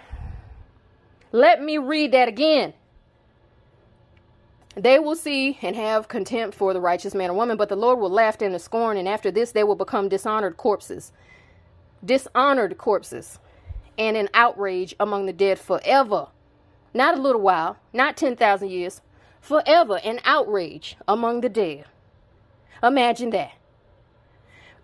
Let 1.31 1.63
me 1.63 1.79
read 1.79 2.11
that 2.11 2.27
again. 2.27 2.75
They 4.75 4.99
will 4.99 5.15
see 5.15 5.57
and 5.63 5.75
have 5.75 6.07
contempt 6.07 6.55
for 6.55 6.71
the 6.71 6.79
righteous 6.79 7.15
man 7.15 7.31
or 7.31 7.33
woman, 7.33 7.57
but 7.57 7.69
the 7.69 7.75
Lord 7.75 7.97
will 7.97 8.11
laugh 8.11 8.43
in 8.43 8.51
the 8.51 8.59
scorn, 8.59 8.95
and 8.95 9.07
after 9.07 9.31
this 9.31 9.53
they 9.53 9.63
will 9.63 9.75
become 9.75 10.07
dishonored 10.07 10.57
corpses. 10.57 11.11
Dishonored 12.03 12.77
corpses, 12.77 13.39
and 13.97 14.15
an 14.15 14.29
outrage 14.33 14.95
among 14.99 15.25
the 15.25 15.33
dead 15.33 15.59
forever. 15.59 16.27
Not 16.93 17.17
a 17.17 17.21
little 17.21 17.41
while, 17.41 17.77
not 17.93 18.17
10,000 18.17 18.69
years, 18.69 19.01
forever 19.41 19.99
an 20.03 20.19
outrage 20.23 20.97
among 21.07 21.41
the 21.41 21.49
dead. 21.49 21.85
Imagine 22.83 23.31
that. 23.31 23.51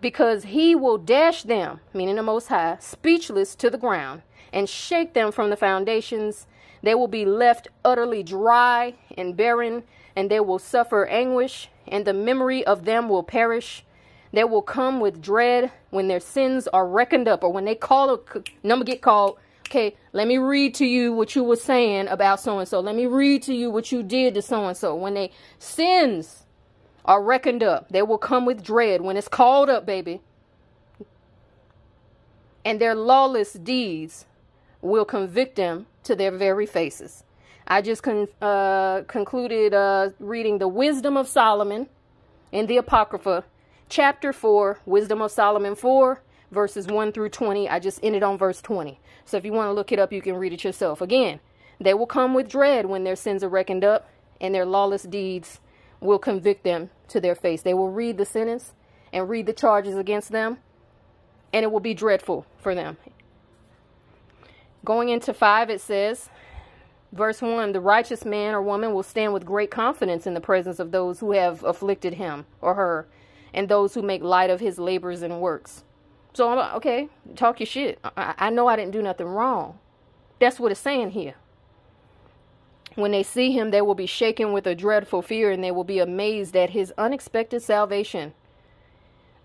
Because 0.02 0.44
he 0.46 0.76
will 0.76 0.98
dash 0.98 1.44
them, 1.44 1.80
meaning 1.94 2.16
the 2.16 2.24
Most 2.24 2.48
High, 2.48 2.78
speechless 2.80 3.56
to 3.56 3.70
the 3.70 3.78
ground, 3.78 4.24
and 4.52 4.68
shake 4.68 5.14
them 5.14 5.32
from 5.32 5.50
the 5.50 5.56
foundations 5.56 6.48
they 6.84 6.94
will 6.94 7.08
be 7.08 7.26
left 7.26 7.70
utterly 7.84 8.22
dry 8.22 8.96
and 9.18 9.38
barren, 9.38 9.84
and 10.16 10.30
they 10.30 10.42
will 10.42 10.60
suffer 10.60 11.06
anguish, 11.06 11.70
and 11.88 12.06
the 12.06 12.14
memory 12.14 12.64
of 12.66 12.84
them 12.84 13.08
will 13.08 13.24
perish. 13.24 13.86
They 14.34 14.44
will 14.44 14.64
come 14.64 15.00
with 15.00 15.22
dread 15.22 15.72
when 15.92 16.08
their 16.10 16.20
sins 16.20 16.68
are 16.68 16.88
reckoned 16.88 17.28
up, 17.28 17.44
or 17.44 17.54
when 17.54 17.66
they 17.66 17.76
call 17.76 18.14
a 18.16 18.20
number 18.64 18.84
get 18.84 19.02
called. 19.02 19.38
Okay, 19.68 19.96
let 20.12 20.28
me 20.28 20.38
read 20.38 20.76
to 20.76 20.86
you 20.86 21.14
what 21.14 21.36
you 21.36 21.44
were 21.44 21.56
saying 21.56 22.08
about 22.08 22.40
so 22.40 22.60
and 22.60 22.68
so. 22.68 22.80
Let 22.80 22.96
me 22.96 23.06
read 23.06 23.44
to 23.44 23.54
you 23.54 23.72
what 23.72 23.92
you 23.92 24.04
did 24.04 24.34
to 24.34 24.42
so 24.42 24.66
and 24.68 24.76
so. 24.78 24.96
When 24.96 25.14
they 25.14 25.32
sins 25.60 26.46
are 27.06 27.22
reckoned 27.22 27.64
up, 27.64 27.90
they 27.90 28.02
will 28.02 28.18
come 28.18 28.46
with 28.46 28.64
dread 28.64 29.02
when 29.02 29.18
it's 29.18 29.28
called 29.28 29.70
up, 29.70 29.86
baby. 29.86 30.22
And 32.66 32.80
their 32.82 32.96
lawless 32.96 33.54
deeds 33.54 34.26
will 34.82 35.06
convict 35.06 35.56
them 35.56 35.88
to 36.04 36.16
their 36.16 36.32
very 36.32 36.66
faces. 36.66 37.24
I 37.68 37.82
just 37.82 38.04
con- 38.04 38.28
uh, 38.42 39.04
concluded 39.08 39.74
uh, 39.74 40.10
reading 40.20 40.58
the 40.58 40.68
Wisdom 40.68 41.18
of 41.18 41.28
Solomon 41.28 41.88
in 42.52 42.68
the 42.68 42.78
Apocrypha, 42.78 43.46
chapter 43.94 44.34
4, 44.34 44.80
Wisdom 44.88 45.22
of 45.22 45.30
Solomon 45.30 45.76
4, 45.76 46.20
verses 46.50 46.88
1 46.88 47.12
through 47.12 47.30
20. 47.30 47.70
I 47.70 47.78
just 47.78 48.00
ended 48.02 48.24
on 48.24 48.40
verse 48.40 48.60
20. 48.60 49.00
So 49.24 49.38
if 49.38 49.46
you 49.46 49.54
want 49.54 49.68
to 49.68 49.74
look 49.74 49.92
it 49.92 50.00
up, 50.00 50.12
you 50.12 50.20
can 50.20 50.36
read 50.36 50.52
it 50.52 50.64
yourself. 50.64 51.00
Again, 51.00 51.40
they 51.80 51.94
will 51.94 52.08
come 52.08 52.34
with 52.34 52.50
dread 52.50 52.88
when 52.88 53.04
their 53.04 53.16
sins 53.16 53.44
are 53.44 53.50
reckoned 53.50 53.84
up, 53.84 54.10
and 54.42 54.56
their 54.56 54.66
lawless 54.66 55.04
deeds 55.04 55.60
will 56.00 56.18
convict 56.18 56.64
them 56.64 56.90
to 57.10 57.22
their 57.22 57.36
face. 57.36 57.62
They 57.62 57.76
will 57.76 57.92
read 57.92 58.18
the 58.18 58.26
sentence 58.26 58.74
and 59.14 59.30
read 59.30 59.46
the 59.46 59.54
charges 59.54 59.96
against 59.96 60.32
them, 60.32 60.58
and 61.54 61.64
it 61.64 61.72
will 61.72 61.80
be 61.80 61.94
dreadful 61.94 62.48
for 62.58 62.74
them. 62.74 62.98
Going 64.84 65.10
into 65.10 65.36
5, 65.36 65.70
it 65.70 65.82
says, 65.82 66.32
verse 67.12 67.44
1 67.44 67.74
The 67.74 67.80
righteous 67.80 68.26
man 68.26 68.56
or 68.56 68.62
woman 68.64 68.92
will 68.96 69.04
stand 69.04 69.34
with 69.34 69.46
great 69.46 69.70
confidence 69.70 70.26
in 70.26 70.34
the 70.34 70.42
presence 70.42 70.80
of 70.80 70.90
those 70.90 71.20
who 71.20 71.34
have 71.34 71.64
afflicted 71.64 72.16
him 72.16 72.48
or 72.60 72.74
her, 72.74 73.08
and 73.54 73.70
those 73.70 73.94
who 73.94 74.02
make 74.02 74.24
light 74.24 74.50
of 74.50 74.60
his 74.60 74.80
labors 74.80 75.22
and 75.22 75.40
works. 75.42 75.84
So, 76.34 76.50
I'm 76.50 76.58
like, 76.58 76.74
okay, 76.76 77.10
talk 77.36 77.60
your 77.60 77.68
shit. 77.68 78.00
I, 78.04 78.34
I 78.38 78.50
know 78.50 78.68
I 78.68 78.76
didn't 78.76 78.92
do 78.92 79.02
nothing 79.02 79.28
wrong. 79.28 79.80
That's 80.40 80.60
what 80.60 80.72
it's 80.72 80.82
saying 80.82 81.12
here. 81.12 81.36
When 82.96 83.12
they 83.12 83.24
see 83.24 83.52
him, 83.52 83.72
they 83.72 83.82
will 83.82 83.96
be 83.96 84.06
shaken 84.06 84.52
with 84.54 84.68
a 84.68 84.76
dreadful 84.76 85.22
fear, 85.22 85.52
and 85.52 85.64
they 85.64 85.72
will 85.72 85.84
be 85.84 86.00
amazed 86.00 86.56
at 86.56 86.72
his 86.72 86.94
unexpected 86.98 87.62
salvation. 87.62 88.34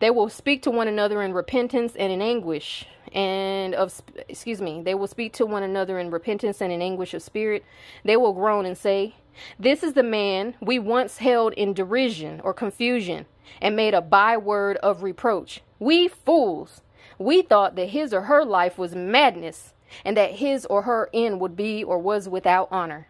They 0.00 0.10
will 0.10 0.28
speak 0.28 0.62
to 0.62 0.70
one 0.70 0.88
another 0.88 1.22
in 1.22 1.32
repentance 1.32 1.94
and 1.96 2.12
in 2.12 2.22
anguish 2.22 2.86
and 3.12 3.74
of 3.74 4.02
excuse 4.28 4.60
me 4.60 4.82
they 4.82 4.94
will 4.94 5.06
speak 5.06 5.32
to 5.32 5.46
one 5.46 5.62
another 5.62 5.98
in 5.98 6.10
repentance 6.10 6.60
and 6.60 6.72
in 6.72 6.82
anguish 6.82 7.14
of 7.14 7.22
spirit. 7.22 7.64
They 8.04 8.16
will 8.16 8.32
groan 8.32 8.66
and 8.66 8.76
say 8.76 9.16
this 9.58 9.82
is 9.82 9.94
the 9.94 10.02
man 10.02 10.54
we 10.60 10.78
once 10.78 11.18
held 11.18 11.52
in 11.54 11.72
derision 11.74 12.40
or 12.40 12.52
confusion 12.52 13.26
and 13.62 13.76
made 13.76 13.94
a 13.94 14.00
byword 14.00 14.76
of 14.78 15.02
reproach. 15.02 15.62
We 15.78 16.08
fools. 16.08 16.82
We 17.18 17.42
thought 17.42 17.76
that 17.76 17.90
his 17.90 18.12
or 18.12 18.22
her 18.22 18.44
life 18.44 18.78
was 18.78 18.94
madness 18.94 19.72
and 20.04 20.16
that 20.16 20.32
his 20.32 20.66
or 20.66 20.82
her 20.82 21.08
end 21.14 21.40
would 21.40 21.56
be 21.56 21.82
or 21.82 21.98
was 21.98 22.28
without 22.28 22.68
honor 22.70 23.08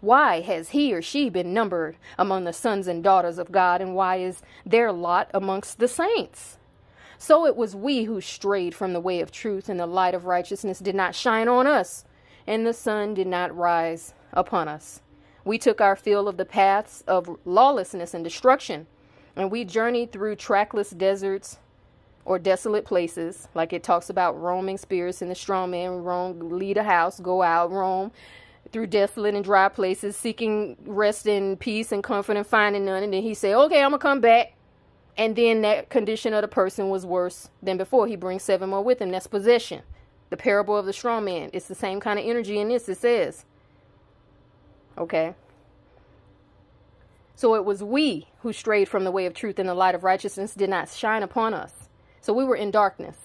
why 0.00 0.40
has 0.40 0.70
he 0.70 0.94
or 0.94 1.02
she 1.02 1.28
been 1.28 1.54
numbered 1.54 1.96
among 2.18 2.44
the 2.44 2.52
sons 2.52 2.86
and 2.86 3.02
daughters 3.02 3.38
of 3.38 3.52
God, 3.52 3.80
and 3.80 3.94
why 3.94 4.16
is 4.16 4.42
their 4.64 4.92
lot 4.92 5.30
amongst 5.34 5.78
the 5.78 5.88
saints? 5.88 6.58
So 7.18 7.46
it 7.46 7.56
was 7.56 7.74
we 7.76 8.04
who 8.04 8.20
strayed 8.20 8.74
from 8.74 8.92
the 8.92 9.00
way 9.00 9.20
of 9.20 9.30
truth, 9.30 9.68
and 9.68 9.80
the 9.80 9.86
light 9.86 10.14
of 10.14 10.26
righteousness 10.26 10.78
did 10.78 10.94
not 10.94 11.14
shine 11.14 11.48
on 11.48 11.66
us, 11.66 12.04
and 12.46 12.66
the 12.66 12.74
sun 12.74 13.14
did 13.14 13.26
not 13.26 13.56
rise 13.56 14.14
upon 14.32 14.68
us. 14.68 15.00
We 15.44 15.58
took 15.58 15.80
our 15.80 15.96
fill 15.96 16.28
of 16.28 16.36
the 16.36 16.44
paths 16.44 17.04
of 17.06 17.38
lawlessness 17.44 18.14
and 18.14 18.24
destruction, 18.24 18.86
and 19.36 19.50
we 19.50 19.64
journeyed 19.64 20.12
through 20.12 20.36
trackless 20.36 20.90
deserts 20.90 21.58
or 22.24 22.38
desolate 22.38 22.84
places, 22.84 23.48
like 23.54 23.72
it 23.72 23.82
talks 23.82 24.08
about 24.08 24.40
roaming 24.40 24.78
spirits 24.78 25.20
and 25.20 25.30
the 25.30 25.34
strong 25.34 25.70
man 25.70 26.02
roam, 26.02 26.58
lead 26.58 26.78
a 26.78 26.82
house, 26.82 27.20
go 27.20 27.42
out, 27.42 27.70
roam 27.70 28.10
through 28.74 28.88
desolate 28.88 29.34
and 29.34 29.44
dry 29.44 29.70
places, 29.70 30.16
seeking 30.16 30.76
rest 30.84 31.26
and 31.26 31.58
peace 31.58 31.92
and 31.92 32.04
comfort 32.04 32.36
and 32.36 32.46
finding 32.46 32.84
none. 32.84 33.02
And 33.02 33.14
then 33.14 33.22
he 33.22 33.32
said, 33.32 33.54
Okay, 33.54 33.82
I'm 33.82 33.92
gonna 33.92 33.98
come 33.98 34.20
back 34.20 34.54
and 35.16 35.36
then 35.36 35.62
that 35.62 35.90
condition 35.90 36.34
of 36.34 36.42
the 36.42 36.48
person 36.48 36.88
was 36.88 37.06
worse 37.06 37.50
than 37.62 37.76
before. 37.76 38.08
He 38.08 38.16
brings 38.16 38.42
seven 38.42 38.70
more 38.70 38.82
with 38.82 39.00
him. 39.00 39.10
That's 39.10 39.26
possession. 39.26 39.82
The 40.30 40.36
parable 40.36 40.76
of 40.76 40.86
the 40.86 40.92
strong 40.92 41.24
man. 41.24 41.50
It's 41.52 41.68
the 41.68 41.74
same 41.74 42.00
kind 42.00 42.18
of 42.18 42.24
energy 42.24 42.58
in 42.58 42.68
this, 42.68 42.88
it 42.88 42.98
says. 42.98 43.44
Okay. 44.98 45.34
So 47.36 47.54
it 47.54 47.64
was 47.64 47.82
we 47.82 48.28
who 48.40 48.52
strayed 48.52 48.88
from 48.88 49.04
the 49.04 49.10
way 49.10 49.26
of 49.26 49.34
truth, 49.34 49.58
and 49.58 49.68
the 49.68 49.74
light 49.74 49.94
of 49.94 50.04
righteousness 50.04 50.54
did 50.54 50.70
not 50.70 50.88
shine 50.88 51.22
upon 51.22 51.54
us. 51.54 51.88
So 52.20 52.32
we 52.32 52.44
were 52.44 52.56
in 52.56 52.70
darkness. 52.70 53.16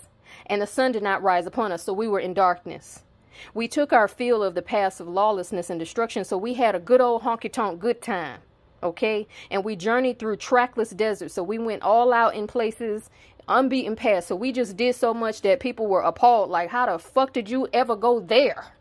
And 0.46 0.62
the 0.62 0.68
sun 0.68 0.92
did 0.92 1.04
not 1.04 1.24
rise 1.24 1.48
upon 1.48 1.72
us, 1.72 1.84
so 1.84 1.94
we 1.94 2.08
were 2.08 2.20
in 2.20 2.34
darkness. 2.34 3.04
We 3.54 3.68
took 3.68 3.94
our 3.94 4.08
fill 4.08 4.44
of 4.44 4.56
the 4.56 4.62
paths 4.62 5.00
of 5.00 5.08
lawlessness 5.08 5.70
and 5.70 5.80
destruction, 5.80 6.24
so 6.24 6.38
we 6.38 6.56
had 6.56 6.76
a 6.76 6.80
good 6.80 7.02
old 7.02 7.24
honky 7.24 7.52
tonk 7.52 7.80
good 7.80 8.02
time 8.02 8.42
okay? 8.82 9.28
And 9.52 9.66
we 9.66 9.76
journeyed 9.76 10.20
through 10.20 10.38
trackless 10.38 10.92
deserts. 10.92 11.34
So 11.34 11.44
we 11.44 11.58
went 11.58 11.84
all 11.84 12.14
out 12.14 12.34
in 12.34 12.48
places 12.48 13.10
unbeaten 13.50 13.96
paths. 13.96 14.28
So 14.28 14.36
we 14.36 14.52
just 14.52 14.78
did 14.78 14.96
so 14.96 15.14
much 15.14 15.42
that 15.42 15.60
people 15.60 15.88
were 15.88 16.02
appalled. 16.02 16.50
Like, 16.50 16.70
how 16.70 16.86
the 16.86 17.00
fuck 17.00 17.34
did 17.34 17.50
you 17.50 17.68
ever 17.74 17.96
go 17.96 18.20
there? 18.20 18.74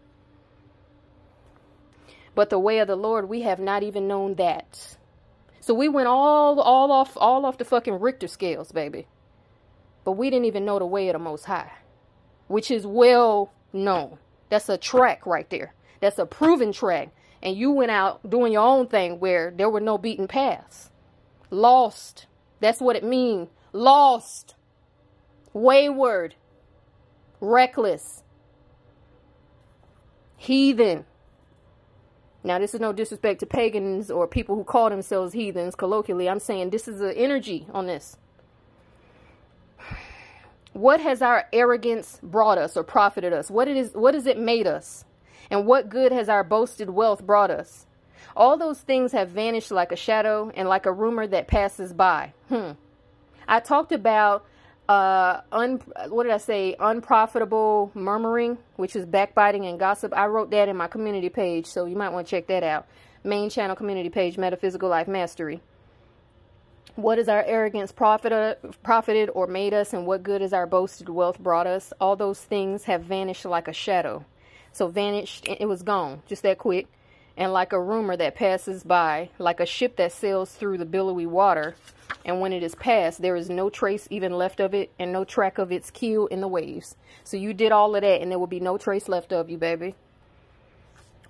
But 2.34 2.50
the 2.50 2.58
way 2.58 2.78
of 2.78 2.86
the 2.86 2.94
Lord, 2.94 3.28
we 3.28 3.42
have 3.42 3.58
not 3.58 3.82
even 3.82 4.06
known 4.06 4.34
that. 4.36 4.96
So 5.60 5.74
we 5.74 5.88
went 5.88 6.06
all 6.06 6.60
all 6.60 6.92
off 6.92 7.16
all 7.16 7.44
off 7.44 7.58
the 7.58 7.64
fucking 7.64 7.98
Richter 7.98 8.28
scales, 8.28 8.70
baby. 8.70 9.06
But 10.04 10.12
we 10.12 10.30
didn't 10.30 10.46
even 10.46 10.64
know 10.64 10.78
the 10.78 10.86
way 10.86 11.08
of 11.08 11.14
the 11.14 11.18
most 11.18 11.46
high. 11.46 11.72
Which 12.46 12.70
is 12.70 12.86
well 12.86 13.52
known. 13.72 14.18
That's 14.48 14.68
a 14.68 14.78
track 14.78 15.26
right 15.26 15.48
there. 15.50 15.74
That's 16.00 16.18
a 16.18 16.26
proven 16.26 16.72
track 16.72 17.10
and 17.42 17.56
you 17.56 17.70
went 17.70 17.90
out 17.90 18.28
doing 18.28 18.52
your 18.52 18.66
own 18.66 18.86
thing 18.86 19.20
where 19.20 19.52
there 19.54 19.70
were 19.70 19.80
no 19.80 19.98
beaten 19.98 20.26
paths. 20.26 20.90
Lost. 21.50 22.26
That's 22.60 22.80
what 22.80 22.96
it 22.96 23.04
means. 23.04 23.48
Lost. 23.72 24.54
Wayward. 25.52 26.34
Reckless. 27.40 28.22
Heathen. 30.36 31.04
Now, 32.44 32.58
this 32.58 32.74
is 32.74 32.80
no 32.80 32.92
disrespect 32.92 33.40
to 33.40 33.46
pagans 33.46 34.10
or 34.10 34.26
people 34.26 34.54
who 34.54 34.64
call 34.64 34.90
themselves 34.90 35.32
heathens 35.32 35.74
colloquially. 35.74 36.28
I'm 36.28 36.38
saying 36.38 36.70
this 36.70 36.88
is 36.88 37.00
the 37.00 37.16
energy 37.16 37.66
on 37.72 37.86
this. 37.86 38.16
What 40.78 41.00
has 41.00 41.22
our 41.22 41.44
arrogance 41.52 42.20
brought 42.22 42.56
us 42.56 42.76
or 42.76 42.84
profited 42.84 43.32
us? 43.32 43.50
What 43.50 43.66
it 43.66 43.76
is 43.76 43.90
what 43.94 44.14
has 44.14 44.26
it 44.26 44.38
made 44.38 44.68
us? 44.68 45.05
And 45.50 45.66
what 45.66 45.88
good 45.88 46.12
has 46.12 46.28
our 46.28 46.44
boasted 46.44 46.88
wealth 46.88 47.26
brought 47.26 47.50
us? 47.50 47.84
All 48.36 48.56
those 48.56 48.78
things 48.80 49.10
have 49.10 49.30
vanished 49.30 49.72
like 49.72 49.90
a 49.90 49.96
shadow 49.96 50.52
and 50.55 50.68
like 50.68 50.86
a 50.86 50.92
rumor 50.92 51.26
that 51.26 51.48
passes 51.48 51.92
by. 51.92 52.32
Hmm. 52.48 52.72
I 53.48 53.59
talked 53.59 53.90
about 53.90 54.46
uh 54.88 55.40
un 55.50 55.82
what 56.10 56.22
did 56.22 56.32
I 56.32 56.38
say 56.38 56.76
unprofitable 56.78 57.90
murmuring 57.94 58.56
which 58.76 58.94
is 58.94 59.05
backbiting 59.05 59.66
and 59.66 59.80
gossip 59.80 60.12
I 60.16 60.26
wrote 60.26 60.52
that 60.52 60.68
in 60.68 60.76
my 60.76 60.86
community 60.86 61.28
page 61.28 61.66
so 61.66 61.86
you 61.86 61.96
might 61.96 62.10
want 62.10 62.28
to 62.28 62.30
check 62.30 62.46
that 62.46 62.62
out 62.62 62.86
main 63.24 63.50
channel 63.50 63.74
community 63.74 64.10
page 64.10 64.38
metaphysical 64.38 64.88
life 64.88 65.09
mastery 65.09 65.60
what 66.98 67.18
is 67.18 67.28
our 67.28 67.44
arrogance 67.44 67.92
profited 67.92 68.56
uh, 68.64 68.68
profited 68.82 69.30
or 69.34 69.46
made 69.46 69.72
us 69.72 69.92
and 69.92 70.04
what 70.06 70.22
good 70.22 70.40
has 70.40 70.52
our 70.52 70.66
boasted 70.66 71.08
wealth 71.08 71.38
brought 71.38 71.66
us 71.66 71.92
all 72.00 72.16
those 72.16 72.40
things 72.40 72.84
have 72.84 73.02
vanished 73.04 73.44
like 73.44 73.68
a 73.68 73.72
shadow 73.72 74.24
so 74.72 74.86
vanished, 74.88 75.46
it 75.48 75.66
was 75.66 75.82
gone 75.82 76.22
just 76.26 76.42
that 76.42 76.58
quick. 76.58 76.86
and 77.36 77.52
like 77.52 77.72
a 77.72 77.80
rumor 77.80 78.16
that 78.16 78.34
passes 78.34 78.82
by, 78.82 79.30
like 79.38 79.60
a 79.60 79.66
ship 79.66 79.96
that 79.96 80.12
sails 80.12 80.52
through 80.52 80.78
the 80.78 80.84
billowy 80.84 81.26
water, 81.26 81.76
and 82.24 82.40
when 82.40 82.52
it 82.52 82.62
is 82.64 82.74
past, 82.74 83.22
there 83.22 83.36
is 83.36 83.48
no 83.48 83.70
trace 83.70 84.08
even 84.10 84.32
left 84.32 84.60
of 84.60 84.74
it, 84.74 84.92
and 84.98 85.12
no 85.12 85.24
track 85.24 85.58
of 85.58 85.70
its 85.70 85.90
keel 85.90 86.26
in 86.26 86.40
the 86.40 86.48
waves. 86.48 86.96
So 87.24 87.36
you 87.36 87.54
did 87.54 87.72
all 87.72 87.94
of 87.94 88.02
that, 88.02 88.20
and 88.20 88.30
there 88.30 88.38
will 88.38 88.48
be 88.48 88.60
no 88.60 88.76
trace 88.76 89.08
left 89.08 89.32
of 89.32 89.48
you, 89.50 89.56
baby. 89.56 89.94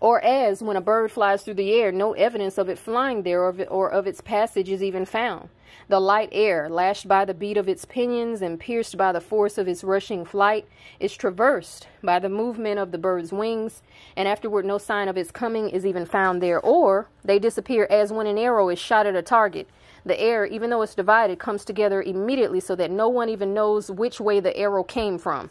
Or 0.01 0.21
as 0.25 0.63
when 0.63 0.77
a 0.77 0.81
bird 0.81 1.11
flies 1.11 1.43
through 1.43 1.55
the 1.55 1.73
air, 1.73 1.91
no 1.91 2.13
evidence 2.13 2.57
of 2.57 2.69
it 2.69 2.79
flying 2.79 3.25
there 3.25 3.43
or 3.43 3.49
of, 3.49 3.61
it, 3.61 3.69
or 3.71 3.91
of 3.91 4.07
its 4.07 4.21
passage 4.21 4.69
is 4.69 4.83
even 4.83 5.05
found. 5.05 5.49
The 5.89 6.01
light 6.01 6.29
air, 6.33 6.69
lashed 6.69 7.09
by 7.09 7.25
the 7.25 7.35
beat 7.35 7.57
of 7.57 7.69
its 7.69 7.85
pinions 7.85 8.41
and 8.41 8.61
pierced 8.61 8.97
by 8.97 9.11
the 9.11 9.21
force 9.21 9.59
of 9.59 9.67
its 9.67 9.83
rushing 9.83 10.25
flight, 10.25 10.67
is 11.01 11.17
traversed 11.17 11.89
by 12.03 12.21
the 12.21 12.29
movement 12.29 12.79
of 12.79 12.93
the 12.93 12.99
bird's 12.99 13.33
wings, 13.33 13.83
and 14.17 14.29
afterward 14.29 14.65
no 14.65 14.79
sign 14.79 15.09
of 15.09 15.17
its 15.17 15.33
coming 15.33 15.69
is 15.69 15.85
even 15.85 16.07
found 16.07 16.41
there. 16.41 16.61
Or 16.61 17.09
they 17.25 17.39
disappear 17.39 17.87
as 17.91 18.13
when 18.13 18.27
an 18.27 18.39
arrow 18.39 18.69
is 18.69 18.79
shot 18.79 19.07
at 19.07 19.17
a 19.17 19.23
target. 19.23 19.69
The 20.05 20.21
air, 20.21 20.47
even 20.47 20.71
though 20.71 20.83
it's 20.83 20.95
divided, 20.95 21.39
comes 21.39 21.65
together 21.65 22.03
immediately 22.03 22.61
so 22.61 22.77
that 22.77 22.91
no 22.91 23.09
one 23.09 23.29
even 23.29 23.53
knows 23.53 23.91
which 23.91 24.21
way 24.21 24.39
the 24.41 24.57
arrow 24.57 24.85
came 24.85 25.19
from. 25.19 25.51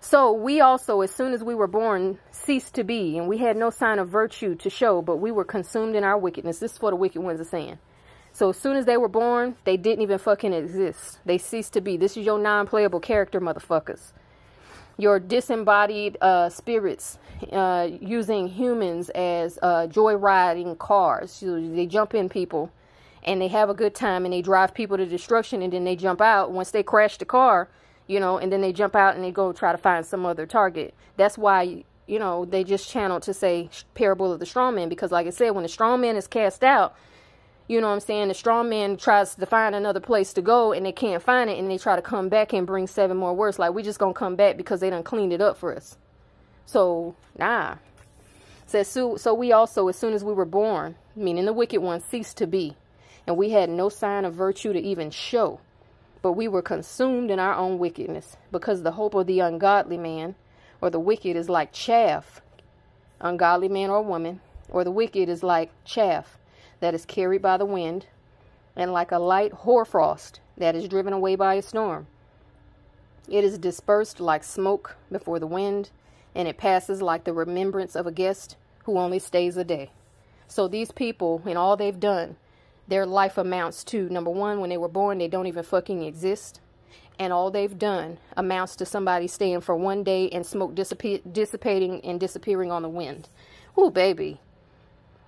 So 0.00 0.32
we 0.32 0.60
also, 0.60 1.00
as 1.00 1.10
soon 1.10 1.32
as 1.32 1.42
we 1.42 1.54
were 1.54 1.66
born, 1.66 2.18
ceased 2.30 2.74
to 2.74 2.84
be, 2.84 3.18
and 3.18 3.28
we 3.28 3.38
had 3.38 3.56
no 3.56 3.70
sign 3.70 3.98
of 3.98 4.08
virtue 4.08 4.54
to 4.56 4.70
show, 4.70 5.02
but 5.02 5.16
we 5.16 5.32
were 5.32 5.44
consumed 5.44 5.96
in 5.96 6.04
our 6.04 6.16
wickedness. 6.16 6.58
This 6.58 6.74
is 6.74 6.80
what 6.80 6.90
the 6.90 6.96
wicked 6.96 7.20
ones 7.20 7.40
are 7.40 7.44
saying. 7.44 7.78
So 8.32 8.50
as 8.50 8.56
soon 8.56 8.76
as 8.76 8.84
they 8.84 8.96
were 8.96 9.08
born, 9.08 9.56
they 9.64 9.76
didn't 9.76 10.02
even 10.02 10.18
fucking 10.18 10.52
exist. 10.52 11.18
They 11.24 11.38
ceased 11.38 11.72
to 11.72 11.80
be. 11.80 11.96
This 11.96 12.16
is 12.16 12.24
your 12.24 12.38
non-playable 12.38 13.00
character, 13.00 13.40
motherfuckers. 13.40 14.12
Your 14.96 15.18
disembodied 15.18 16.18
uh, 16.20 16.48
spirits 16.48 17.18
uh, 17.52 17.88
using 18.00 18.48
humans 18.48 19.10
as 19.10 19.58
uh, 19.62 19.88
joyriding 19.88 20.78
cars. 20.78 21.32
So 21.32 21.60
they 21.60 21.86
jump 21.86 22.14
in 22.14 22.28
people 22.28 22.70
and 23.24 23.40
they 23.40 23.48
have 23.48 23.70
a 23.70 23.74
good 23.74 23.94
time 23.94 24.24
and 24.24 24.32
they 24.32 24.42
drive 24.42 24.74
people 24.74 24.96
to 24.96 25.06
destruction 25.06 25.62
and 25.62 25.72
then 25.72 25.84
they 25.84 25.96
jump 25.96 26.20
out. 26.20 26.52
Once 26.52 26.70
they 26.70 26.82
crash 26.82 27.18
the 27.18 27.24
car, 27.24 27.68
you 28.08 28.18
know, 28.18 28.38
and 28.38 28.50
then 28.50 28.62
they 28.62 28.72
jump 28.72 28.96
out 28.96 29.14
and 29.14 29.22
they 29.22 29.30
go 29.30 29.52
try 29.52 29.70
to 29.70 29.78
find 29.78 30.04
some 30.04 30.26
other 30.26 30.46
target. 30.46 30.94
That's 31.16 31.38
why, 31.38 31.84
you 32.06 32.18
know, 32.18 32.44
they 32.46 32.64
just 32.64 32.90
channeled 32.90 33.22
to 33.24 33.34
say 33.34 33.68
parable 33.94 34.32
of 34.32 34.40
the 34.40 34.46
strong 34.46 34.74
man 34.74 34.88
because, 34.88 35.12
like 35.12 35.26
I 35.26 35.30
said, 35.30 35.50
when 35.50 35.62
the 35.62 35.68
strong 35.68 36.00
man 36.00 36.16
is 36.16 36.26
cast 36.26 36.64
out, 36.64 36.96
you 37.68 37.82
know 37.82 37.88
what 37.88 37.92
I'm 37.92 38.00
saying? 38.00 38.28
The 38.28 38.34
strong 38.34 38.70
man 38.70 38.96
tries 38.96 39.34
to 39.34 39.44
find 39.44 39.74
another 39.74 40.00
place 40.00 40.32
to 40.32 40.42
go 40.42 40.72
and 40.72 40.86
they 40.86 40.92
can't 40.92 41.22
find 41.22 41.50
it 41.50 41.58
and 41.58 41.70
they 41.70 41.76
try 41.76 41.96
to 41.96 42.02
come 42.02 42.30
back 42.30 42.54
and 42.54 42.66
bring 42.66 42.86
seven 42.86 43.18
more 43.18 43.34
words. 43.34 43.58
Like, 43.58 43.74
we 43.74 43.82
just 43.82 43.98
gonna 43.98 44.14
come 44.14 44.36
back 44.36 44.56
because 44.56 44.80
they 44.80 44.88
done 44.88 45.02
cleaned 45.02 45.34
it 45.34 45.42
up 45.42 45.58
for 45.58 45.76
us. 45.76 45.98
So, 46.64 47.14
nah. 47.38 47.76
Says 48.64 48.88
so, 48.88 49.16
so 49.16 49.34
we 49.34 49.52
also, 49.52 49.88
as 49.88 49.96
soon 49.96 50.14
as 50.14 50.24
we 50.24 50.32
were 50.32 50.46
born, 50.46 50.96
meaning 51.14 51.44
the 51.44 51.52
wicked 51.52 51.80
one, 51.80 52.00
ceased 52.00 52.38
to 52.38 52.46
be. 52.46 52.74
And 53.26 53.36
we 53.36 53.50
had 53.50 53.68
no 53.68 53.90
sign 53.90 54.24
of 54.24 54.32
virtue 54.32 54.72
to 54.72 54.80
even 54.80 55.10
show 55.10 55.60
but 56.28 56.34
we 56.34 56.46
were 56.46 56.60
consumed 56.60 57.30
in 57.30 57.38
our 57.38 57.54
own 57.54 57.78
wickedness, 57.78 58.36
because 58.52 58.82
the 58.82 58.90
hope 58.90 59.14
of 59.14 59.26
the 59.26 59.40
ungodly 59.40 59.96
man 59.96 60.34
or 60.78 60.90
the 60.90 61.00
wicked 61.00 61.34
is 61.34 61.48
like 61.48 61.72
chaff, 61.72 62.42
ungodly 63.18 63.66
man 63.66 63.88
or 63.88 64.02
woman, 64.02 64.38
or 64.68 64.84
the 64.84 64.90
wicked 64.90 65.26
is 65.26 65.42
like 65.42 65.70
chaff 65.86 66.36
that 66.80 66.92
is 66.92 67.06
carried 67.06 67.40
by 67.40 67.56
the 67.56 67.64
wind, 67.64 68.04
and 68.76 68.92
like 68.92 69.10
a 69.10 69.18
light 69.18 69.54
hoarfrost 69.54 70.40
that 70.58 70.74
is 70.74 70.86
driven 70.86 71.14
away 71.14 71.34
by 71.34 71.54
a 71.54 71.62
storm. 71.62 72.06
It 73.26 73.42
is 73.42 73.56
dispersed 73.56 74.20
like 74.20 74.44
smoke 74.44 74.98
before 75.10 75.38
the 75.38 75.46
wind, 75.46 75.88
and 76.34 76.46
it 76.46 76.58
passes 76.58 77.00
like 77.00 77.24
the 77.24 77.32
remembrance 77.32 77.96
of 77.96 78.06
a 78.06 78.12
guest 78.12 78.54
who 78.84 78.98
only 78.98 79.18
stays 79.18 79.56
a 79.56 79.64
day. 79.64 79.92
So 80.46 80.68
these 80.68 80.92
people, 80.92 81.40
in 81.46 81.56
all 81.56 81.78
they've 81.78 81.98
done, 81.98 82.36
their 82.88 83.04
life 83.04 83.36
amounts 83.36 83.84
to 83.84 84.08
number 84.08 84.30
one, 84.30 84.60
when 84.60 84.70
they 84.70 84.78
were 84.78 84.88
born, 84.88 85.18
they 85.18 85.28
don't 85.28 85.46
even 85.46 85.62
fucking 85.62 86.02
exist. 86.02 86.60
And 87.18 87.32
all 87.32 87.50
they've 87.50 87.78
done 87.78 88.18
amounts 88.36 88.76
to 88.76 88.86
somebody 88.86 89.26
staying 89.26 89.60
for 89.60 89.76
one 89.76 90.02
day 90.04 90.30
and 90.30 90.46
smoke 90.46 90.74
dissipating 90.74 92.00
and 92.02 92.18
disappearing 92.18 92.72
on 92.72 92.82
the 92.82 92.88
wind. 92.88 93.28
Ooh, 93.78 93.90
baby. 93.90 94.40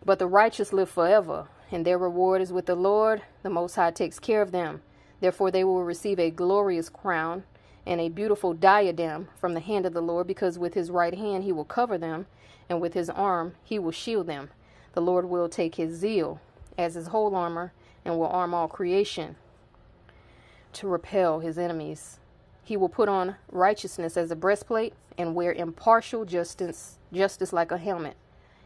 But 0.05 0.19
the 0.19 0.27
righteous 0.27 0.73
live 0.73 0.89
forever, 0.89 1.49
and 1.70 1.85
their 1.85 1.99
reward 1.99 2.41
is 2.41 2.53
with 2.53 2.66
the 2.66 2.74
Lord. 2.74 3.23
The 3.43 3.51
Most 3.51 3.74
High 3.74 3.91
takes 3.91 4.19
care 4.19 4.41
of 4.41 4.53
them. 4.53 4.82
Therefore, 5.20 5.51
they 5.51 5.65
will 5.65 5.85
receive 5.85 6.19
a 6.19 6.31
glorious 6.31 6.89
crown 6.89 7.45
and 7.85 8.01
a 8.01 8.09
beautiful 8.09 8.55
diadem 8.55 9.28
from 9.39 9.53
the 9.53 9.61
hand 9.61 9.85
of 9.85 9.93
the 9.93 10.01
Lord, 10.01 10.27
because 10.27 10.59
with 10.59 10.74
his 10.74 10.91
right 10.91 11.15
hand 11.15 11.45
he 11.45 11.53
will 11.53 11.65
cover 11.65 11.99
them, 11.99 12.27
and 12.69 12.81
with 12.81 12.95
his 12.95 13.11
arm 13.11 13.55
he 13.65 13.78
will 13.78 13.91
shield 13.91 14.27
them. 14.27 14.51
The 14.95 15.03
Lord 15.03 15.27
will 15.27 15.49
take 15.49 15.74
his 15.74 15.95
zeal 15.95 16.41
as 16.81 16.94
his 16.94 17.09
whole 17.09 17.35
armor 17.35 17.73
and 18.05 18.19
will 18.19 18.27
arm 18.27 18.55
all 18.55 18.69
creation 18.69 19.36
to 20.73 20.89
repel 20.89 21.40
his 21.40 21.59
enemies. 21.59 22.19
He 22.65 22.77
will 22.77 22.89
put 22.89 23.09
on 23.09 23.36
righteousness 23.51 24.16
as 24.16 24.31
a 24.31 24.36
breastplate 24.36 24.94
and 25.19 25.35
wear 25.35 25.52
impartial 25.52 26.24
justice, 26.24 26.98
justice 27.12 27.52
like 27.52 27.70
a 27.70 27.78
helmet. 27.78 28.16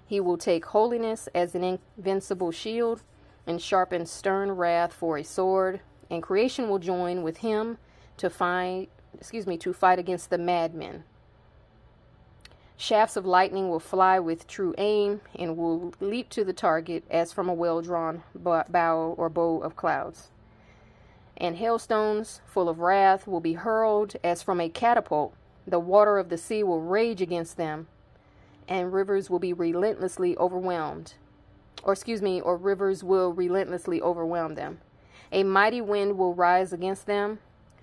He 0.06 0.20
will 0.20 0.36
take 0.36 0.66
holiness 0.66 1.28
as 1.34 1.54
an 1.54 1.78
invincible 1.96 2.52
shield 2.52 3.02
and 3.46 3.60
sharpen 3.60 4.06
stern 4.06 4.52
wrath 4.52 4.92
for 4.92 5.18
a 5.18 5.24
sword. 5.24 5.80
And 6.10 6.22
creation 6.22 6.68
will 6.68 6.78
join 6.78 7.22
with 7.22 7.38
him 7.38 7.78
to 8.18 8.28
fight, 8.28 8.90
excuse 9.18 9.46
me, 9.46 9.56
to 9.58 9.72
fight 9.72 9.98
against 9.98 10.30
the 10.30 10.38
madmen. 10.38 11.04
Shafts 12.76 13.16
of 13.16 13.24
lightning 13.24 13.70
will 13.70 13.80
fly 13.80 14.18
with 14.18 14.48
true 14.48 14.74
aim 14.78 15.20
and 15.34 15.56
will 15.56 15.94
leap 16.00 16.28
to 16.30 16.44
the 16.44 16.52
target 16.52 17.04
as 17.08 17.32
from 17.32 17.48
a 17.48 17.54
well 17.54 17.80
drawn 17.80 18.24
bow 18.34 19.14
or 19.16 19.28
bow 19.28 19.58
of 19.58 19.76
clouds. 19.76 20.30
And 21.36 21.56
hailstones 21.56 22.40
full 22.46 22.68
of 22.68 22.80
wrath 22.80 23.26
will 23.26 23.40
be 23.40 23.54
hurled 23.54 24.16
as 24.24 24.42
from 24.42 24.60
a 24.60 24.68
catapult. 24.68 25.34
The 25.66 25.78
water 25.78 26.18
of 26.18 26.28
the 26.28 26.38
sea 26.38 26.62
will 26.62 26.80
rage 26.80 27.22
against 27.22 27.56
them, 27.56 27.86
and 28.68 28.92
rivers 28.92 29.30
will 29.30 29.38
be 29.38 29.52
relentlessly 29.52 30.36
overwhelmed. 30.36 31.14
Or, 31.82 31.92
excuse 31.92 32.22
me, 32.22 32.40
or 32.40 32.56
rivers 32.56 33.02
will 33.04 33.32
relentlessly 33.32 34.00
overwhelm 34.02 34.54
them. 34.56 34.78
A 35.32 35.42
mighty 35.42 35.80
wind 35.80 36.18
will 36.18 36.34
rise 36.34 36.72
against 36.72 37.06
them, 37.06 37.38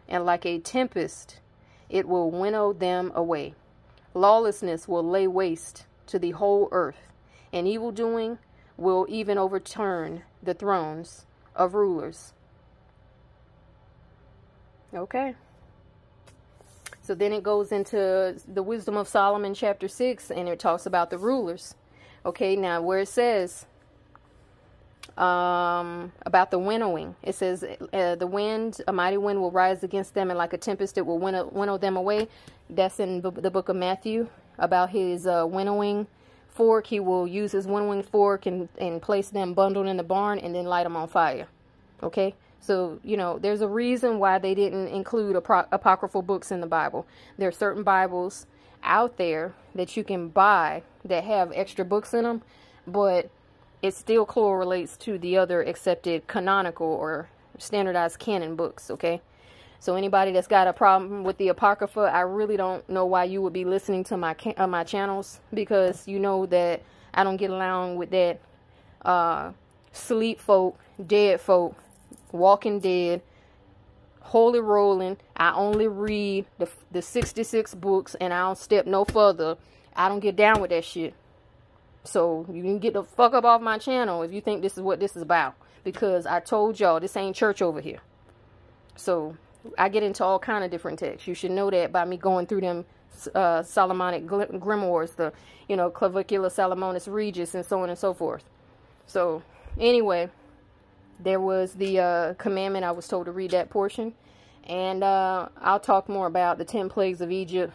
and 0.07 0.26
like 0.26 0.45
a 0.45 0.59
tempest, 0.59 1.39
it 1.89 2.07
will 2.07 2.30
winnow 2.30 2.73
them 2.73 3.11
away. 3.15 3.55
Lawlessness 4.13 4.88
will 4.88 5.03
lay 5.03 5.27
waste 5.27 5.85
to 6.07 6.19
the 6.19 6.31
whole 6.31 6.67
earth, 6.71 7.07
and 7.53 7.67
evil 7.67 7.91
doing 7.91 8.38
will 8.77 9.05
even 9.09 9.38
overturn 9.38 10.23
the 10.43 10.53
thrones 10.53 11.25
of 11.55 11.73
rulers. 11.73 12.33
Okay. 14.93 15.35
So 17.01 17.15
then 17.15 17.33
it 17.33 17.43
goes 17.43 17.71
into 17.71 18.35
the 18.47 18.63
wisdom 18.63 18.97
of 18.97 19.07
Solomon, 19.07 19.53
chapter 19.53 19.88
6, 19.88 20.31
and 20.31 20.47
it 20.47 20.59
talks 20.59 20.85
about 20.85 21.09
the 21.09 21.17
rulers. 21.17 21.75
Okay, 22.25 22.55
now 22.55 22.81
where 22.81 22.99
it 22.99 23.07
says 23.07 23.65
um, 25.17 26.11
about 26.25 26.51
the 26.51 26.59
winnowing, 26.59 27.15
it 27.23 27.35
says, 27.35 27.63
uh, 27.63 28.15
The 28.15 28.27
wind, 28.27 28.81
a 28.88 28.93
mighty 28.93 29.17
wind 29.17 29.41
will 29.41 29.51
rise 29.51 29.83
against 29.83 30.13
them, 30.13 30.29
and 30.29 30.38
like 30.38 30.53
a 30.53 30.57
tempest, 30.57 30.97
it 30.97 31.05
will 31.05 31.19
winnow, 31.19 31.47
winnow 31.47 31.77
them 31.77 31.97
away. 31.97 32.27
That's 32.69 32.99
in 32.99 33.21
the 33.21 33.51
book 33.51 33.69
of 33.69 33.75
Matthew 33.75 34.27
about 34.57 34.91
his 34.91 35.27
uh, 35.27 35.45
winnowing 35.47 36.07
fork. 36.47 36.88
He 36.88 36.99
will 36.99 37.27
use 37.27 37.51
his 37.51 37.67
winnowing 37.67 38.03
fork 38.03 38.45
and, 38.45 38.69
and 38.77 39.01
place 39.01 39.29
them 39.29 39.53
bundled 39.53 39.88
in 39.88 39.97
the 39.97 40.03
barn 40.03 40.39
and 40.39 40.55
then 40.55 40.65
light 40.65 40.83
them 40.83 40.95
on 40.95 41.07
fire. 41.07 41.47
Okay? 42.01 42.35
So, 42.61 42.99
you 43.03 43.17
know, 43.17 43.39
there's 43.39 43.61
a 43.61 43.67
reason 43.67 44.19
why 44.19 44.38
they 44.38 44.53
didn't 44.53 44.88
include 44.88 45.35
apocryphal 45.35 46.21
books 46.21 46.51
in 46.51 46.61
the 46.61 46.67
Bible. 46.67 47.07
There 47.38 47.47
are 47.47 47.51
certain 47.51 47.83
Bibles 47.83 48.45
out 48.83 49.17
there 49.17 49.53
that 49.73 49.97
you 49.97 50.03
can 50.03 50.29
buy 50.29 50.83
that 51.03 51.23
have 51.23 51.51
extra 51.53 51.83
books 51.83 52.13
in 52.13 52.23
them, 52.23 52.43
but 52.85 53.29
it 53.81 53.93
still 53.95 54.25
correlates 54.25 54.97
to 54.97 55.17
the 55.17 55.37
other 55.37 55.61
accepted 55.63 56.27
canonical 56.27 56.87
or 56.87 57.29
standardized 57.57 58.19
canon 58.19 58.55
books, 58.55 58.91
okay? 58.91 59.21
So 59.79 59.95
anybody 59.95 60.31
that's 60.31 60.47
got 60.47 60.67
a 60.67 60.73
problem 60.73 61.23
with 61.23 61.37
the 61.37 61.47
Apocrypha, 61.47 62.01
I 62.01 62.21
really 62.21 62.55
don't 62.55 62.87
know 62.87 63.05
why 63.05 63.23
you 63.23 63.41
would 63.41 63.53
be 63.53 63.65
listening 63.65 64.03
to 64.05 64.17
my 64.17 64.35
uh, 64.57 64.67
my 64.67 64.83
channels 64.83 65.39
because 65.53 66.07
you 66.07 66.19
know 66.19 66.45
that 66.47 66.83
I 67.15 67.23
don't 67.23 67.37
get 67.37 67.49
along 67.49 67.95
with 67.95 68.11
that 68.11 68.39
uh, 69.03 69.53
sleep 69.91 70.39
folk, 70.39 70.79
dead 71.07 71.41
folk, 71.41 71.75
walking 72.31 72.79
dead, 72.79 73.23
holy 74.19 74.59
rolling. 74.59 75.17
I 75.35 75.53
only 75.53 75.87
read 75.87 76.45
the 76.59 76.69
the 76.91 77.01
66 77.01 77.73
books 77.75 78.15
and 78.21 78.31
I 78.33 78.41
don't 78.41 78.59
step 78.59 78.85
no 78.85 79.03
further. 79.03 79.57
I 79.95 80.09
don't 80.09 80.19
get 80.19 80.35
down 80.35 80.61
with 80.61 80.69
that 80.69 80.85
shit. 80.85 81.15
So 82.03 82.45
you 82.52 82.64
can 82.64 82.80
get 82.80 82.94
the 82.94 83.03
fuck 83.03 83.34
up 83.34 83.45
off 83.45 83.61
my 83.61 83.78
channel 83.78 84.23
if 84.23 84.32
you 84.32 84.41
think 84.41 84.61
this 84.61 84.78
is 84.78 84.82
what 84.82 84.99
this 84.99 85.15
is 85.15 85.22
about 85.22 85.56
because 85.84 86.26
I 86.26 86.40
told 86.40 86.80
y'all 86.80 86.99
this 86.99 87.15
ain't 87.15 87.36
church 87.36 87.61
over 87.61 87.80
here. 87.80 87.99
So 88.95 89.38
I 89.78 89.90
get 89.90 90.03
into 90.03 90.23
all 90.23 90.40
kind 90.40 90.64
of 90.64 90.72
different 90.72 90.99
texts. 90.99 91.28
You 91.28 91.34
should 91.34 91.52
know 91.52 91.69
that 91.69 91.91
by 91.91 92.06
me 92.06 92.18
going 92.18 92.48
through 92.48 92.61
them 92.61 92.86
uh, 93.36 93.61
Solomonic 93.64 94.26
grimoires, 94.26 95.15
the 95.15 95.34
you 95.68 95.76
know 95.76 95.91
Clavicula 95.91 96.49
Salomonis 96.49 97.11
Regis, 97.11 97.53
and 97.56 97.65
so 97.65 97.82
on 97.82 97.90
and 97.90 97.98
so 97.98 98.14
forth. 98.14 98.44
So 99.06 99.44
anyway, 99.80 100.30
there 101.19 101.40
was 101.40 101.73
the 101.73 101.99
uh, 101.99 102.34
commandment. 102.36 102.86
I 102.86 102.91
was 102.91 103.07
told 103.07 103.26
to 103.26 103.32
read 103.32 103.52
that 103.52 103.69
portion, 103.69 104.14
and 104.64 105.03
uh, 105.03 105.49
I'll 105.60 105.80
talk 105.80 106.10
more 106.10 106.28
about 106.28 106.57
the 106.57 106.65
ten 106.65 106.90
plagues 106.90 107.22
of 107.22 107.32
Egypt 107.32 107.73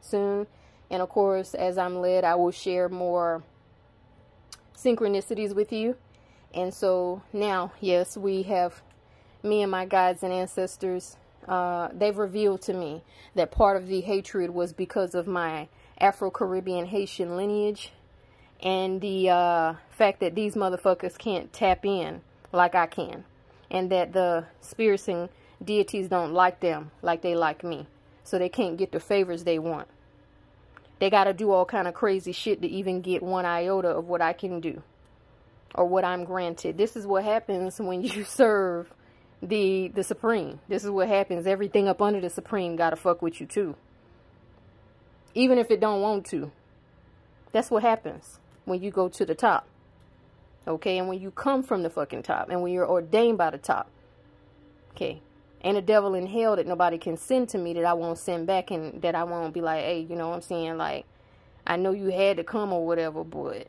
soon. 0.00 0.46
And 0.90 1.02
of 1.02 1.10
course, 1.10 1.54
as 1.54 1.76
I'm 1.76 2.00
led, 2.00 2.24
I 2.24 2.34
will 2.34 2.50
share 2.50 2.88
more 2.88 3.42
synchronicities 4.78 5.54
with 5.54 5.72
you. 5.72 5.96
And 6.54 6.72
so 6.72 7.22
now, 7.32 7.72
yes, 7.80 8.16
we 8.16 8.42
have 8.44 8.82
me 9.42 9.62
and 9.62 9.70
my 9.70 9.84
guides 9.84 10.22
and 10.22 10.32
ancestors. 10.32 11.16
Uh, 11.46 11.88
they've 11.92 12.16
revealed 12.16 12.62
to 12.62 12.74
me 12.74 13.02
that 13.34 13.50
part 13.50 13.76
of 13.76 13.88
the 13.88 14.00
hatred 14.00 14.50
was 14.50 14.72
because 14.72 15.14
of 15.14 15.26
my 15.26 15.68
Afro-Caribbean 16.00 16.86
Haitian 16.86 17.36
lineage 17.36 17.92
and 18.60 19.00
the 19.00 19.30
uh, 19.30 19.74
fact 19.90 20.20
that 20.20 20.34
these 20.34 20.54
motherfuckers 20.54 21.16
can't 21.16 21.52
tap 21.52 21.84
in 21.84 22.20
like 22.52 22.74
I 22.74 22.86
can 22.86 23.24
and 23.70 23.90
that 23.90 24.12
the 24.12 24.46
spirits 24.60 25.08
and 25.08 25.28
deities 25.62 26.08
don't 26.08 26.32
like 26.32 26.60
them 26.60 26.90
like 27.02 27.22
they 27.22 27.34
like 27.34 27.64
me 27.64 27.86
so 28.24 28.38
they 28.38 28.48
can't 28.48 28.76
get 28.76 28.92
the 28.92 29.00
favors 29.00 29.44
they 29.44 29.58
want 29.58 29.88
they 30.98 31.10
got 31.10 31.24
to 31.24 31.32
do 31.32 31.50
all 31.50 31.64
kind 31.64 31.86
of 31.86 31.94
crazy 31.94 32.32
shit 32.32 32.62
to 32.62 32.68
even 32.68 33.00
get 33.00 33.22
one 33.22 33.44
iota 33.44 33.88
of 33.88 34.06
what 34.06 34.20
I 34.20 34.32
can 34.32 34.60
do 34.60 34.82
or 35.74 35.86
what 35.86 36.04
I'm 36.04 36.24
granted. 36.24 36.76
This 36.76 36.96
is 36.96 37.06
what 37.06 37.24
happens 37.24 37.78
when 37.78 38.02
you 38.02 38.24
serve 38.24 38.92
the 39.42 39.88
the 39.88 40.02
supreme. 40.02 40.60
This 40.68 40.84
is 40.84 40.90
what 40.90 41.08
happens. 41.08 41.46
Everything 41.46 41.88
up 41.88 42.02
under 42.02 42.20
the 42.20 42.30
supreme 42.30 42.76
got 42.76 42.90
to 42.90 42.96
fuck 42.96 43.22
with 43.22 43.40
you 43.40 43.46
too. 43.46 43.76
Even 45.34 45.58
if 45.58 45.70
it 45.70 45.80
don't 45.80 46.00
want 46.00 46.26
to. 46.26 46.50
That's 47.52 47.70
what 47.70 47.82
happens 47.82 48.40
when 48.64 48.82
you 48.82 48.90
go 48.90 49.08
to 49.08 49.24
the 49.24 49.34
top. 49.34 49.66
Okay? 50.66 50.98
And 50.98 51.08
when 51.08 51.20
you 51.20 51.30
come 51.30 51.62
from 51.62 51.82
the 51.82 51.90
fucking 51.90 52.24
top 52.24 52.50
and 52.50 52.62
when 52.62 52.72
you're 52.72 52.88
ordained 52.88 53.38
by 53.38 53.50
the 53.50 53.58
top. 53.58 53.88
Okay? 54.92 55.22
Ain't 55.64 55.76
a 55.76 55.82
devil 55.82 56.14
in 56.14 56.26
hell 56.26 56.56
that 56.56 56.66
nobody 56.66 56.98
can 56.98 57.16
send 57.16 57.48
to 57.50 57.58
me 57.58 57.74
that 57.74 57.84
I 57.84 57.92
won't 57.92 58.18
send 58.18 58.46
back 58.46 58.70
and 58.70 59.02
that 59.02 59.14
I 59.14 59.24
won't 59.24 59.52
be 59.52 59.60
like, 59.60 59.82
hey, 59.82 60.00
you 60.08 60.14
know 60.14 60.28
what 60.28 60.36
I'm 60.36 60.42
saying? 60.42 60.76
Like, 60.76 61.04
I 61.66 61.76
know 61.76 61.90
you 61.90 62.06
had 62.06 62.36
to 62.36 62.44
come 62.44 62.72
or 62.72 62.86
whatever, 62.86 63.24
but 63.24 63.66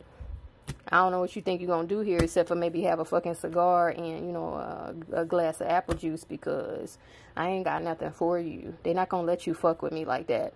I 0.88 0.98
don't 0.98 1.12
know 1.12 1.20
what 1.20 1.36
you 1.36 1.42
think 1.42 1.62
you're 1.62 1.68
going 1.68 1.88
to 1.88 1.96
do 1.96 2.02
here 2.02 2.20
except 2.20 2.48
for 2.48 2.56
maybe 2.56 2.84
have 2.84 3.00
a 3.00 3.06
fucking 3.06 3.36
cigar 3.36 3.90
and, 3.90 4.26
you 4.26 4.32
know, 4.32 4.54
a, 4.54 4.96
a 5.14 5.26
glass 5.26 5.62
of 5.62 5.68
apple 5.68 5.96
juice 5.96 6.24
because 6.24 6.98
I 7.36 7.50
ain't 7.50 7.66
got 7.66 7.84
nothing 7.84 8.12
for 8.12 8.40
you. 8.40 8.76
They're 8.84 8.94
not 8.94 9.10
going 9.10 9.26
to 9.26 9.32
let 9.32 9.46
you 9.46 9.54
fuck 9.54 9.82
with 9.82 9.92
me 9.92 10.06
like 10.06 10.28
that. 10.28 10.54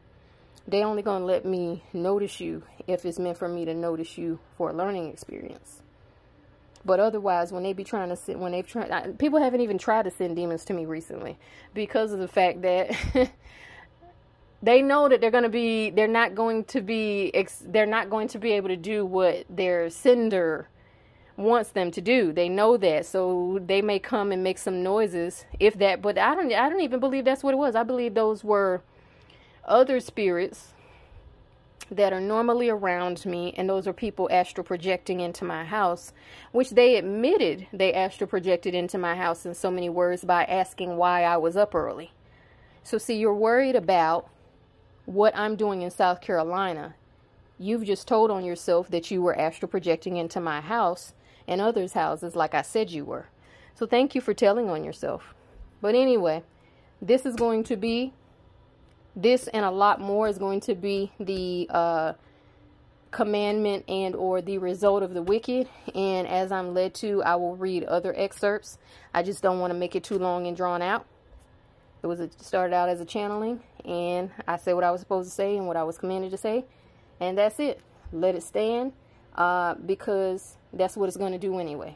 They 0.68 0.84
only 0.84 1.02
going 1.02 1.22
to 1.22 1.26
let 1.26 1.46
me 1.46 1.84
notice 1.94 2.40
you 2.40 2.64
if 2.88 3.06
it's 3.06 3.20
meant 3.20 3.38
for 3.38 3.50
me 3.50 3.66
to 3.66 3.74
notice 3.74 4.18
you 4.18 4.40
for 4.58 4.70
a 4.70 4.74
learning 4.74 5.10
experience. 5.10 5.83
But 6.86 7.00
otherwise, 7.00 7.52
when 7.52 7.64
they 7.64 7.74
be 7.74 7.84
trying 7.84 8.10
to 8.10 8.16
send, 8.16 8.42
when 8.42 8.52
they've 8.52 8.68
tried, 8.68 9.18
people 9.18 9.40
haven't 9.40 9.62
even 9.62 9.78
tried 9.78 10.04
to 10.04 10.12
send 10.12 10.36
demons 10.36 10.66
to 10.66 10.74
me 10.74 10.86
recently 10.86 11.38
because 11.74 12.12
of 12.12 12.20
the 12.20 12.28
fact 12.28 12.62
that 12.64 12.92
they 14.62 14.82
know 14.82 15.08
that 15.08 15.22
they're 15.22 15.32
going 15.32 15.44
to 15.44 15.50
be, 15.50 15.90
they're 15.92 16.08
not 16.08 16.36
going 16.36 16.66
to 16.66 16.82
be, 16.82 17.32
they're 17.66 17.86
not 17.86 18.10
going 18.10 18.28
to 18.30 18.38
be 18.38 18.52
able 18.52 18.68
to 18.68 18.76
do 18.76 19.06
what 19.06 19.46
their 19.50 19.90
sender 19.90 20.68
wants 21.38 21.72
them 21.72 21.90
to 21.92 22.02
do. 22.02 22.34
They 22.34 22.50
know 22.50 22.76
that, 22.78 23.06
so 23.06 23.60
they 23.66 23.82
may 23.82 24.00
come 24.00 24.32
and 24.32 24.44
make 24.44 24.58
some 24.58 24.84
noises, 24.84 25.46
if 25.60 25.76
that. 25.80 26.02
But 26.02 26.18
I 26.18 26.36
don't, 26.36 26.52
I 26.54 26.70
don't 26.70 26.82
even 26.82 27.00
believe 27.00 27.26
that's 27.26 27.44
what 27.44 27.54
it 27.54 27.58
was. 27.58 27.76
I 27.76 27.84
believe 27.84 28.14
those 28.14 28.44
were 28.44 28.82
other 29.66 30.02
spirits 30.02 30.74
that 31.96 32.14
are 32.14 32.22
normally 32.22 32.70
around 32.70 33.26
me, 33.26 33.54
and 33.58 33.70
those 33.70 33.88
are 33.88 33.94
people 33.94 34.30
astral 34.32 34.64
projecting 34.64 35.20
into 35.20 35.46
my 35.46 35.64
house, 35.64 36.14
which 36.52 36.72
they 36.72 36.96
admitted 36.96 37.68
they 37.72 37.94
astral 37.94 38.28
projected 38.28 38.74
into 38.74 38.98
my 38.98 39.16
house 39.16 39.46
in 39.46 39.54
so 39.54 39.72
many 39.72 39.90
words 39.90 40.24
by 40.24 40.44
asking 40.46 40.98
why 40.98 41.24
I 41.24 41.38
was 41.38 41.58
up 41.58 41.76
early. 41.76 42.12
So, 42.84 42.98
see, 42.98 43.16
you're 43.16 43.34
worried 43.34 43.76
about 43.76 44.30
what 45.06 45.36
I'm 45.38 45.56
doing 45.56 45.82
in 45.82 45.92
South 45.92 46.22
Carolina. 46.22 46.96
You've 47.58 47.86
just 47.86 48.08
told 48.08 48.32
on 48.32 48.44
yourself 48.44 48.90
that 48.90 49.12
you 49.12 49.22
were 49.22 49.40
astral 49.40 49.70
projecting 49.70 50.18
into 50.18 50.40
my 50.40 50.62
house 50.62 51.14
and 51.48 51.62
others' 51.62 51.94
houses, 51.94 52.36
like 52.36 52.54
I 52.54 52.62
said 52.62 52.92
you 52.92 53.06
were. 53.06 53.28
So, 53.76 53.86
thank 53.86 54.16
you 54.16 54.22
for 54.22 54.34
telling 54.34 54.70
on 54.70 54.84
yourself. 54.84 55.34
But 55.82 55.96
anyway, 55.96 56.44
this 57.02 57.26
is 57.26 57.36
going 57.36 57.64
to 57.66 57.76
be 57.76 58.14
this 59.16 59.48
and 59.48 59.66
a 59.66 59.72
lot 59.72 60.00
more 60.00 60.28
is 60.28 60.38
going 60.38 60.62
to 60.62 60.76
be 60.76 61.12
the 61.20 61.68
uh, 61.70 62.14
commandment 63.12 63.86
and 63.88 64.16
or 64.16 64.42
the 64.42 64.58
result 64.58 65.04
of 65.04 65.14
the 65.14 65.22
wicked. 65.22 65.68
And 65.94 66.28
as 66.28 66.52
I'm 66.52 66.74
led 66.74 66.94
to 66.96 67.24
I 67.24 67.36
will 67.36 67.56
read 67.56 67.84
other 67.84 68.14
excerpts. 68.18 68.78
I 69.14 69.24
just 69.24 69.42
don't 69.42 69.60
want 69.60 69.72
to 69.72 69.78
make 69.78 69.96
it 69.96 70.04
too 70.04 70.18
long 70.18 70.48
and 70.48 70.58
drawn 70.58 70.82
out. 70.82 71.06
It 72.02 72.08
was 72.08 72.20
a, 72.20 72.30
started 72.38 72.74
out 72.74 72.90
as 72.90 73.00
a 73.00 73.06
channeling 73.06 73.62
and 73.86 74.32
I 74.48 74.58
said 74.58 74.74
what 74.74 74.84
I 74.84 74.92
was 74.92 75.00
supposed 75.00 75.30
to 75.30 75.36
say 75.36 75.58
and 75.58 75.68
what 75.68 75.78
I 75.78 75.84
was 75.84 75.98
commanded 75.98 76.32
to 76.32 76.38
say. 76.38 76.66
And 77.20 77.38
that's 77.38 77.60
it. 77.60 77.80
Let 78.12 78.36
it 78.36 78.44
stand 78.44 78.94
uh, 79.36 79.76
because 79.76 80.58
that's 80.74 80.98
what 80.98 81.08
it's 81.08 81.18
going 81.18 81.32
to 81.32 81.38
do 81.38 81.60
anyway. 81.60 81.96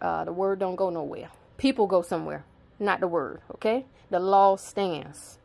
Uh, 0.00 0.24
the 0.24 0.32
word 0.32 0.58
don't 0.58 0.76
go 0.76 0.90
nowhere. 0.90 1.30
People 1.56 1.86
go 1.86 2.02
somewhere 2.02 2.44
not 2.78 3.00
the 3.00 3.08
word 3.08 3.40
okay? 3.54 3.84
The 4.10 4.20
law 4.20 4.56
stands 4.56 5.38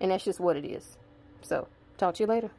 and 0.00 0.10
that's 0.10 0.24
just 0.24 0.40
what 0.40 0.56
it 0.56 0.64
is. 0.64 0.96
So, 1.42 1.68
talk 1.96 2.14
to 2.16 2.22
you 2.22 2.26
later. 2.26 2.50